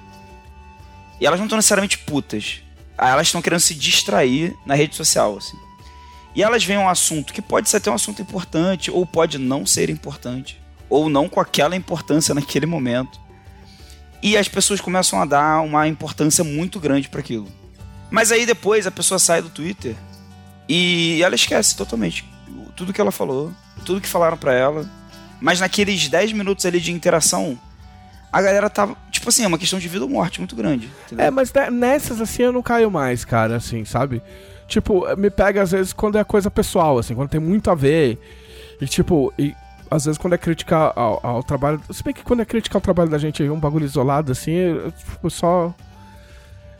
E 1.21 1.27
elas 1.27 1.39
não 1.39 1.45
estão 1.45 1.59
necessariamente 1.59 1.99
putas. 1.99 2.63
Elas 2.97 3.27
estão 3.27 3.43
querendo 3.43 3.61
se 3.61 3.75
distrair 3.75 4.57
na 4.65 4.75
rede 4.75 4.97
social, 4.97 5.37
assim. 5.37 5.59
E 6.35 6.43
elas 6.43 6.65
veem 6.65 6.79
um 6.79 6.89
assunto 6.89 7.35
que 7.35 7.43
pode 7.43 7.69
ser 7.69 7.77
até 7.77 7.91
um 7.91 7.95
assunto 7.95 8.23
importante, 8.23 8.91
ou 8.91 9.05
pode 9.05 9.37
não 9.37 9.67
ser 9.67 9.91
importante, 9.91 10.59
ou 10.89 11.11
não 11.11 11.29
com 11.29 11.39
aquela 11.39 11.77
importância 11.77 12.35
naquele 12.35 12.65
momento. 12.65 13.21
E 14.23 14.39
as 14.39 14.49
pessoas 14.49 14.81
começam 14.81 15.21
a 15.21 15.27
dar 15.27 15.61
uma 15.61 15.87
importância 15.87 16.43
muito 16.43 16.81
grande 16.81 17.11
para 17.11 17.21
aquilo. 17.21 17.47
Mas 18.11 18.33
aí 18.33 18.47
depois 18.47 18.87
a 18.87 18.91
pessoa 18.91 19.19
sai 19.19 19.43
do 19.43 19.51
Twitter 19.51 19.95
e 20.67 21.21
ela 21.23 21.35
esquece 21.35 21.77
totalmente 21.77 22.25
tudo 22.75 22.93
que 22.93 23.01
ela 23.01 23.11
falou, 23.11 23.53
tudo 23.85 24.01
que 24.01 24.09
falaram 24.09 24.37
para 24.37 24.55
ela. 24.55 24.89
Mas 25.41 25.61
naqueles 25.61 26.09
10 26.09 26.33
minutos 26.33 26.67
ali 26.67 26.81
de 26.81 26.93
interação, 26.93 27.59
a 28.33 28.43
galera 28.43 28.69
tava. 28.69 28.97
Tipo 29.11 29.29
assim, 29.29 29.45
é 29.45 29.47
uma 29.47 29.59
questão 29.59 29.79
de 29.79 29.89
vida 29.89 30.05
ou 30.05 30.11
morte 30.11 30.41
muito 30.41 30.55
grande. 30.55 30.89
Entendeu? 31.07 31.27
É, 31.27 31.31
mas 31.31 31.53
nessas 31.73 32.21
assim 32.21 32.43
eu 32.43 32.53
não 32.53 32.63
caio 32.63 32.91
mais, 32.91 33.25
cara, 33.25 33.57
assim, 33.57 33.85
sabe? 33.85 34.23
Tipo, 34.67 35.05
me 35.17 35.31
pega 35.31 35.63
às 35.63 35.71
vezes 35.71 35.93
quando 35.93 36.19
é 36.19 36.25
coisa 36.25 36.51
pessoal, 36.51 36.99
assim, 36.99 37.15
quando 37.15 37.31
tem 37.31 37.41
muito 37.41 37.71
a 37.71 37.75
ver. 37.75 38.19
E 38.81 38.87
tipo, 38.87 39.33
e 39.39 39.55
às 39.91 40.05
vezes 40.05 40.19
quando 40.19 40.35
é 40.35 40.39
criticar 40.39 40.93
ao, 40.95 41.25
ao, 41.25 41.43
trabalho. 41.43 41.81
Se 41.91 42.03
bem 42.03 42.13
que 42.13 42.23
quando 42.23 42.41
é 42.41 42.45
criticar 42.45 42.79
o 42.79 42.83
trabalho 42.83 43.11
da 43.11 43.19
gente 43.19 43.43
um 43.45 43.59
bagulho 43.59 43.85
isolado, 43.85 44.33
assim, 44.33 44.53
eu, 44.53 44.93
tipo, 44.93 45.31
só. 45.31 45.75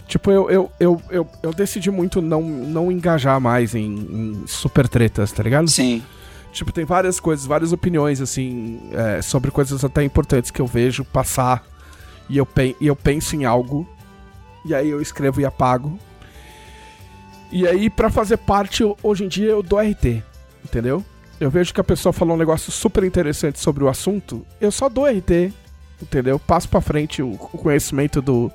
Tipo, 0.07 0.31
eu, 0.31 0.51
eu, 0.51 0.73
eu, 0.81 1.03
eu, 1.11 1.29
eu, 1.43 1.53
decidi 1.53 1.91
muito 1.91 2.23
não, 2.23 2.41
não 2.41 2.91
engajar 2.91 3.39
mais 3.39 3.75
em, 3.75 3.85
em 3.85 4.45
super 4.47 4.89
tretas, 4.89 5.31
tá 5.33 5.43
ligado? 5.43 5.69
Sim. 5.69 6.03
Tipo, 6.53 6.73
tem 6.73 6.85
várias 6.85 7.21
coisas, 7.21 7.47
várias 7.47 7.73
opiniões, 7.73 8.21
assim, 8.21 8.81
é, 8.93 9.23
sobre 9.23 9.51
coisas 9.51 9.85
até 9.85 10.03
importantes 10.03 10.51
que 10.51 10.61
eu 10.61 10.67
vejo 10.67 11.05
passar 11.05 11.65
e 12.29 12.37
eu, 12.39 12.47
pe 12.47 12.77
e 12.81 12.87
eu 12.87 12.97
penso 12.97 13.37
em 13.37 13.45
algo, 13.45 13.89
e 14.65 14.75
aí 14.75 14.89
eu 14.89 15.01
escrevo 15.01 15.41
e 15.41 15.45
apago. 15.45 15.99
E 17.51 17.67
aí, 17.67 17.89
para 17.89 18.11
fazer 18.11 18.37
parte, 18.39 18.83
hoje 19.03 19.25
em 19.25 19.29
dia 19.29 19.51
eu 19.51 19.63
dou 19.63 19.79
RT, 19.79 20.23
entendeu? 20.65 21.05
Eu 21.41 21.51
vejo 21.51 21.73
que 21.73 21.81
a 21.81 21.85
pessoa 21.85 22.13
falou 22.13 22.35
um 22.35 22.39
negócio 22.39 22.73
super 22.73 23.05
interessante 23.05 23.59
sobre 23.59 23.85
o 23.85 23.89
assunto, 23.89 24.45
eu 24.61 24.71
só 24.71 24.89
dou 24.89 25.07
RT, 25.07 25.53
entendeu? 26.03 26.39
Passo 26.39 26.69
pra 26.69 26.81
frente 26.81 27.23
o, 27.23 27.33
o 27.33 27.59
conhecimento 27.59 28.21
do, 28.21 28.51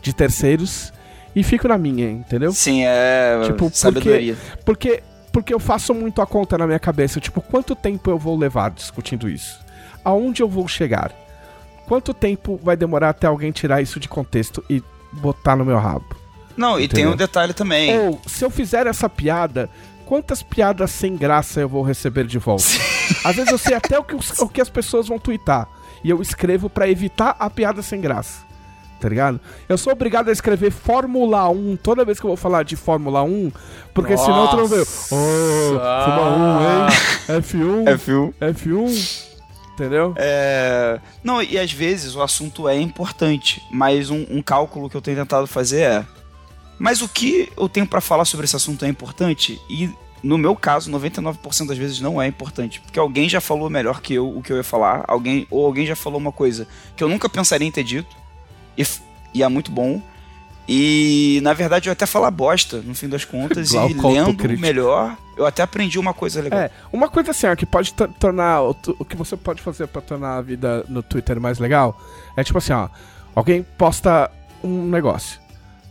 de 0.00 0.12
terceiros 0.12 0.92
e 1.34 1.42
fico 1.42 1.68
na 1.68 1.78
minha, 1.78 2.10
entendeu? 2.10 2.52
Sim, 2.52 2.84
é 2.84 3.40
tipo, 3.44 3.70
sabedoria. 3.72 4.36
Porque, 4.64 4.90
porque, 4.90 5.02
porque 5.32 5.52
eu 5.54 5.58
faço 5.58 5.94
muito 5.94 6.20
a 6.20 6.26
conta 6.26 6.58
na 6.58 6.66
minha 6.66 6.78
cabeça, 6.78 7.18
tipo, 7.20 7.40
quanto 7.40 7.74
tempo 7.74 8.10
eu 8.10 8.18
vou 8.18 8.36
levar 8.38 8.70
discutindo 8.70 9.28
isso? 9.28 9.58
Aonde 10.04 10.42
eu 10.42 10.48
vou 10.48 10.68
chegar? 10.68 11.12
Quanto 11.86 12.12
tempo 12.14 12.60
vai 12.62 12.76
demorar 12.76 13.10
até 13.10 13.26
alguém 13.26 13.50
tirar 13.50 13.80
isso 13.82 13.98
de 13.98 14.08
contexto 14.08 14.64
e 14.68 14.82
botar 15.12 15.56
no 15.56 15.64
meu 15.64 15.78
rabo? 15.78 16.04
Não, 16.56 16.78
entendeu? 16.78 16.84
e 16.84 16.88
tem 16.88 17.06
um 17.06 17.16
detalhe 17.16 17.52
também. 17.54 17.98
Ou, 17.98 18.20
se 18.26 18.44
eu 18.44 18.50
fizer 18.50 18.86
essa 18.86 19.08
piada, 19.08 19.68
quantas 20.06 20.42
piadas 20.42 20.90
sem 20.90 21.16
graça 21.16 21.60
eu 21.60 21.68
vou 21.68 21.82
receber 21.82 22.26
de 22.26 22.38
volta. 22.38 22.64
Às 23.24 23.36
vezes 23.36 23.50
eu 23.50 23.58
sei 23.58 23.74
até 23.74 23.98
o 23.98 24.04
que, 24.04 24.14
os- 24.14 24.38
o 24.38 24.48
que 24.48 24.60
as 24.60 24.68
pessoas 24.68 25.08
vão 25.08 25.18
twittar. 25.18 25.66
E 26.04 26.10
eu 26.10 26.20
escrevo 26.20 26.68
pra 26.68 26.88
evitar 26.88 27.36
a 27.38 27.48
piada 27.48 27.80
sem 27.82 28.00
graça. 28.00 28.42
Tá 29.02 29.08
ligado? 29.08 29.40
Eu 29.68 29.76
sou 29.76 29.92
obrigado 29.92 30.28
a 30.28 30.32
escrever 30.32 30.70
Fórmula 30.70 31.48
1 31.48 31.76
toda 31.82 32.04
vez 32.04 32.20
que 32.20 32.24
eu 32.24 32.28
vou 32.28 32.36
falar 32.36 32.62
de 32.62 32.76
Fórmula 32.76 33.24
1, 33.24 33.50
porque 33.92 34.16
senão 34.16 34.46
tu 34.46 34.56
não 34.56 34.68
vê. 34.68 34.76
Nossa. 34.78 35.12
Ô, 35.12 35.80
Fórmula 36.04 36.86
1, 37.28 37.34
hein? 37.34 37.42
F1, 37.42 37.88
É, 37.88 37.96
viu? 37.96 38.34
F1. 38.40 39.32
Entendeu? 39.74 40.14
É... 40.16 41.00
Não, 41.24 41.42
e 41.42 41.58
às 41.58 41.72
vezes 41.72 42.14
o 42.14 42.22
assunto 42.22 42.68
é 42.68 42.80
importante, 42.80 43.60
mas 43.72 44.08
um, 44.08 44.24
um 44.30 44.40
cálculo 44.40 44.88
que 44.88 44.96
eu 44.96 45.02
tenho 45.02 45.16
tentado 45.16 45.48
fazer 45.48 45.80
é. 45.80 46.06
Mas 46.78 47.02
o 47.02 47.08
que 47.08 47.50
eu 47.56 47.68
tenho 47.68 47.86
pra 47.88 48.00
falar 48.00 48.24
sobre 48.24 48.44
esse 48.44 48.54
assunto 48.54 48.84
é 48.84 48.88
importante? 48.88 49.60
E 49.68 49.90
no 50.22 50.38
meu 50.38 50.54
caso, 50.54 50.92
99% 50.92 51.66
das 51.66 51.76
vezes 51.76 52.00
não 52.00 52.22
é 52.22 52.28
importante. 52.28 52.80
Porque 52.82 53.00
alguém 53.00 53.28
já 53.28 53.40
falou 53.40 53.68
melhor 53.68 54.00
que 54.00 54.14
eu 54.14 54.28
o 54.38 54.40
que 54.40 54.52
eu 54.52 54.58
ia 54.58 54.62
falar, 54.62 55.04
alguém, 55.08 55.44
ou 55.50 55.66
alguém 55.66 55.86
já 55.86 55.96
falou 55.96 56.20
uma 56.20 56.30
coisa 56.30 56.68
que 56.96 57.02
eu 57.02 57.08
nunca 57.08 57.28
pensaria 57.28 57.66
em 57.66 57.72
ter 57.72 57.82
dito, 57.82 58.21
e, 58.76 58.84
e 59.34 59.42
é 59.42 59.48
muito 59.48 59.70
bom. 59.70 60.00
E 60.68 61.40
na 61.42 61.52
verdade 61.52 61.88
eu 61.88 61.92
até 61.92 62.06
falar 62.06 62.30
bosta, 62.30 62.78
no 62.78 62.94
fim 62.94 63.08
das 63.08 63.24
contas, 63.24 63.70
e 63.74 63.76
lendo 63.76 64.06
autocrítico. 64.06 64.60
melhor, 64.60 65.16
eu 65.36 65.44
até 65.44 65.62
aprendi 65.62 65.98
uma 65.98 66.14
coisa 66.14 66.40
legal. 66.40 66.60
É, 66.60 66.70
uma 66.92 67.08
coisa 67.08 67.32
assim, 67.32 67.46
ó, 67.46 67.56
que 67.56 67.66
pode 67.66 67.92
to- 67.92 68.08
tornar. 68.18 68.62
O, 68.62 68.76
o 68.98 69.04
que 69.04 69.16
você 69.16 69.36
pode 69.36 69.60
fazer 69.60 69.86
pra 69.88 70.00
tornar 70.00 70.36
a 70.36 70.42
vida 70.42 70.84
no 70.88 71.02
Twitter 71.02 71.40
mais 71.40 71.58
legal 71.58 72.00
é 72.36 72.44
tipo 72.44 72.58
assim, 72.58 72.72
ó. 72.72 72.88
Alguém 73.34 73.62
posta 73.76 74.30
um 74.62 74.88
negócio. 74.88 75.40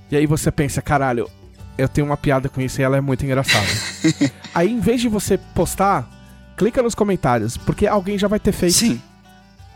E 0.09 0.15
aí 0.15 0.25
você 0.25 0.51
pensa, 0.51 0.81
caralho, 0.81 1.29
eu 1.77 1.89
tenho 1.89 2.05
uma 2.05 2.17
piada 2.17 2.47
com 2.47 2.61
isso 2.61 2.79
e 2.79 2.83
ela 2.83 2.97
é 2.97 3.01
muito 3.01 3.25
engraçada. 3.25 3.65
aí, 4.53 4.71
em 4.71 4.79
vez 4.79 5.01
de 5.01 5.09
você 5.09 5.37
postar, 5.37 6.07
clica 6.55 6.81
nos 6.83 6.93
comentários, 6.95 7.57
porque 7.57 7.87
alguém 7.87 8.17
já 8.17 8.27
vai 8.27 8.39
ter 8.39 8.51
feito. 8.51 8.73
Sim. 8.75 9.01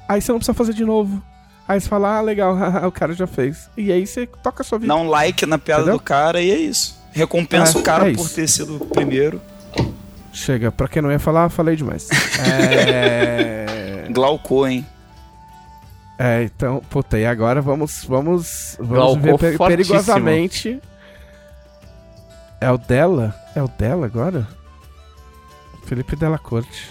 Aí 0.08 0.22
você 0.22 0.32
não 0.32 0.40
precisa 0.40 0.54
fazer 0.54 0.74
de 0.74 0.86
novo. 0.86 1.22
Aí 1.68 1.80
você 1.82 1.88
fala, 1.90 2.18
ah, 2.18 2.22
legal, 2.22 2.56
o 2.88 2.92
cara 2.92 3.14
já 3.14 3.26
fez. 3.26 3.70
E 3.76 3.92
aí 3.92 4.06
você 4.06 4.28
toca 4.28 4.62
a 4.62 4.66
sua 4.66 4.78
vida. 4.78 4.94
Dá 4.94 5.00
um 5.00 5.08
like 5.10 5.46
na 5.46 5.58
piada 5.58 5.82
Entendeu? 5.82 5.98
do 5.98 6.04
cara 6.04 6.42
e 6.42 6.52
é 6.52 6.58
isso. 6.58 7.00
Recompensa 7.12 7.78
É, 7.78 7.82
o 7.82 7.84
cara 7.84 8.12
é 8.12 8.14
por 8.14 8.30
ter 8.30 8.48
sido 8.48 8.76
o 8.76 8.86
primeiro. 8.86 9.42
Chega, 10.32 10.72
pra 10.72 10.88
quem 10.88 11.02
não 11.02 11.12
ia 11.12 11.18
falar, 11.20 11.50
falei 11.50 11.76
demais. 11.76 12.08
é. 12.40 14.06
Glaucou, 14.12 14.68
hein? 14.68 14.86
É, 16.20 16.44
então, 16.44 16.82
puta, 16.90 17.18
e 17.18 17.26
agora 17.26 17.62
vamos, 17.62 18.06
vamos, 18.06 18.78
vamos 18.80 19.22
ver 19.22 19.38
per- 19.38 19.58
fortíssimo. 19.58 19.68
perigosamente. 19.68 20.82
É 22.62 22.72
o 22.72 22.78
dela? 22.78 23.36
É 23.56 23.62
o 23.64 23.68
dela 23.68 24.06
agora? 24.06 24.48
Felipe 25.86 26.16
Della 26.16 26.38
Corte. 26.38 26.88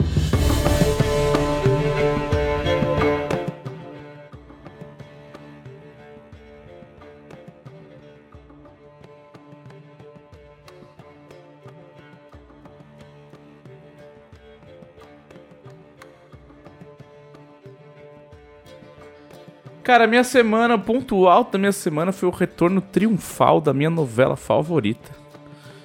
Cara, 19.85 20.07
minha 20.07 20.25
semana, 20.25 20.79
ponto 20.79 21.27
alto 21.29 21.53
da 21.53 21.59
minha 21.59 21.73
semana 21.73 22.11
foi 22.11 22.29
o 22.29 22.33
retorno 22.33 22.81
triunfal 22.81 23.61
da 23.61 23.75
minha 23.75 23.91
novela 23.91 24.35
favorita, 24.35 25.11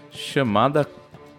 chamada 0.10 0.88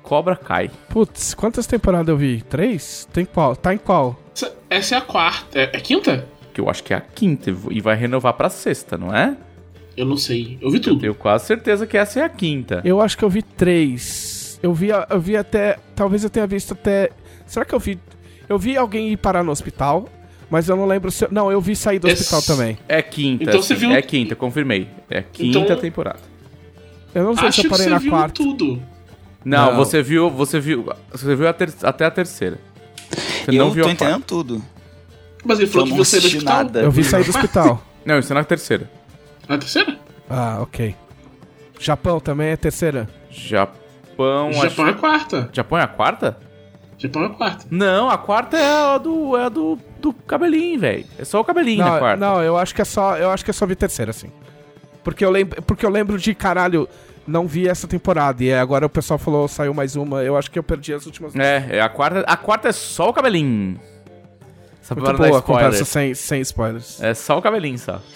Cobra 0.03 0.37
Kai. 0.37 0.71
Putz, 0.91 1.33
quantas 1.33 1.67
temporadas 1.67 2.09
eu 2.09 2.19
vi? 2.19 2.43
Três? 2.43 3.09
Tem 3.13 3.25
qual? 3.25 3.57
Tá 3.57 3.73
em 3.73 3.79
qual? 3.79 4.21
Essa- 4.35 4.55
Essa 4.69 4.95
é 4.95 4.99
a 4.99 5.01
quarta. 5.01 5.59
É, 5.59 5.63
é 5.73 5.81
quinta? 5.81 6.29
Que 6.53 6.61
eu 6.61 6.69
acho 6.69 6.85
que 6.85 6.93
é 6.93 6.97
a 6.97 7.01
quinta 7.01 7.51
e 7.71 7.81
vai 7.81 7.97
renovar 7.97 8.35
pra 8.35 8.51
sexta, 8.51 8.99
não 8.99 9.15
é? 9.15 9.37
Eu 9.97 10.05
não 10.05 10.17
sei. 10.17 10.59
Eu 10.61 10.71
vi 10.71 10.81
tudo. 10.81 11.01
Tenho 11.01 11.15
quase 11.15 11.47
certeza 11.47 11.87
que 11.87 11.97
essa 11.97 12.21
é 12.21 12.23
a 12.25 12.29
quinta. 12.29 12.81
Eu 12.85 13.01
acho 13.01 13.17
que 13.17 13.25
eu 13.25 13.31
vi 13.31 13.43
três. 13.43 14.59
Eu 14.63 14.73
vi, 14.75 14.89
eu 14.91 15.21
vi 15.21 15.37
até. 15.37 15.79
Talvez 15.97 16.25
eu 16.25 16.31
tenha 16.31 16.47
visto 16.47 16.73
até. 16.75 17.11
Será 17.47 17.65
que 17.65 17.75
eu 17.75 17.79
vi. 17.81 17.99
Eu 18.49 18.59
vi 18.59 18.77
alguém 18.77 19.09
ir 19.13 19.17
parar 19.17 19.43
no 19.43 19.51
hospital, 19.53 20.09
mas 20.51 20.69
eu 20.69 20.77
não 20.77 20.87
lembro 20.87 21.11
se. 21.11 21.27
Não, 21.31 21.51
eu 21.51 21.61
vi 21.61 21.75
sair 21.77 21.99
do 21.99 22.09
Esse- 22.09 22.23
hospital 22.35 22.43
também. 22.57 22.79
É 22.89 23.01
quinta, 23.01 23.45
Então 23.45 23.63
você 23.63 23.75
sim, 23.75 23.81
viu- 23.81 23.93
É 23.93 24.03
quinta, 24.03 24.35
confirmei. 24.35 24.89
É 25.09 25.19
a 25.19 25.23
quinta 25.23 25.59
Então- 25.61 25.77
temporada. 25.77 26.19
Eu 27.15 27.25
não 27.25 27.37
sei 27.37 27.49
Acho 27.49 27.61
se 27.63 27.67
eu 27.67 27.71
que 27.71 27.71
parei 27.71 27.85
você 27.87 27.91
na 27.91 27.99
viu 27.99 28.11
quarta. 28.11 28.35
tudo. 28.35 28.83
Não, 29.45 29.71
Não. 29.71 29.77
você 29.77 30.03
viu, 30.03 30.31
você 30.31 30.61
viu, 30.61 30.87
você 31.11 31.35
viu 31.35 31.49
a 31.49 31.53
ter- 31.53 31.73
até 31.83 32.05
a 32.05 32.11
terceira. 32.11 32.59
Você 33.11 33.51
eu 33.51 33.55
não 33.55 33.71
viu 33.71 33.85
tô 33.85 33.91
a 33.91 33.93
quarta. 33.95 34.05
entendendo 34.05 34.25
tudo. 34.25 34.63
Mas 35.45 35.59
ele 35.59 35.69
Eu 35.69 35.73
falou 35.73 35.89
que 35.89 35.95
você 35.95 36.19
assisti 36.19 36.37
hospital. 36.37 36.57
nada. 36.59 36.81
Eu 36.83 36.91
vi 36.91 37.03
sair 37.03 37.25
do 37.25 37.31
hospital. 37.31 37.83
Não, 38.05 38.19
isso 38.19 38.33
é 38.33 38.35
na 38.35 38.45
terceira. 38.45 38.91
Na 39.49 39.57
terceira? 39.59 39.99
Ah, 40.29 40.59
ok. 40.61 40.95
Japão 41.79 42.21
também 42.21 42.49
é 42.49 42.57
terceira. 42.57 43.09
Japão, 43.31 44.49
acho- 44.51 44.61
Japão 44.63 44.89
é 44.89 44.93
quarta. 44.93 45.51
Japão 45.53 45.79
é 45.79 45.83
a 45.83 45.87
quarta? 45.89 46.39
Japão 47.01 47.25
é 47.25 47.29
quarta. 47.31 47.65
Não, 47.71 48.11
a 48.11 48.19
quarta 48.19 48.59
é 48.59 48.95
a 48.95 48.99
do 48.99 49.37
é 49.37 49.45
a 49.45 49.49
do, 49.49 49.79
do 50.01 50.13
cabelinho, 50.13 50.79
velho. 50.79 51.07
É 51.19 51.25
só 51.25 51.41
o 51.41 51.45
cabelinho 51.45 51.83
na 51.83 51.93
Não, 51.93 51.99
quarta. 51.99 52.17
não, 52.19 52.43
eu 52.43 52.59
acho 52.59 52.75
que 52.75 52.83
é 52.83 52.85
só, 52.85 53.17
eu 53.17 53.31
acho 53.31 53.43
que 53.45 53.51
é 53.51 53.55
só 53.55 53.65
vi 53.67 53.75
terceira, 53.75 54.13
sim. 54.13 54.31
Porque 55.03 55.25
eu 55.25 55.31
lembro, 55.31 55.63
porque 55.63 55.87
eu 55.87 55.91
lembro 55.91 56.19
de 56.19 56.35
caralho, 56.35 56.87
não 57.27 57.47
vi 57.47 57.67
essa 57.67 57.89
temporada 57.89 58.45
e 58.45 58.53
agora 58.53 58.85
o 58.85 58.91
pessoal 58.91 59.19
falou 59.19 59.49
saiu 59.49 59.73
mais 59.73 59.97
uma. 59.97 60.23
Eu 60.23 60.37
acho 60.37 60.51
que 60.51 60.59
eu 60.59 60.63
perdi 60.63 60.93
as 60.93 61.07
últimas. 61.07 61.35
É, 61.35 61.69
é 61.71 61.81
a 61.81 61.89
quarta, 61.89 62.21
a 62.21 62.37
quarta 62.37 62.69
é 62.69 62.73
só 62.73 63.09
o 63.09 63.13
cabelinho. 63.15 63.81
Só 64.83 64.95
Muito 64.95 65.17
boa 65.17 65.39
a 65.39 65.43
conversa 65.43 65.85
sem, 65.87 66.15
sem 66.15 66.43
spoilers. 66.43 67.03
É 67.03 67.15
só 67.15 67.39
o 67.39 67.43
cabelinho, 67.43 67.79
só. 67.79 68.01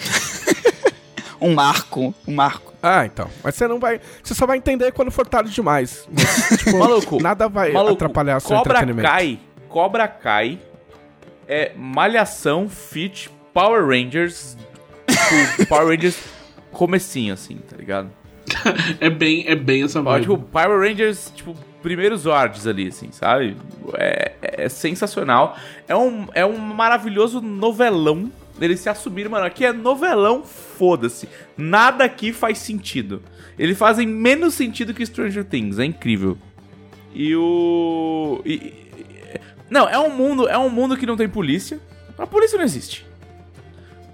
Um 1.40 1.52
marco, 1.54 2.14
um 2.26 2.34
marco. 2.34 2.72
Ah, 2.86 3.06
então. 3.06 3.30
Mas 3.42 3.54
você 3.54 3.66
não 3.66 3.80
vai, 3.80 3.98
você 4.22 4.34
só 4.34 4.46
vai 4.46 4.58
entender 4.58 4.92
quando 4.92 5.10
for 5.10 5.26
tarde 5.26 5.50
demais. 5.50 6.06
Mas, 6.12 6.58
tipo, 6.60 6.76
Maluco, 6.76 7.18
nada 7.22 7.48
vai 7.48 7.72
Maluco, 7.72 7.94
atrapalhar 7.94 8.38
seu 8.40 8.58
Cobra 8.58 8.72
entretenimento. 8.74 9.08
Kai, 9.08 9.40
Cobra 9.70 10.06
Kai 10.06 10.58
é 11.48 11.72
Malhação 11.74 12.68
Fit 12.68 13.30
Power 13.54 13.86
Rangers, 13.86 14.54
tipo, 15.08 15.64
Power 15.66 15.88
Rangers 15.88 16.18
comecinho, 16.72 17.32
assim, 17.32 17.56
tá 17.56 17.76
ligado? 17.76 18.10
É 19.00 19.08
bem, 19.08 19.46
é 19.48 19.54
bem 19.54 19.84
essa 19.84 20.02
vibe. 20.02 20.20
tipo, 20.22 20.38
Power 20.38 20.78
Rangers, 20.78 21.32
tipo, 21.34 21.54
primeiros 21.82 22.22
Zords 22.22 22.66
ali, 22.66 22.88
assim, 22.88 23.10
sabe? 23.10 23.56
É, 23.94 24.32
é 24.42 24.68
sensacional. 24.68 25.56
É 25.88 25.96
um, 25.96 26.26
é 26.34 26.44
um 26.44 26.58
maravilhoso 26.58 27.40
novelão. 27.40 28.30
Eles 28.60 28.80
se 28.80 28.88
assumiram, 28.88 29.30
mano, 29.30 29.44
aqui 29.46 29.64
é 29.64 29.72
novelão, 29.72 30.44
foda-se. 30.44 31.28
Nada 31.56 32.04
aqui 32.04 32.32
faz 32.32 32.58
sentido. 32.58 33.22
Eles 33.58 33.76
fazem 33.76 34.06
menos 34.06 34.54
sentido 34.54 34.94
que 34.94 35.04
Stranger 35.04 35.44
Things, 35.44 35.78
é 35.78 35.84
incrível. 35.84 36.38
E 37.12 37.34
o... 37.36 38.40
e- 38.44 38.84
não, 39.70 39.88
é 39.88 39.98
um 39.98 40.10
mundo, 40.10 40.48
é 40.48 40.56
um 40.58 40.68
mundo 40.68 40.96
que 40.96 41.06
não 41.06 41.16
tem 41.16 41.28
polícia. 41.28 41.80
A 42.16 42.26
polícia 42.26 42.56
não 42.56 42.64
existe. 42.64 43.04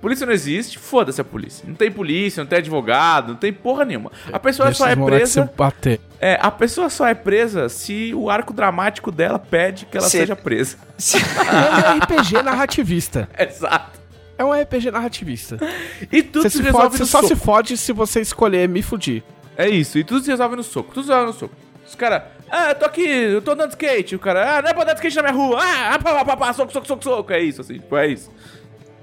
Polícia 0.00 0.24
não 0.24 0.32
existe, 0.32 0.78
foda-se 0.78 1.20
a 1.20 1.24
polícia. 1.24 1.62
Não 1.68 1.74
tem 1.74 1.90
polícia, 1.90 2.42
não 2.42 2.48
tem 2.48 2.58
advogado, 2.60 3.28
não 3.32 3.36
tem 3.36 3.52
porra 3.52 3.84
nenhuma. 3.84 4.10
A 4.32 4.38
pessoa 4.38 4.68
Deixa 4.68 4.78
só 4.84 4.88
é 4.88 4.96
presa. 4.96 5.42
se 5.50 5.56
bater. 5.56 6.00
É, 6.18 6.38
a 6.40 6.50
pessoa 6.50 6.88
só 6.88 7.06
é 7.06 7.12
presa 7.14 7.68
se 7.68 8.14
o 8.14 8.30
arco 8.30 8.54
dramático 8.54 9.12
dela 9.12 9.38
pede 9.38 9.84
que 9.84 9.98
ela 9.98 10.06
Se- 10.08 10.16
seja 10.16 10.34
presa. 10.34 10.78
É 10.98 11.90
um 11.92 11.98
RPG 11.98 12.42
narrativista. 12.42 13.28
Exato. 13.38 13.99
É 14.40 14.44
um 14.44 14.52
RPG 14.52 14.90
narrativista. 14.90 15.58
E 16.10 16.22
tudo 16.22 16.44
Você, 16.44 16.50
se, 16.50 16.56
se 16.56 16.62
resolve 16.62 16.86
fode, 16.86 16.96
você 16.96 17.02
no 17.02 17.06
só 17.06 17.20
soco. 17.20 17.28
se 17.28 17.36
fode 17.36 17.76
se 17.76 17.92
você 17.92 18.20
escolher 18.22 18.66
me 18.66 18.80
fudir. 18.80 19.22
É 19.54 19.68
isso, 19.68 19.98
e 19.98 20.02
tudo 20.02 20.24
se 20.24 20.30
resolve 20.30 20.56
no 20.56 20.62
soco. 20.62 20.94
Tudo 20.94 21.04
se 21.04 21.10
resolve 21.10 21.32
no 21.32 21.38
soco. 21.38 21.54
Os 21.86 21.94
caras, 21.94 22.22
ah, 22.50 22.70
eu 22.70 22.74
tô 22.74 22.86
aqui, 22.86 23.06
eu 23.06 23.42
tô 23.42 23.50
andando 23.50 23.68
de 23.68 23.74
skate. 23.74 24.16
O 24.16 24.18
cara, 24.18 24.56
ah, 24.56 24.62
não 24.62 24.70
é 24.70 24.72
pra 24.72 24.82
andar 24.84 24.94
de 24.94 25.00
skate 25.00 25.16
na 25.16 25.22
minha 25.24 25.34
rua. 25.34 25.58
Ah, 25.60 25.98
pá, 25.98 26.14
pá, 26.14 26.24
pá, 26.24 26.36
pá, 26.38 26.52
soco, 26.54 26.72
soco, 26.72 26.86
soco, 26.86 27.04
soco. 27.04 27.32
É 27.34 27.40
isso, 27.40 27.60
assim, 27.60 27.74
tipo, 27.74 27.94
é 27.94 28.06
isso. 28.06 28.30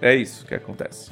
É 0.01 0.15
isso 0.15 0.43
que 0.43 0.55
acontece. 0.55 1.11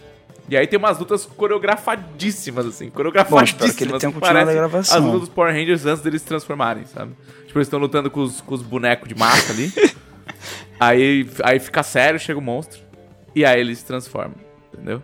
E 0.49 0.57
aí 0.57 0.65
tem 0.65 0.80
umas 0.80 0.97
lutas 0.97 1.23
coreografadíssimas, 1.27 2.65
assim, 2.65 2.89
coreografadíssimas. 2.89 3.72
Bom, 3.72 3.77
que 3.77 3.84
ele 3.84 3.99
tenha 3.99 4.11
continuado 4.11 4.34
Parece 4.34 4.52
a 4.52 4.53
gravação. 4.56 4.97
As 4.97 5.03
lutas 5.03 5.19
dos 5.19 5.30
Power 5.30 5.53
Rangers 5.53 5.85
antes 5.85 6.02
deles 6.02 6.23
se 6.23 6.27
transformarem, 6.27 6.85
sabe? 6.85 7.14
Tipo, 7.45 7.60
eles 7.60 7.68
estão 7.68 7.80
lutando 7.80 8.10
com 8.10 8.22
os, 8.22 8.41
com 8.41 8.56
os 8.56 8.64
bonecos 8.64 9.07
de 9.07 9.14
massa 9.14 9.53
ali. 9.53 9.72
aí, 10.80 11.30
aí 11.43 11.60
fica 11.60 11.84
sério, 11.84 12.19
chega 12.19 12.39
o 12.39 12.41
monstro. 12.41 12.84
E 13.35 13.43
aí 13.45 13.59
eles 13.59 13.79
se 13.79 13.85
transformam, 13.85 14.35
entendeu? 14.73 15.01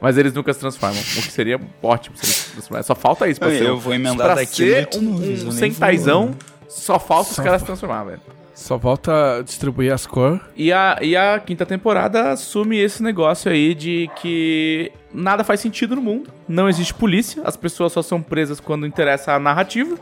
Mas 0.00 0.18
eles 0.18 0.34
nunca 0.34 0.52
se 0.52 0.60
transformam, 0.60 1.00
o 1.00 1.04
que 1.22 1.32
seria 1.32 1.58
ótimo 1.82 2.16
se 2.18 2.26
eles 2.26 2.36
se 2.36 2.50
transformarem. 2.52 2.86
Só 2.86 2.94
falta 2.94 3.26
isso 3.28 3.40
pra 3.40 3.48
Eu- 3.50 3.58
ser 3.58 3.66
eu 3.66 3.78
vou 3.78 3.94
emendar 3.94 4.26
pra 4.26 4.34
daqui 4.36 4.54
ser 4.56 4.88
um, 4.96 5.48
um 5.48 5.50
centaizão, 5.52 6.34
só 6.68 6.98
falta 6.98 7.30
os 7.30 7.36
Só 7.36 7.42
caras 7.42 7.60
fa- 7.62 7.64
se 7.64 7.66
transformar, 7.66 8.04
velho. 8.04 8.20
Só 8.54 8.76
volta 8.78 9.38
a 9.38 9.42
distribuir 9.42 9.92
as 9.92 10.06
cores. 10.06 10.40
E 10.56 10.72
a, 10.72 10.98
e 11.02 11.14
a 11.16 11.38
quinta 11.38 11.64
temporada 11.66 12.30
assume 12.30 12.78
esse 12.78 13.02
negócio 13.02 13.50
aí 13.50 13.74
de 13.74 14.10
que 14.16 14.90
nada 15.12 15.44
faz 15.44 15.60
sentido 15.60 15.94
no 15.96 16.00
mundo. 16.02 16.30
Não 16.48 16.66
existe 16.68 16.92
polícia, 16.94 17.42
as 17.44 17.54
pessoas 17.56 17.92
só 17.92 18.00
são 18.02 18.22
presas 18.22 18.58
quando 18.60 18.86
interessa 18.86 19.32
a 19.32 19.38
narrativa. 19.38 19.96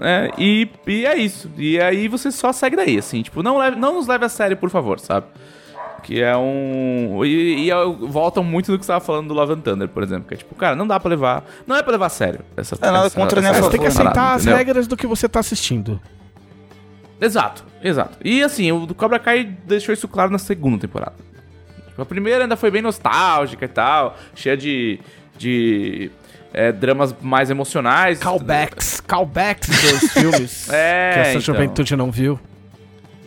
É, 0.00 0.30
e, 0.36 0.68
e 0.86 1.06
é 1.06 1.16
isso. 1.16 1.50
E 1.56 1.80
aí 1.80 2.06
você 2.08 2.30
só 2.30 2.52
segue 2.52 2.76
daí, 2.76 2.98
assim. 2.98 3.22
Tipo, 3.22 3.42
não, 3.42 3.56
leve, 3.58 3.76
não 3.76 3.94
nos 3.94 4.06
leve 4.08 4.24
a 4.26 4.28
sério, 4.28 4.56
por 4.58 4.68
favor, 4.68 4.98
sabe? 5.00 5.26
Que 6.04 6.22
é 6.22 6.36
um. 6.36 7.24
E, 7.24 7.68
e 7.68 7.70
voltam 8.06 8.44
muito 8.44 8.70
do 8.70 8.78
que 8.78 8.84
você 8.84 8.92
tava 8.92 9.04
falando 9.04 9.28
do 9.28 9.34
Love 9.34 9.54
and 9.54 9.60
Thunder, 9.60 9.88
por 9.88 10.02
exemplo. 10.02 10.28
Que 10.28 10.34
é 10.34 10.36
tipo, 10.36 10.54
cara, 10.54 10.76
não 10.76 10.86
dá 10.86 11.00
pra 11.00 11.08
levar. 11.08 11.44
Não 11.66 11.74
é 11.74 11.82
pra 11.82 11.92
levar 11.92 12.06
a 12.06 12.10
sério. 12.10 12.40
Essa, 12.56 12.76
É 12.80 12.90
nada 12.90 13.06
essa- 13.06 13.18
contra 13.18 13.40
nem 13.40 13.50
essa 13.50 13.60
Mas 13.62 13.70
tem 13.70 13.80
que 13.80 13.86
aceitar 13.86 14.12
parada, 14.12 14.34
as 14.34 14.42
entendeu? 14.42 14.58
regras 14.58 14.86
do 14.86 14.96
que 14.96 15.06
você 15.06 15.26
tá 15.28 15.40
assistindo. 15.40 15.98
Exato, 17.20 17.64
exato. 17.82 18.18
E 18.24 18.42
assim, 18.42 18.70
o 18.70 18.86
do 18.86 18.94
Cobra 18.94 19.18
Kai 19.18 19.44
deixou 19.66 19.92
isso 19.94 20.06
claro 20.06 20.30
na 20.30 20.38
segunda 20.38 20.78
temporada. 20.78 21.14
Tipo, 21.88 22.02
a 22.02 22.06
primeira 22.06 22.44
ainda 22.44 22.56
foi 22.56 22.70
bem 22.70 22.82
nostálgica 22.82 23.64
e 23.64 23.68
tal, 23.68 24.16
cheia 24.34 24.56
de. 24.56 25.00
de 25.38 26.10
é, 26.52 26.70
dramas 26.70 27.14
mais 27.20 27.50
emocionais. 27.50 28.18
Callbacks, 28.18 29.00
callbacks 29.00 29.68
dos 29.68 30.12
filmes 30.12 30.68
É, 30.70 31.12
que 31.14 31.18
essa 31.20 31.30
então. 31.30 31.40
juventude 31.40 31.96
não 31.96 32.10
viu. 32.10 32.38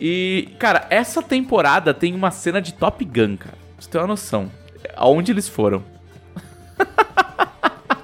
E, 0.00 0.50
cara, 0.58 0.86
essa 0.90 1.22
temporada 1.22 1.92
tem 1.92 2.14
uma 2.14 2.30
cena 2.30 2.60
de 2.62 2.72
Top 2.74 3.04
Gun, 3.04 3.36
cara. 3.36 3.56
Pra 3.56 3.80
você 3.82 3.90
ter 3.90 3.98
uma 3.98 4.06
noção. 4.06 4.50
Aonde 4.96 5.32
eles 5.32 5.48
foram. 5.48 5.82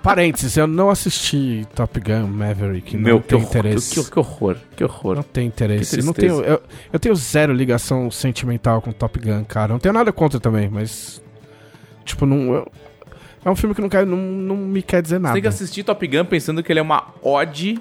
Parênteses, 0.02 0.54
eu 0.58 0.66
não 0.66 0.90
assisti 0.90 1.66
Top 1.74 1.98
Gun 1.98 2.26
Maverick, 2.26 2.94
não 2.94 3.02
Meu, 3.02 3.20
que 3.22 3.28
tenho 3.28 3.40
horror, 3.40 3.50
interesse. 3.56 3.94
que, 4.04 4.10
que 4.10 4.18
horror, 4.18 4.56
que 4.76 4.84
horror. 4.84 5.16
Não 5.16 5.22
tenho 5.22 5.46
interesse. 5.46 6.02
Não 6.02 6.12
tenho, 6.12 6.42
eu, 6.42 6.60
eu 6.92 7.00
tenho 7.00 7.14
zero 7.16 7.54
ligação 7.54 8.10
sentimental 8.10 8.82
com 8.82 8.92
Top 8.92 9.18
Gun, 9.18 9.44
cara. 9.44 9.72
Não 9.72 9.78
tenho 9.78 9.94
nada 9.94 10.12
contra 10.12 10.38
também, 10.38 10.68
mas. 10.68 11.22
Tipo, 12.04 12.26
não. 12.26 12.52
eu- 12.52 12.72
é 13.42 13.50
um 13.50 13.56
filme 13.56 13.74
que 13.74 13.80
não, 13.80 13.88
quer, 13.90 14.04
não, 14.06 14.16
não 14.16 14.56
me 14.56 14.82
quer 14.82 15.00
dizer 15.02 15.16
Você 15.16 15.22
nada. 15.22 15.32
tem 15.34 15.42
que 15.42 15.48
assistir 15.48 15.82
Top 15.84 16.06
Gun 16.06 16.24
pensando 16.26 16.62
que 16.62 16.70
ele 16.72 16.80
é 16.80 16.82
uma 16.82 17.08
ode 17.22 17.78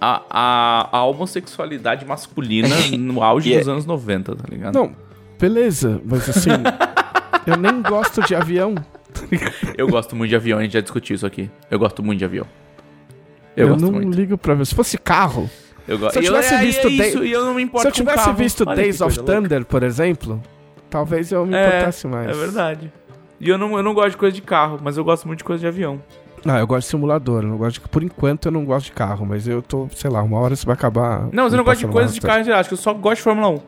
à, 0.00 0.22
à, 0.30 0.98
à 0.98 1.04
homossexualidade 1.04 2.04
masculina 2.04 2.68
no 2.98 3.22
auge 3.22 3.50
E 3.50 3.54
é- 3.54 3.58
dos 3.58 3.68
anos 3.68 3.86
90, 3.86 4.34
tá 4.36 4.44
ligado? 4.48 4.74
Não, 4.74 4.94
beleza, 5.38 6.00
mas 6.04 6.28
assim. 6.28 6.50
eu 7.46 7.56
nem 7.56 7.82
gosto 7.82 8.22
de 8.22 8.34
avião. 8.34 8.74
Eu 9.78 9.88
gosto 9.88 10.14
muito 10.14 10.30
de 10.30 10.36
avião, 10.36 10.58
a 10.58 10.62
gente 10.62 10.72
já 10.72 10.80
discutiu 10.80 11.16
isso 11.16 11.26
aqui. 11.26 11.50
Eu 11.70 11.78
gosto 11.78 12.02
muito 12.02 12.18
de 12.18 12.24
avião. 12.24 12.46
Eu, 13.56 13.68
Eu, 13.68 13.72
gosto 13.74 13.84
não 13.86 13.92
muito. 13.92 14.14
ligo 14.14 14.36
pra 14.36 14.54
ver. 14.54 14.66
Se 14.66 14.74
fosse 14.74 14.98
carro. 14.98 15.48
Eu 15.88 15.98
go... 15.98 16.10
Se 16.10 16.18
eu 16.18 16.22
tivesse 16.24 16.52
é- 16.54 16.58
visto 16.58 16.86
é 16.86 16.90
isso, 16.90 17.18
Day- 17.20 17.28
e 17.28 17.32
eu 17.32 17.44
não 17.44 17.54
me 17.54 17.62
importo 17.62 17.82
Se 17.82 17.88
eu 17.88 17.92
tivesse 17.92 18.24
carro. 18.24 18.36
visto 18.36 18.64
Olha 18.66 18.76
Days 18.76 19.00
of 19.00 19.16
louca. 19.18 19.32
Thunder, 19.32 19.64
por 19.64 19.82
exemplo, 19.82 20.42
talvez 20.90 21.30
eu 21.32 21.46
me 21.46 21.54
É, 21.56 21.66
importasse 21.68 22.06
mais. 22.06 22.28
É 22.28 22.32
verdade. 22.32 22.92
E 23.40 23.48
eu 23.48 23.56
não, 23.56 23.76
eu 23.76 23.82
não 23.82 23.94
gosto 23.94 24.10
de 24.10 24.16
coisa 24.16 24.34
de 24.34 24.42
carro, 24.42 24.78
mas 24.82 24.96
eu 24.98 25.04
gosto 25.04 25.26
muito 25.26 25.38
de 25.38 25.44
coisa 25.44 25.60
de 25.60 25.66
avião. 25.68 26.02
Não, 26.46 26.56
eu 26.58 26.66
gosto 26.66 26.86
de 26.86 26.90
simulador. 26.90 27.42
Eu 27.42 27.48
não 27.48 27.56
gosto 27.56 27.80
de, 27.80 27.88
por 27.88 28.02
enquanto 28.02 28.46
eu 28.46 28.52
não 28.52 28.64
gosto 28.64 28.86
de 28.86 28.92
carro, 28.92 29.26
mas 29.26 29.46
eu 29.48 29.60
tô, 29.60 29.88
sei 29.94 30.10
lá, 30.10 30.22
uma 30.22 30.38
hora 30.38 30.54
isso 30.54 30.64
vai 30.66 30.74
acabar. 30.74 31.28
Não, 31.32 31.44
mas 31.44 31.52
eu 31.52 31.56
não 31.56 31.64
gosto 31.64 31.80
de 31.80 31.86
coisas 31.88 32.14
de 32.14 32.22
mais 32.24 32.46
carro 32.46 32.58
acho 32.60 32.68
que 32.68 32.74
eu 32.74 32.78
só 32.78 32.94
gosto 32.94 33.16
de 33.16 33.22
Fórmula 33.22 33.48
1. 33.50 33.60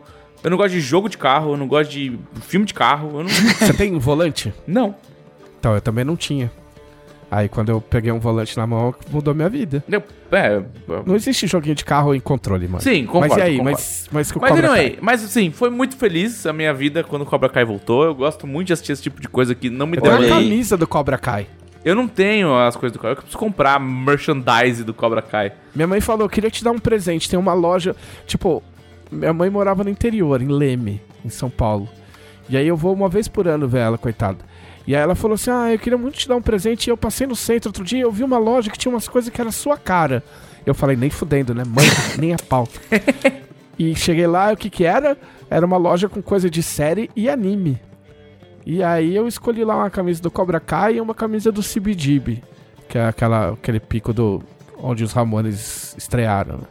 Eu 0.45 0.51
não 0.51 0.57
gosto 0.57 0.71
de 0.73 0.81
jogo 0.81 1.09
de 1.09 1.19
carro, 1.19 1.53
eu 1.53 1.57
não 1.57 1.67
gosto 1.67 1.91
de 1.91 2.19
filme 2.43 2.65
de 2.65 2.73
carro, 2.73 3.09
eu 3.19 3.23
não... 3.25 3.29
Você 3.59 3.73
tem 3.75 3.95
um 3.95 3.99
volante? 3.99 4.53
não. 4.67 4.95
Então, 5.59 5.75
eu 5.75 5.81
também 5.81 6.05
não 6.05 6.17
tinha. 6.17 6.53
Aí 7.31 7.49
quando 7.49 7.69
eu 7.69 7.81
peguei 7.81 8.11
um 8.13 8.21
volante 8.21 8.57
na 8.57 8.65
mão, 8.67 8.95
mudou 9.11 9.35
minha 9.35 9.49
vida. 9.51 9.83
Eu- 9.89 10.03
é, 10.31 10.63
Não 11.05 11.17
existe 11.17 11.47
joguinho 11.49 11.75
de 11.75 11.85
carro 11.85 12.15
em 12.15 12.21
controle, 12.21 12.67
mano. 12.69 12.81
Sim, 12.81 13.05
concordo, 13.05 13.29
Mas 13.35 13.39
e 13.39 13.43
aí? 13.43 13.57
concordo. 13.59 13.71
Mas, 13.77 14.09
mas 14.13 14.31
que 14.33 14.39
o 14.39 14.41
Mas 14.41 14.51
Cobra 14.53 14.67
anyway, 14.69 14.91
Kai? 14.91 14.99
mas 15.03 15.25
assim, 15.25 15.51
foi 15.51 15.69
muito 15.69 15.97
feliz 15.97 16.47
a 16.47 16.53
minha 16.53 16.73
vida 16.73 17.03
quando 17.03 17.23
o 17.23 17.27
Cobra 17.27 17.49
Kai 17.49 17.65
voltou. 17.65 18.05
Eu 18.05 18.15
gosto 18.15 18.47
muito 18.47 18.69
de 18.69 18.73
assistir 18.73 18.93
esse 18.93 19.03
tipo 19.03 19.21
de 19.21 19.29
coisa 19.29 19.53
que 19.55 19.69
não 19.69 19.87
me 19.87 19.97
Eu 19.99 20.03
deu 20.03 20.13
tenho 20.13 20.25
Olha 20.25 20.37
aí. 20.37 20.43
camisa 20.45 20.77
do 20.77 20.87
Cobra 20.87 21.19
Kai. 21.19 21.49
Eu 21.89 21.95
não 21.95 22.07
tenho 22.07 22.55
as 22.55 22.77
coisas 22.77 22.93
do 22.93 22.99
Cobra 22.99 23.15
Kai, 23.15 23.21
eu 23.21 23.23
preciso 23.23 23.39
comprar 23.39 23.81
merchandise 23.81 24.85
do 24.85 24.93
Cobra 24.93 25.23
Kai. 25.23 25.53
Minha 25.75 25.89
mãe 25.89 26.03
falou, 26.03 26.27
eu 26.27 26.29
queria 26.29 26.51
te 26.51 26.63
dar 26.63 26.71
um 26.71 26.79
presente. 26.79 27.31
Tem 27.31 27.39
uma 27.39 27.55
loja, 27.55 27.97
tipo, 28.27 28.63
minha 29.11 29.33
mãe 29.33 29.49
morava 29.49 29.83
no 29.83 29.89
interior, 29.89 30.43
em 30.43 30.49
Leme, 30.49 31.01
em 31.25 31.31
São 31.31 31.49
Paulo. 31.49 31.89
E 32.47 32.59
aí 32.59 32.69
eu 32.69 32.77
vou 32.77 32.93
uma 32.93 33.09
vez 33.09 33.27
por 33.27 33.49
ano 33.49 33.67
ver 33.67 33.79
ela, 33.79 33.97
coitada. 33.97 34.37
E 34.87 34.95
aí 34.95 35.01
ela 35.01 35.15
falou 35.15 35.37
assim: 35.37 35.51
Ah, 35.51 35.73
eu 35.73 35.79
queria 35.79 35.97
muito 35.97 36.19
te 36.19 36.29
dar 36.29 36.37
um 36.37 36.43
presente. 36.43 36.89
E 36.89 36.91
eu 36.91 36.97
passei 36.97 37.27
no 37.27 37.35
centro 37.35 37.71
outro 37.71 37.83
dia, 37.83 38.03
eu 38.03 38.13
vi 38.13 38.23
uma 38.23 38.37
loja 38.37 38.71
que 38.71 38.77
tinha 38.77 38.93
umas 38.93 39.09
coisas 39.09 39.33
que 39.33 39.41
era 39.41 39.51
sua 39.51 39.79
cara. 39.79 40.23
Eu 40.67 40.75
falei, 40.75 40.95
nem 40.95 41.09
fudendo, 41.09 41.55
né? 41.55 41.63
Mãe, 41.67 41.87
nem 42.21 42.35
a 42.35 42.37
pau. 42.37 42.69
e 43.79 43.97
cheguei 43.97 44.27
lá, 44.27 44.53
o 44.53 44.57
que 44.59 44.69
que 44.69 44.85
era? 44.85 45.17
Era 45.49 45.65
uma 45.65 45.79
loja 45.79 46.07
com 46.07 46.21
coisa 46.21 46.51
de 46.51 46.63
série 46.63 47.11
e 47.17 47.31
anime. 47.31 47.81
E 48.69 48.83
aí 48.83 49.17
eu 49.17 49.27
escolhi 49.27 49.65
lá 49.65 49.75
uma 49.75 49.89
camisa 49.89 50.21
do 50.21 50.31
Cobra 50.31 50.61
Kai 50.61 50.97
e 50.97 51.01
uma 51.01 51.15
camisa 51.15 51.51
do 51.51 51.63
CBGB, 51.63 52.43
que 52.87 52.99
é 52.99 53.07
aquela, 53.07 53.55
aquele 53.55 53.81
pico 53.81 54.13
do 54.13 54.43
onde 54.77 55.03
os 55.03 55.15
Ramones 55.15 55.97
estrearam. 55.97 56.59
né? 56.59 56.65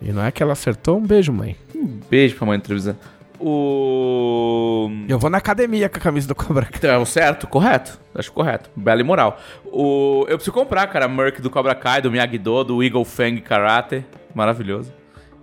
E 0.00 0.10
não 0.10 0.24
é 0.24 0.32
que 0.32 0.42
ela 0.42 0.54
acertou? 0.54 0.96
Um 0.96 1.06
beijo, 1.06 1.34
mãe. 1.34 1.54
Um 1.74 2.00
beijo 2.08 2.34
pra 2.36 2.46
mãe 2.46 2.58
televisão. 2.58 2.96
O. 3.38 4.88
Eu 5.06 5.18
vou 5.18 5.28
na 5.28 5.36
academia 5.36 5.90
com 5.90 5.98
a 5.98 6.00
camisa 6.00 6.28
do 6.28 6.34
Cobra 6.34 6.64
Kai. 6.64 6.78
Então, 6.78 6.90
é 6.90 6.96
o 6.96 7.04
certo, 7.04 7.46
correto. 7.46 8.00
Acho 8.14 8.32
correto. 8.32 8.70
Bela 8.74 9.02
e 9.02 9.04
moral. 9.04 9.38
O... 9.66 10.24
Eu 10.28 10.38
preciso 10.38 10.52
comprar, 10.52 10.86
cara, 10.86 11.04
a 11.04 11.08
Merc 11.08 11.42
do 11.42 11.50
Cobra 11.50 11.74
Kai, 11.74 12.00
do 12.00 12.10
Miyagi-Do, 12.10 12.64
do 12.64 12.82
Eagle 12.82 13.04
Fang 13.04 13.38
Karate. 13.42 14.02
Maravilhoso. 14.34 14.90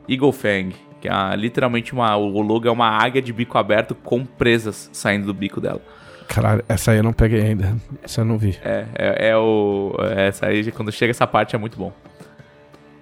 Eagle 0.10 0.32
Fang, 0.32 0.76
que 1.04 1.10
é 1.10 1.36
literalmente 1.36 1.92
uma. 1.92 2.16
O 2.16 2.42
logo 2.42 2.66
é 2.66 2.72
uma 2.72 2.88
águia 2.88 3.22
de 3.22 3.34
bico 3.34 3.58
aberto 3.58 3.94
com 3.94 4.24
presas 4.24 4.90
saindo 4.94 5.26
do 5.26 5.34
bico 5.34 5.60
dela. 5.60 5.82
Caralho, 6.30 6.64
essa 6.70 6.92
aí 6.92 6.98
eu 6.98 7.04
não 7.04 7.12
peguei 7.12 7.42
ainda. 7.42 7.76
Essa 8.02 8.22
eu 8.22 8.26
não 8.26 8.38
vi. 8.38 8.58
É, 8.64 8.86
é, 8.96 9.30
é 9.30 9.38
o. 9.38 9.94
Essa 10.16 10.48
aí, 10.48 10.72
quando 10.72 10.94
chega 10.94 11.12
essa 11.12 11.28
parte, 11.28 11.58
é 11.58 11.60
muito 11.60 11.78
bom. 11.78 11.92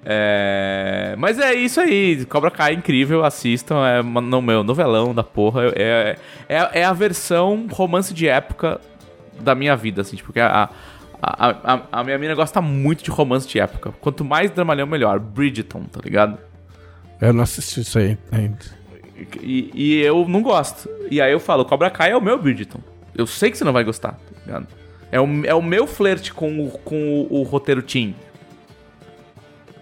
É, 0.03 1.13
mas 1.15 1.37
é 1.37 1.53
isso 1.53 1.79
aí, 1.79 2.25
Cobra 2.25 2.49
Kai 2.49 2.71
é 2.71 2.75
incrível, 2.75 3.23
assistam, 3.23 3.85
é 3.85 4.01
no 4.01 4.41
meu 4.41 4.63
novelão 4.63 5.13
da 5.13 5.23
porra, 5.23 5.65
é, 5.75 6.17
é, 6.49 6.79
é 6.79 6.83
a 6.83 6.91
versão 6.91 7.67
romance 7.71 8.11
de 8.11 8.27
época 8.27 8.81
da 9.39 9.53
minha 9.53 9.75
vida, 9.75 10.01
assim, 10.01 10.15
tipo, 10.15 10.29
porque 10.29 10.39
a, 10.39 10.71
a, 11.21 11.49
a, 11.51 11.81
a 11.91 12.03
minha 12.03 12.17
mina 12.17 12.33
gosta 12.33 12.59
muito 12.63 13.03
de 13.03 13.11
romance 13.11 13.47
de 13.47 13.59
época, 13.59 13.93
quanto 14.01 14.25
mais 14.25 14.49
dramalhão 14.49 14.87
melhor, 14.87 15.19
Bridgeton, 15.19 15.83
tá 15.83 15.99
ligado? 16.03 16.39
Eu 17.21 17.31
não 17.33 17.43
assisti 17.43 17.81
isso 17.81 17.97
aí 17.99 18.17
ainda. 18.31 18.57
E, 19.41 19.69
e 19.75 20.01
eu 20.01 20.27
não 20.27 20.41
gosto, 20.41 20.89
e 21.09 21.21
aí 21.21 21.31
eu 21.31 21.39
falo, 21.39 21.63
Cobra 21.63 21.91
Kai 21.91 22.11
é 22.11 22.17
o 22.17 22.21
meu 22.21 22.39
Bridgeton, 22.41 22.79
eu 23.15 23.27
sei 23.27 23.51
que 23.51 23.57
você 23.57 23.63
não 23.63 23.71
vai 23.73 23.83
gostar, 23.83 24.13
tá 24.13 24.39
ligado? 24.45 24.67
É 25.11 25.21
o, 25.21 25.45
é 25.45 25.53
o 25.53 25.61
meu 25.61 25.85
flerte 25.85 26.33
com 26.33 26.65
o, 26.65 26.71
com 26.79 27.27
o, 27.29 27.41
o 27.41 27.43
roteiro 27.43 27.83
teen. 27.83 28.15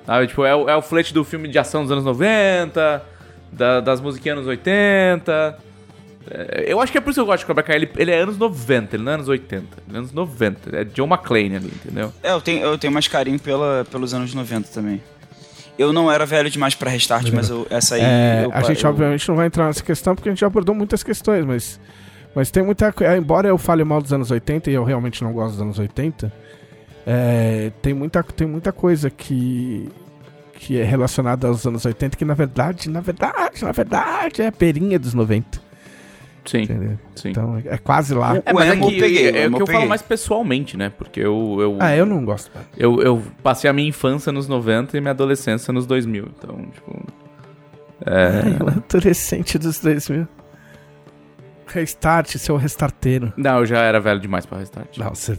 Sabe? 0.05 0.27
Tipo, 0.27 0.43
é, 0.43 0.55
o- 0.55 0.69
é 0.69 0.75
o 0.75 0.81
flerte 0.81 1.13
do 1.13 1.23
filme 1.23 1.47
de 1.47 1.57
ação 1.59 1.83
dos 1.83 1.91
anos 1.91 2.03
90, 2.03 3.03
da- 3.51 3.79
das 3.79 4.01
musiquinhas 4.01 4.39
anos 4.39 4.49
80. 4.49 5.57
É, 6.31 6.65
eu 6.67 6.81
acho 6.81 6.91
que 6.91 6.97
é 6.97 7.01
por 7.01 7.11
isso 7.11 7.19
que 7.19 7.21
eu 7.21 7.25
gosto 7.27 7.41
de 7.41 7.45
Cobra 7.45 7.63
Kai. 7.63 7.75
Ele, 7.75 7.89
ele 7.97 8.11
é 8.11 8.19
anos 8.19 8.37
90, 8.37 8.95
ele 8.95 9.03
não 9.03 9.11
é 9.11 9.15
anos 9.15 9.27
80. 9.27 9.65
Ele 9.87 9.95
é 9.95 9.99
anos 9.99 10.11
90. 10.11 10.75
É 10.75 10.83
John 10.83 11.05
McClane 11.07 11.55
ali, 11.55 11.67
entendeu? 11.73 12.11
É, 12.23 12.31
eu 12.31 12.41
tenho, 12.41 12.61
eu 12.65 12.77
tenho 12.77 12.91
mais 12.91 13.07
carinho 13.07 13.39
pela, 13.39 13.85
pelos 13.89 14.13
anos 14.13 14.33
90 14.33 14.67
também. 14.69 15.01
Eu 15.79 15.93
não 15.93 16.11
era 16.11 16.25
velho 16.25 16.49
demais 16.49 16.75
pra 16.75 16.89
restart, 16.91 17.31
mas 17.31 17.49
eu- 17.49 17.65
essa 17.69 17.95
aí. 17.95 18.01
É, 18.01 18.41
eu, 18.45 18.51
a 18.53 18.61
gente, 18.63 18.83
eu- 18.83 18.89
obviamente, 18.89 19.27
não 19.29 19.35
vai 19.37 19.47
entrar 19.47 19.65
nessa 19.67 19.81
questão 19.81 20.13
porque 20.13 20.27
a 20.27 20.31
gente 20.33 20.41
já 20.41 20.47
abordou 20.47 20.75
muitas 20.75 21.01
questões, 21.03 21.45
mas, 21.45 21.79
mas 22.35 22.51
tem 22.51 22.61
muita 22.61 22.91
coisa. 22.91 23.15
Embora 23.17 23.47
eu 23.47 23.57
fale 23.57 23.83
mal 23.85 24.01
dos 24.01 24.11
anos 24.11 24.29
80 24.29 24.69
e 24.69 24.73
eu 24.73 24.83
realmente 24.83 25.23
não 25.23 25.31
gosto 25.31 25.53
dos 25.53 25.61
anos 25.61 25.79
80, 25.79 26.31
é, 27.07 27.71
tem, 27.81 27.93
muita, 27.93 28.21
tem 28.23 28.45
muita 28.45 28.71
coisa 28.73 29.09
que, 29.09 29.87
que 30.55 30.77
é 30.79 30.83
relacionada 30.83 31.47
aos 31.47 31.65
anos 31.65 31.85
80 31.85 32.17
que, 32.17 32.25
na 32.25 32.33
verdade, 32.33 32.89
na 32.89 32.99
verdade, 32.99 33.63
na 33.63 33.71
verdade, 33.71 34.41
é 34.41 34.47
a 34.47 34.51
perinha 34.51 34.99
dos 34.99 35.13
90. 35.13 35.61
Sim, 36.45 36.61
Entendeu? 36.61 36.97
sim. 37.15 37.29
Então 37.29 37.57
é, 37.57 37.75
é 37.75 37.77
quase 37.77 38.13
lá. 38.13 38.37
É, 38.45 38.53
mas 38.53 38.69
é 38.69 38.75
que, 38.75 38.99
peguei, 38.99 39.27
é, 39.27 39.31
que 39.49 39.55
eu 39.55 39.59
eu 39.59 39.67
falo 39.67 39.87
mais 39.87 40.01
pessoalmente, 40.01 40.75
né? 40.77 40.89
Porque 40.89 41.19
eu, 41.19 41.57
eu, 41.59 41.77
Ah, 41.79 41.95
eu 41.95 42.05
não 42.05 42.23
gosto. 42.25 42.49
eu, 42.77 43.01
eu 43.01 43.21
passei 43.43 43.69
a 43.69 43.73
minha 43.73 43.87
infância 43.87 44.31
nos 44.31 44.47
90 44.47 44.97
e 44.97 45.01
minha 45.01 45.11
adolescência 45.11 45.71
nos 45.73 45.85
2000. 45.85 46.27
Então, 46.37 46.65
tipo... 46.73 47.05
É. 48.05 48.41
Adolescente 48.95 49.57
dos 49.59 49.79
2000. 49.79 50.27
Restart, 51.67 52.35
seu 52.37 52.55
restarteiro. 52.57 53.31
Não, 53.37 53.59
eu 53.59 53.65
já 53.65 53.79
era 53.81 53.99
velho 53.99 54.19
demais 54.19 54.45
pra 54.45 54.57
Restart. 54.57 54.97
Não, 54.97 55.09
você 55.09 55.37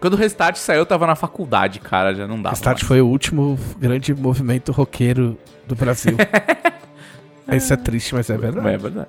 Quando 0.00 0.14
o 0.14 0.16
Restart 0.16 0.56
saiu, 0.56 0.78
eu 0.78 0.86
tava 0.86 1.06
na 1.06 1.14
faculdade, 1.16 1.80
cara. 1.80 2.14
Já 2.14 2.26
não 2.26 2.36
dava 2.40 2.54
Restart 2.54 2.78
mais. 2.78 2.88
foi 2.88 3.00
o 3.02 3.06
último 3.06 3.58
grande 3.78 4.14
movimento 4.14 4.72
roqueiro 4.72 5.36
do 5.66 5.74
Brasil. 5.74 6.16
Isso 7.52 7.74
é 7.74 7.76
triste, 7.76 8.14
mas 8.14 8.30
é 8.30 8.38
verdade. 8.38 8.68
É 8.68 8.78
verdade. 8.78 9.08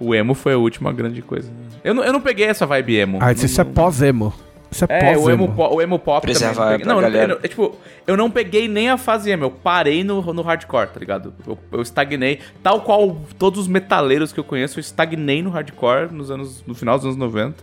O 0.00 0.14
emo 0.14 0.34
foi 0.34 0.54
a 0.54 0.58
última 0.58 0.92
grande 0.92 1.20
coisa. 1.22 1.50
Eu 1.84 1.92
não, 1.94 2.02
eu 2.02 2.12
não 2.12 2.20
peguei 2.20 2.46
essa 2.46 2.66
vibe 2.66 2.96
emo. 2.96 3.18
Ah, 3.20 3.32
isso 3.32 3.60
é 3.60 3.64
pós-emo. 3.64 4.32
Isso 4.72 4.84
é, 4.88 5.12
É, 5.12 5.16
o 5.18 5.28
emo, 5.28 5.48
pós-emo. 5.48 5.48
po- 5.54 5.74
o 5.74 5.82
emo 5.82 5.98
pop 5.98 6.26
também. 6.32 6.78
Não, 6.86 7.00
eu 7.02 7.10
não, 7.10 7.18
eu 7.18 7.28
não- 7.28 7.38
é, 7.42 7.48
tipo, 7.48 7.76
eu 8.06 8.16
não 8.16 8.30
peguei 8.30 8.68
nem 8.68 8.88
a 8.88 8.96
fase 8.96 9.28
emo, 9.30 9.44
eu 9.44 9.50
parei 9.50 10.02
no, 10.04 10.22
no 10.32 10.42
hardcore, 10.42 10.88
tá 10.88 11.00
ligado? 11.00 11.34
Eu, 11.46 11.58
eu 11.72 11.82
estagnei, 11.82 12.38
tal 12.62 12.80
qual 12.82 13.20
todos 13.38 13.58
os 13.60 13.68
metaleiros 13.68 14.32
que 14.32 14.38
eu 14.40 14.44
conheço, 14.44 14.78
eu 14.78 14.80
estagnei 14.80 15.42
no 15.42 15.50
hardcore 15.50 16.12
nos 16.14 16.30
anos, 16.30 16.62
no 16.66 16.74
final 16.74 16.96
dos 16.96 17.04
anos 17.04 17.16
90 17.16 17.56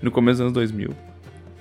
e 0.00 0.04
no 0.04 0.10
começo 0.10 0.36
dos 0.38 0.40
anos 0.42 0.52
2000. 0.54 0.90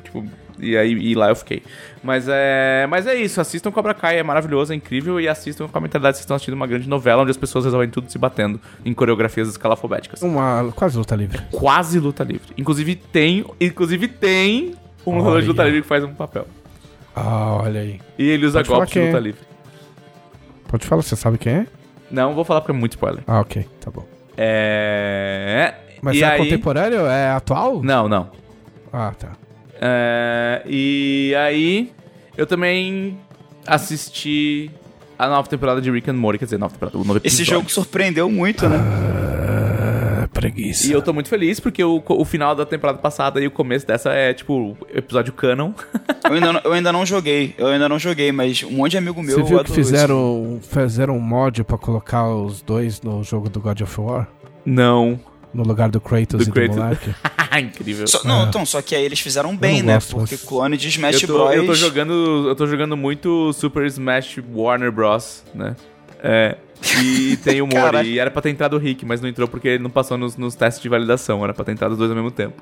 tipo, 0.04 0.24
e 0.60 0.78
aí 0.78 0.92
e 0.92 1.16
lá 1.16 1.30
eu 1.30 1.36
fiquei. 1.36 1.64
Mas 2.04 2.28
é, 2.28 2.86
mas 2.90 3.08
é 3.08 3.16
isso, 3.16 3.40
assistam 3.42 3.72
Cobra 3.72 3.94
Kai, 3.94 4.20
é 4.20 4.24
maravilhoso, 4.24 4.74
é 4.74 4.76
incrível, 4.76 5.20
e 5.20 5.28
assistam 5.28 5.68
com 5.68 5.78
a 5.78 5.82
mentalidade 5.82 6.14
que 6.14 6.18
vocês 6.18 6.26
estão 6.26 6.36
assistindo 6.36 6.54
uma 6.54 6.68
grande 6.68 6.88
novela 6.88 7.22
onde 7.22 7.32
as 7.32 7.38
pessoas 7.38 7.66
resolvem 7.66 7.90
tudo 7.90 8.12
se 8.12 8.18
batendo 8.18 8.60
em 8.84 8.94
coreografias 8.94 9.48
escalafobéticas. 9.48 10.22
Uma 10.22 10.72
quase 10.76 10.98
luta 10.98 11.16
livre. 11.16 11.42
Quase 11.52 12.00
luta 12.00 12.24
livre. 12.24 12.54
Inclusive 12.58 12.96
tem, 12.96 13.46
inclusive 13.60 14.08
tem 14.08 14.76
um 15.06 15.18
lutador 15.18 15.42
de 15.42 15.48
luta 15.48 15.64
livre 15.64 15.82
que 15.82 15.88
faz 15.88 16.04
um 16.04 16.14
papel. 16.14 16.48
Ah, 17.16 17.60
olha 17.64 17.82
aí. 17.82 18.00
E 18.18 18.30
ele 18.30 18.46
usa 18.46 18.60
Pode 18.60 18.70
golpes 18.70 18.92
de 18.92 19.00
é. 19.00 19.06
luta 19.06 19.20
livre. 19.20 19.42
Pode 20.68 20.86
falar, 20.86 21.02
você 21.02 21.16
sabe 21.16 21.38
quem 21.38 21.54
é? 21.54 21.68
Não 22.12 22.34
vou 22.34 22.44
falar 22.44 22.62
porque 22.62 22.72
é 22.72 22.76
muito 22.76 22.94
spoiler. 22.94 23.24
Ah, 23.26 23.40
ok, 23.40 23.66
tá 23.80 23.90
bom. 23.90 24.06
É. 24.38 25.74
Mas 26.02 26.18
e 26.18 26.24
é 26.24 26.28
aí... 26.28 26.38
contemporâneo? 26.38 27.06
É 27.06 27.32
atual? 27.32 27.82
Não, 27.82 28.08
não. 28.08 28.30
Ah, 28.92 29.14
tá. 29.18 29.32
É, 29.88 30.64
e 30.66 31.36
aí, 31.38 31.92
eu 32.36 32.48
também 32.48 33.20
assisti 33.68 34.72
a 35.18 35.28
nova 35.28 35.48
temporada 35.48 35.80
de 35.80 35.92
Rick 35.92 36.10
and 36.10 36.16
Morty, 36.16 36.40
quer 36.40 36.46
dizer, 36.46 36.58
nova 36.58 36.74
temporada, 36.74 36.98
o 36.98 37.04
novo 37.04 37.20
Esse 37.24 37.42
episódio. 37.42 37.60
jogo 37.60 37.72
surpreendeu 37.72 38.30
muito, 38.30 38.68
né? 38.68 38.78
Ah, 38.78 40.28
preguiça. 40.34 40.88
E 40.88 40.92
eu 40.92 41.02
tô 41.04 41.14
muito 41.14 41.30
feliz 41.30 41.60
porque 41.60 41.84
o, 41.84 42.04
o 42.04 42.26
final 42.26 42.56
da 42.56 42.66
temporada 42.66 42.98
passada 42.98 43.40
e 43.40 43.46
o 43.46 43.52
começo 43.52 43.86
dessa 43.86 44.12
é, 44.12 44.34
tipo, 44.34 44.76
episódio 44.94 45.32
canon. 45.34 45.72
Eu 46.24 46.34
ainda, 46.34 46.54
não, 46.54 46.62
eu 46.64 46.74
ainda 46.74 46.92
não 46.92 47.06
joguei, 47.06 47.54
eu 47.58 47.68
ainda 47.68 47.88
não 47.88 48.00
joguei, 48.00 48.32
mas 48.32 48.64
um 48.64 48.72
monte 48.72 48.92
de 48.92 48.98
amigo 48.98 49.22
meu 49.22 49.36
Você 49.36 49.44
viu 49.44 49.64
que 49.64 49.72
fizeram, 49.72 50.60
fizeram 50.62 51.16
um 51.16 51.22
mod 51.22 51.64
pra 51.64 51.78
colocar 51.78 52.28
os 52.28 52.62
dois 52.64 53.02
no 53.02 53.24
jogo 53.24 53.50
do 53.50 53.62
God 53.62 53.82
of 53.82 54.02
War? 54.02 54.28
Não. 54.66 55.20
No 55.56 55.64
lugar 55.64 55.90
do 55.90 56.02
Kratos 56.02 56.46
Do 56.46 56.50
e 56.50 56.52
Kratos. 56.52 56.76
do 56.76 56.82
moleque? 56.82 57.16
Incrível. 57.60 58.06
Só- 58.08 58.24
não, 58.26 58.48
então, 58.48 58.66
só 58.66 58.82
que 58.82 58.94
aí 58.94 59.04
eles 59.06 59.20
fizeram 59.20 59.56
bem, 59.56 59.82
né? 59.82 59.94
gosto, 59.94 60.16
Porque 60.18 60.36
mas- 60.36 60.44
clone 60.44 60.76
de 60.78 60.90
Smash 60.90 61.22
eu, 61.24 61.28
tô, 61.30 61.34
Bros. 61.46 61.56
eu 61.56 61.66
tô 61.66 61.74
jogando. 61.74 62.46
Eu 62.50 62.56
tô 62.56 62.68
jogando 62.68 62.98
muito 62.98 63.54
Super 63.54 63.86
Smash 63.86 64.40
Warner 64.54 64.92
Bros, 64.92 65.44
né? 65.54 65.76
É. 66.22 66.58
E 67.02 67.38
tem 67.44 67.62
o 67.62 67.68
Mori. 67.68 68.10
E 68.10 68.20
era 68.20 68.30
pra 68.30 68.42
ter 68.42 68.50
entrado 68.50 68.76
o 68.76 68.80
Rick, 68.80 69.06
mas 69.06 69.22
não 69.22 69.30
entrou 69.30 69.48
porque 69.48 69.70
ele 69.70 69.84
não 69.84 69.90
passou 69.90 70.18
nos, 70.18 70.36
nos 70.36 70.54
testes 70.56 70.84
de 70.84 70.90
validação. 70.90 71.42
Era 71.44 71.54
pra 71.54 71.64
ter 71.64 71.72
entrado 71.72 71.94
os 71.94 71.98
dois 71.98 72.10
ao 72.12 72.16
mesmo 72.16 72.32
tempo. 72.32 72.62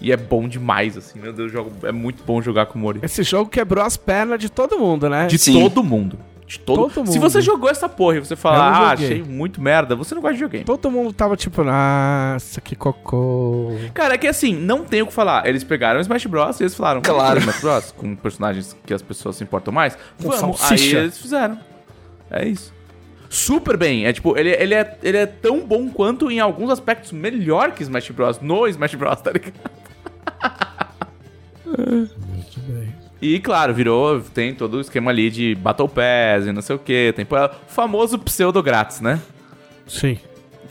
E 0.00 0.10
é 0.10 0.16
bom 0.16 0.48
demais, 0.48 0.96
assim. 0.96 1.18
Meu 1.20 1.32
Deus, 1.32 1.52
eu 1.52 1.58
jogo, 1.64 1.86
é 1.86 1.92
muito 1.92 2.24
bom 2.24 2.40
jogar 2.42 2.66
com 2.66 2.78
o 2.78 2.82
Mori. 2.82 3.00
Esse 3.02 3.22
jogo 3.22 3.48
quebrou 3.50 3.84
as 3.84 3.96
pernas 3.96 4.40
de 4.40 4.48
todo 4.48 4.78
mundo, 4.78 5.08
né? 5.08 5.26
De 5.26 5.38
Sim. 5.38 5.52
todo 5.60 5.84
mundo. 5.84 6.18
De 6.52 6.58
todo, 6.58 6.82
Todo 6.92 7.06
Se 7.06 7.18
mundo. 7.18 7.30
você 7.30 7.40
jogou 7.40 7.70
essa 7.70 7.88
porra 7.88 8.16
e 8.16 8.20
você 8.20 8.34
não 8.34 8.50
ah, 8.52 8.90
achei 8.92 9.22
muito 9.22 9.58
merda, 9.58 9.96
você 9.96 10.14
não 10.14 10.20
gosta 10.20 10.34
de 10.34 10.40
videogame. 10.40 10.64
Todo 10.66 10.90
mundo 10.90 11.10
tava 11.10 11.34
tipo, 11.34 11.64
nossa, 11.64 12.60
que 12.60 12.76
cocô. 12.76 13.74
Cara, 13.94 14.16
é 14.16 14.18
que 14.18 14.26
assim, 14.26 14.54
não 14.54 14.84
tem 14.84 15.00
o 15.00 15.06
que 15.06 15.14
falar. 15.14 15.46
Eles 15.46 15.64
pegaram 15.64 15.98
o 15.98 16.02
Smash 16.02 16.26
Bros. 16.26 16.60
e 16.60 16.64
eles 16.64 16.74
falaram, 16.74 17.00
Claro. 17.00 17.40
"Vamos 17.40 17.54
fazer 17.54 17.56
Smash 17.56 17.60
Bros. 17.62 17.92
com 17.92 18.14
personagens 18.16 18.76
que 18.84 18.92
as 18.92 19.00
pessoas 19.00 19.36
se 19.36 19.42
importam 19.42 19.72
mais. 19.72 19.96
Vamos. 20.18 20.42
Aí 20.42 20.68
salsicha. 20.68 20.98
eles 20.98 21.16
fizeram. 21.16 21.58
É 22.30 22.46
isso. 22.46 22.70
Super 23.30 23.78
bem. 23.78 24.04
É 24.04 24.12
tipo, 24.12 24.36
ele, 24.36 24.50
ele, 24.50 24.74
é, 24.74 24.98
ele 25.02 25.16
é 25.16 25.24
tão 25.24 25.60
bom 25.60 25.88
quanto, 25.88 26.30
em 26.30 26.38
alguns 26.38 26.68
aspectos, 26.70 27.12
melhor 27.12 27.72
que 27.72 27.82
Smash 27.82 28.10
Bros. 28.10 28.40
No 28.42 28.66
Smash 28.68 28.94
Bros, 28.94 29.18
tá 29.22 29.30
ligado? 29.32 29.54
Muito 31.64 32.60
bem. 32.68 33.01
E 33.22 33.38
claro, 33.38 33.72
virou, 33.72 34.20
tem 34.20 34.52
todo 34.52 34.78
o 34.78 34.80
esquema 34.80 35.12
ali 35.12 35.30
de 35.30 35.54
Battle 35.54 35.88
Pass 35.88 36.44
e 36.44 36.50
não 36.50 36.60
sei 36.60 36.74
o 36.74 36.78
que. 36.80 37.12
Tem 37.14 37.24
o 37.24 37.50
famoso 37.68 38.18
pseudo 38.18 38.60
grátis, 38.60 39.00
né? 39.00 39.20
Sim. 39.86 40.18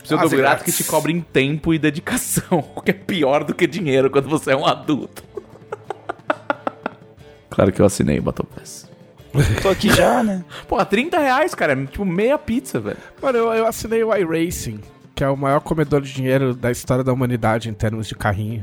Pseudo 0.02 0.20
Quase 0.20 0.36
grátis 0.36 0.64
que 0.64 0.70
grátis. 0.70 0.76
te 0.76 0.84
cobra 0.84 1.10
em 1.10 1.22
tempo 1.22 1.72
e 1.72 1.78
dedicação, 1.78 2.62
o 2.76 2.82
que 2.82 2.90
é 2.90 2.94
pior 2.94 3.42
do 3.42 3.54
que 3.54 3.66
dinheiro 3.66 4.10
quando 4.10 4.28
você 4.28 4.52
é 4.52 4.56
um 4.56 4.66
adulto. 4.66 5.24
claro 7.48 7.72
que 7.72 7.80
eu 7.80 7.86
assinei 7.86 8.18
o 8.18 8.22
Battle 8.22 8.46
Pass. 8.54 8.90
Tô 9.62 9.70
aqui 9.70 9.88
já, 9.88 10.22
né? 10.22 10.44
Pô, 10.68 10.84
30 10.84 11.18
reais, 11.18 11.54
cara, 11.54 11.72
é 11.72 11.86
tipo 11.86 12.04
meia 12.04 12.36
pizza, 12.36 12.78
velho. 12.78 12.98
Mano, 13.22 13.38
eu, 13.38 13.52
eu 13.54 13.66
assinei 13.66 14.04
o 14.04 14.14
iRacing, 14.14 14.78
que 15.14 15.24
é 15.24 15.28
o 15.28 15.36
maior 15.38 15.60
comedor 15.60 16.02
de 16.02 16.12
dinheiro 16.12 16.54
da 16.54 16.70
história 16.70 17.02
da 17.02 17.14
humanidade 17.14 17.70
em 17.70 17.72
termos 17.72 18.06
de 18.06 18.14
carrinho. 18.14 18.62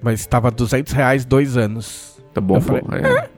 Mas 0.00 0.24
tava 0.24 0.50
200 0.50 0.90
reais 0.94 1.26
dois 1.26 1.58
anos. 1.58 2.17
Tá 2.38 2.40
bom, 2.40 2.56
Eu 2.56 2.60
pô. 2.60 2.66
falei, 2.86 3.02
é. 3.04 3.28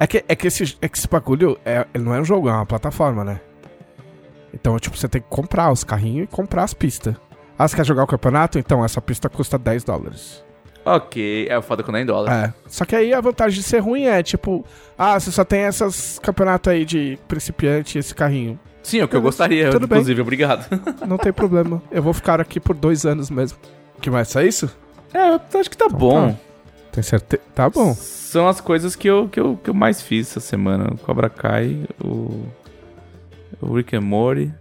É 0.00 0.06
que, 0.06 0.24
é 0.28 0.36
que, 0.36 0.46
esse, 0.46 0.76
é 0.80 0.88
que 0.88 0.96
esse 0.96 1.08
bagulho 1.08 1.58
é, 1.64 1.84
não 1.98 2.14
é 2.14 2.20
um 2.20 2.24
jogo, 2.24 2.48
é 2.48 2.52
uma 2.52 2.66
plataforma, 2.66 3.24
né? 3.24 3.40
Então, 4.54 4.78
tipo, 4.78 4.96
você 4.96 5.08
tem 5.08 5.20
que 5.20 5.28
comprar 5.28 5.70
os 5.72 5.82
carrinhos 5.84 6.24
e 6.24 6.26
comprar 6.28 6.64
as 6.64 6.72
pistas. 6.72 7.14
Ah, 7.58 7.66
você 7.66 7.74
quer 7.76 7.84
jogar 7.84 8.04
o 8.04 8.06
campeonato? 8.06 8.58
Então, 8.58 8.84
essa 8.84 9.00
pista 9.00 9.28
custa 9.28 9.58
10 9.58 9.82
dólares. 9.84 10.44
Ok, 10.84 11.46
é 11.50 11.58
o 11.58 11.62
foda 11.62 11.82
quando 11.82 11.96
é 11.96 12.02
em 12.02 12.06
dólar. 12.06 12.32
É. 12.46 12.54
Só 12.66 12.84
que 12.84 12.94
aí 12.96 13.12
a 13.12 13.20
vantagem 13.20 13.58
de 13.60 13.64
ser 13.66 13.80
ruim 13.80 14.04
é, 14.04 14.22
tipo, 14.22 14.64
ah, 14.96 15.18
você 15.18 15.30
só 15.30 15.44
tem 15.44 15.60
essas 15.62 16.18
campeonatos 16.20 16.72
aí 16.72 16.84
de 16.84 17.18
principiante 17.28 17.98
e 17.98 18.00
esse 18.00 18.14
carrinho. 18.14 18.58
Sim, 18.82 19.00
é 19.00 19.04
o 19.04 19.08
que 19.08 19.16
eu 19.16 19.20
gostaria, 19.20 19.68
Tudo 19.70 19.86
bem. 19.86 19.98
inclusive, 19.98 20.20
obrigado. 20.22 20.66
Não 21.06 21.18
tem 21.18 21.32
problema. 21.32 21.82
Eu 21.90 22.02
vou 22.02 22.14
ficar 22.14 22.40
aqui 22.40 22.58
por 22.58 22.74
dois 22.74 23.04
anos 23.04 23.28
mesmo. 23.30 23.58
Que 24.00 24.08
mais? 24.08 24.28
Só 24.28 24.40
isso? 24.40 24.70
é, 25.12 25.34
eu 25.34 25.60
acho 25.60 25.68
que 25.68 25.76
tá 25.76 25.88
bom. 25.88 26.34
Tem 26.98 27.02
certeza? 27.04 27.42
Tá 27.54 27.70
bom. 27.70 27.94
São 27.94 28.48
as 28.48 28.60
coisas 28.60 28.96
que 28.96 29.08
eu, 29.08 29.28
que, 29.28 29.38
eu, 29.38 29.56
que 29.62 29.70
eu 29.70 29.74
mais 29.74 30.02
fiz 30.02 30.28
essa 30.30 30.40
semana. 30.40 30.88
O 30.92 30.98
Cobra 30.98 31.30
Kai, 31.30 31.84
o, 32.02 32.44
o 33.60 33.72
Rick 33.74 33.94
and 33.94 34.00
Morty. 34.00 34.52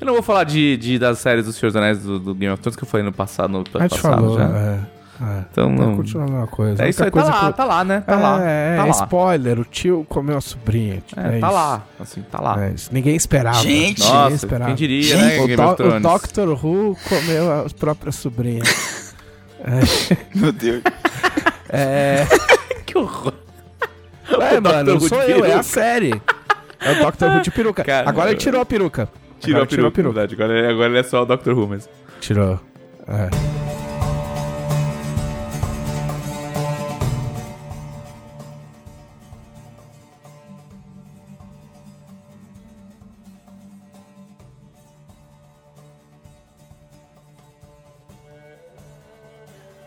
Eu 0.00 0.06
não 0.06 0.14
vou 0.14 0.22
falar 0.22 0.42
de, 0.44 0.76
de- 0.76 0.98
das 0.98 1.18
séries 1.20 1.46
dos 1.46 1.54
Senhor 1.56 1.68
dos 1.70 1.76
Anéis 1.76 2.02
do, 2.02 2.18
do 2.18 2.34
Game 2.34 2.52
of 2.52 2.60
Thrones 2.62 2.76
que 2.76 2.82
eu 2.82 2.88
falei 2.88 3.04
no 3.06 3.12
passado, 3.12 3.50
no 3.52 3.58
A 3.58 3.60
episódio 3.60 3.88
gente 3.88 4.02
passado 4.02 4.20
falou, 4.22 4.38
já. 4.38 4.44
é. 4.44 4.80
é. 5.22 5.44
Então 5.50 5.74
Tá 5.76 5.82
não... 5.82 5.96
continuando 5.96 6.30
a 6.32 6.34
mesma 6.34 6.46
coisa. 6.48 6.84
É 6.84 6.88
isso 6.90 7.04
aí, 7.04 7.10
tá 7.10 7.24
lá, 7.24 7.50
que 7.52 7.56
tá 7.56 7.64
lá, 7.64 7.84
né? 7.84 8.00
Tá 8.00 8.12
eu- 8.14 8.20
lá. 8.20 8.42
É, 8.42 8.76
tá 8.76 8.82
é 8.82 8.84
lá. 8.84 8.90
spoiler, 8.90 9.60
o 9.60 9.64
tio 9.64 10.04
comeu 10.08 10.36
a 10.36 10.40
sobrinha. 10.40 11.02
É, 11.16 11.20
É 11.36 11.40
tá 11.40 11.46
isso. 11.46 11.56
lá, 11.56 11.84
assim, 12.00 12.22
tá 12.22 12.40
lá. 12.40 12.64
É. 12.64 12.74
Ninguém 12.90 13.14
esperava. 13.16 13.62
Gente. 13.62 14.00
Ninguém 14.02 14.14
Nossa, 14.14 14.34
esperava. 14.34 14.66
quem 14.70 14.74
diria, 14.74 15.02
Gente, 15.02 15.22
né, 15.22 15.40
O, 15.40 15.46
Game 15.46 15.56
do, 15.56 15.62
of 15.70 15.82
o. 15.82 16.00
Doctor 16.00 16.48
Who 16.66 16.96
comeu 17.08 17.52
a 17.52 17.66
própria 17.78 18.10
sobrinha. 18.12 18.62
Meu 20.34 20.52
Deus. 20.52 20.82
é. 21.68 22.24
Que 22.86 22.96
horror. 22.98 23.32
É, 24.28 24.58
O 24.58 24.62
mano, 24.62 24.84
Dr. 24.84 24.90
não 24.92 25.00
sou 25.00 25.22
eu, 25.22 25.38
é 25.38 25.40
peruca. 25.42 25.58
a 25.58 25.62
série. 25.62 26.22
É 26.80 26.92
o 26.92 27.04
Doctor 27.04 27.30
Who 27.30 27.40
de 27.42 27.50
peruca. 27.50 27.84
Cara, 27.84 28.08
Agora 28.08 28.30
ele 28.30 28.38
tirou 28.38 28.60
a 28.60 28.64
peruca. 28.66 29.08
Tirou 29.40 29.62
Agora 29.62 29.88
a 29.88 29.90
peruca, 29.90 30.02
verdade. 30.02 30.34
Agora, 30.34 30.58
ele- 30.58 30.68
agora 30.68 30.88
ele 30.90 30.98
é 30.98 31.02
só 31.02 31.22
o 31.22 31.26
Doctor 31.26 31.58
Who 31.58 31.66
mesmo. 31.66 31.90
Tirou. 32.20 32.60
É. 33.08 33.75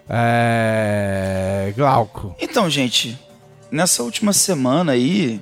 É. 0.10 1.72
Glauco. 1.76 2.36
Então, 2.42 2.68
gente, 2.70 3.18
nessa 3.72 4.02
última 4.04 4.34
semana 4.34 4.94
aí, 4.94 5.40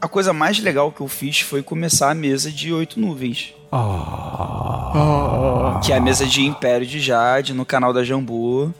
a 0.00 0.08
coisa 0.08 0.32
mais 0.32 0.58
legal 0.58 0.90
que 0.90 1.00
eu 1.00 1.08
fiz 1.08 1.40
foi 1.40 1.62
começar 1.62 2.10
a 2.10 2.14
mesa 2.14 2.50
de 2.50 2.72
oito 2.72 2.98
nuvens. 2.98 3.54
Ah. 3.70 4.98
Que 5.84 5.92
é 5.92 5.96
a 5.96 6.00
mesa 6.00 6.26
de 6.26 6.42
Império 6.42 6.86
de 6.86 6.98
Jade 6.98 7.54
no 7.54 7.64
canal 7.64 7.92
da 7.92 8.02
Jambu. 8.02 8.74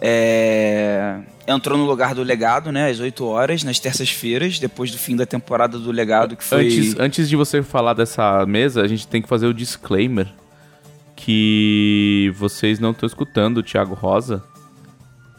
É, 0.00 1.20
Entrou 1.46 1.76
no 1.76 1.84
lugar 1.84 2.14
do 2.14 2.22
legado, 2.22 2.72
né? 2.72 2.88
Às 2.88 3.00
8 3.00 3.26
horas, 3.26 3.62
nas 3.62 3.78
terças-feiras, 3.78 4.58
depois 4.58 4.90
do 4.90 4.96
fim 4.96 5.14
da 5.14 5.26
temporada 5.26 5.78
do 5.78 5.92
legado, 5.92 6.36
que 6.36 6.44
foi. 6.44 6.66
Antes, 6.66 6.98
antes 6.98 7.28
de 7.28 7.36
você 7.36 7.62
falar 7.62 7.92
dessa 7.92 8.46
mesa, 8.46 8.80
a 8.82 8.88
gente 8.88 9.06
tem 9.06 9.20
que 9.20 9.28
fazer 9.28 9.46
o 9.46 9.52
disclaimer 9.52 10.26
que 11.16 12.32
vocês 12.36 12.78
não 12.78 12.90
estão 12.90 13.06
escutando 13.06 13.58
o 13.58 13.62
Thiago 13.62 13.94
Rosa, 13.94 14.42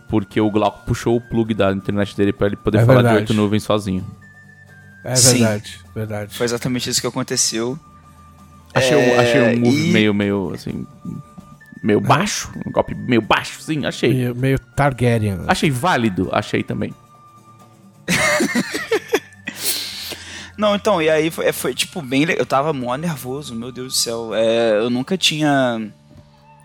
porque 0.10 0.40
o 0.40 0.50
Glauco 0.50 0.86
puxou 0.86 1.18
o 1.18 1.22
plug 1.22 1.54
da 1.54 1.72
internet 1.72 2.16
dele 2.16 2.32
pra 2.34 2.48
ele 2.48 2.56
poder 2.56 2.80
É 2.80 2.86
falar 2.86 2.96
verdade. 3.02 3.16
de 3.16 3.22
oito 3.22 3.34
nuvens 3.34 3.64
sozinho. 3.64 4.06
É 5.04 5.16
Sim. 5.16 5.40
verdade, 5.40 5.80
verdade. 5.94 6.36
Foi 6.38 6.46
exatamente 6.46 6.90
isso 6.90 7.02
que 7.02 7.08
aconteceu. 7.08 7.78
Achei, 8.74 8.96
um, 8.96 9.00
É, 9.00 9.18
achei 9.20 9.42
um 9.56 9.60
move 9.62 9.90
e- 9.90 9.92
meio, 9.94 10.14
meio, 10.14 10.52
assim, 10.54 10.86
meio 11.84 12.02
baixo, 12.02 12.52
um 12.66 12.72
golpe 12.72 12.94
meio 12.96 13.22
baixo, 13.22 13.62
sim, 13.62 13.86
achei. 13.86 14.14
Meio, 14.14 14.36
meio 14.36 14.60
Targaryen. 14.60 15.40
Achei 15.48 15.70
válido, 15.72 16.30
achei 16.32 16.64
também. 16.64 16.94
Não, 20.58 20.76
então, 20.76 21.02
e 21.02 21.10
aí 21.10 21.30
foi, 21.30 21.52
foi, 21.52 21.74
tipo 21.74 22.02
bem. 22.02 22.24
Eu 22.24 22.46
tava 22.46 22.72
mó 22.72 22.96
nervoso, 22.96 23.54
meu 23.56 23.72
Deus 23.72 23.94
do 23.94 23.98
céu. 23.98 24.34
É, 24.34 24.78
eu 24.78 24.90
nunca 24.90 25.18
tinha 25.18 25.92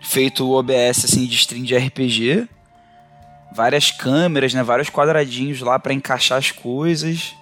feito 0.01 0.45
o 0.45 0.57
OBS 0.57 1.05
assim 1.05 1.25
de 1.25 1.35
stream 1.35 1.63
de 1.63 1.77
RPG. 1.77 2.47
Várias 3.53 3.91
câmeras, 3.91 4.53
né? 4.53 4.63
Vários 4.63 4.89
quadradinhos 4.89 5.59
lá 5.59 5.77
pra 5.77 5.93
encaixar 5.93 6.37
as 6.37 6.51
coisas. 6.51 7.33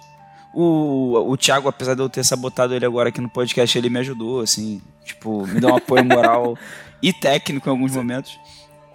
O, 0.52 1.30
o 1.30 1.36
Thiago, 1.36 1.68
apesar 1.68 1.94
de 1.94 2.02
eu 2.02 2.08
ter 2.08 2.24
sabotado 2.24 2.74
ele 2.74 2.84
agora 2.84 3.10
aqui 3.10 3.20
no 3.20 3.30
podcast, 3.30 3.78
ele 3.78 3.88
me 3.88 4.00
ajudou, 4.00 4.40
assim, 4.40 4.82
tipo, 5.04 5.46
me 5.46 5.60
deu 5.60 5.70
um 5.70 5.76
apoio 5.76 6.04
moral 6.04 6.58
e 7.00 7.12
técnico 7.12 7.68
em 7.68 7.72
alguns 7.72 7.94
momentos. 7.94 8.36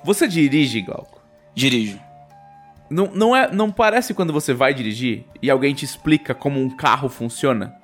Você 0.04 0.28
dirige, 0.28 0.82
Glauco? 0.82 1.22
Dirijo. 1.56 1.98
Não, 2.96 3.12
não, 3.14 3.36
é, 3.36 3.52
não 3.52 3.70
parece 3.70 4.14
quando 4.14 4.32
você 4.32 4.54
vai 4.54 4.74
dirigir 4.74 5.26
e 5.42 5.50
alguém 5.50 5.74
te 5.74 5.84
explica 5.84 6.34
como 6.34 6.62
um 6.62 6.70
carro 6.70 7.10
funciona? 7.10 7.76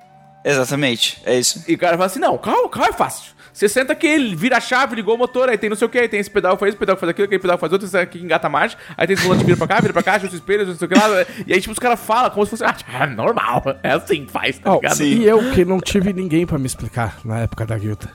Exatamente, 0.42 1.20
é 1.26 1.38
isso. 1.38 1.62
E 1.68 1.74
o 1.74 1.78
cara 1.78 1.92
fala 1.98 2.06
assim: 2.06 2.18
não, 2.18 2.34
o 2.34 2.38
carro, 2.38 2.64
o 2.64 2.68
carro 2.70 2.86
é 2.88 2.92
fácil. 2.94 3.32
Você 3.52 3.68
senta 3.68 3.92
aqui, 3.92 4.06
ele 4.06 4.34
vira 4.34 4.56
a 4.56 4.60
chave, 4.60 4.96
ligou 4.96 5.14
o 5.14 5.18
motor, 5.18 5.50
aí 5.50 5.58
tem 5.58 5.68
não 5.68 5.76
sei 5.76 5.86
o 5.86 5.90
que, 5.90 5.98
aí 5.98 6.08
tem 6.08 6.18
esse 6.18 6.30
pedal 6.30 6.56
faz 6.56 6.70
isso, 6.70 6.78
pedal 6.78 6.96
faz 6.96 7.10
aquilo, 7.10 7.26
aquele 7.26 7.42
pedal 7.42 7.58
faz 7.58 7.70
outro, 7.70 7.86
esse 7.86 7.98
aqui 7.98 8.18
engata 8.18 8.48
mais, 8.48 8.74
aí 8.96 9.06
tem 9.06 9.12
esse 9.12 9.22
volante 9.22 9.44
vira 9.44 9.58
pra 9.58 9.66
cá, 9.68 9.80
vira 9.80 9.92
pra 9.92 10.02
cá, 10.02 10.14
ajusta 10.14 10.34
o 10.34 10.38
espelho, 10.38 10.66
não 10.66 10.74
sei 10.74 10.86
o 10.86 10.88
que 10.88 10.98
lá. 10.98 11.06
E 11.46 11.52
aí, 11.52 11.60
tipo, 11.60 11.70
os 11.72 11.78
caras 11.78 12.00
falam 12.00 12.30
como 12.30 12.46
se 12.46 12.50
fosse, 12.50 12.64
ah, 12.64 12.74
é 13.02 13.06
normal, 13.08 13.62
é 13.82 13.90
assim 13.90 14.24
que 14.24 14.32
faz, 14.32 14.58
tá 14.58 14.72
Oh, 14.72 14.76
ligado? 14.76 15.02
e 15.02 15.24
eu 15.26 15.52
que 15.52 15.66
não 15.66 15.78
tive 15.78 16.14
ninguém 16.14 16.46
pra 16.46 16.58
me 16.58 16.64
explicar 16.66 17.18
na 17.26 17.40
época 17.40 17.66
da 17.66 17.76
guilda. 17.76 18.08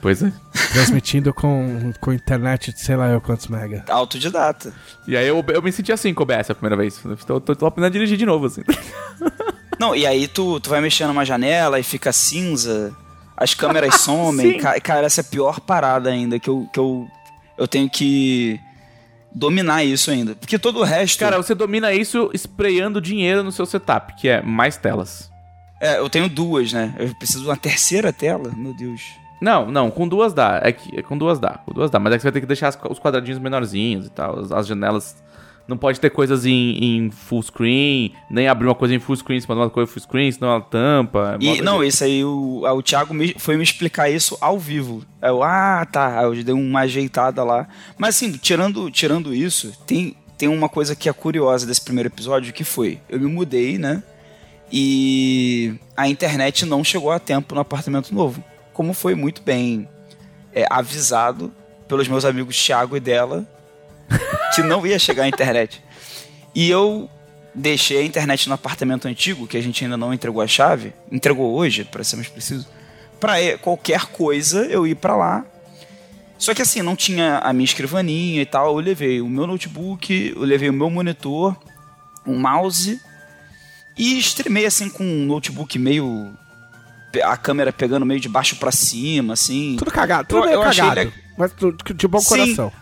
Pois 0.00 0.22
é. 0.22 0.32
Transmitindo 0.72 1.34
com, 1.34 1.92
com 2.00 2.12
internet 2.12 2.72
de 2.72 2.80
sei 2.80 2.94
lá 2.96 3.08
eu 3.08 3.20
quantos 3.20 3.48
mega. 3.48 3.84
Autodidata. 3.88 4.72
E 5.06 5.16
aí 5.16 5.26
eu, 5.26 5.44
eu 5.48 5.60
me 5.62 5.72
senti 5.72 5.90
assim 5.92 6.14
com 6.14 6.22
o 6.22 6.24
OBS 6.24 6.50
a 6.50 6.54
primeira 6.54 6.76
vez. 6.76 7.02
Tô, 7.26 7.40
tô, 7.40 7.56
tô 7.56 7.66
aprendendo 7.66 7.90
a 7.90 7.92
dirigir 7.92 8.16
de 8.16 8.24
novo, 8.26 8.46
assim. 8.46 8.62
Não, 9.78 9.94
e 9.94 10.06
aí 10.06 10.26
tu, 10.28 10.58
tu 10.60 10.70
vai 10.70 10.80
mexendo 10.80 11.08
numa 11.08 11.24
janela 11.24 11.78
e 11.78 11.82
fica 11.82 12.12
cinza, 12.12 12.94
as 13.36 13.54
câmeras 13.54 13.96
somem. 14.02 14.58
Ca- 14.58 14.80
Cara, 14.80 15.06
essa 15.06 15.20
é 15.20 15.22
a 15.22 15.24
pior 15.24 15.60
parada 15.60 16.10
ainda, 16.10 16.38
que 16.38 16.48
eu, 16.50 16.68
que 16.72 16.78
eu, 16.80 17.08
eu 17.56 17.66
tenho 17.68 17.88
que 17.88 18.58
dominar 19.32 19.84
isso 19.84 20.10
ainda. 20.10 20.34
Porque 20.34 20.58
todo 20.58 20.80
o 20.80 20.84
resto. 20.84 21.18
Cara, 21.20 21.36
você 21.36 21.54
domina 21.54 21.92
isso 21.92 22.30
sprayando 22.34 23.00
dinheiro 23.00 23.42
no 23.42 23.52
seu 23.52 23.66
setup, 23.66 24.14
que 24.16 24.28
é 24.28 24.42
mais 24.42 24.76
telas. 24.76 25.30
É, 25.80 25.98
eu 25.98 26.10
tenho 26.10 26.28
duas, 26.28 26.72
né? 26.72 26.94
Eu 26.98 27.14
preciso 27.16 27.42
de 27.42 27.48
uma 27.48 27.56
terceira 27.56 28.12
tela? 28.12 28.52
Meu 28.56 28.74
Deus. 28.74 29.00
Não, 29.40 29.70
não, 29.70 29.90
com 29.90 30.06
duas 30.08 30.32
dá. 30.32 30.60
É 30.62 30.72
que 30.72 30.98
é 30.98 31.02
com 31.02 31.16
duas 31.16 31.38
dá, 31.38 31.58
com 31.64 31.72
duas 31.72 31.90
dá. 31.90 31.98
Mas 31.98 32.12
é 32.12 32.16
que 32.16 32.22
você 32.22 32.26
vai 32.26 32.32
ter 32.32 32.40
que 32.40 32.46
deixar 32.46 32.68
as- 32.68 32.78
os 32.90 32.98
quadradinhos 32.98 33.38
menorzinhos 33.40 34.06
e 34.06 34.10
tal. 34.10 34.38
As, 34.40 34.50
as 34.52 34.66
janelas. 34.66 35.16
Não 35.66 35.76
pode 35.76 36.00
ter 36.00 36.08
coisas 36.08 36.46
em, 36.46 36.78
em 36.82 37.10
full 37.10 37.42
screen, 37.42 38.14
nem 38.30 38.48
abrir 38.48 38.66
uma 38.68 38.74
coisa 38.74 38.94
em 38.94 38.98
full 38.98 39.14
screen 39.16 39.36
em 39.36 39.40
cima 39.42 39.54
de 39.54 39.60
uma 39.60 39.68
coisa 39.68 39.86
full 39.92 40.00
screen, 40.00 40.32
senão 40.32 40.48
ela 40.50 40.62
tampa. 40.62 41.36
é 41.38 41.44
E, 41.44 41.60
não, 41.60 41.84
isso 41.84 42.02
aí, 42.04 42.24
o, 42.24 42.62
o 42.64 42.82
Thiago 42.82 43.12
me- 43.12 43.34
foi 43.36 43.58
me 43.58 43.62
explicar 43.62 44.08
isso 44.08 44.38
ao 44.40 44.58
vivo. 44.58 45.04
Eu, 45.20 45.42
ah, 45.42 45.86
tá. 45.92 46.22
Eu 46.22 46.42
dei 46.42 46.54
uma 46.54 46.80
ajeitada 46.80 47.44
lá. 47.44 47.68
Mas 47.98 48.16
assim, 48.16 48.32
tirando, 48.32 48.90
tirando 48.90 49.34
isso, 49.34 49.70
tem, 49.86 50.16
tem 50.38 50.48
uma 50.48 50.70
coisa 50.70 50.96
que 50.96 51.06
é 51.06 51.12
curiosa 51.12 51.66
desse 51.66 51.82
primeiro 51.82 52.08
episódio, 52.08 52.50
que 52.54 52.64
foi, 52.64 52.98
eu 53.06 53.20
me 53.20 53.26
mudei, 53.26 53.76
né? 53.76 54.02
E 54.72 55.74
a 55.96 56.08
internet 56.08 56.64
não 56.64 56.82
chegou 56.82 57.10
a 57.10 57.18
tempo 57.18 57.54
no 57.54 57.60
apartamento 57.60 58.14
novo. 58.14 58.42
Como 58.78 58.94
foi 58.94 59.16
muito 59.16 59.42
bem 59.42 59.88
é, 60.54 60.64
avisado 60.70 61.52
pelos 61.88 62.06
meus 62.06 62.24
amigos 62.24 62.64
Thiago 62.64 62.96
e 62.96 63.00
dela, 63.00 63.44
que 64.54 64.62
não 64.62 64.86
ia 64.86 65.00
chegar 65.00 65.24
a 65.24 65.28
internet. 65.28 65.82
E 66.54 66.70
eu 66.70 67.10
deixei 67.52 67.98
a 67.98 68.04
internet 68.04 68.48
no 68.48 68.54
apartamento 68.54 69.08
antigo, 69.08 69.48
que 69.48 69.56
a 69.56 69.60
gente 69.60 69.82
ainda 69.82 69.96
não 69.96 70.14
entregou 70.14 70.40
a 70.40 70.46
chave, 70.46 70.92
entregou 71.10 71.56
hoje, 71.56 71.82
para 71.82 72.04
ser 72.04 72.14
mais 72.14 72.28
preciso, 72.28 72.68
para 73.18 73.58
qualquer 73.58 74.06
coisa 74.06 74.64
eu 74.66 74.86
ir 74.86 74.94
para 74.94 75.16
lá. 75.16 75.44
Só 76.38 76.54
que 76.54 76.62
assim, 76.62 76.80
não 76.80 76.94
tinha 76.94 77.38
a 77.38 77.52
minha 77.52 77.64
escrivaninha 77.64 78.42
e 78.42 78.46
tal, 78.46 78.76
eu 78.76 78.80
levei 78.80 79.20
o 79.20 79.28
meu 79.28 79.44
notebook, 79.44 80.34
eu 80.36 80.42
levei 80.42 80.70
o 80.70 80.72
meu 80.72 80.88
monitor, 80.88 81.56
um 82.24 82.38
mouse 82.38 83.00
e 83.98 84.16
streamei 84.20 84.66
assim 84.66 84.88
com 84.88 85.02
um 85.02 85.26
notebook 85.26 85.76
meio 85.80 86.32
a 87.24 87.36
câmera 87.36 87.72
pegando 87.72 88.04
meio 88.06 88.20
de 88.20 88.28
baixo 88.28 88.56
para 88.56 88.70
cima, 88.72 89.32
assim. 89.34 89.76
Tudo 89.78 89.90
cagado, 89.90 90.28
tudo 90.28 90.40
Eu- 90.40 90.46
meio 90.46 90.54
eu 90.56 90.62
cagado. 90.62 91.00
le- 91.00 91.12
Mas 91.36 91.52
tu- 91.52 91.72
de 91.94 92.08
bom 92.08 92.20
Sim. 92.20 92.28
coração. 92.28 92.72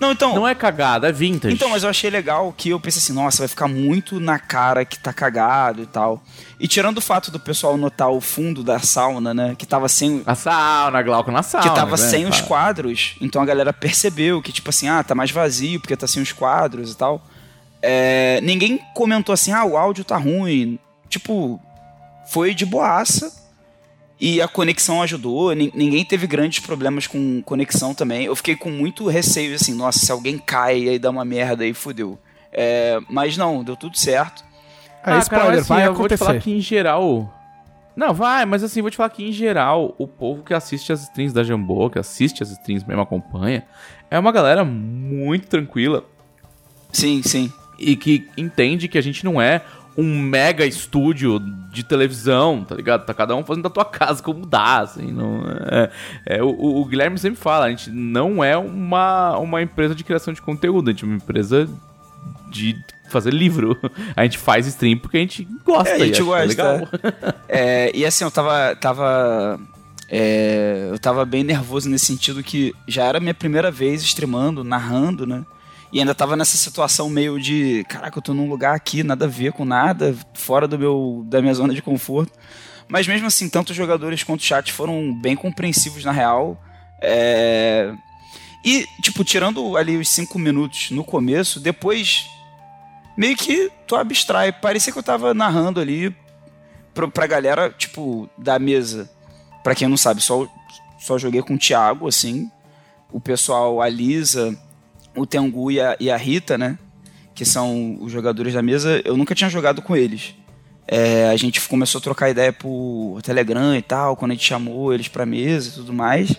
Não, 0.00 0.10
então, 0.10 0.34
Não 0.34 0.46
é 0.46 0.54
cagada, 0.56 1.08
é 1.08 1.12
vintage. 1.12 1.54
Então, 1.54 1.68
mas 1.70 1.84
eu 1.84 1.88
achei 1.88 2.10
legal 2.10 2.52
que 2.54 2.68
eu 2.68 2.80
pensei 2.80 2.98
assim, 3.00 3.12
nossa, 3.12 3.38
vai 3.38 3.48
ficar 3.48 3.68
muito 3.68 4.18
na 4.18 4.38
cara 4.40 4.84
que 4.84 4.98
tá 4.98 5.12
cagado 5.12 5.80
e 5.82 5.86
tal. 5.86 6.22
E 6.58 6.66
tirando 6.66 6.98
o 6.98 7.00
fato 7.00 7.30
do 7.30 7.38
pessoal 7.38 7.76
notar 7.76 8.10
o 8.10 8.20
fundo 8.20 8.62
da 8.64 8.78
sauna, 8.80 9.32
né, 9.32 9.54
que 9.56 9.64
tava 9.64 9.88
sem 9.88 10.20
A 10.26 10.34
sauna, 10.34 11.00
Glauco, 11.00 11.30
na 11.30 11.42
sauna. 11.44 11.68
que 11.68 11.74
tava 11.74 11.92
né, 11.92 11.96
sem 11.96 12.24
os 12.26 12.36
cara? 12.36 12.46
quadros, 12.46 13.14
então 13.20 13.40
a 13.40 13.46
galera 13.46 13.72
percebeu 13.72 14.42
que 14.42 14.52
tipo 14.52 14.68
assim, 14.68 14.88
ah, 14.88 15.02
tá 15.02 15.14
mais 15.14 15.30
vazio 15.30 15.80
porque 15.80 15.96
tá 15.96 16.08
sem 16.08 16.20
os 16.20 16.32
quadros 16.32 16.90
e 16.92 16.96
tal. 16.96 17.24
É, 17.80 18.40
ninguém 18.42 18.80
comentou 18.94 19.32
assim, 19.32 19.52
ah, 19.52 19.64
o 19.64 19.76
áudio 19.76 20.04
tá 20.04 20.16
ruim. 20.16 20.78
Tipo, 21.08 21.60
foi 22.26 22.54
de 22.54 22.64
boaça. 22.66 23.42
E 24.20 24.40
a 24.40 24.46
conexão 24.46 25.02
ajudou, 25.02 25.52
nin- 25.54 25.72
ninguém 25.74 26.04
teve 26.04 26.26
grandes 26.26 26.60
problemas 26.60 27.06
com 27.06 27.42
conexão 27.42 27.92
também. 27.92 28.24
Eu 28.26 28.36
fiquei 28.36 28.54
com 28.54 28.70
muito 28.70 29.08
receio, 29.08 29.54
assim, 29.56 29.74
nossa, 29.74 29.98
se 29.98 30.10
alguém 30.12 30.38
cai 30.38 30.88
aí 30.88 30.98
dá 30.98 31.10
uma 31.10 31.24
merda 31.24 31.64
aí, 31.64 31.74
fudeu. 31.74 32.18
É, 32.52 33.00
mas 33.10 33.36
não, 33.36 33.64
deu 33.64 33.76
tudo 33.76 33.98
certo. 33.98 34.44
É, 35.04 35.12
Ah, 35.12 35.18
spoiler, 35.18 35.46
cara, 35.48 35.58
assim, 35.60 35.68
vai 35.68 35.86
eu 35.88 35.94
vou 35.94 36.08
te 36.08 36.16
falar 36.16 36.30
acontecer. 36.30 36.50
que 36.50 36.56
em 36.56 36.60
geral. 36.60 37.34
Não, 37.96 38.14
vai, 38.14 38.46
mas 38.46 38.62
assim, 38.62 38.80
vou 38.80 38.90
te 38.90 38.96
falar 38.96 39.10
que 39.10 39.28
em 39.28 39.32
geral, 39.32 39.94
o 39.98 40.06
povo 40.06 40.42
que 40.44 40.54
assiste 40.54 40.92
as 40.92 41.02
streams 41.02 41.34
da 41.34 41.42
Jambô, 41.42 41.90
que 41.90 41.98
assiste 41.98 42.40
as 42.42 42.50
streams 42.52 42.86
mesmo, 42.86 43.02
acompanha, 43.02 43.64
é 44.10 44.18
uma 44.18 44.30
galera 44.32 44.64
muito 44.64 45.48
tranquila 45.48 46.04
Sim, 46.92 47.20
sim. 47.22 47.52
e 47.78 47.96
que 47.96 48.28
entende 48.36 48.88
que 48.88 48.96
a 48.96 49.02
gente 49.02 49.24
não 49.24 49.40
é 49.42 49.60
um 49.96 50.18
mega 50.20 50.66
estúdio 50.66 51.38
de 51.70 51.82
televisão, 51.82 52.64
tá 52.64 52.74
ligado? 52.74 53.04
Tá 53.04 53.14
cada 53.14 53.34
um 53.34 53.44
fazendo 53.44 53.64
da 53.64 53.70
tua 53.70 53.84
casa 53.84 54.22
como 54.22 54.46
dá, 54.46 54.80
assim. 54.80 55.12
Não 55.12 55.42
é, 55.70 55.90
é, 56.26 56.42
o, 56.42 56.48
o 56.48 56.84
Guilherme 56.84 57.18
sempre 57.18 57.40
fala, 57.40 57.66
a 57.66 57.70
gente 57.70 57.90
não 57.90 58.42
é 58.42 58.56
uma, 58.56 59.38
uma 59.38 59.62
empresa 59.62 59.94
de 59.94 60.04
criação 60.04 60.32
de 60.32 60.42
conteúdo, 60.42 60.88
a 60.88 60.92
gente 60.92 61.04
é 61.04 61.06
uma 61.06 61.16
empresa 61.16 61.68
de 62.50 62.76
fazer 63.08 63.32
livro. 63.32 63.78
A 64.16 64.22
gente 64.22 64.38
faz 64.38 64.66
stream 64.66 64.98
porque 64.98 65.16
a 65.16 65.20
gente 65.20 65.46
gosta. 65.64 65.90
É, 65.90 65.94
a 65.94 65.98
e 65.98 66.06
gente 66.06 66.22
gosta, 66.22 66.46
legal. 66.46 66.88
É, 67.48 67.90
e 67.94 68.04
assim, 68.04 68.24
eu 68.24 68.30
tava. 68.30 68.74
tava 68.76 69.60
é, 70.08 70.88
eu 70.90 70.98
tava 70.98 71.24
bem 71.24 71.42
nervoso 71.42 71.88
nesse 71.88 72.06
sentido 72.06 72.42
que 72.42 72.74
já 72.86 73.04
era 73.04 73.18
minha 73.18 73.34
primeira 73.34 73.70
vez 73.70 74.02
streamando, 74.02 74.62
narrando, 74.62 75.26
né? 75.26 75.44
E 75.94 76.00
ainda 76.00 76.12
tava 76.12 76.34
nessa 76.34 76.56
situação 76.56 77.08
meio 77.08 77.40
de, 77.40 77.84
caraca, 77.88 78.18
eu 78.18 78.22
tô 78.22 78.34
num 78.34 78.48
lugar 78.48 78.74
aqui, 78.74 79.04
nada 79.04 79.26
a 79.26 79.28
ver 79.28 79.52
com 79.52 79.64
nada, 79.64 80.12
fora 80.34 80.66
do 80.66 80.76
meu, 80.76 81.22
da 81.28 81.40
minha 81.40 81.54
zona 81.54 81.72
de 81.72 81.80
conforto. 81.80 82.32
Mas 82.88 83.06
mesmo 83.06 83.28
assim, 83.28 83.48
tanto 83.48 83.70
os 83.70 83.76
jogadores 83.76 84.24
quanto 84.24 84.40
o 84.40 84.44
chat 84.44 84.72
foram 84.72 85.14
bem 85.14 85.36
compreensivos 85.36 86.04
na 86.04 86.10
real. 86.10 86.60
É, 87.00 87.94
E, 88.64 88.86
tipo, 89.02 89.22
tirando 89.22 89.76
ali 89.76 89.96
os 89.96 90.08
cinco 90.08 90.36
minutos 90.36 90.90
no 90.90 91.04
começo, 91.04 91.60
depois 91.60 92.26
meio 93.16 93.36
que 93.36 93.70
tu 93.86 93.94
abstrai. 93.94 94.50
Parecia 94.50 94.92
que 94.92 94.98
eu 94.98 95.02
tava 95.02 95.32
narrando 95.32 95.78
ali 95.78 96.16
pra, 96.92 97.06
pra 97.06 97.26
galera, 97.26 97.70
tipo, 97.70 98.28
da 98.36 98.58
mesa. 98.58 99.08
Pra 99.62 99.74
quem 99.74 99.86
não 99.86 99.96
sabe, 99.96 100.20
só, 100.20 100.48
só 100.98 101.18
joguei 101.18 101.40
com 101.40 101.54
o 101.54 101.58
Thiago, 101.58 102.08
assim. 102.08 102.50
O 103.12 103.20
pessoal, 103.20 103.80
a 103.80 103.88
Lisa, 103.88 104.58
o 105.16 105.26
Tengu 105.26 105.70
e 105.70 105.80
a, 105.80 105.96
e 105.98 106.10
a 106.10 106.16
Rita, 106.16 106.56
né? 106.58 106.78
Que 107.34 107.44
são 107.44 107.98
os 108.00 108.12
jogadores 108.12 108.54
da 108.54 108.62
mesa. 108.62 109.00
Eu 109.04 109.16
nunca 109.16 109.34
tinha 109.34 109.50
jogado 109.50 109.82
com 109.82 109.96
eles. 109.96 110.34
É, 110.86 111.28
a 111.28 111.36
gente 111.36 111.60
começou 111.68 111.98
a 111.98 112.02
trocar 112.02 112.30
ideia 112.30 112.52
por 112.52 113.20
Telegram 113.22 113.74
e 113.74 113.82
tal, 113.82 114.16
quando 114.16 114.32
a 114.32 114.34
gente 114.34 114.46
chamou 114.46 114.92
eles 114.92 115.08
pra 115.08 115.24
mesa 115.24 115.70
e 115.70 115.72
tudo 115.72 115.92
mais. 115.92 116.34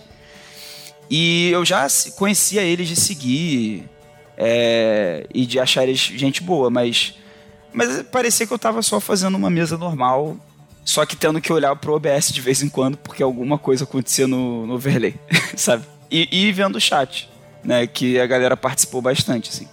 E 1.10 1.50
eu 1.50 1.64
já 1.64 1.86
conhecia 2.16 2.62
eles 2.62 2.88
de 2.88 2.96
seguir 2.96 3.88
é, 4.36 5.26
e 5.32 5.46
de 5.46 5.58
achar 5.58 5.84
eles 5.84 5.98
gente 5.98 6.42
boa, 6.42 6.68
mas, 6.68 7.14
mas 7.72 8.02
parecia 8.02 8.46
que 8.46 8.52
eu 8.52 8.58
tava 8.58 8.82
só 8.82 9.00
fazendo 9.00 9.36
uma 9.36 9.50
mesa 9.50 9.78
normal, 9.78 10.36
só 10.84 11.06
que 11.06 11.16
tendo 11.16 11.40
que 11.40 11.52
olhar 11.52 11.74
pro 11.76 11.94
OBS 11.94 12.32
de 12.32 12.40
vez 12.40 12.62
em 12.62 12.68
quando, 12.68 12.96
porque 12.96 13.22
alguma 13.22 13.58
coisa 13.58 13.84
acontecia 13.84 14.26
no, 14.26 14.66
no 14.66 14.74
overlay, 14.74 15.14
sabe? 15.56 15.84
E, 16.10 16.28
e 16.30 16.52
vendo 16.52 16.76
o 16.76 16.80
chat, 16.80 17.28
né, 17.64 17.86
que 17.86 18.18
a 18.18 18.26
galera 18.26 18.56
participou 18.56 19.02
bastante, 19.02 19.50
assim. 19.50 19.68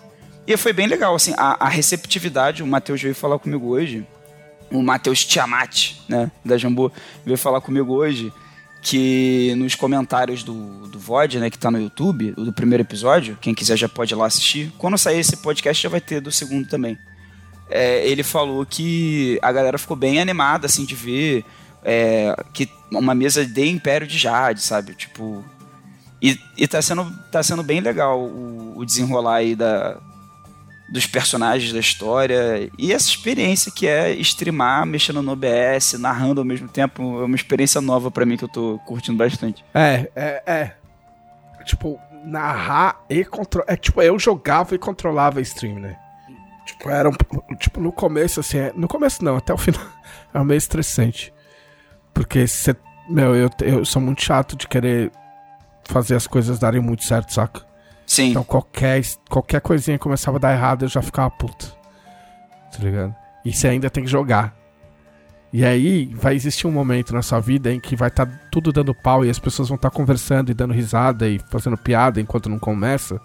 E 0.45 0.57
foi 0.57 0.73
bem 0.73 0.87
legal, 0.87 1.15
assim, 1.15 1.33
a, 1.37 1.65
a 1.65 1.69
receptividade, 1.69 2.61
o 2.61 2.67
Matheus 2.67 3.01
veio 3.01 3.15
falar 3.15 3.39
comigo 3.39 3.67
hoje, 3.67 4.05
o 4.71 4.81
Matheus 4.81 5.23
Tiamat, 5.23 5.93
né, 6.09 6.31
da 6.43 6.57
Jambô, 6.57 6.91
veio 7.25 7.37
falar 7.37 7.61
comigo 7.61 7.93
hoje 7.93 8.31
que 8.81 9.55
nos 9.55 9.75
comentários 9.75 10.43
do, 10.43 10.87
do 10.87 10.99
VOD, 10.99 11.39
né, 11.39 11.49
que 11.49 11.57
tá 11.57 11.71
no 11.71 11.81
YouTube, 11.81 12.31
do 12.31 12.51
primeiro 12.51 12.83
episódio, 12.83 13.37
quem 13.39 13.53
quiser 13.53 13.77
já 13.77 13.87
pode 13.87 14.13
ir 14.13 14.17
lá 14.17 14.25
assistir. 14.25 14.73
Quando 14.77 14.97
sair 14.97 15.19
esse 15.19 15.37
podcast 15.37 15.81
já 15.81 15.87
vai 15.87 16.01
ter 16.01 16.19
do 16.19 16.31
segundo 16.31 16.67
também. 16.67 16.97
É, 17.69 18.05
ele 18.05 18.23
falou 18.23 18.65
que 18.65 19.39
a 19.41 19.51
galera 19.53 19.77
ficou 19.77 19.95
bem 19.95 20.19
animada, 20.19 20.65
assim, 20.65 20.83
de 20.83 20.95
ver 20.95 21.45
é, 21.81 22.35
que 22.53 22.69
uma 22.91 23.15
mesa 23.15 23.45
de 23.45 23.65
Império 23.65 24.05
de 24.05 24.17
Jade, 24.17 24.61
sabe? 24.61 24.93
Tipo... 24.93 25.43
E, 26.23 26.39
e 26.57 26.65
tá, 26.69 26.81
sendo, 26.81 27.11
tá 27.29 27.43
sendo 27.43 27.61
bem 27.61 27.81
legal 27.81 28.17
o, 28.21 28.77
o 28.77 28.85
desenrolar 28.85 29.35
aí 29.35 29.57
da, 29.57 29.97
dos 30.89 31.05
personagens 31.05 31.73
da 31.73 31.79
história 31.81 32.71
e 32.79 32.93
essa 32.93 33.09
experiência 33.09 33.69
que 33.69 33.85
é 33.85 34.13
streamar, 34.13 34.85
mexendo 34.85 35.21
no 35.21 35.33
OBS, 35.33 35.99
narrando 35.99 36.39
ao 36.39 36.45
mesmo 36.45 36.69
tempo, 36.69 37.21
é 37.21 37.25
uma 37.25 37.35
experiência 37.35 37.81
nova 37.81 38.09
pra 38.09 38.25
mim 38.25 38.37
que 38.37 38.45
eu 38.45 38.47
tô 38.47 38.79
curtindo 38.85 39.17
bastante. 39.17 39.65
É, 39.73 40.09
é, 40.15 40.43
é. 40.47 40.75
Tipo, 41.65 41.99
narrar 42.23 43.03
e 43.09 43.25
controlar. 43.25 43.65
É 43.73 43.75
tipo, 43.75 44.01
eu 44.01 44.17
jogava 44.17 44.73
e 44.75 44.77
controlava 44.77 45.41
stream, 45.41 45.77
né? 45.79 45.97
Tipo, 46.65 46.89
era 46.89 47.09
um, 47.09 47.55
tipo, 47.57 47.81
no 47.81 47.91
começo, 47.91 48.39
assim, 48.39 48.59
é- 48.59 48.71
no 48.73 48.87
começo 48.87 49.23
não, 49.25 49.35
até 49.35 49.53
o 49.53 49.57
final. 49.57 49.81
É 50.33 50.43
meio 50.43 50.57
estressante. 50.57 51.31
Porque 52.11 52.47
você. 52.47 52.75
Meu, 53.07 53.35
eu, 53.35 53.49
eu 53.61 53.85
sou 53.85 54.01
muito 54.01 54.23
chato 54.23 54.55
de 54.55 54.67
querer 54.67 55.11
fazer 55.85 56.15
as 56.15 56.27
coisas 56.27 56.59
darem 56.59 56.81
muito 56.81 57.03
certo, 57.03 57.33
saca? 57.33 57.61
Sim. 58.05 58.31
Então 58.31 58.43
qualquer, 58.43 59.01
qualquer 59.29 59.61
coisinha 59.61 59.97
que 59.97 60.03
começava 60.03 60.37
a 60.37 60.39
dar 60.39 60.53
errado, 60.53 60.85
eu 60.85 60.89
já 60.89 61.01
ficava 61.01 61.29
puto. 61.31 61.75
Tá 62.71 62.79
ligado? 62.79 63.15
E 63.45 63.53
você 63.53 63.67
ainda 63.67 63.89
tem 63.89 64.03
que 64.03 64.09
jogar. 64.09 64.55
E 65.51 65.63
aí 65.63 66.05
vai 66.15 66.35
existir 66.35 66.65
um 66.65 66.71
momento 66.71 67.13
na 67.13 67.21
sua 67.21 67.39
vida 67.39 67.71
em 67.71 67.79
que 67.79 67.95
vai 67.95 68.07
estar 68.07 68.25
tudo 68.51 68.73
dando 68.73 68.93
pau 68.93 69.23
e 69.23 69.29
as 69.29 69.37
pessoas 69.37 69.69
vão 69.69 69.75
estar 69.75 69.91
conversando 69.91 70.49
e 70.49 70.53
dando 70.53 70.73
risada 70.73 71.29
e 71.29 71.39
fazendo 71.51 71.77
piada 71.77 72.19
enquanto 72.19 72.49
não 72.49 72.57
começa. 72.57 73.21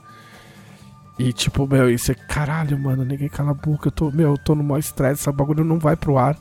E 1.18 1.32
tipo, 1.32 1.66
meu, 1.66 1.90
e 1.90 1.98
você, 1.98 2.14
caralho, 2.14 2.78
mano, 2.78 3.04
ninguém 3.04 3.28
cala 3.28 3.50
a 3.52 3.54
boca, 3.54 3.88
eu 3.88 3.92
tô, 3.92 4.10
meu, 4.10 4.32
eu 4.32 4.38
tô 4.38 4.54
no 4.54 4.62
maior 4.62 4.78
estresse, 4.78 5.22
essa 5.22 5.32
bagulho 5.32 5.64
não 5.64 5.78
vai 5.78 5.96
pro 5.96 6.18
ar. 6.18 6.36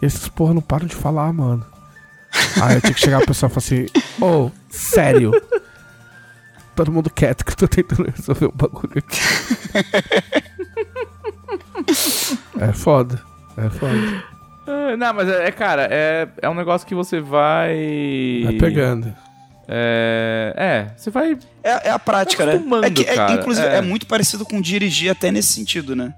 E 0.00 0.06
esses 0.06 0.28
porra 0.28 0.54
não 0.54 0.62
param 0.62 0.86
de 0.86 0.96
falar, 0.96 1.30
mano. 1.32 1.64
Aí 2.60 2.76
eu 2.76 2.80
tinha 2.80 2.94
que 2.94 3.00
chegar 3.00 3.18
pra 3.18 3.26
pessoa 3.26 3.50
e 3.50 3.52
falar 3.52 3.64
assim, 3.64 3.86
ô, 4.20 4.50
sério. 4.72 5.32
Todo 6.74 6.90
mundo 6.90 7.10
quieto 7.10 7.44
que 7.44 7.52
eu 7.52 7.56
tô 7.56 7.68
tentando 7.68 8.10
resolver 8.10 8.46
o 8.46 8.52
bagulho 8.52 8.92
aqui. 8.96 9.20
é 12.58 12.72
foda. 12.72 13.20
É 13.56 13.68
foda. 13.68 14.24
É, 14.66 14.96
não, 14.96 15.12
mas 15.12 15.28
é, 15.28 15.48
é, 15.48 15.50
cara, 15.50 15.88
é, 15.90 16.28
é 16.40 16.48
um 16.48 16.54
negócio 16.54 16.86
que 16.86 16.94
você 16.94 17.20
vai. 17.20 18.42
Vai 18.44 18.54
pegando. 18.54 19.14
É. 19.68 20.54
É, 20.56 20.96
você 20.96 21.10
vai. 21.10 21.38
É, 21.62 21.88
é 21.88 21.90
a 21.90 21.98
prática, 21.98 22.46
né? 22.46 22.62
É 22.84 22.90
que, 22.90 23.02
é, 23.02 23.14
cara, 23.14 23.32
inclusive, 23.32 23.66
é. 23.66 23.76
é. 23.76 23.80
muito 23.82 24.06
parecido 24.06 24.44
com 24.44 24.60
dirigir 24.60 25.10
até 25.10 25.30
nesse 25.30 25.52
sentido, 25.52 25.94
né? 25.94 26.14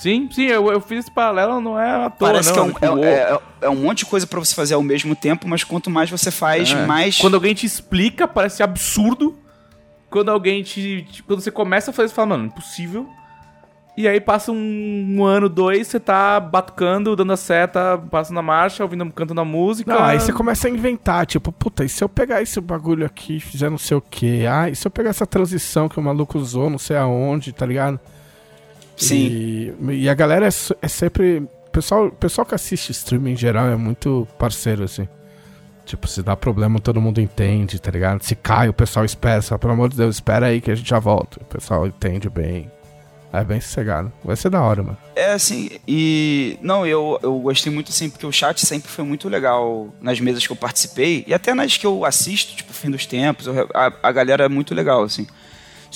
Sim, 0.00 0.28
sim, 0.30 0.44
eu, 0.44 0.70
eu 0.70 0.80
fiz 0.80 1.00
esse 1.00 1.10
paralelo, 1.10 1.60
não 1.60 1.80
é 1.80 2.04
à 2.06 2.10
toa, 2.10 2.28
Parece 2.32 2.48
não. 2.54 2.70
que 2.70 2.84
é 2.84 2.90
um, 2.90 2.94
tipo, 2.96 3.04
é, 3.04 3.08
é- 3.32 3.40
é 3.62 3.68
um 3.70 3.76
monte 3.76 3.98
de 3.98 4.06
coisa 4.06 4.26
pra 4.26 4.38
você 4.38 4.54
fazer 4.54 4.74
ao 4.74 4.82
mesmo 4.82 5.16
tempo, 5.16 5.48
mas 5.48 5.64
quanto 5.64 5.88
mais 5.88 6.10
você 6.10 6.30
faz, 6.30 6.70
É. 6.70 6.86
mais. 6.86 7.18
Quando 7.18 7.34
alguém 7.34 7.54
te 7.54 7.64
explica, 7.64 8.28
parece 8.28 8.62
absurdo. 8.62 9.34
Quando 10.10 10.30
alguém 10.30 10.62
te. 10.62 11.06
te- 11.10 11.22
quando 11.22 11.40
você 11.40 11.50
começa 11.50 11.90
a 11.90 11.94
fazer, 11.94 12.08
você 12.10 12.14
fala, 12.14 12.28
mano, 12.28 12.44
impossível. 12.46 13.08
E 13.96 14.06
aí 14.06 14.20
passa 14.20 14.52
um, 14.52 15.06
um 15.18 15.24
ano, 15.24 15.48
dois, 15.48 15.86
você 15.86 15.98
tá 15.98 16.38
batucando, 16.38 17.16
dando 17.16 17.32
a 17.32 17.36
seta, 17.36 17.96
passando 18.10 18.38
a 18.38 18.42
marcha, 18.42 18.82
ouvindo, 18.82 19.10
cantando 19.10 19.40
a 19.40 19.44
música. 19.46 19.94
Não, 19.94 20.04
aí 20.04 20.20
você 20.20 20.34
começa 20.34 20.68
a 20.68 20.70
inventar, 20.70 21.24
tipo, 21.24 21.50
puta, 21.50 21.82
e 21.82 21.88
se 21.88 22.04
eu 22.04 22.08
pegar 22.08 22.42
esse 22.42 22.60
bagulho 22.60 23.06
aqui 23.06 23.38
e 23.38 23.40
fizer 23.40 23.70
não 23.70 23.78
sei 23.78 23.96
o 23.96 24.00
que? 24.02 24.46
Ah, 24.46 24.68
e 24.68 24.76
se 24.76 24.86
eu 24.86 24.90
pegar 24.90 25.08
essa 25.08 25.26
transição 25.26 25.88
que 25.88 25.98
o 25.98 26.02
maluco 26.02 26.36
usou, 26.38 26.68
não 26.68 26.76
sei 26.76 26.98
aonde, 26.98 27.54
tá 27.54 27.64
ligado? 27.64 27.98
Sim. 28.96 29.74
E, 29.88 29.92
e 30.02 30.08
a 30.08 30.14
galera 30.14 30.46
é, 30.46 30.50
é 30.82 30.88
sempre. 30.88 31.38
O 31.66 31.70
pessoal, 31.70 32.10
pessoal 32.10 32.46
que 32.46 32.54
assiste 32.54 32.90
streaming 32.90 33.32
em 33.32 33.36
geral 33.36 33.66
é 33.68 33.76
muito 33.76 34.26
parceiro, 34.38 34.84
assim. 34.84 35.06
Tipo, 35.84 36.08
se 36.08 36.22
dá 36.22 36.34
problema, 36.34 36.80
todo 36.80 37.00
mundo 37.00 37.20
entende, 37.20 37.78
tá 37.78 37.90
ligado? 37.90 38.22
Se 38.22 38.34
cai, 38.34 38.68
o 38.68 38.72
pessoal 38.72 39.04
espera, 39.04 39.40
só 39.42 39.56
pelo 39.56 39.72
amor 39.74 39.88
de 39.90 39.96
Deus, 39.96 40.16
espera 40.16 40.46
aí 40.46 40.60
que 40.60 40.70
a 40.70 40.74
gente 40.74 40.88
já 40.88 40.98
volta. 40.98 41.38
O 41.40 41.44
pessoal 41.44 41.86
entende 41.86 42.28
bem. 42.28 42.70
É 43.32 43.44
bem 43.44 43.60
sossegado. 43.60 44.10
Vai 44.24 44.34
ser 44.34 44.48
da 44.48 44.62
hora, 44.62 44.82
mano. 44.82 44.96
É 45.14 45.32
assim, 45.32 45.68
e. 45.86 46.58
Não, 46.62 46.86
eu, 46.86 47.18
eu 47.22 47.38
gostei 47.40 47.70
muito 47.70 47.90
assim, 47.90 48.08
porque 48.08 48.24
o 48.26 48.32
chat 48.32 48.64
sempre 48.64 48.88
foi 48.88 49.04
muito 49.04 49.28
legal 49.28 49.88
nas 50.00 50.18
mesas 50.18 50.46
que 50.46 50.52
eu 50.52 50.56
participei, 50.56 51.22
e 51.26 51.34
até 51.34 51.52
nas 51.52 51.76
que 51.76 51.86
eu 51.86 52.04
assisto, 52.04 52.56
tipo, 52.56 52.72
Fim 52.72 52.90
dos 52.90 53.04
Tempos, 53.04 53.46
eu- 53.46 53.68
a, 53.74 53.92
a 54.02 54.12
galera 54.12 54.44
é 54.44 54.48
muito 54.48 54.74
legal, 54.74 55.02
assim. 55.02 55.26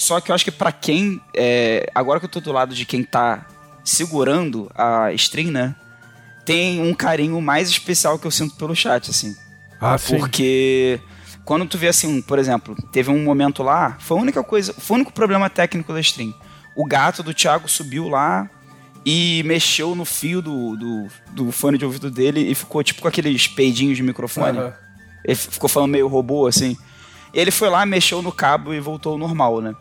Só 0.01 0.19
que 0.19 0.31
eu 0.31 0.35
acho 0.35 0.45
que 0.45 0.51
pra 0.51 0.73
quem. 0.73 1.21
é, 1.37 1.87
agora 1.95 2.19
que 2.19 2.25
eu 2.25 2.31
tô 2.31 2.41
do 2.41 2.51
lado 2.53 2.75
de 2.75 2.87
quem 2.87 3.05
tá 3.05 3.47
segurando 3.85 4.73
a 4.75 5.13
stream, 5.13 5.51
né? 5.51 5.75
Tem 6.43 6.81
um 6.81 6.95
carinho 6.95 7.39
mais 7.43 7.69
especial 7.69 8.19
que 8.19 8.27
eu 8.27 8.31
sinto 8.31 8.57
pelo 8.57 8.75
chat, 8.75 9.11
assim. 9.11 9.37
Ah, 9.79 9.99
sim. 9.99 10.17
Porque 10.17 10.99
quando 11.45 11.67
tu 11.67 11.77
vê 11.77 11.89
assim, 11.89 12.23
por 12.23 12.39
exemplo, 12.39 12.75
teve 12.91 13.11
um 13.11 13.23
momento 13.23 13.63
lá, 13.63 13.99
foi 14.01 14.17
a 14.17 14.21
única 14.23 14.43
coisa, 14.43 14.73
foi 14.73 14.95
o 14.95 15.01
único 15.01 15.13
problema 15.13 15.51
técnico 15.51 15.93
da 15.93 16.01
stream. 16.01 16.33
O 16.75 16.87
gato 16.87 17.23
do 17.23 17.35
Thiago 17.35 17.69
subiu 17.69 18.09
lá 18.09 18.49
e 19.05 19.43
mexeu 19.45 19.95
no 19.95 20.07
fio 20.07 20.41
do, 20.41 20.77
do, 20.77 21.09
do 21.33 21.53
fone 21.53 21.77
de 21.77 21.85
ouvido 21.85 22.11
dele 22.11 22.41
e 22.41 22.55
ficou 22.55 22.83
tipo 22.83 23.03
com 23.03 23.09
aqueles 23.09 23.47
peidinhos 23.47 23.99
de 23.99 24.03
microfone. 24.03 24.59
Aham. 24.59 24.73
Ele 25.23 25.35
ficou 25.37 25.69
falando 25.69 25.91
meio 25.91 26.09
robô, 26.09 26.47
assim. 26.47 26.75
Ele 27.35 27.51
foi 27.51 27.69
lá, 27.69 27.85
mexeu 27.85 28.23
no 28.23 28.33
cabo 28.33 28.73
e 28.73 28.81
voltou 28.81 29.13
ao 29.13 29.19
normal, 29.19 29.61
né? 29.61 29.75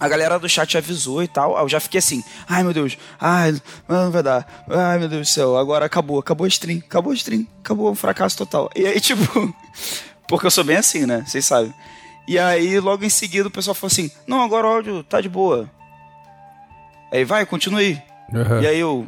A 0.00 0.08
galera 0.08 0.38
do 0.38 0.48
chat 0.48 0.78
avisou 0.78 1.22
e 1.22 1.28
tal. 1.28 1.56
Eu 1.58 1.68
já 1.68 1.78
fiquei 1.78 1.98
assim, 1.98 2.24
ai 2.48 2.62
meu 2.62 2.72
Deus, 2.72 2.96
ai, 3.20 3.54
não 3.86 4.10
vai 4.10 4.22
dar, 4.22 4.64
ai 4.68 4.98
meu 4.98 5.08
Deus 5.08 5.28
do 5.28 5.30
céu, 5.30 5.58
agora 5.58 5.84
acabou, 5.84 6.18
acabou 6.18 6.46
a 6.46 6.48
stream, 6.48 6.78
acabou 6.78 7.12
a 7.12 7.14
stream, 7.14 7.46
acabou 7.62 7.90
o 7.90 7.94
fracasso 7.94 8.38
total. 8.38 8.70
E 8.74 8.86
aí, 8.86 8.98
tipo, 9.00 9.54
porque 10.26 10.46
eu 10.46 10.50
sou 10.50 10.64
bem 10.64 10.76
assim, 10.76 11.04
né? 11.04 11.22
Vocês 11.26 11.44
sabem. 11.44 11.74
E 12.26 12.38
aí, 12.38 12.78
logo 12.80 13.04
em 13.04 13.10
seguida, 13.10 13.48
o 13.48 13.50
pessoal 13.50 13.74
falou 13.74 13.90
assim: 13.90 14.10
não, 14.26 14.42
agora 14.42 14.66
o 14.66 14.70
áudio 14.70 15.02
tá 15.02 15.20
de 15.20 15.28
boa. 15.28 15.68
Aí 17.12 17.24
vai, 17.24 17.44
continue 17.44 17.84
aí. 17.84 18.02
Aham. 18.34 18.62
E 18.62 18.66
aí 18.66 18.78
eu. 18.78 19.06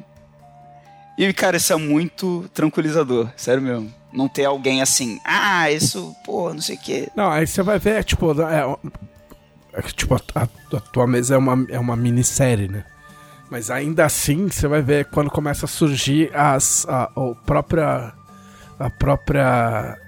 E, 1.16 1.32
cara, 1.32 1.56
isso 1.56 1.72
é 1.72 1.76
muito 1.76 2.50
tranquilizador, 2.52 3.30
sério 3.36 3.62
mesmo. 3.62 3.94
Não 4.12 4.28
ter 4.28 4.44
alguém 4.44 4.82
assim, 4.82 5.20
ah, 5.24 5.70
isso, 5.70 6.14
pô, 6.24 6.52
não 6.52 6.60
sei 6.60 6.76
o 6.76 6.78
quê. 6.78 7.08
Não, 7.14 7.30
aí 7.30 7.46
você 7.46 7.62
vai 7.62 7.78
ver, 7.78 8.02
tipo, 8.02 8.32
é, 8.42 8.64
é 9.72 9.82
que, 9.82 9.94
tipo, 9.94 10.14
a, 10.14 10.20
a- 10.34 10.48
a 10.76 10.80
tua 10.80 11.06
mesa 11.06 11.34
é 11.34 11.38
uma, 11.38 11.66
é 11.68 11.78
uma 11.78 11.96
minissérie, 11.96 12.68
né? 12.68 12.84
Mas 13.50 13.70
ainda 13.70 14.04
assim, 14.06 14.48
você 14.48 14.66
vai 14.66 14.80
ver 14.80 15.06
quando 15.06 15.30
começa 15.30 15.66
a 15.66 15.68
surgir 15.68 16.30
as, 16.34 16.86
a, 16.88 17.10
o 17.14 17.34
própria, 17.34 18.12
a 18.78 18.90
própria, 18.90 19.98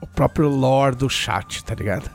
o 0.00 0.06
próprio 0.06 0.48
lore 0.48 0.96
do 0.96 1.08
chat, 1.08 1.62
tá 1.64 1.74
ligado? 1.74 2.10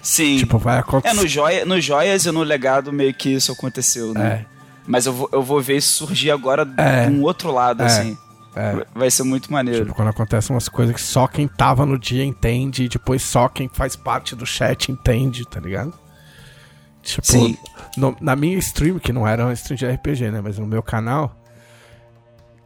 Sim. 0.00 0.36
Tipo, 0.38 0.58
vai 0.58 0.76
é, 0.76 0.80
acontecer. 0.80 1.14
no, 1.14 1.26
joia, 1.26 1.64
no 1.64 1.80
Joias 1.80 2.26
e 2.26 2.30
no 2.30 2.42
Legado 2.42 2.92
meio 2.92 3.12
que 3.14 3.30
isso 3.30 3.52
aconteceu, 3.52 4.12
né? 4.14 4.26
É, 4.26 4.46
Mas 4.86 5.06
eu 5.06 5.12
vou, 5.12 5.28
eu 5.32 5.42
vou 5.42 5.60
ver 5.60 5.76
isso 5.76 5.92
surgir 6.06 6.30
agora 6.30 6.66
É. 6.76 7.06
de 7.06 7.12
um 7.16 7.22
outro 7.22 7.50
lado, 7.52 7.82
É. 7.82 7.86
assim. 7.86 8.18
É. 8.54 8.86
Vai 8.94 9.10
ser 9.10 9.22
muito 9.22 9.50
maneiro. 9.52 9.84
Tipo, 9.84 9.94
quando 9.96 10.08
acontecem 10.08 10.54
umas 10.54 10.68
coisas 10.68 10.94
que 10.94 11.00
só 11.00 11.26
quem 11.26 11.48
tava 11.48 11.86
no 11.86 11.98
dia 11.98 12.24
entende, 12.24 12.84
e 12.84 12.88
depois 12.88 13.22
só 13.22 13.48
quem 13.48 13.68
faz 13.68 13.96
parte 13.96 14.36
do 14.36 14.44
chat 14.44 14.90
entende, 14.92 15.44
tá 15.48 15.58
ligado? 15.60 15.92
Tipo, 17.02 17.26
Sim. 17.26 17.56
no- 17.96 18.16
na 18.20 18.36
minha 18.36 18.56
stream, 18.58 18.98
que 18.98 19.12
não 19.12 19.26
era 19.26 19.44
uma 19.44 19.52
stream 19.54 19.76
de 19.76 19.86
RPG, 19.86 20.30
né? 20.30 20.40
Mas 20.40 20.58
no 20.58 20.66
meu 20.66 20.82
canal, 20.82 21.34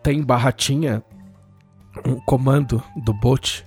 tem 0.03 0.23
barratinha 0.23 1.03
um 2.05 2.17
comando 2.21 2.83
do 2.97 3.15
bot 3.15 3.65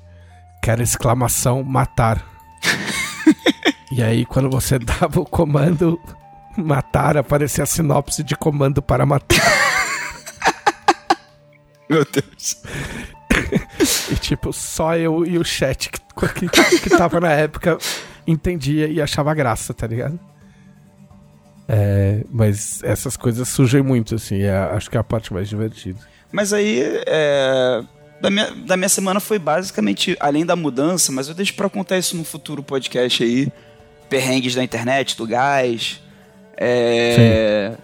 que 0.62 0.70
era 0.70 0.84
exclamação 0.84 1.64
matar. 1.64 2.24
e 3.92 4.04
aí, 4.04 4.26
quando 4.26 4.50
você 4.50 4.78
dava 4.78 5.22
o 5.22 5.26
comando 5.26 6.00
matar, 6.58 7.18
aparecia 7.18 7.64
a 7.64 7.68
sinopse 7.68 8.24
de 8.24 8.36
comando 8.36 8.82
para 8.82 9.06
matar. 9.06 9.38
Meu 11.90 12.06
Deus. 12.06 12.62
E 14.12 14.16
tipo, 14.16 14.52
só 14.54 14.96
eu 14.96 15.26
e 15.26 15.38
o 15.38 15.44
chat 15.44 15.90
que, 15.90 16.50
que, 16.50 16.80
que 16.80 16.90
tava 16.90 17.20
na 17.20 17.32
época 17.32 17.78
entendia 18.28 18.88
e 18.88 19.02
achava 19.02 19.34
graça, 19.34 19.74
tá 19.74 19.88
ligado? 19.88 20.20
É, 21.68 22.24
mas 22.30 22.84
essas 22.84 23.16
coisas 23.16 23.48
surgem 23.48 23.82
muito, 23.82 24.16
assim, 24.16 24.42
é, 24.42 24.58
acho 24.58 24.90
que 24.90 24.98
é 24.98 25.00
a 25.00 25.04
parte 25.04 25.34
mais 25.34 25.48
divertida. 25.48 26.00
Mas 26.32 26.52
aí, 26.52 26.82
é, 27.06 27.84
da, 28.20 28.30
minha, 28.30 28.52
da 28.52 28.76
minha 28.76 28.90
semana 28.90 29.20
foi 29.20 29.40
basicamente, 29.40 30.18
além 30.20 30.46
da 30.46 30.56
mudança, 30.56 31.12
mas 31.12 31.28
eu 31.28 31.34
deixo 31.34 31.54
pra 31.54 31.70
contar 31.70 31.98
isso 31.98 32.18
no 32.18 32.24
futuro 32.24 32.62
podcast 32.62 33.24
aí. 33.24 33.52
Perrengues 34.10 34.56
da 34.56 34.64
internet, 34.64 35.16
do 35.16 35.28
gás. 35.28 36.02
É, 36.58 37.76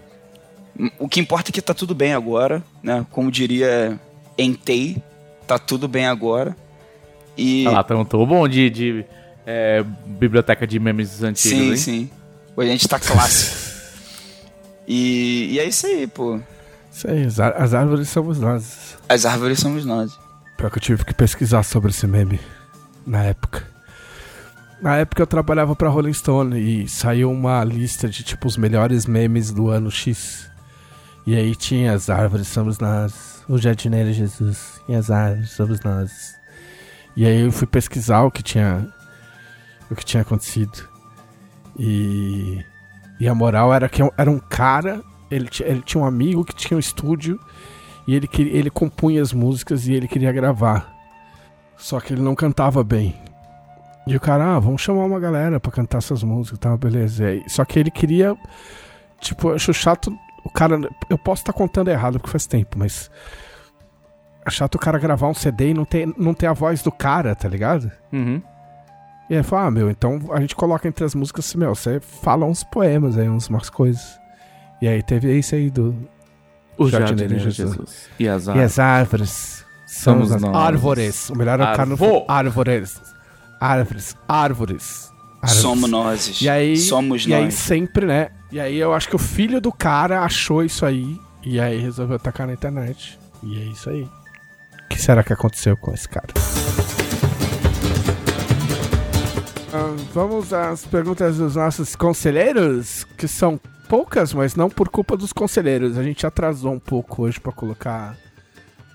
o 1.00 1.08
que 1.08 1.20
importa 1.20 1.50
é 1.50 1.54
que 1.54 1.62
tá 1.62 1.74
tudo 1.74 1.96
bem 1.96 2.14
agora, 2.14 2.64
né? 2.84 3.06
Como 3.12 3.32
diria 3.32 4.00
Entei, 4.38 5.02
tá 5.48 5.58
tudo 5.58 5.88
bem 5.88 6.08
agora. 6.08 6.56
E 7.38 7.66
Ah 7.68 7.72
lá, 7.72 7.84
tão, 7.84 8.04
tô 8.04 8.26
bom 8.26 8.48
de, 8.48 8.70
de 8.70 9.06
é, 9.46 9.84
biblioteca 10.06 10.66
de 10.66 10.80
memes 10.80 11.22
antigos, 11.24 11.60
sim, 11.60 11.70
hein? 11.70 11.78
sim. 11.78 12.10
Hoje 12.56 12.70
a 12.70 12.72
gente 12.72 12.88
tá 12.88 13.00
clássico. 13.00 13.56
e, 14.88 15.50
e 15.52 15.60
é 15.60 15.66
isso 15.66 15.86
aí, 15.86 16.08
pô. 16.08 16.40
Isso 16.92 17.10
aí, 17.10 17.26
as, 17.26 17.40
as 17.40 17.74
árvores 17.74 18.10
somos 18.10 18.40
nós. 18.40 18.98
As 19.08 19.26
árvores 19.26 19.60
somos 19.60 19.86
nós. 19.86 20.18
Pior 20.58 20.72
que 20.72 20.78
eu 20.78 20.82
tive 20.82 21.06
que 21.06 21.14
pesquisar 21.14 21.64
sobre 21.64 21.92
esse 21.92 22.08
meme 22.08 22.40
na 23.06 23.24
época. 23.24 23.68
Na 24.82 24.98
época 24.98 25.22
eu 25.22 25.28
trabalhava 25.28 25.76
pra 25.76 25.90
Rolling 25.90 26.14
Stone 26.14 26.60
e 26.60 26.88
saiu 26.88 27.32
uma 27.32 27.64
lista 27.64 28.08
de 28.08 28.24
tipo 28.24 28.48
os 28.48 28.58
melhores 28.58 29.06
memes 29.06 29.52
do 29.52 29.70
ano 29.70 29.92
X. 29.92 30.50
E 31.26 31.36
aí 31.36 31.56
tinha 31.56 31.94
as 31.94 32.10
árvores 32.10 32.48
somos 32.48 32.78
nós, 32.78 33.44
o 33.50 33.58
jardineiro 33.58 34.14
Jesus 34.14 34.82
e 34.88 34.94
as 34.94 35.10
árvores 35.10 35.52
somos 35.52 35.82
nós. 35.82 36.36
E 37.16 37.26
aí 37.26 37.42
eu 37.42 37.52
fui 37.52 37.66
pesquisar 37.66 38.24
o 38.24 38.32
que 38.32 38.44
tinha 38.44 38.88
o 39.90 39.96
que 39.96 40.06
tinha 40.06 40.22
acontecido. 40.22 40.88
E, 41.78 42.64
e 43.20 43.28
a 43.28 43.36
moral 43.36 43.74
era 43.74 43.90
que 43.90 44.02
era 44.18 44.30
um 44.30 44.40
cara, 44.40 45.04
ele, 45.30 45.50
ele 45.62 45.82
tinha 45.82 46.04
um 46.04 46.06
amigo 46.06 46.46
que 46.46 46.56
tinha 46.56 46.76
um 46.76 46.80
estúdio 46.80 47.40
e 48.08 48.16
ele, 48.16 48.30
ele 48.38 48.70
compunha 48.70 49.22
as 49.22 49.34
músicas 49.34 49.88
e 49.88 49.94
ele 49.94 50.08
queria 50.08 50.32
gravar. 50.32 50.94
Só 51.78 52.00
que 52.00 52.14
ele 52.14 52.22
não 52.22 52.36
cantava 52.36 52.84
bem. 52.84 53.16
E 54.08 54.16
o 54.16 54.20
cara, 54.20 54.56
ah, 54.56 54.60
vamos 54.60 54.82
chamar 54.82 55.06
uma 55.06 55.20
galera 55.20 55.60
pra 55.60 55.72
cantar 55.72 55.98
essas 55.98 56.22
músicas 56.24 56.58
e 56.58 56.62
tal, 56.62 56.78
beleza. 56.78 57.26
Só 57.48 57.66
que 57.66 57.80
ele 57.80 57.90
queria. 57.90 58.38
Tipo, 59.20 59.50
eu 59.50 59.56
acho 59.56 59.74
chato. 59.74 60.16
O 60.46 60.50
cara. 60.50 60.80
Eu 61.10 61.18
posso 61.18 61.42
estar 61.42 61.52
contando 61.54 61.90
errado 61.90 62.20
porque 62.20 62.32
faz 62.32 62.46
tempo, 62.46 62.78
mas. 62.78 63.10
É 64.46 64.52
chato 64.52 64.76
o 64.76 64.80
cara 64.80 65.00
gravar 65.00 65.28
um 65.28 65.34
CD 65.34 65.72
e 65.72 65.74
não 65.74 65.84
ter, 65.86 66.08
não 66.18 66.34
ter 66.34 66.46
a 66.46 66.54
voz 66.54 66.84
do 66.84 66.92
cara, 66.92 67.34
tá 67.34 67.50
ligado? 67.50 67.92
Uhum. 68.14 68.40
E 69.28 69.36
aí 69.36 69.42
fala, 69.42 69.66
ah, 69.66 69.72
meu, 69.72 69.90
então 69.90 70.20
a 70.32 70.40
gente 70.40 70.56
coloca 70.56 70.88
entre 70.88 71.04
as 71.04 71.16
músicas 71.16 71.48
assim, 71.48 71.58
meu, 71.58 71.74
você 71.74 72.00
fala 72.00 72.46
uns 72.46 72.64
poemas 72.64 73.18
aí, 73.18 73.28
uns, 73.28 73.50
umas 73.50 73.72
coisas. 73.72 74.20
E 74.80 74.88
aí 74.88 75.02
teve 75.02 75.36
esse 75.36 75.56
aí 75.56 75.72
do. 75.72 75.96
O 76.78 76.88
Jardineiro 76.88 77.40
Jesus. 77.40 77.72
Jesus. 77.72 78.10
E 78.20 78.28
as 78.28 78.46
E 78.46 78.52
as 78.60 78.78
árvores. 78.78 79.66
Somos 79.88 80.32
as 80.32 80.42
nós. 80.42 80.56
árvores. 80.56 81.30
O 81.32 81.36
melhor 81.36 81.60
é 81.60 81.64
o 81.64 81.76
cara 81.76 81.86
no. 81.88 81.98
Árvores. 82.28 83.02
Árvores. 83.60 84.16
Árvores. 84.28 85.12
Árvores. 85.46 85.62
Somos 85.62 85.90
nós. 85.90 86.42
E 86.42 86.50
aí, 86.50 86.78
Somos 86.78 87.26
e 87.26 87.34
aí 87.34 87.46
nós. 87.46 87.54
sempre, 87.54 88.06
né? 88.06 88.30
E 88.52 88.60
aí 88.60 88.78
eu 88.78 88.94
acho 88.94 89.08
que 89.10 89.16
o 89.16 89.20
filho 89.20 89.60
do 89.62 89.72
cara 89.72 90.22
achou 90.22 90.64
isso 90.64 90.86
aí 90.86 91.20
e 91.44 91.60
aí 91.60 91.78
resolveu 91.80 92.16
atacar 92.16 92.48
na 92.48 92.54
internet. 92.54 93.20
E 93.44 93.62
é 93.62 93.66
isso 93.66 93.90
aí. 93.90 94.04
O 94.04 94.88
que 94.90 95.02
será 95.02 95.24
que 95.24 95.34
aconteceu 95.34 95.76
com 95.78 95.94
esse 95.94 96.08
cara? 96.08 96.28
Ah, 99.74 99.96
vamos 100.14 100.54
às 100.54 100.86
perguntas 100.86 101.38
dos 101.38 101.56
nossos 101.56 101.96
conselheiros, 101.96 103.04
que 103.18 103.28
são 103.28 103.60
poucas, 103.90 104.34
mas 104.34 104.56
não 104.56 104.70
por 104.70 104.90
culpa 104.90 105.18
dos 105.18 105.34
conselheiros. 105.34 105.98
A 105.98 106.04
gente 106.04 106.26
atrasou 106.26 106.72
um 106.74 106.80
pouco 106.80 107.24
hoje 107.24 107.40
pra 107.40 107.52
colocar 107.52 108.16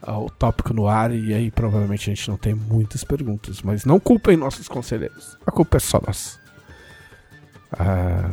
ah, 0.02 0.18
o 0.18 0.30
tópico 0.30 0.72
no 0.72 0.88
ar 0.88 1.14
e 1.14 1.34
aí 1.34 1.50
provavelmente 1.50 2.10
a 2.10 2.14
gente 2.14 2.28
não 2.28 2.36
tem 2.36 2.54
muitas 2.54 3.04
perguntas, 3.04 3.60
mas 3.62 3.84
não 3.84 4.00
culpem 4.00 4.36
nossos 4.36 4.68
conselheiros. 4.68 5.36
A 5.46 5.52
culpa 5.52 5.76
é 5.76 5.80
só 5.80 6.00
nossa. 6.04 6.39
Ah, 7.78 8.30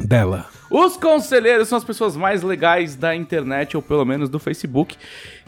dela. 0.00 0.46
Os 0.70 0.96
conselheiros 0.96 1.68
são 1.68 1.78
as 1.78 1.84
pessoas 1.84 2.16
mais 2.16 2.42
legais 2.42 2.96
da 2.96 3.14
internet, 3.14 3.76
ou 3.76 3.82
pelo 3.82 4.04
menos 4.04 4.28
do 4.28 4.38
Facebook, 4.38 4.96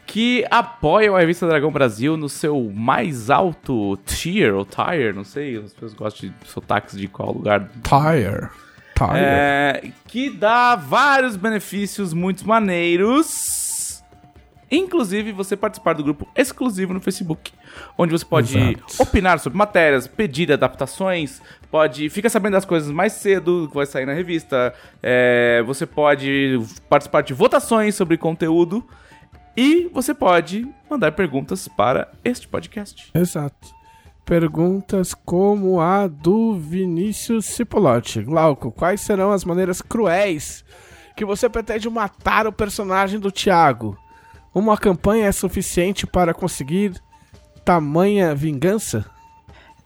que 0.06 0.44
apoiam 0.50 1.16
a 1.16 1.20
revista 1.20 1.46
Dragão 1.46 1.70
Brasil 1.70 2.16
no 2.16 2.28
seu 2.28 2.70
mais 2.74 3.30
alto 3.30 3.96
tier, 4.04 4.54
ou 4.54 4.64
tier, 4.64 5.14
não 5.14 5.24
sei, 5.24 5.56
as 5.56 5.72
pessoas 5.72 5.94
gostam 5.94 6.28
de 6.28 6.48
sotaques 6.48 6.96
de 6.96 7.08
qual 7.08 7.32
lugar. 7.32 7.68
Tire. 7.82 8.48
Tire. 8.94 9.16
É, 9.16 9.90
que 10.06 10.30
dá 10.30 10.76
vários 10.76 11.36
benefícios 11.36 12.12
muito 12.12 12.46
maneiros. 12.46 13.63
Inclusive, 14.74 15.32
você 15.32 15.56
participar 15.56 15.92
do 15.94 16.02
grupo 16.02 16.26
exclusivo 16.34 16.92
no 16.92 17.00
Facebook, 17.00 17.52
onde 17.96 18.12
você 18.12 18.24
pode 18.24 18.58
Exato. 18.58 18.84
opinar 18.98 19.38
sobre 19.38 19.56
matérias, 19.56 20.08
pedir 20.08 20.50
adaptações, 20.52 21.40
pode 21.70 22.08
fica 22.08 22.28
sabendo 22.28 22.54
das 22.54 22.64
coisas 22.64 22.90
mais 22.90 23.12
cedo 23.12 23.68
que 23.68 23.74
vai 23.74 23.86
sair 23.86 24.06
na 24.06 24.12
revista. 24.12 24.74
é, 25.02 25.62
você 25.66 25.86
pode 25.86 26.58
participar 26.88 27.22
de 27.22 27.32
votações 27.32 27.94
sobre 27.94 28.16
conteúdo 28.16 28.84
e 29.56 29.88
você 29.92 30.12
pode 30.12 30.66
mandar 30.90 31.12
perguntas 31.12 31.68
para 31.68 32.10
este 32.24 32.48
podcast. 32.48 33.10
Exato. 33.14 33.72
Perguntas 34.24 35.14
como 35.14 35.80
a 35.80 36.06
do 36.06 36.54
Vinícius 36.54 37.44
Cipolotti. 37.44 38.22
Glauco, 38.22 38.72
quais 38.72 39.02
serão 39.02 39.30
as 39.30 39.44
maneiras 39.44 39.82
cruéis 39.82 40.64
que 41.14 41.24
você 41.24 41.48
pretende 41.48 41.88
matar 41.88 42.46
o 42.46 42.52
personagem 42.52 43.20
do 43.20 43.30
Thiago? 43.30 43.96
Uma 44.54 44.78
campanha 44.78 45.26
é 45.26 45.32
suficiente 45.32 46.06
para 46.06 46.32
conseguir 46.32 46.94
tamanha 47.64 48.34
vingança? 48.34 49.04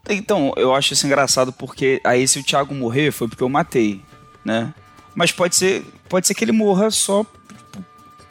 Então, 0.08 0.52
eu 0.56 0.74
acho 0.74 0.92
isso 0.92 1.06
engraçado 1.06 1.52
porque 1.52 2.00
aí 2.04 2.28
se 2.28 2.38
o 2.38 2.42
Thiago 2.42 2.74
morrer 2.74 3.10
foi 3.10 3.28
porque 3.28 3.42
eu 3.42 3.48
matei, 3.48 4.02
né? 4.44 4.74
Mas 5.14 5.32
pode 5.32 5.56
ser, 5.56 5.84
pode 6.08 6.26
ser 6.26 6.34
que 6.34 6.44
ele 6.44 6.52
morra 6.52 6.90
só 6.90 7.24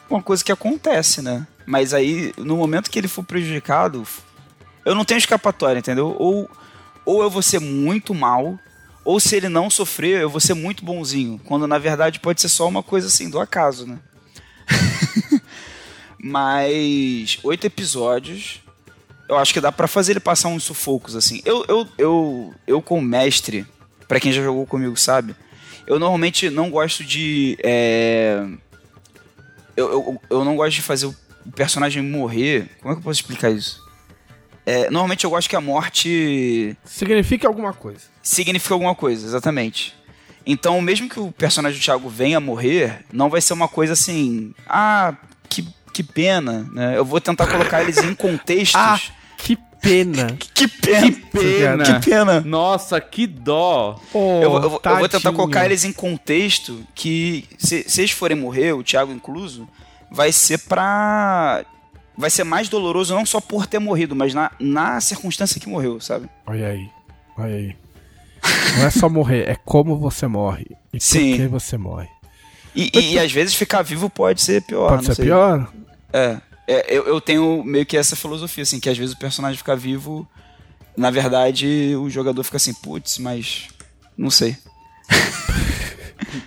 uma 0.10 0.22
coisa 0.22 0.44
que 0.44 0.52
acontece, 0.52 1.22
né? 1.22 1.48
Mas 1.66 1.94
aí, 1.94 2.34
no 2.38 2.56
momento 2.56 2.90
que 2.90 3.00
ele 3.00 3.08
for 3.08 3.24
prejudicado, 3.24 4.06
eu 4.86 4.96
não 4.96 5.04
tenho 5.04 5.18
escapatória, 5.18 5.80
entendeu? 5.80 6.16
Ou, 6.18 6.50
ou 7.04 7.22
eu 7.22 7.30
vou 7.30 7.42
ser 7.42 7.60
muito 7.60 8.14
mal, 8.14 8.58
ou 9.04 9.20
se 9.20 9.36
ele 9.36 9.50
não 9.50 9.70
sofrer, 9.70 10.22
eu 10.22 10.30
vou 10.30 10.40
ser 10.40 10.54
muito 10.54 10.86
bonzinho. 10.86 11.42
Quando 11.46 11.68
na 11.68 11.78
verdade 11.78 12.20
pode 12.20 12.42
ser 12.42 12.50
só 12.50 12.68
uma 12.68 12.84
coisa 12.84 13.08
assim, 13.08 13.30
do 13.30 13.40
acaso, 13.40 13.86
né? 13.86 14.00
Mas 16.20 17.40
oito 17.44 17.66
episódios, 17.68 18.62
eu 19.30 19.38
acho 19.38 19.54
que 19.54 19.62
dá 19.62 19.72
pra 19.72 19.88
fazer 19.88 20.14
ele 20.14 20.20
passar 20.20 20.50
uns 20.50 20.64
sufocos 20.64 21.16
assim. 21.16 21.42
Eu, 21.46 21.66
eu, 21.68 21.88
eu, 21.98 22.54
eu 22.66 22.82
como 22.82 23.02
mestre, 23.02 23.66
pra 24.08 24.20
quem 24.20 24.32
já 24.32 24.42
jogou 24.42 24.66
comigo 24.66 24.96
sabe, 24.98 25.36
eu 25.86 26.00
normalmente 26.00 26.50
não 26.50 26.70
gosto 26.70 27.04
de. 27.04 27.58
é, 27.64 28.44
Eu, 29.76 29.92
eu, 29.92 30.22
eu 30.30 30.46
não 30.46 30.56
gosto 30.56 30.76
de 30.76 30.82
fazer 30.82 31.06
o 31.06 31.16
personagem 31.56 32.02
morrer. 32.04 32.70
Como 32.82 32.92
é 32.92 32.96
que 32.96 33.00
eu 33.00 33.04
posso 33.04 33.22
explicar 33.22 33.50
isso? 33.52 33.86
É, 34.66 34.90
normalmente 34.90 35.24
eu 35.24 35.30
gosto 35.30 35.48
que 35.50 35.56
a 35.56 35.62
morte 35.62 36.76
Significa 36.84 37.48
alguma 37.48 37.72
coisa. 37.72 38.02
significa 38.22 38.74
alguma 38.74 38.94
coisa, 38.94 39.26
exatamente. 39.26 39.96
Então, 40.46 40.82
mesmo 40.82 41.08
que 41.10 41.20
o 41.20 41.32
personagem 41.32 41.80
do 41.80 41.84
Thiago 41.84 42.10
venha 42.10 42.38
a 42.38 42.42
morrer, 42.42 43.06
não 43.14 43.30
vai 43.30 43.40
ser 43.40 43.54
uma 43.54 43.68
coisa 43.70 43.94
assim, 43.94 44.54
ah, 44.68 45.14
que, 45.50 45.66
que 45.98 46.04
pena, 46.04 46.68
né? 46.72 46.98
Eu 46.98 47.04
vou 47.04 47.20
tentar 47.20 47.48
colocar 47.48 47.82
eles 47.82 47.98
em 47.98 48.14
contextos. 48.16 48.76
Ah, 48.80 49.00
que 49.38 49.56
pena. 49.82 50.38
que 50.54 50.68
pena! 50.68 51.02
Que 51.02 51.12
pena! 51.12 51.84
Que 52.00 52.10
pena! 52.10 52.42
Nossa, 52.42 53.00
que 53.02 53.26
dó! 53.28 54.00
Oh, 54.14 54.40
Eu, 54.44 54.50
vou- 54.52 54.62
eu 54.64 54.82
eu 54.92 54.98
vou 55.00 55.10
tentar 55.10 55.32
colocar 55.32 55.66
eles 55.66 55.84
em 55.84 55.92
contexto 55.94 56.84
que, 56.96 57.46
se, 57.58 57.84
se 57.88 58.02
eles 58.02 58.12
forem 58.12 58.38
morrer, 58.38 58.74
o 58.74 58.84
Thiago 58.84 59.12
incluso, 59.12 59.68
vai 60.12 60.32
ser 60.32 60.60
pra. 60.60 61.64
Vai 62.18 62.30
ser 62.32 62.44
mais 62.44 62.68
doloroso 62.68 63.14
não 63.14 63.26
só 63.26 63.40
por 63.40 63.68
ter 63.68 63.78
morrido, 63.80 64.16
mas 64.16 64.34
na, 64.34 64.50
na 64.60 65.00
circunstância 65.00 65.62
que 65.62 65.70
morreu, 65.70 66.02
sabe? 66.02 66.28
Olha 66.48 66.68
aí, 66.70 66.90
olha 67.38 67.56
aí. 67.56 67.76
Não 68.78 68.86
é 68.86 68.90
só 68.90 69.08
morrer, 69.10 69.48
é 69.50 69.56
como 69.64 69.98
você 69.98 70.26
morre. 70.28 70.66
E 70.94 71.00
Sim. 71.00 71.32
por 71.32 71.38
que 71.38 71.48
você 71.48 71.78
morre. 71.78 72.08
E, 72.76 72.90
e- 72.94 73.14
e 73.14 73.20
às 73.20 73.32
vezes 73.32 73.54
ficar 73.54 73.82
vivo 73.84 74.10
pode 74.10 74.42
ser 74.42 74.62
pior. 74.64 74.90
Pode 74.90 75.04
não 75.04 75.04
ser 75.10 75.16
sei. 75.16 75.26
pior? 75.26 75.72
É, 76.12 76.42
é, 76.68 76.86
eu, 76.90 77.06
eu 77.08 77.22
tenho 77.22 77.64
meio 77.64 77.86
que 77.86 77.98
essa 77.98 78.16
filosofia, 78.16 78.64
assim, 78.64 78.80
que 78.80 78.90
às 78.90 78.98
vezes 78.98 79.16
o 79.16 79.20
personagem 79.20 79.58
fica 79.58 79.76
vivo, 79.76 80.28
na 80.96 81.12
verdade 81.12 81.96
o 81.96 82.10
jogador 82.10 82.44
fica 82.44 82.58
assim, 82.58 82.74
putz, 82.74 83.18
mas 83.20 83.68
não 84.18 84.30
sei. 84.30 84.58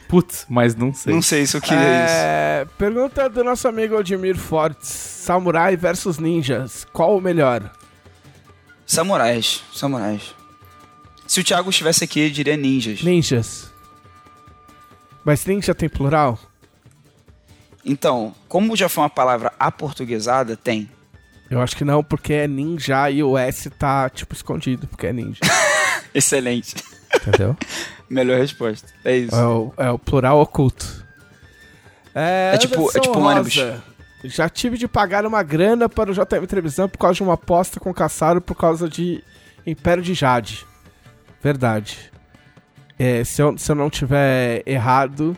Putz, 0.09 0.45
mas 0.49 0.75
não 0.75 0.93
sei. 0.93 1.15
Não 1.15 1.23
sei 1.23 1.47
se 1.47 1.57
eu 1.57 1.61
queria 1.61 2.05
isso. 2.05 2.15
É, 2.15 2.67
pergunta 2.77 3.29
do 3.29 3.45
nosso 3.45 3.69
amigo 3.69 3.97
Admir 3.97 4.37
Fortes: 4.37 4.89
Samurai 4.89 5.77
versus 5.77 6.19
ninjas, 6.19 6.85
qual 6.93 7.17
o 7.17 7.21
melhor? 7.21 7.71
Samurais, 8.85 9.63
samurais. 9.73 10.35
Se 11.27 11.41
o 11.41 11.45
Thiago 11.45 11.71
estivesse 11.71 12.03
aqui, 12.03 12.21
eu 12.21 12.31
diria 12.31 12.57
ninjas. 12.57 13.03
Ninjas. 13.03 13.73
Mas 15.25 15.47
ninja 15.47 15.73
tem 15.73 15.89
plural? 15.89 16.37
Então, 17.85 18.35
como 18.49 18.77
já 18.77 18.89
foi 18.89 19.03
uma 19.05 19.11
palavra 19.11 19.53
aportuguesada, 19.59 20.57
tem. 20.57 20.89
Eu 21.51 21.61
acho 21.61 21.77
que 21.77 21.85
não, 21.85 22.03
porque 22.05 22.33
é 22.33 22.47
ninja 22.49 23.11
e 23.11 23.23
o 23.23 23.37
S 23.37 23.69
tá, 23.71 24.09
tipo, 24.09 24.35
escondido, 24.35 24.87
porque 24.87 25.07
é 25.07 25.13
ninja. 25.13 25.41
Excelente. 26.15 26.77
Entendeu? 27.17 27.57
Melhor 28.09 28.39
resposta. 28.39 28.89
É 29.05 29.17
isso. 29.17 29.35
É 29.35 29.45
o, 29.45 29.73
é 29.77 29.91
o 29.91 29.99
plural 29.99 30.41
oculto. 30.41 31.05
É, 32.15 32.53
É 32.55 32.59
tipo- 32.59 32.91
é 32.97 33.01
tipo 33.01 33.19
um 33.19 33.25
ônibus. 33.25 33.55
Já 34.25 34.49
tive 34.49 34.77
de 34.77 34.87
pagar 34.87 35.25
uma 35.25 35.43
grana 35.43 35.89
para 35.89 36.11
o 36.11 36.15
JM 36.15 36.47
Televisão 36.47 36.89
por 36.89 36.99
causa 36.99 37.15
de 37.17 37.23
uma 37.23 37.35
aposta 37.35 37.81
com 37.81 37.91
o 37.91 37.95
Caçaro 37.95 38.41
por 38.41 38.55
causa 38.55 38.89
de 38.89 39.25
Império 39.67 40.03
de 40.03 40.13
Jade. 40.13 40.67
Verdade. 41.43 42.13
É, 42.99 43.25
se, 43.25 43.41
eu, 43.41 43.57
se 43.57 43.73
eu 43.73 43.75
não 43.77 43.89
tiver 43.89 44.63
errado, 44.67 45.35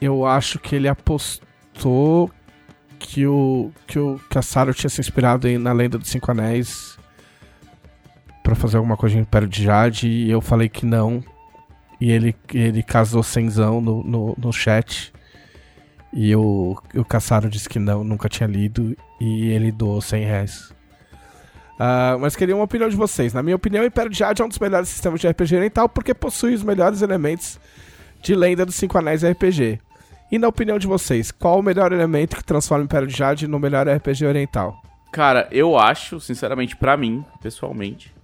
eu 0.00 0.26
acho 0.26 0.58
que 0.58 0.76
ele 0.76 0.88
apostou 0.88 2.30
que 2.98 3.26
o 3.26 3.70
que 3.86 3.98
o 3.98 4.20
Caçaro 4.28 4.74
tinha 4.74 4.90
se 4.90 5.00
inspirado 5.00 5.48
em, 5.48 5.58
na 5.58 5.72
Lenda 5.72 5.98
dos 5.98 6.08
Cinco 6.08 6.30
Anéis 6.30 6.98
para 8.42 8.54
fazer 8.54 8.76
alguma 8.76 8.96
coisa 8.96 9.14
de 9.14 9.20
Império 9.20 9.46
de 9.46 9.62
Jade 9.62 10.08
e 10.08 10.30
eu 10.30 10.40
falei 10.40 10.68
que 10.68 10.86
não. 10.86 11.22
E 12.00 12.10
ele, 12.10 12.34
ele 12.54 12.82
casou 12.82 13.22
cenzão 13.22 13.80
no, 13.80 14.02
no, 14.04 14.34
no 14.38 14.52
chat. 14.52 15.12
E 16.12 16.34
o, 16.34 16.80
o 16.94 17.04
Caçaro 17.04 17.50
disse 17.50 17.68
que 17.68 17.78
não, 17.78 18.02
nunca 18.02 18.28
tinha 18.28 18.46
lido. 18.46 18.96
E 19.20 19.48
ele 19.48 19.70
doou 19.72 20.00
100 20.00 20.24
reais. 20.24 20.72
Uh, 21.74 22.18
mas 22.20 22.34
queria 22.34 22.54
uma 22.54 22.64
opinião 22.64 22.88
de 22.88 22.96
vocês. 22.96 23.34
Na 23.34 23.42
minha 23.42 23.56
opinião, 23.56 23.84
Império 23.84 24.10
de 24.10 24.18
Jade 24.18 24.40
é 24.40 24.44
um 24.44 24.48
dos 24.48 24.58
melhores 24.58 24.88
sistemas 24.88 25.20
de 25.20 25.28
RPG 25.28 25.56
oriental 25.56 25.88
porque 25.88 26.14
possui 26.14 26.54
os 26.54 26.62
melhores 26.62 27.02
elementos 27.02 27.60
de 28.22 28.34
lenda 28.34 28.64
dos 28.64 28.76
Cinco 28.76 28.96
Anéis 28.96 29.22
RPG. 29.22 29.78
E 30.30 30.38
na 30.38 30.48
opinião 30.48 30.78
de 30.78 30.86
vocês, 30.86 31.30
qual 31.30 31.58
o 31.58 31.62
melhor 31.62 31.92
elemento 31.92 32.36
que 32.36 32.44
transforma 32.44 32.82
o 32.82 32.84
Império 32.84 33.08
de 33.08 33.16
Jade 33.16 33.48
no 33.48 33.58
melhor 33.58 33.88
RPG 33.88 34.26
oriental? 34.26 34.82
Cara, 35.10 35.48
eu 35.50 35.78
acho, 35.78 36.20
sinceramente, 36.20 36.76
para 36.76 36.96
mim, 36.96 37.24
pessoalmente, 37.40 38.14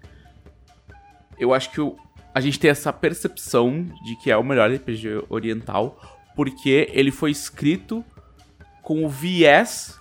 eu 1.38 1.54
acho 1.54 1.70
que 1.70 1.80
o, 1.80 1.96
a 2.34 2.40
gente 2.40 2.60
tem 2.60 2.70
essa 2.70 2.92
percepção 2.92 3.86
de 4.04 4.16
que 4.16 4.30
é 4.30 4.36
o 4.36 4.44
melhor 4.44 4.70
RPG 4.70 5.24
oriental 5.30 5.98
porque 6.34 6.90
ele 6.92 7.10
foi 7.10 7.30
escrito 7.30 8.04
com 8.82 9.04
o 9.04 9.08
viés 9.08 9.98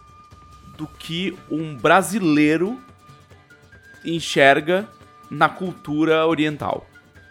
do 0.77 0.87
que 0.87 1.37
um 1.49 1.75
brasileiro 1.75 2.77
enxerga 4.03 4.87
na 5.29 5.47
cultura 5.47 6.25
oriental. 6.25 6.85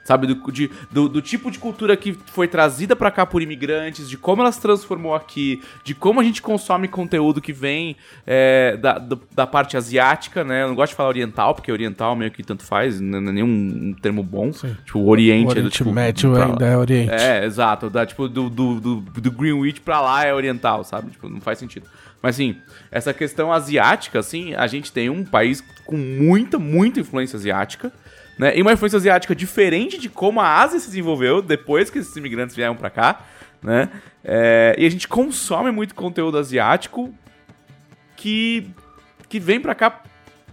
Sabe, 0.05 0.27
do, 0.27 0.51
de, 0.51 0.69
do, 0.91 1.09
do, 1.09 1.23
tipo 1.23 1.49
de 1.49 1.61
cultura 1.61 1.97
que 1.97 2.13
foi 2.27 2.49
trazida 2.49 2.97
para 2.97 3.09
cá 3.09 3.25
por 3.25 3.41
imigrantes, 3.41 4.09
de 4.09 4.17
como 4.17 4.43
ela 4.43 4.51
se 4.51 4.61
transformou 4.61 5.15
aqui, 5.15 5.63
de 5.85 5.95
como 5.95 6.21
a 6.21 6.25
gente 6.25 6.43
consome 6.43 6.89
conteúdo 6.89 7.41
que 7.41 7.53
vem 7.53 7.97
é, 8.27 8.77
da, 8.79 9.01
da 9.33 9.47
parte 9.47 9.77
asiática, 9.77 10.43
né? 10.43 10.65
Eu 10.65 10.69
não 10.69 10.75
gosto 10.75 10.91
de 10.91 10.97
falar 10.97 11.09
oriental, 11.09 11.55
porque 11.55 11.71
oriental 11.71 12.17
meio 12.17 12.33
que 12.33 12.43
tanto 12.43 12.65
faz, 12.65 13.01
não 13.01 13.19
é 13.19 13.33
nenhum 13.33 13.95
termo 14.03 14.25
bom. 14.25 14.53
Sim. 14.53 14.77
Tipo, 14.85 14.99
o 14.99 15.09
Oriente, 15.09 15.47
o 15.47 15.51
Oriente 15.51 15.59
é 15.61 15.63
do 15.63 15.71
tipo. 15.71 15.93
Médio 15.93 16.35
ainda 16.35 16.67
é 16.67 16.77
Oriente. 16.77 17.13
É, 17.13 17.45
exato. 17.45 17.89
Da, 17.89 18.05
tipo, 18.05 18.29
do, 18.29 18.51
do, 18.51 18.81
do, 18.81 18.97
do 19.01 19.31
Greenwich 19.31 19.81
pra 19.81 20.01
lá 20.01 20.25
é 20.25 20.35
oriental, 20.35 20.83
sabe? 20.83 21.13
Tipo, 21.13 21.29
não 21.29 21.41
faz 21.41 21.59
sentido. 21.59 21.87
Mas 22.21 22.37
assim, 22.37 22.57
essa 22.91 23.13
questão 23.13 23.53
asiática, 23.53 24.19
assim, 24.19 24.55
a 24.55 24.67
gente 24.67 24.93
tem 24.93 25.11
um 25.11 25.25
país 25.25 25.63
com 25.85 25.97
muita, 25.97 26.59
muita 26.59 27.01
influência 27.01 27.37
asiática. 27.37 27.93
Né? 28.39 28.57
E 28.57 28.63
uma 28.63 28.73
influência 28.73 28.97
asiática 28.97 29.35
diferente 29.35 29.99
de 29.99 30.09
como 30.09 30.41
a 30.41 30.61
Ásia 30.61 30.79
se 30.81 30.87
desenvolveu 30.87 31.43
depois 31.43 31.91
que 31.91 31.99
esses 31.99 32.17
imigrantes 32.17 32.57
vieram 32.57 32.75
para 32.75 32.91
cá, 32.91 33.25
né? 33.63 33.89
É, 34.25 34.75
e 34.77 34.85
a 34.85 34.91
gente 34.91 35.07
consome 35.07 35.71
muito 35.71 35.95
conteúdo 35.95 36.37
asiático 36.37 37.15
que, 38.17 38.69
que 39.29 39.39
vem 39.39 39.61
para 39.61 39.75
cá 39.75 40.03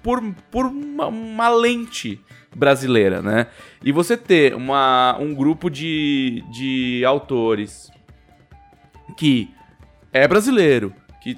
por, 0.03 0.22
por 0.51 0.65
uma, 0.65 1.07
uma, 1.07 1.49
lente 1.49 2.22
brasileira, 2.56 3.22
né? 3.22 3.47
E 3.84 3.91
você 3.91 4.15
ter 4.15 4.53
uma, 4.56 5.18
um 5.19 5.34
grupo 5.34 5.69
de, 5.69 6.43
de 6.51 7.03
autores 7.06 7.91
que 9.18 9.49
é 10.11 10.27
brasileiro, 10.27 10.93
que 11.22 11.38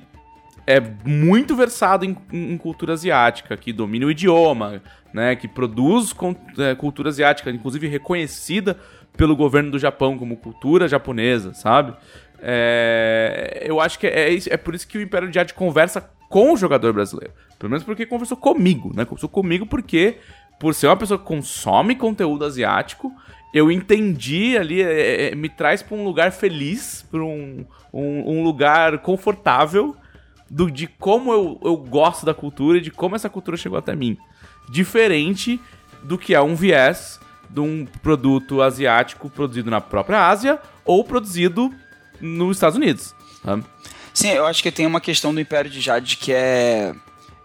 é 0.67 0.79
muito 1.05 1.55
versado 1.55 2.05
em, 2.05 2.15
em 2.31 2.57
cultura 2.57 2.93
asiática, 2.93 3.57
que 3.57 3.73
domina 3.73 4.05
o 4.05 4.11
idioma, 4.11 4.81
né, 5.13 5.35
que 5.35 5.47
produz 5.47 6.15
é, 6.57 6.75
cultura 6.75 7.09
asiática, 7.09 7.49
inclusive 7.49 7.87
reconhecida 7.87 8.77
pelo 9.15 9.35
governo 9.35 9.71
do 9.71 9.79
Japão 9.79 10.17
como 10.17 10.37
cultura 10.37 10.87
japonesa, 10.87 11.53
sabe? 11.53 11.93
É, 12.41 13.63
eu 13.65 13.79
acho 13.79 13.99
que 13.99 14.07
é, 14.07 14.35
é, 14.35 14.57
por 14.57 14.73
isso 14.73 14.87
que 14.87 14.97
o 14.97 15.01
Império 15.01 15.27
de 15.27 15.35
Jade 15.35 15.53
conversa 15.53 16.01
com 16.29 16.53
o 16.53 16.57
jogador 16.57 16.93
brasileiro. 16.93 17.33
Pelo 17.59 17.69
menos 17.69 17.83
porque 17.83 18.05
conversou 18.05 18.37
comigo, 18.37 18.91
né? 18.95 19.05
Conversou 19.05 19.29
comigo 19.29 19.65
porque, 19.65 20.17
por 20.59 20.73
ser 20.73 20.87
uma 20.87 20.97
pessoa 20.97 21.19
que 21.19 21.25
consome 21.25 21.95
conteúdo 21.95 22.45
asiático, 22.45 23.13
eu 23.53 23.69
entendi 23.69 24.57
ali, 24.57 24.81
é, 24.81 25.01
é, 25.27 25.31
é 25.31 25.35
me 25.35 25.49
traz 25.49 25.83
para 25.83 25.95
um 25.95 26.03
lugar 26.03 26.31
feliz, 26.31 27.05
para 27.11 27.21
um, 27.21 27.65
um, 27.93 28.37
um, 28.37 28.43
lugar 28.43 28.99
confortável 28.99 29.95
do, 30.49 30.71
de 30.71 30.87
como 30.87 31.31
eu, 31.31 31.59
eu 31.63 31.77
gosto 31.77 32.25
da 32.25 32.33
cultura 32.33 32.77
e 32.77 32.81
de 32.81 32.89
como 32.89 33.15
essa 33.15 33.29
cultura 33.29 33.57
chegou 33.57 33.77
até 33.77 33.95
mim 33.95 34.17
diferente 34.71 35.59
do 36.01 36.17
que 36.17 36.33
é 36.33 36.41
um 36.41 36.55
viés 36.55 37.19
de 37.49 37.59
um 37.59 37.85
produto 38.01 38.61
asiático 38.61 39.29
produzido 39.29 39.69
na 39.69 39.81
própria 39.81 40.27
Ásia 40.27 40.57
ou 40.85 41.03
produzido 41.03 41.71
nos 42.19 42.57
Estados 42.57 42.77
Unidos. 42.77 43.13
Sabe? 43.43 43.65
Sim, 44.13 44.29
eu 44.29 44.45
acho 44.45 44.63
que 44.63 44.71
tem 44.71 44.85
uma 44.85 45.01
questão 45.01 45.33
do 45.33 45.39
Império 45.39 45.69
de 45.69 45.81
Jade 45.81 46.15
que 46.17 46.31
é, 46.31 46.93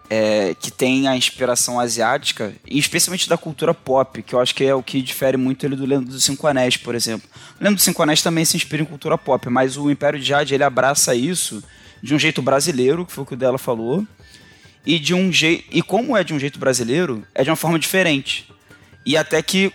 é, 0.09 0.55
que 0.55 0.70
tem 0.70 1.09
a 1.09 1.16
inspiração 1.16 1.78
asiática, 1.78 2.53
e 2.66 2.78
especialmente 2.78 3.28
da 3.28 3.36
cultura 3.36 3.74
pop, 3.74 4.23
que 4.23 4.35
eu 4.35 4.40
acho 4.40 4.55
que 4.55 4.65
é 4.65 4.74
o 4.74 4.82
que 4.82 5.03
difere 5.03 5.36
muito 5.36 5.66
ele 5.66 5.77
do 5.77 5.85
Lendo 5.85 6.07
dos 6.07 6.24
Cinco 6.24 6.47
Anéis, 6.47 6.77
por 6.77 6.94
exemplo. 6.94 7.28
O 7.61 7.65
Lendo 7.65 7.77
dos 7.77 7.85
Cinco 7.85 8.03
Anéis 8.03 8.23
também 8.23 8.44
se 8.44 8.57
inspira 8.57 8.82
em 8.82 8.86
cultura 8.86 9.19
pop, 9.19 9.48
mas 9.48 9.77
o 9.77 9.90
Império 9.90 10.19
de 10.19 10.27
Jade 10.27 10.55
ele 10.55 10.65
abraça 10.65 11.15
isso 11.15 11.62
de 12.03 12.15
um 12.15 12.19
jeito 12.19 12.40
brasileiro, 12.43 13.05
que 13.05 13.12
foi 13.12 13.24
o 13.24 13.27
que 13.27 13.35
o 13.35 13.36
dela 13.36 13.59
falou, 13.59 14.07
e 14.86 14.98
de 14.98 15.12
um 15.12 15.32
jeito 15.32 15.64
e 15.70 15.82
como 15.82 16.16
é 16.16 16.22
de 16.22 16.32
um 16.32 16.38
jeito 16.38 16.58
brasileiro 16.58 17.26
é 17.34 17.42
de 17.42 17.50
uma 17.50 17.56
forma 17.56 17.78
diferente. 17.78 18.48
E 19.04 19.16
até 19.16 19.42
que 19.42 19.72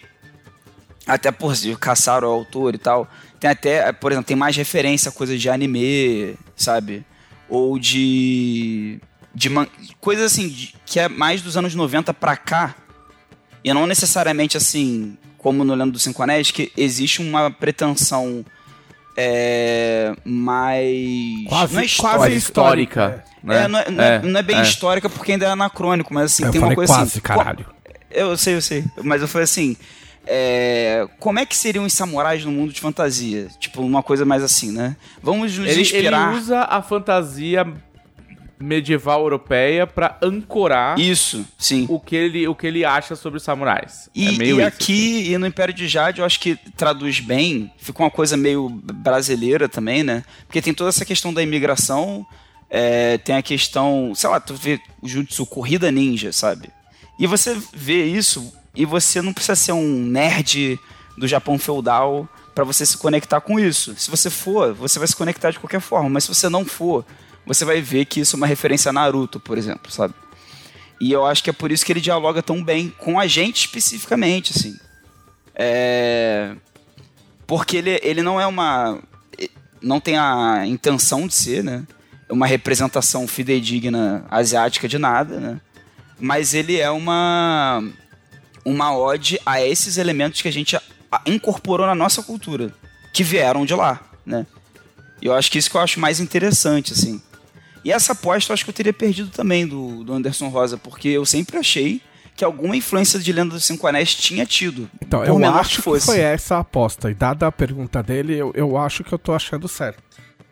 até 1.05 1.31
por 1.31 1.53
caçar 1.77 2.23
o 2.23 2.27
autor 2.27 2.73
e 2.73 2.77
tal 2.77 3.09
tem 3.39 3.49
até 3.49 3.91
por 3.91 4.11
exemplo 4.11 4.27
tem 4.27 4.37
mais 4.37 4.55
referência 4.55 5.09
a 5.09 5.11
coisas 5.11 5.39
de 5.39 5.49
anime 5.49 6.35
sabe? 6.55 7.05
Ou 7.49 7.77
de 7.77 8.99
de 9.35 9.49
man, 9.49 9.67
coisas 9.99 10.25
assim 10.25 10.47
de, 10.47 10.75
que 10.85 10.99
é 10.99 11.09
mais 11.09 11.41
dos 11.41 11.57
anos 11.57 11.75
90 11.75 12.13
pra 12.13 12.37
cá. 12.37 12.75
E 13.63 13.73
não 13.73 13.85
necessariamente 13.85 14.57
assim 14.57 15.17
como 15.37 15.63
no 15.63 15.75
Lendo 15.75 15.91
dos 15.91 16.03
Cinco 16.03 16.23
Anéis 16.23 16.51
que 16.51 16.71
existe 16.77 17.21
uma 17.21 17.51
pretensão 17.51 18.45
é, 19.17 20.13
mais 20.23 21.45
quase, 21.47 21.73
não 21.73 21.81
é 21.81 21.85
histórica, 21.85 22.17
quase 22.17 22.35
histórica. 22.35 23.23
Né? 23.43 23.63
É, 23.63 23.67
não, 23.67 23.79
é, 23.79 23.89
não, 23.89 24.03
é, 24.03 24.21
não, 24.21 24.39
é, 24.39 24.43
bem 24.43 24.57
é. 24.57 24.61
histórica 24.61 25.09
porque 25.09 25.33
ainda 25.33 25.45
é 25.45 25.49
anacrônico, 25.49 26.13
mas 26.13 26.25
assim, 26.25 26.45
eu 26.45 26.51
tem 26.51 26.61
uma 26.61 26.75
coisa 26.75 26.93
quase, 26.93 27.11
assim. 27.11 27.19
caralho. 27.19 27.65
Eu 28.09 28.37
sei, 28.37 28.55
eu 28.55 28.61
sei. 28.61 28.83
Mas 29.03 29.21
eu 29.21 29.27
falei 29.27 29.43
assim. 29.45 29.75
É, 30.27 31.07
como 31.19 31.39
é 31.39 31.45
que 31.47 31.57
seriam 31.57 31.83
os 31.83 31.93
samurais 31.93 32.45
no 32.45 32.51
mundo 32.51 32.71
de 32.71 32.79
fantasia? 32.79 33.47
Tipo, 33.59 33.81
uma 33.81 34.03
coisa 34.03 34.23
mais 34.23 34.43
assim, 34.43 34.71
né? 34.71 34.95
Vamos 35.21 35.57
nos 35.57 35.67
ele, 35.67 35.81
inspirar. 35.81 36.29
Ele 36.29 36.37
usa 36.37 36.59
a 36.61 36.79
fantasia 36.83 37.65
medieval 38.61 39.21
europeia 39.21 39.85
para 39.87 40.17
ancorar 40.21 40.99
isso, 40.99 41.45
sim. 41.57 41.85
O 41.89 41.99
que 41.99 42.15
ele 42.15 42.47
o 42.47 42.55
que 42.55 42.67
ele 42.67 42.85
acha 42.85 43.15
sobre 43.15 43.37
os 43.37 43.43
samurais. 43.43 44.09
E, 44.13 44.41
é 44.41 44.45
e 44.45 44.61
aqui 44.61 45.21
assim. 45.21 45.33
e 45.33 45.37
no 45.37 45.47
Império 45.47 45.73
de 45.73 45.87
Jade 45.87 46.19
eu 46.19 46.25
acho 46.25 46.39
que 46.39 46.55
traduz 46.75 47.19
bem, 47.19 47.71
ficou 47.77 48.05
uma 48.05 48.11
coisa 48.11 48.37
meio 48.37 48.69
brasileira 48.69 49.67
também, 49.67 50.03
né? 50.03 50.23
Porque 50.45 50.61
tem 50.61 50.73
toda 50.73 50.89
essa 50.89 51.05
questão 51.05 51.33
da 51.33 51.41
imigração, 51.41 52.25
é, 52.69 53.17
tem 53.17 53.35
a 53.35 53.41
questão, 53.41 54.13
sei 54.15 54.29
lá, 54.29 54.39
tu 54.39 54.53
vê 54.53 54.79
o 55.01 55.07
Jutsu 55.07 55.45
Corrida 55.45 55.91
Ninja, 55.91 56.31
sabe? 56.31 56.69
E 57.19 57.27
você 57.27 57.57
vê 57.73 58.05
isso 58.05 58.53
e 58.75 58.85
você 58.85 59.21
não 59.21 59.33
precisa 59.33 59.55
ser 59.55 59.73
um 59.73 60.05
nerd 60.05 60.79
do 61.17 61.27
Japão 61.27 61.57
feudal 61.59 62.27
para 62.55 62.63
você 62.63 62.85
se 62.85 62.97
conectar 62.97 63.41
com 63.41 63.59
isso. 63.59 63.93
Se 63.97 64.09
você 64.09 64.29
for, 64.29 64.73
você 64.73 64.99
vai 64.99 65.07
se 65.07 65.15
conectar 65.15 65.51
de 65.51 65.59
qualquer 65.59 65.81
forma, 65.81 66.09
mas 66.09 66.23
se 66.23 66.33
você 66.33 66.49
não 66.49 66.65
for, 66.65 67.05
você 67.45 67.65
vai 67.65 67.81
ver 67.81 68.05
que 68.05 68.19
isso 68.19 68.35
é 68.35 68.37
uma 68.37 68.47
referência 68.47 68.89
a 68.89 68.93
Naruto, 68.93 69.39
por 69.39 69.57
exemplo, 69.57 69.91
sabe? 69.91 70.13
E 70.99 71.11
eu 71.11 71.25
acho 71.25 71.43
que 71.43 71.49
é 71.49 71.53
por 71.53 71.71
isso 71.71 71.83
que 71.83 71.91
ele 71.91 71.99
dialoga 71.99 72.43
tão 72.43 72.63
bem 72.63 72.93
com 72.97 73.19
a 73.19 73.25
gente 73.25 73.65
especificamente, 73.65 74.53
assim. 74.55 74.77
É... 75.55 76.55
Porque 77.47 77.77
ele, 77.77 77.99
ele 78.03 78.21
não 78.21 78.39
é 78.39 78.45
uma. 78.45 78.99
Não 79.81 79.99
tem 79.99 80.15
a 80.15 80.63
intenção 80.67 81.25
de 81.25 81.33
ser, 81.33 81.63
né? 81.63 81.83
Uma 82.29 82.45
representação 82.45 83.27
fidedigna 83.27 84.23
asiática 84.29 84.87
de 84.87 84.99
nada, 84.99 85.39
né? 85.39 85.61
Mas 86.19 86.53
ele 86.53 86.79
é 86.79 86.91
uma. 86.91 87.83
Uma 88.63 88.95
ode 88.95 89.39
a 89.43 89.59
esses 89.59 89.97
elementos 89.97 90.43
que 90.43 90.47
a 90.47 90.53
gente 90.53 90.79
incorporou 91.25 91.87
na 91.87 91.95
nossa 91.95 92.21
cultura, 92.21 92.71
que 93.11 93.23
vieram 93.23 93.65
de 93.65 93.73
lá, 93.73 93.99
né? 94.23 94.45
E 95.19 95.25
eu 95.25 95.33
acho 95.33 95.51
que 95.51 95.57
isso 95.57 95.69
que 95.69 95.77
eu 95.77 95.81
acho 95.81 95.99
mais 95.99 96.19
interessante, 96.19 96.93
assim. 96.93 97.19
E 97.83 97.91
essa 97.91 98.13
aposta 98.13 98.51
eu 98.51 98.53
acho 98.53 98.63
que 98.63 98.69
eu 98.69 98.73
teria 98.73 98.93
perdido 98.93 99.29
também 99.29 99.65
do, 99.65 100.03
do 100.03 100.13
Anderson 100.13 100.49
Rosa, 100.49 100.77
porque 100.77 101.09
eu 101.09 101.25
sempre 101.25 101.57
achei 101.57 102.01
que 102.35 102.45
alguma 102.45 102.75
influência 102.75 103.19
de 103.19 103.31
Lenda 103.31 103.53
dos 103.53 103.65
Cinco 103.65 103.85
Anéis 103.87 104.15
tinha 104.15 104.45
tido. 104.45 104.89
Então, 105.01 105.23
eu 105.23 105.43
acho 105.45 105.81
que, 105.81 105.91
que, 105.91 105.99
foi 105.99 106.19
essa 106.19 106.55
a 106.55 106.59
aposta. 106.59 107.11
E 107.11 107.13
dada 107.13 107.47
a 107.47 107.51
pergunta 107.51 108.01
dele, 108.01 108.37
eu, 108.37 108.51
eu 108.55 108.77
acho 108.77 109.03
que 109.03 109.13
eu 109.13 109.19
tô 109.19 109.33
achando 109.33 109.67
certo. 109.67 110.01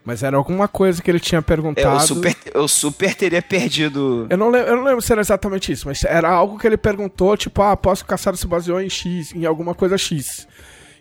Mas 0.04 0.24
era 0.24 0.38
alguma 0.38 0.68
coisa 0.68 1.02
que 1.02 1.12
ele 1.12 1.20
tinha 1.20 1.42
perguntado. 1.42 1.88
É, 1.88 1.96
eu, 1.96 2.00
super, 2.00 2.36
eu 2.54 2.68
super 2.68 3.16
teria 3.16 3.42
perdido. 3.42 4.28
Eu 4.30 4.38
não, 4.38 4.50
lembro, 4.50 4.70
eu 4.70 4.76
não 4.78 4.84
lembro 4.84 5.02
se 5.02 5.12
era 5.12 5.22
exatamente 5.22 5.72
isso, 5.72 5.88
mas 5.88 6.04
era 6.04 6.30
algo 6.30 6.58
que 6.58 6.66
ele 6.66 6.78
perguntou, 6.78 7.36
tipo, 7.38 7.62
ah, 7.62 7.78
posso 7.78 8.06
caçar 8.06 8.36
se 8.36 8.48
baseou 8.48 8.82
em 8.82 8.90
X, 8.90 9.34
em 9.36 9.46
alguma 9.46 9.76
coisa 9.76 9.98
X. 9.98 10.48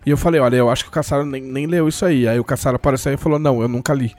E 0.04 0.10
eu 0.10 0.16
falei, 0.16 0.40
olha, 0.40 0.56
eu 0.56 0.70
acho 0.70 0.84
que 0.84 0.90
o 0.90 0.92
Caçaro 0.92 1.24
nem, 1.24 1.42
nem 1.42 1.66
leu 1.66 1.88
isso 1.88 2.04
aí. 2.04 2.26
Aí 2.26 2.38
o 2.38 2.44
Caçaro 2.44 2.76
apareceu 2.76 3.12
e 3.12 3.16
falou, 3.16 3.38
não, 3.38 3.60
eu 3.60 3.68
nunca 3.68 3.92
li. 3.92 4.14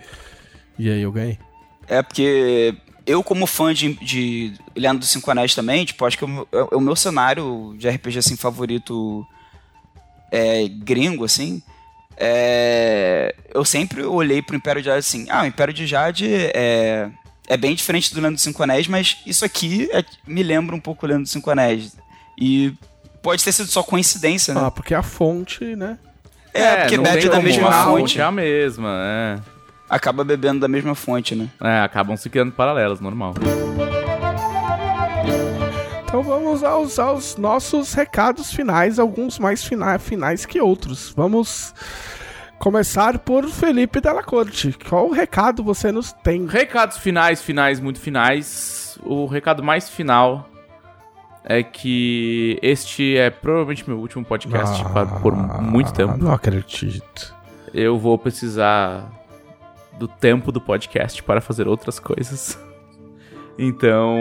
E 0.78 0.90
aí 0.90 1.02
eu 1.02 1.12
ganhei. 1.12 1.40
É 1.90 2.02
porque 2.04 2.76
eu, 3.06 3.24
como 3.24 3.48
fã 3.48 3.74
de, 3.74 3.94
de 3.96 4.54
Leandro 4.76 5.00
dos 5.00 5.10
Cinco 5.10 5.32
Anéis 5.32 5.56
também, 5.56 5.84
tipo, 5.84 6.06
acho 6.06 6.18
que 6.18 6.24
o, 6.26 6.48
o, 6.72 6.78
o 6.78 6.82
meu 6.82 6.96
cenário 6.96 7.76
de 7.78 7.90
RPG 7.90 8.20
assim, 8.20 8.38
favorito 8.38 9.26
é, 10.32 10.68
gringo, 10.68 11.26
assim, 11.26 11.62
é, 12.16 13.34
eu 13.54 13.66
sempre 13.66 14.04
olhei 14.04 14.42
pro 14.42 14.56
Império 14.56 14.82
de 14.82 14.88
Jade 14.88 15.00
assim, 15.00 15.26
ah, 15.30 15.44
o 15.44 15.46
Império 15.46 15.74
de 15.74 15.88
Jade 15.88 16.28
é, 16.32 17.10
é 17.48 17.58
bem 17.58 17.74
diferente 17.74 18.14
do 18.14 18.20
Leandro 18.20 18.36
dos 18.36 18.44
Cinco 18.44 18.62
Anéis, 18.62 18.88
mas 18.88 19.18
isso 19.26 19.44
aqui 19.44 19.90
é- 19.92 20.04
me 20.28 20.44
lembra 20.44 20.76
um 20.76 20.80
pouco 20.80 21.06
o 21.06 21.10
Leandro 21.10 21.24
dos 21.24 21.32
Cinco 21.32 21.50
Anéis. 21.50 21.98
E 22.38 22.74
pode 23.24 23.44
ter 23.44 23.52
sido 23.52 23.70
só 23.70 23.82
coincidência, 23.82 24.54
né? 24.54 24.62
Ah, 24.64 24.70
porque 24.72 24.94
a 24.94 25.02
fonte, 25.02 25.76
né? 25.76 25.98
é, 26.54 26.78
porque 26.78 26.98
não 26.98 27.04
bebe 27.04 27.22
tem 27.22 27.30
da 27.30 27.42
mesma 27.42 27.70
a 27.70 27.86
fonte. 27.86 28.20
é 28.20 28.24
a 28.24 28.32
mesma, 28.32 28.90
é. 29.04 29.40
Acaba 29.90 30.24
bebendo 30.24 30.60
da 30.60 30.68
mesma 30.68 30.94
fonte, 30.94 31.34
né? 31.36 31.48
É, 31.62 31.80
acabam 31.80 32.16
se 32.16 32.30
criando 32.30 32.52
paralelos, 32.52 33.00
normal. 33.00 33.34
Então 36.04 36.24
vamos 36.24 36.64
aos, 36.64 36.98
aos 36.98 37.38
nossos 37.38 37.94
recados 37.94 38.52
finais, 38.52 38.98
alguns 39.00 39.38
mais 39.38 39.64
fina- 39.64 40.00
finais 40.00 40.46
que 40.46 40.60
outros. 40.60 41.14
Vamos 41.16 41.74
começar 42.58 43.20
por 43.20 43.48
Felipe 43.48 44.02
Della 44.02 44.24
Corte. 44.24 44.76
Qual 44.90 45.10
recado 45.12 45.64
você 45.64 45.92
nos 45.92 46.12
tem? 46.12 46.46
Recados 46.48 46.98
finais, 46.98 47.42
finais, 47.42 47.80
muito 47.80 48.00
finais. 48.00 48.98
O 49.04 49.28
recado 49.28 49.62
mais 49.64 49.88
final 49.90 50.50
é 51.44 51.62
que 51.64 52.60
este 52.62 53.16
é 53.18 53.30
provavelmente 53.30 53.88
meu 53.88 54.00
último 54.00 54.26
podcast 54.26 54.84
Ah, 54.96 55.06
por 55.22 55.36
muito 55.36 55.94
tempo. 55.94 56.18
Não 56.18 56.34
acredito. 56.34 57.36
Eu 57.72 58.00
vou 58.00 58.18
precisar 58.18 59.10
do 60.00 60.08
tempo 60.08 60.52
do 60.52 60.60
podcast 60.62 61.22
para 61.22 61.42
fazer 61.42 61.68
outras 61.68 62.00
coisas. 62.00 62.58
Então, 63.58 64.16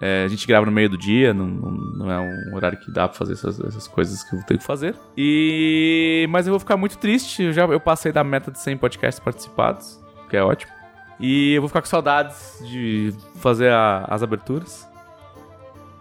é, 0.00 0.24
a 0.24 0.28
gente 0.28 0.46
grava 0.46 0.64
no 0.64 0.72
meio 0.72 0.88
do 0.88 0.96
dia, 0.96 1.34
não, 1.34 1.46
não, 1.46 1.70
não 1.70 2.10
é 2.10 2.18
um 2.18 2.54
horário 2.56 2.78
que 2.78 2.90
dá 2.90 3.06
pra 3.06 3.16
fazer 3.18 3.34
essas, 3.34 3.60
essas 3.60 3.86
coisas 3.86 4.24
que 4.24 4.34
eu 4.34 4.42
tenho 4.44 4.58
que 4.58 4.66
fazer. 4.66 4.94
E 5.16 6.26
mas 6.30 6.46
eu 6.46 6.52
vou 6.52 6.58
ficar 6.58 6.76
muito 6.78 6.96
triste, 6.96 7.42
eu 7.42 7.52
já 7.52 7.66
eu 7.66 7.78
passei 7.78 8.10
da 8.10 8.24
meta 8.24 8.50
de 8.50 8.58
100 8.58 8.78
podcasts 8.78 9.22
participados, 9.22 10.00
que 10.30 10.36
é 10.36 10.42
ótimo. 10.42 10.72
E 11.20 11.52
eu 11.52 11.60
vou 11.60 11.68
ficar 11.68 11.82
com 11.82 11.86
saudades 11.88 12.58
de 12.66 13.12
fazer 13.36 13.70
a- 13.70 14.06
as 14.08 14.22
aberturas, 14.22 14.88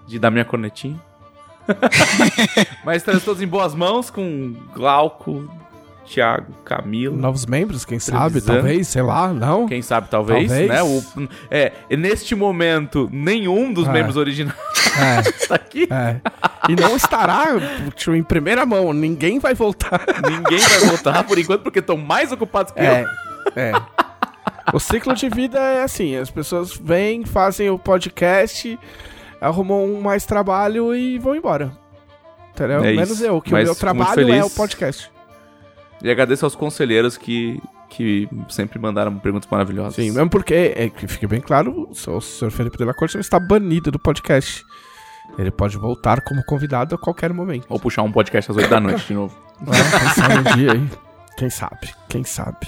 de 0.08 0.18
dar 0.18 0.32
minha 0.32 0.46
cornetinha. 0.46 0.98
mas 2.86 2.98
estamos 2.98 3.24
todos 3.26 3.42
em 3.42 3.48
boas 3.48 3.76
mãos 3.76 4.10
com 4.10 4.56
Glauco, 4.74 5.48
Thiago, 6.10 6.52
Camilo. 6.66 7.16
Novos 7.16 7.46
membros, 7.46 7.86
quem 7.86 8.00
sabe? 8.00 8.42
Talvez, 8.42 8.88
sei 8.88 9.02
lá, 9.04 9.32
não? 9.32 9.68
Quem 9.68 9.82
sabe, 9.82 10.08
talvez, 10.10 10.48
Talvez. 10.48 10.68
né? 10.70 10.82
O, 10.82 11.04
é, 11.52 11.72
neste 11.96 12.34
momento, 12.34 13.08
nenhum 13.14 13.72
dos 13.72 13.88
É. 13.88 13.92
membros 13.92 14.18
originais 14.18 14.58
É, 15.00 15.20
está 15.30 15.56
aqui. 15.56 15.88
é. 15.92 16.20
E 16.68 16.76
não 16.76 16.96
estará 16.96 17.46
tipo, 17.96 18.16
em 18.16 18.24
primeira 18.24 18.66
mão, 18.66 18.92
ninguém 18.92 19.38
vai 19.40 19.54
voltar. 19.54 20.02
Ninguém 20.28 20.60
vai 20.60 20.80
voltar 20.90 21.24
por 21.24 21.38
enquanto, 21.38 21.62
porque 21.62 21.80
estão 21.80 21.96
mais 21.96 22.32
ocupados 22.32 22.72
que 22.74 22.80
É, 22.80 23.04
eu. 23.04 23.08
é. 23.56 23.72
O 24.74 24.80
ciclo 24.80 25.14
de 25.14 25.30
vida 25.30 25.60
é 25.60 25.84
assim: 25.84 26.16
as 26.16 26.30
pessoas 26.32 26.74
vêm, 26.76 27.24
fazem 27.26 27.70
o 27.70 27.78
podcast, 27.80 28.80
arrumam 29.40 29.86
um 29.86 30.02
mais 30.02 30.26
trabalho 30.26 30.94
e 30.96 31.18
vão 31.20 31.36
embora. 31.36 31.72
Entendeu? 32.52 32.84
É 32.84 32.94
Menos 32.94 33.12
isso. 33.12 33.26
eu, 33.26 33.40
que 33.42 33.52
Mas 33.52 33.64
o 33.64 33.66
meu 33.72 33.76
trabalho 33.76 34.34
é 34.34 34.44
o 34.44 34.50
podcast. 34.50 35.12
E 36.02 36.10
agradeço 36.10 36.46
aos 36.46 36.56
conselheiros 36.56 37.18
que, 37.18 37.62
que 37.90 38.28
sempre 38.48 38.80
mandaram 38.80 39.18
perguntas 39.20 39.50
maravilhosas. 39.52 39.96
Sim, 39.96 40.12
mesmo 40.12 40.30
porque, 40.30 40.74
é, 40.76 40.90
que 40.90 41.08
fique 41.08 41.28
bem 41.28 41.42
claro, 41.42 41.90
o 41.90 42.22
Sr. 42.22 42.52
Felipe 42.52 42.78
de 42.78 42.86
la 42.86 42.94
Corte 42.94 43.16
não 43.16 43.22
está 43.22 43.40
banido 43.40 43.92
do 43.92 44.00
podcast. 44.00 44.64
Ele 45.38 45.52
pode 45.52 45.78
voltar 45.78 46.22
como 46.22 46.44
convidado 46.46 46.96
a 46.96 46.98
qualquer 46.98 47.32
momento. 47.34 47.66
Ou 47.70 47.80
puxar 47.80 48.02
um 48.04 48.12
podcast 48.12 48.50
às 48.50 48.58
8 48.58 48.70
da 48.70 48.80
noite 48.80 49.06
de 49.08 49.14
novo. 49.14 49.38
Ah, 49.62 50.00
quem 50.00 50.10
sabe 50.24 50.38
um 50.40 50.56
dia 50.56 50.72
aí? 50.72 50.90
Quem 51.38 51.50
sabe? 51.50 51.94
Quem 52.08 52.24
sabe? 52.24 52.68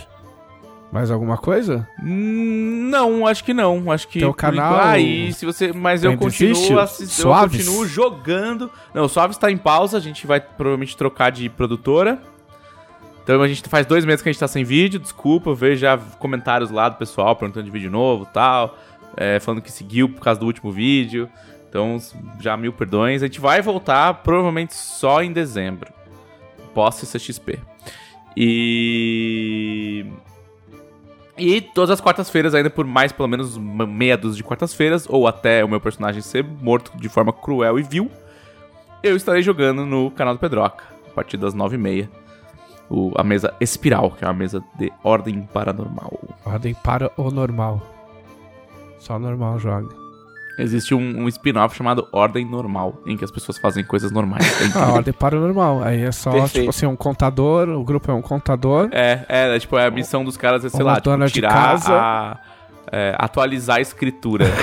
Mais 0.91 1.09
alguma 1.09 1.37
coisa? 1.37 1.87
Hum, 2.03 2.89
Não, 2.91 3.25
acho 3.25 3.43
que 3.45 3.53
não. 3.53 3.89
Acho 3.91 4.07
que. 4.09 4.19
Teu 4.19 4.31
por 4.31 4.35
canal 4.35 4.73
enquanto- 4.73 4.87
Aí, 4.89 5.31
se 5.33 5.45
você. 5.45 5.71
Mas 5.71 6.03
eu 6.03 6.17
continuo 6.17 6.79
assistindo. 6.79 7.07
Eu 7.07 7.31
Suaves? 7.31 7.65
continuo 7.65 7.87
jogando. 7.87 8.69
Não, 8.93 9.05
o 9.05 9.09
Suave 9.09 9.31
está 9.33 9.49
em 9.49 9.57
pausa. 9.57 9.97
A 9.97 10.01
gente 10.01 10.27
vai 10.27 10.41
provavelmente 10.41 10.95
trocar 10.97 11.31
de 11.31 11.47
produtora. 11.49 12.21
Então 13.23 13.41
a 13.41 13.47
gente 13.47 13.67
faz 13.69 13.85
dois 13.85 14.03
meses 14.03 14.21
que 14.21 14.29
a 14.29 14.31
gente 14.31 14.39
tá 14.39 14.47
sem 14.47 14.63
vídeo. 14.63 14.99
Desculpa, 14.99 15.55
já 15.75 15.97
comentários 16.19 16.71
lá 16.71 16.89
do 16.89 16.97
pessoal 16.97 17.35
perguntando 17.35 17.65
de 17.65 17.71
vídeo 17.71 17.91
novo 17.91 18.25
tal. 18.25 18.77
é, 19.17 19.39
falando 19.39 19.61
que 19.61 19.71
seguiu 19.71 20.09
por 20.09 20.21
causa 20.21 20.39
do 20.39 20.45
último 20.45 20.71
vídeo. 20.71 21.29
Então, 21.69 21.97
já 22.39 22.57
mil 22.57 22.73
perdões. 22.73 23.23
A 23.23 23.27
gente 23.27 23.39
vai 23.39 23.61
voltar 23.61 24.15
provavelmente 24.15 24.73
só 24.73 25.23
em 25.23 25.31
dezembro. 25.31 25.91
Pós 26.73 26.95
CCXP. 26.95 27.59
E. 28.35 30.05
E 31.37 31.61
todas 31.61 31.89
as 31.89 32.01
quartas-feiras, 32.01 32.53
ainda 32.53 32.69
por 32.69 32.85
mais 32.85 33.11
pelo 33.11 33.27
menos 33.27 33.57
meia 33.57 34.17
dúzia 34.17 34.37
de 34.37 34.43
quartas-feiras, 34.43 35.07
ou 35.09 35.27
até 35.27 35.63
o 35.63 35.67
meu 35.67 35.79
personagem 35.79 36.21
ser 36.21 36.43
morto 36.43 36.91
de 36.95 37.09
forma 37.09 37.33
cruel 37.33 37.79
e 37.79 37.83
vil, 37.83 38.11
eu 39.01 39.15
estarei 39.15 39.41
jogando 39.41 39.85
no 39.85 40.11
canal 40.11 40.35
do 40.35 40.39
Pedroca, 40.39 40.83
a 41.07 41.13
partir 41.13 41.37
das 41.37 41.53
nove 41.53 41.77
e 41.77 41.79
meia. 41.79 42.09
O, 42.91 43.13
a 43.15 43.23
mesa 43.23 43.53
Espiral, 43.61 44.11
que 44.11 44.25
é 44.25 44.27
uma 44.27 44.33
mesa 44.33 44.61
de 44.77 44.91
ordem 45.01 45.47
paranormal. 45.53 46.19
Ordem 46.45 46.73
para 46.73 47.09
o 47.15 47.31
normal. 47.31 47.81
Só 48.99 49.17
normal 49.17 49.57
joga. 49.59 49.87
Existe 50.59 50.93
um, 50.93 51.23
um 51.23 51.27
spin-off 51.29 51.75
chamado 51.75 52.05
Ordem 52.11 52.45
Normal, 52.45 52.95
em 53.05 53.15
que 53.15 53.23
as 53.23 53.31
pessoas 53.31 53.57
fazem 53.57 53.83
coisas 53.83 54.11
normais. 54.11 54.45
É 54.61 54.65
incrível. 54.65 54.81
A 54.89 54.91
ordem 54.93 55.13
para 55.13 55.37
o 55.37 55.39
normal. 55.39 55.81
Aí 55.81 56.01
é 56.03 56.11
só, 56.11 56.31
Perfeito. 56.31 56.53
tipo 56.53 56.69
assim, 56.69 56.85
um 56.85 56.95
contador, 56.95 57.69
o 57.69 57.83
grupo 57.83 58.11
é 58.11 58.13
um 58.13 58.21
contador. 58.21 58.89
É, 58.91 59.25
é, 59.29 59.55
é, 59.55 59.59
tipo, 59.59 59.77
é 59.77 59.87
a 59.87 59.91
missão 59.91 60.25
dos 60.25 60.35
caras 60.35 60.65
é, 60.65 60.69
sei 60.69 60.81
Uma 60.81 60.91
lá, 60.91 60.95
tipo, 60.95 61.09
dona 61.09 61.25
de 61.27 61.33
tirar 61.33 61.53
casa. 61.53 61.93
a... 61.93 62.37
é, 62.91 63.15
atualizar 63.17 63.77
a 63.77 63.81
escritura. 63.81 64.45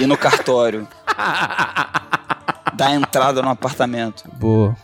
E 0.00 0.06
no 0.06 0.16
cartório. 0.16 0.86
Dar 2.74 2.94
entrada 2.94 3.42
no 3.42 3.48
apartamento. 3.48 4.22
Boa. 4.34 4.76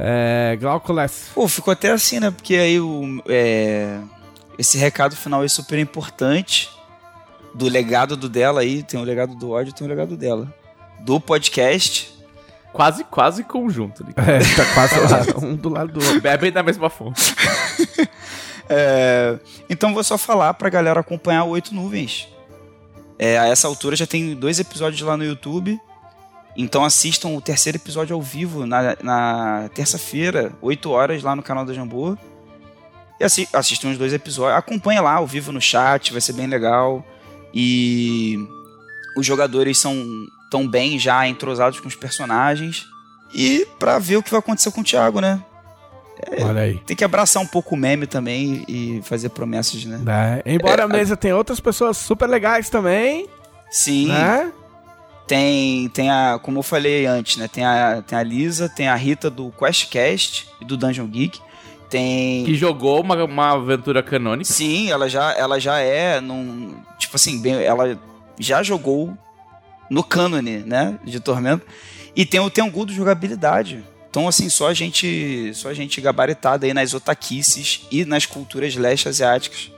É. 0.00 0.56
Glauco 0.56 0.92
Less. 0.92 1.30
Pô, 1.34 1.46
ficou 1.46 1.72
até 1.72 1.90
assim, 1.90 2.18
né? 2.18 2.30
Porque 2.30 2.54
aí 2.54 2.80
o, 2.80 3.22
é, 3.28 3.98
esse 4.58 4.78
recado 4.78 5.14
final 5.14 5.44
é 5.44 5.48
super 5.48 5.78
importante. 5.78 6.70
Do 7.54 7.68
legado 7.68 8.16
do 8.16 8.28
dela 8.28 8.60
aí, 8.60 8.82
tem 8.82 8.98
o 8.98 9.02
legado 9.02 9.34
do 9.34 9.50
ódio, 9.50 9.72
tem 9.72 9.86
o 9.86 9.90
legado 9.90 10.16
dela. 10.16 10.52
Do 11.00 11.20
podcast. 11.20 12.12
quase, 12.72 13.04
quase 13.04 13.44
conjunto. 13.44 14.04
Né? 14.04 14.12
É, 14.16 14.38
tá 14.56 14.64
quase 14.72 14.98
lá, 15.00 15.24
um 15.44 15.56
do 15.56 15.68
lado 15.68 15.92
do 15.92 16.04
outro. 16.04 16.20
Bebem 16.20 16.50
da 16.50 16.62
mesma 16.62 16.88
fonte. 16.88 17.34
É, 18.72 19.36
então 19.68 19.92
vou 19.92 20.04
só 20.04 20.16
falar 20.16 20.54
pra 20.54 20.70
galera 20.70 21.00
acompanhar 21.00 21.42
o 21.42 21.48
Oito 21.48 21.74
Nuvens. 21.74 22.28
É, 23.18 23.36
a 23.36 23.48
essa 23.48 23.66
altura 23.66 23.96
já 23.96 24.06
tem 24.06 24.32
dois 24.32 24.60
episódios 24.60 25.02
lá 25.02 25.16
no 25.16 25.24
YouTube. 25.24 25.76
Então 26.60 26.84
assistam 26.84 27.28
o 27.30 27.40
terceiro 27.40 27.78
episódio 27.78 28.14
ao 28.14 28.20
vivo 28.20 28.66
na, 28.66 28.94
na 29.02 29.70
terça-feira, 29.74 30.52
8 30.60 30.90
horas, 30.90 31.22
lá 31.22 31.34
no 31.34 31.42
canal 31.42 31.64
da 31.64 31.72
Jambô. 31.72 32.18
E 33.18 33.24
assi 33.24 33.48
assistam 33.50 33.88
os 33.88 33.96
dois 33.96 34.12
episódios. 34.12 34.58
Acompanhe 34.58 35.00
lá 35.00 35.14
ao 35.14 35.26
vivo 35.26 35.52
no 35.52 35.60
chat, 35.60 36.12
vai 36.12 36.20
ser 36.20 36.34
bem 36.34 36.46
legal. 36.46 37.02
E 37.54 38.38
os 39.16 39.24
jogadores 39.24 39.78
são 39.78 39.96
tão 40.50 40.68
bem 40.68 40.98
já 40.98 41.26
entrosados 41.26 41.80
com 41.80 41.88
os 41.88 41.96
personagens. 41.96 42.84
E 43.32 43.66
pra 43.78 43.98
ver 43.98 44.18
o 44.18 44.22
que 44.22 44.30
vai 44.30 44.40
acontecer 44.40 44.70
com 44.70 44.82
o 44.82 44.84
Thiago, 44.84 45.18
né? 45.18 45.42
Olha 46.42 46.60
aí. 46.60 46.78
Tem 46.84 46.94
que 46.94 47.04
abraçar 47.04 47.42
um 47.42 47.46
pouco 47.46 47.74
o 47.74 47.78
meme 47.78 48.06
também 48.06 48.64
e 48.68 49.00
fazer 49.04 49.30
promessas, 49.30 49.82
né? 49.86 49.96
Né? 49.96 50.42
Embora 50.44 50.82
É, 50.82 50.84
a 50.84 50.88
mesa 50.88 51.16
tenha 51.16 51.34
outras 51.34 51.58
pessoas 51.58 51.96
super 51.96 52.28
legais 52.28 52.68
também, 52.68 53.26
Sim, 53.70 54.08
né? 54.08 54.52
Tem, 55.30 55.88
tem 55.90 56.10
a, 56.10 56.40
como 56.42 56.58
eu 56.58 56.62
falei 56.64 57.06
antes, 57.06 57.36
né? 57.36 57.46
Tem 57.46 57.64
a, 57.64 58.02
tem 58.02 58.18
a 58.18 58.22
Lisa, 58.24 58.68
tem 58.68 58.88
a 58.88 58.96
Rita 58.96 59.30
do 59.30 59.52
QuestCast 59.52 60.48
e 60.60 60.64
do 60.64 60.76
Dungeon 60.76 61.06
Geek. 61.06 61.38
Tem. 61.88 62.44
Que 62.44 62.56
jogou 62.56 63.00
uma, 63.00 63.14
uma 63.22 63.52
aventura 63.52 64.02
canônica. 64.02 64.52
Sim, 64.52 64.90
ela 64.90 65.08
já, 65.08 65.32
ela 65.34 65.60
já 65.60 65.78
é 65.78 66.20
num. 66.20 66.74
Tipo 66.98 67.14
assim, 67.14 67.40
bem, 67.40 67.62
ela 67.62 67.96
já 68.40 68.60
jogou 68.64 69.16
no 69.88 70.02
cânone, 70.02 70.64
né? 70.66 70.98
De 71.04 71.20
Tormento. 71.20 71.64
E 72.16 72.26
tem 72.26 72.40
o 72.40 72.50
Tengu 72.50 72.84
do 72.84 72.92
jogabilidade. 72.92 73.84
Então, 74.10 74.26
assim, 74.26 74.48
só 74.48 74.66
a 74.66 74.74
gente. 74.74 75.52
Só 75.54 75.68
a 75.68 75.74
gente 75.74 76.00
gabaritada 76.00 76.66
aí 76.66 76.74
nas 76.74 76.92
otaquices 76.92 77.86
e 77.88 78.04
nas 78.04 78.26
culturas 78.26 78.74
leste 78.74 79.08
asiáticas. 79.08 79.70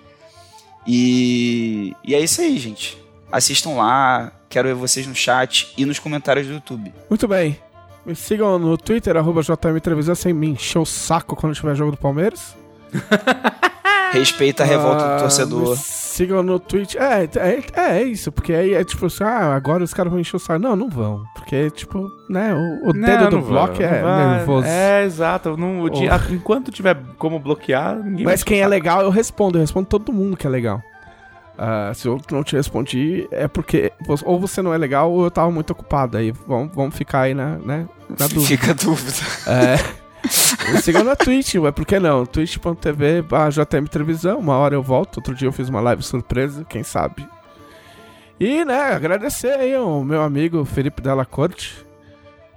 E, 0.86 1.94
e 2.02 2.14
é 2.14 2.20
isso 2.20 2.40
aí, 2.40 2.58
gente. 2.58 2.96
Assistam 3.30 3.74
lá. 3.74 4.32
Quero 4.52 4.68
ver 4.68 4.74
vocês 4.74 5.06
no 5.06 5.14
chat 5.14 5.72
e 5.78 5.86
nos 5.86 5.98
comentários 5.98 6.46
do 6.46 6.52
YouTube. 6.52 6.92
Muito 7.08 7.26
bem. 7.26 7.58
Me 8.04 8.14
sigam 8.14 8.58
no 8.58 8.76
Twitter, 8.76 9.16
arroba 9.16 9.40
JM 9.40 9.80
Trevisan, 9.82 10.14
sem 10.14 10.34
me 10.34 10.48
encher 10.48 10.78
o 10.78 10.84
saco 10.84 11.34
quando 11.34 11.54
tiver 11.54 11.74
jogo 11.74 11.92
do 11.92 11.96
Palmeiras. 11.96 12.54
Respeita 14.12 14.62
a 14.62 14.66
revolta 14.66 15.04
Ah, 15.04 15.16
do 15.16 15.20
torcedor. 15.22 15.70
Me 15.70 15.76
sigam 15.78 16.42
no 16.42 16.58
Twitch. 16.60 16.96
É, 16.96 17.24
é, 17.24 17.62
é, 17.80 17.98
é 18.00 18.02
isso, 18.02 18.30
porque 18.30 18.52
aí 18.52 18.74
é 18.74 18.84
tipo 18.84 19.06
assim, 19.06 19.24
ah, 19.24 19.54
agora 19.54 19.82
os 19.82 19.94
caras 19.94 20.10
vão 20.12 20.20
encher 20.20 20.36
o 20.36 20.38
saco. 20.38 20.60
Não, 20.60 20.76
não 20.76 20.90
vão. 20.90 21.24
Porque, 21.34 21.70
tipo, 21.70 22.06
né, 22.28 22.54
o, 22.54 22.90
o 22.90 22.92
dedo 22.92 23.30
do 23.30 23.40
bloco 23.40 23.82
é 23.82 24.02
nervoso. 24.36 24.66
É, 24.68 25.02
exato. 25.04 25.56
Não, 25.56 25.80
o 25.80 25.88
dia- 25.88 26.20
enquanto 26.30 26.70
tiver 26.70 26.94
como 27.16 27.38
bloquear, 27.38 27.96
ninguém 27.96 28.26
Mas 28.26 28.40
vai 28.40 28.46
quem 28.48 28.60
é 28.60 28.68
legal, 28.68 29.00
eu 29.00 29.08
respondo. 29.08 29.56
Eu 29.56 29.62
respondo 29.62 29.86
todo 29.86 30.12
mundo 30.12 30.36
que 30.36 30.46
é 30.46 30.50
legal. 30.50 30.82
Ah, 31.64 31.94
se 31.94 32.08
eu 32.08 32.20
não 32.28 32.42
te 32.42 32.56
respondi, 32.56 33.28
é 33.30 33.46
porque 33.46 33.92
ou 34.24 34.40
você 34.40 34.60
não 34.60 34.74
é 34.74 34.76
legal 34.76 35.12
ou 35.12 35.22
eu 35.22 35.30
tava 35.30 35.48
muito 35.48 35.70
ocupado. 35.70 36.16
Aí 36.16 36.32
vamos, 36.32 36.74
vamos 36.74 36.92
ficar 36.92 37.20
aí 37.20 37.34
na, 37.34 37.56
né, 37.58 37.88
na 38.18 38.26
dúvida. 38.26 38.46
Fica 38.46 38.72
a 38.72 38.74
dúvida. 38.74 39.16
É. 39.46 39.76
Me 40.72 40.82
sigam 40.82 41.04
na 41.04 41.14
Twitch, 41.14 41.54
ué, 41.54 41.70
por 41.70 41.86
que 41.86 42.00
não? 42.00 42.26
twitch.tv 42.26 43.22
barra 43.22 43.50
JM 43.50 43.86
Televisão, 43.88 44.40
uma 44.40 44.56
hora 44.56 44.74
eu 44.74 44.82
volto. 44.82 45.18
Outro 45.18 45.36
dia 45.36 45.46
eu 45.46 45.52
fiz 45.52 45.68
uma 45.68 45.80
live 45.80 46.02
surpresa, 46.02 46.64
quem 46.68 46.82
sabe. 46.82 47.28
E, 48.40 48.64
né, 48.64 48.92
agradecer 48.92 49.52
aí 49.52 49.72
ao 49.72 50.02
meu 50.02 50.20
amigo 50.20 50.64
Felipe 50.64 51.00
Della 51.00 51.24
Corte, 51.24 51.86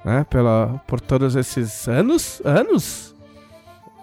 né, 0.03 0.26
pela, 0.27 0.82
por 0.88 0.99
todos 0.99 1.36
esses 1.36 1.88
anos, 1.88 2.41
anos? 2.44 3.14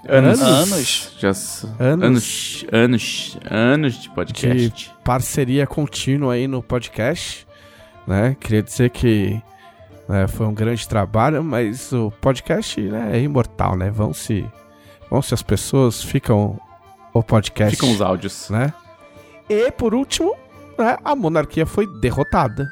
Anos. 0.09 0.41
Anos. 0.41 1.16
Já 1.19 1.33
anos. 1.79 2.65
Anos. 2.73 3.39
Anos 3.49 3.95
de 3.95 4.11
podcast. 4.11 4.70
de 4.70 4.91
parceria 5.05 5.66
contínua 5.66 6.35
aí 6.35 6.49
no 6.49 6.62
podcast, 6.62 7.47
né? 8.07 8.37
Queria 8.41 8.62
dizer 8.62 8.91
que 8.91 9.41
né, 10.09 10.27
foi 10.27 10.47
um 10.47 10.55
grande 10.55 10.87
trabalho, 10.89 11.43
mas 11.45 11.93
o 11.93 12.11
podcast 12.20 12.81
né, 12.81 13.16
é 13.16 13.20
imortal, 13.20 13.77
né? 13.77 13.91
Vão 13.91 14.12
se, 14.12 14.45
vão 15.09 15.23
se 15.23 15.35
as 15.35 15.43
pessoas, 15.43 16.03
ficam 16.03 16.59
o 17.15 17.23
podcast, 17.23 17.77
Ficam 17.77 17.93
os 17.93 18.01
áudios. 18.01 18.51
né? 18.51 18.73
E 19.49 19.70
por 19.70 19.95
último, 19.95 20.35
né, 20.79 20.97
a 21.05 21.15
monarquia 21.15 21.65
foi 21.66 21.87
derrotada, 22.01 22.69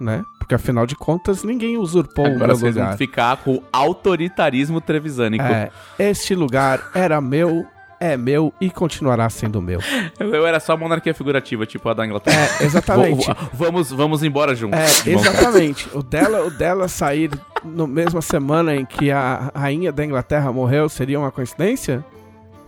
né? 0.00 0.24
Porque 0.52 0.62
afinal 0.62 0.86
de 0.86 0.94
contas 0.94 1.42
ninguém 1.42 1.78
usurpou 1.78 2.24
o 2.24 2.28
Agora 2.28 2.48
meu 2.48 2.56
vocês 2.56 2.74
lugar. 2.74 2.88
vão 2.90 2.98
ficar 2.98 3.36
com 3.38 3.54
o 3.54 3.62
autoritarismo 3.72 4.80
trevisânico. 4.80 5.44
É, 5.44 5.70
este 5.98 6.34
lugar 6.34 6.90
era 6.94 7.20
meu, 7.20 7.64
é 7.98 8.16
meu 8.18 8.52
e 8.60 8.70
continuará 8.70 9.30
sendo 9.30 9.62
meu. 9.62 9.80
Eu 10.20 10.46
era 10.46 10.60
só 10.60 10.76
monarquia 10.76 11.14
figurativa, 11.14 11.64
tipo 11.64 11.88
a 11.88 11.94
da 11.94 12.04
Inglaterra. 12.04 12.48
É, 12.60 12.64
exatamente. 12.64 13.26
Vamos, 13.54 13.90
vamos 13.90 14.22
embora 14.22 14.54
juntos. 14.54 14.78
É, 15.06 15.10
exatamente. 15.10 15.88
O 15.96 16.02
dela, 16.02 16.44
o 16.46 16.50
dela 16.50 16.86
sair 16.88 17.30
na 17.64 17.86
mesma 17.86 18.20
semana 18.20 18.74
em 18.74 18.84
que 18.84 19.10
a 19.10 19.50
rainha 19.54 19.90
da 19.92 20.04
Inglaterra 20.04 20.52
morreu 20.52 20.88
seria 20.88 21.18
uma 21.18 21.30
coincidência? 21.30 22.04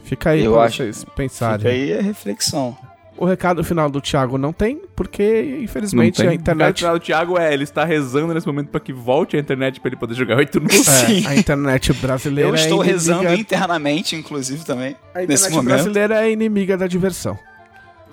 Fica 0.04 0.30
aí 0.30 0.44
Eu 0.44 0.52
pra 0.54 0.62
acho- 0.64 0.76
vocês 0.78 1.04
pensarem. 1.16 1.58
Fica 1.58 1.70
aí 1.70 1.98
a 1.98 2.02
reflexão. 2.02 2.76
O 3.16 3.24
recado 3.24 3.62
final 3.62 3.88
do 3.88 4.00
Thiago 4.00 4.36
não 4.36 4.52
tem, 4.52 4.82
porque 4.96 5.60
infelizmente 5.62 6.16
tem. 6.16 6.26
a 6.26 6.30
O 6.30 6.34
internet. 6.34 6.82
cara 6.82 6.98
do 6.98 7.00
Thiago 7.00 7.38
é, 7.38 7.54
ele 7.54 7.62
está 7.62 7.84
rezando 7.84 8.34
nesse 8.34 8.46
momento 8.46 8.68
pra 8.70 8.80
que 8.80 8.92
volte 8.92 9.36
a 9.36 9.40
internet 9.40 9.78
pra 9.80 9.88
ele 9.88 9.96
poder 9.96 10.14
jogar 10.14 10.36
8 10.36 10.58
no 10.60 10.66
É, 10.68 11.28
a 11.28 11.36
internet 11.36 11.92
brasileira 11.92 12.50
Eu 12.50 12.54
estou 12.56 12.82
é 12.82 12.88
inimiga, 12.88 12.92
rezando 12.92 13.34
internamente, 13.40 14.16
inclusive, 14.16 14.64
também. 14.64 14.96
A 15.14 15.20
nesse 15.20 15.44
internet 15.44 15.52
momento. 15.52 15.66
brasileira 15.74 16.26
é 16.26 16.32
inimiga 16.32 16.76
da 16.76 16.88
diversão. 16.88 17.38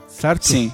Certo? 0.07 0.45
Sim. 0.47 0.71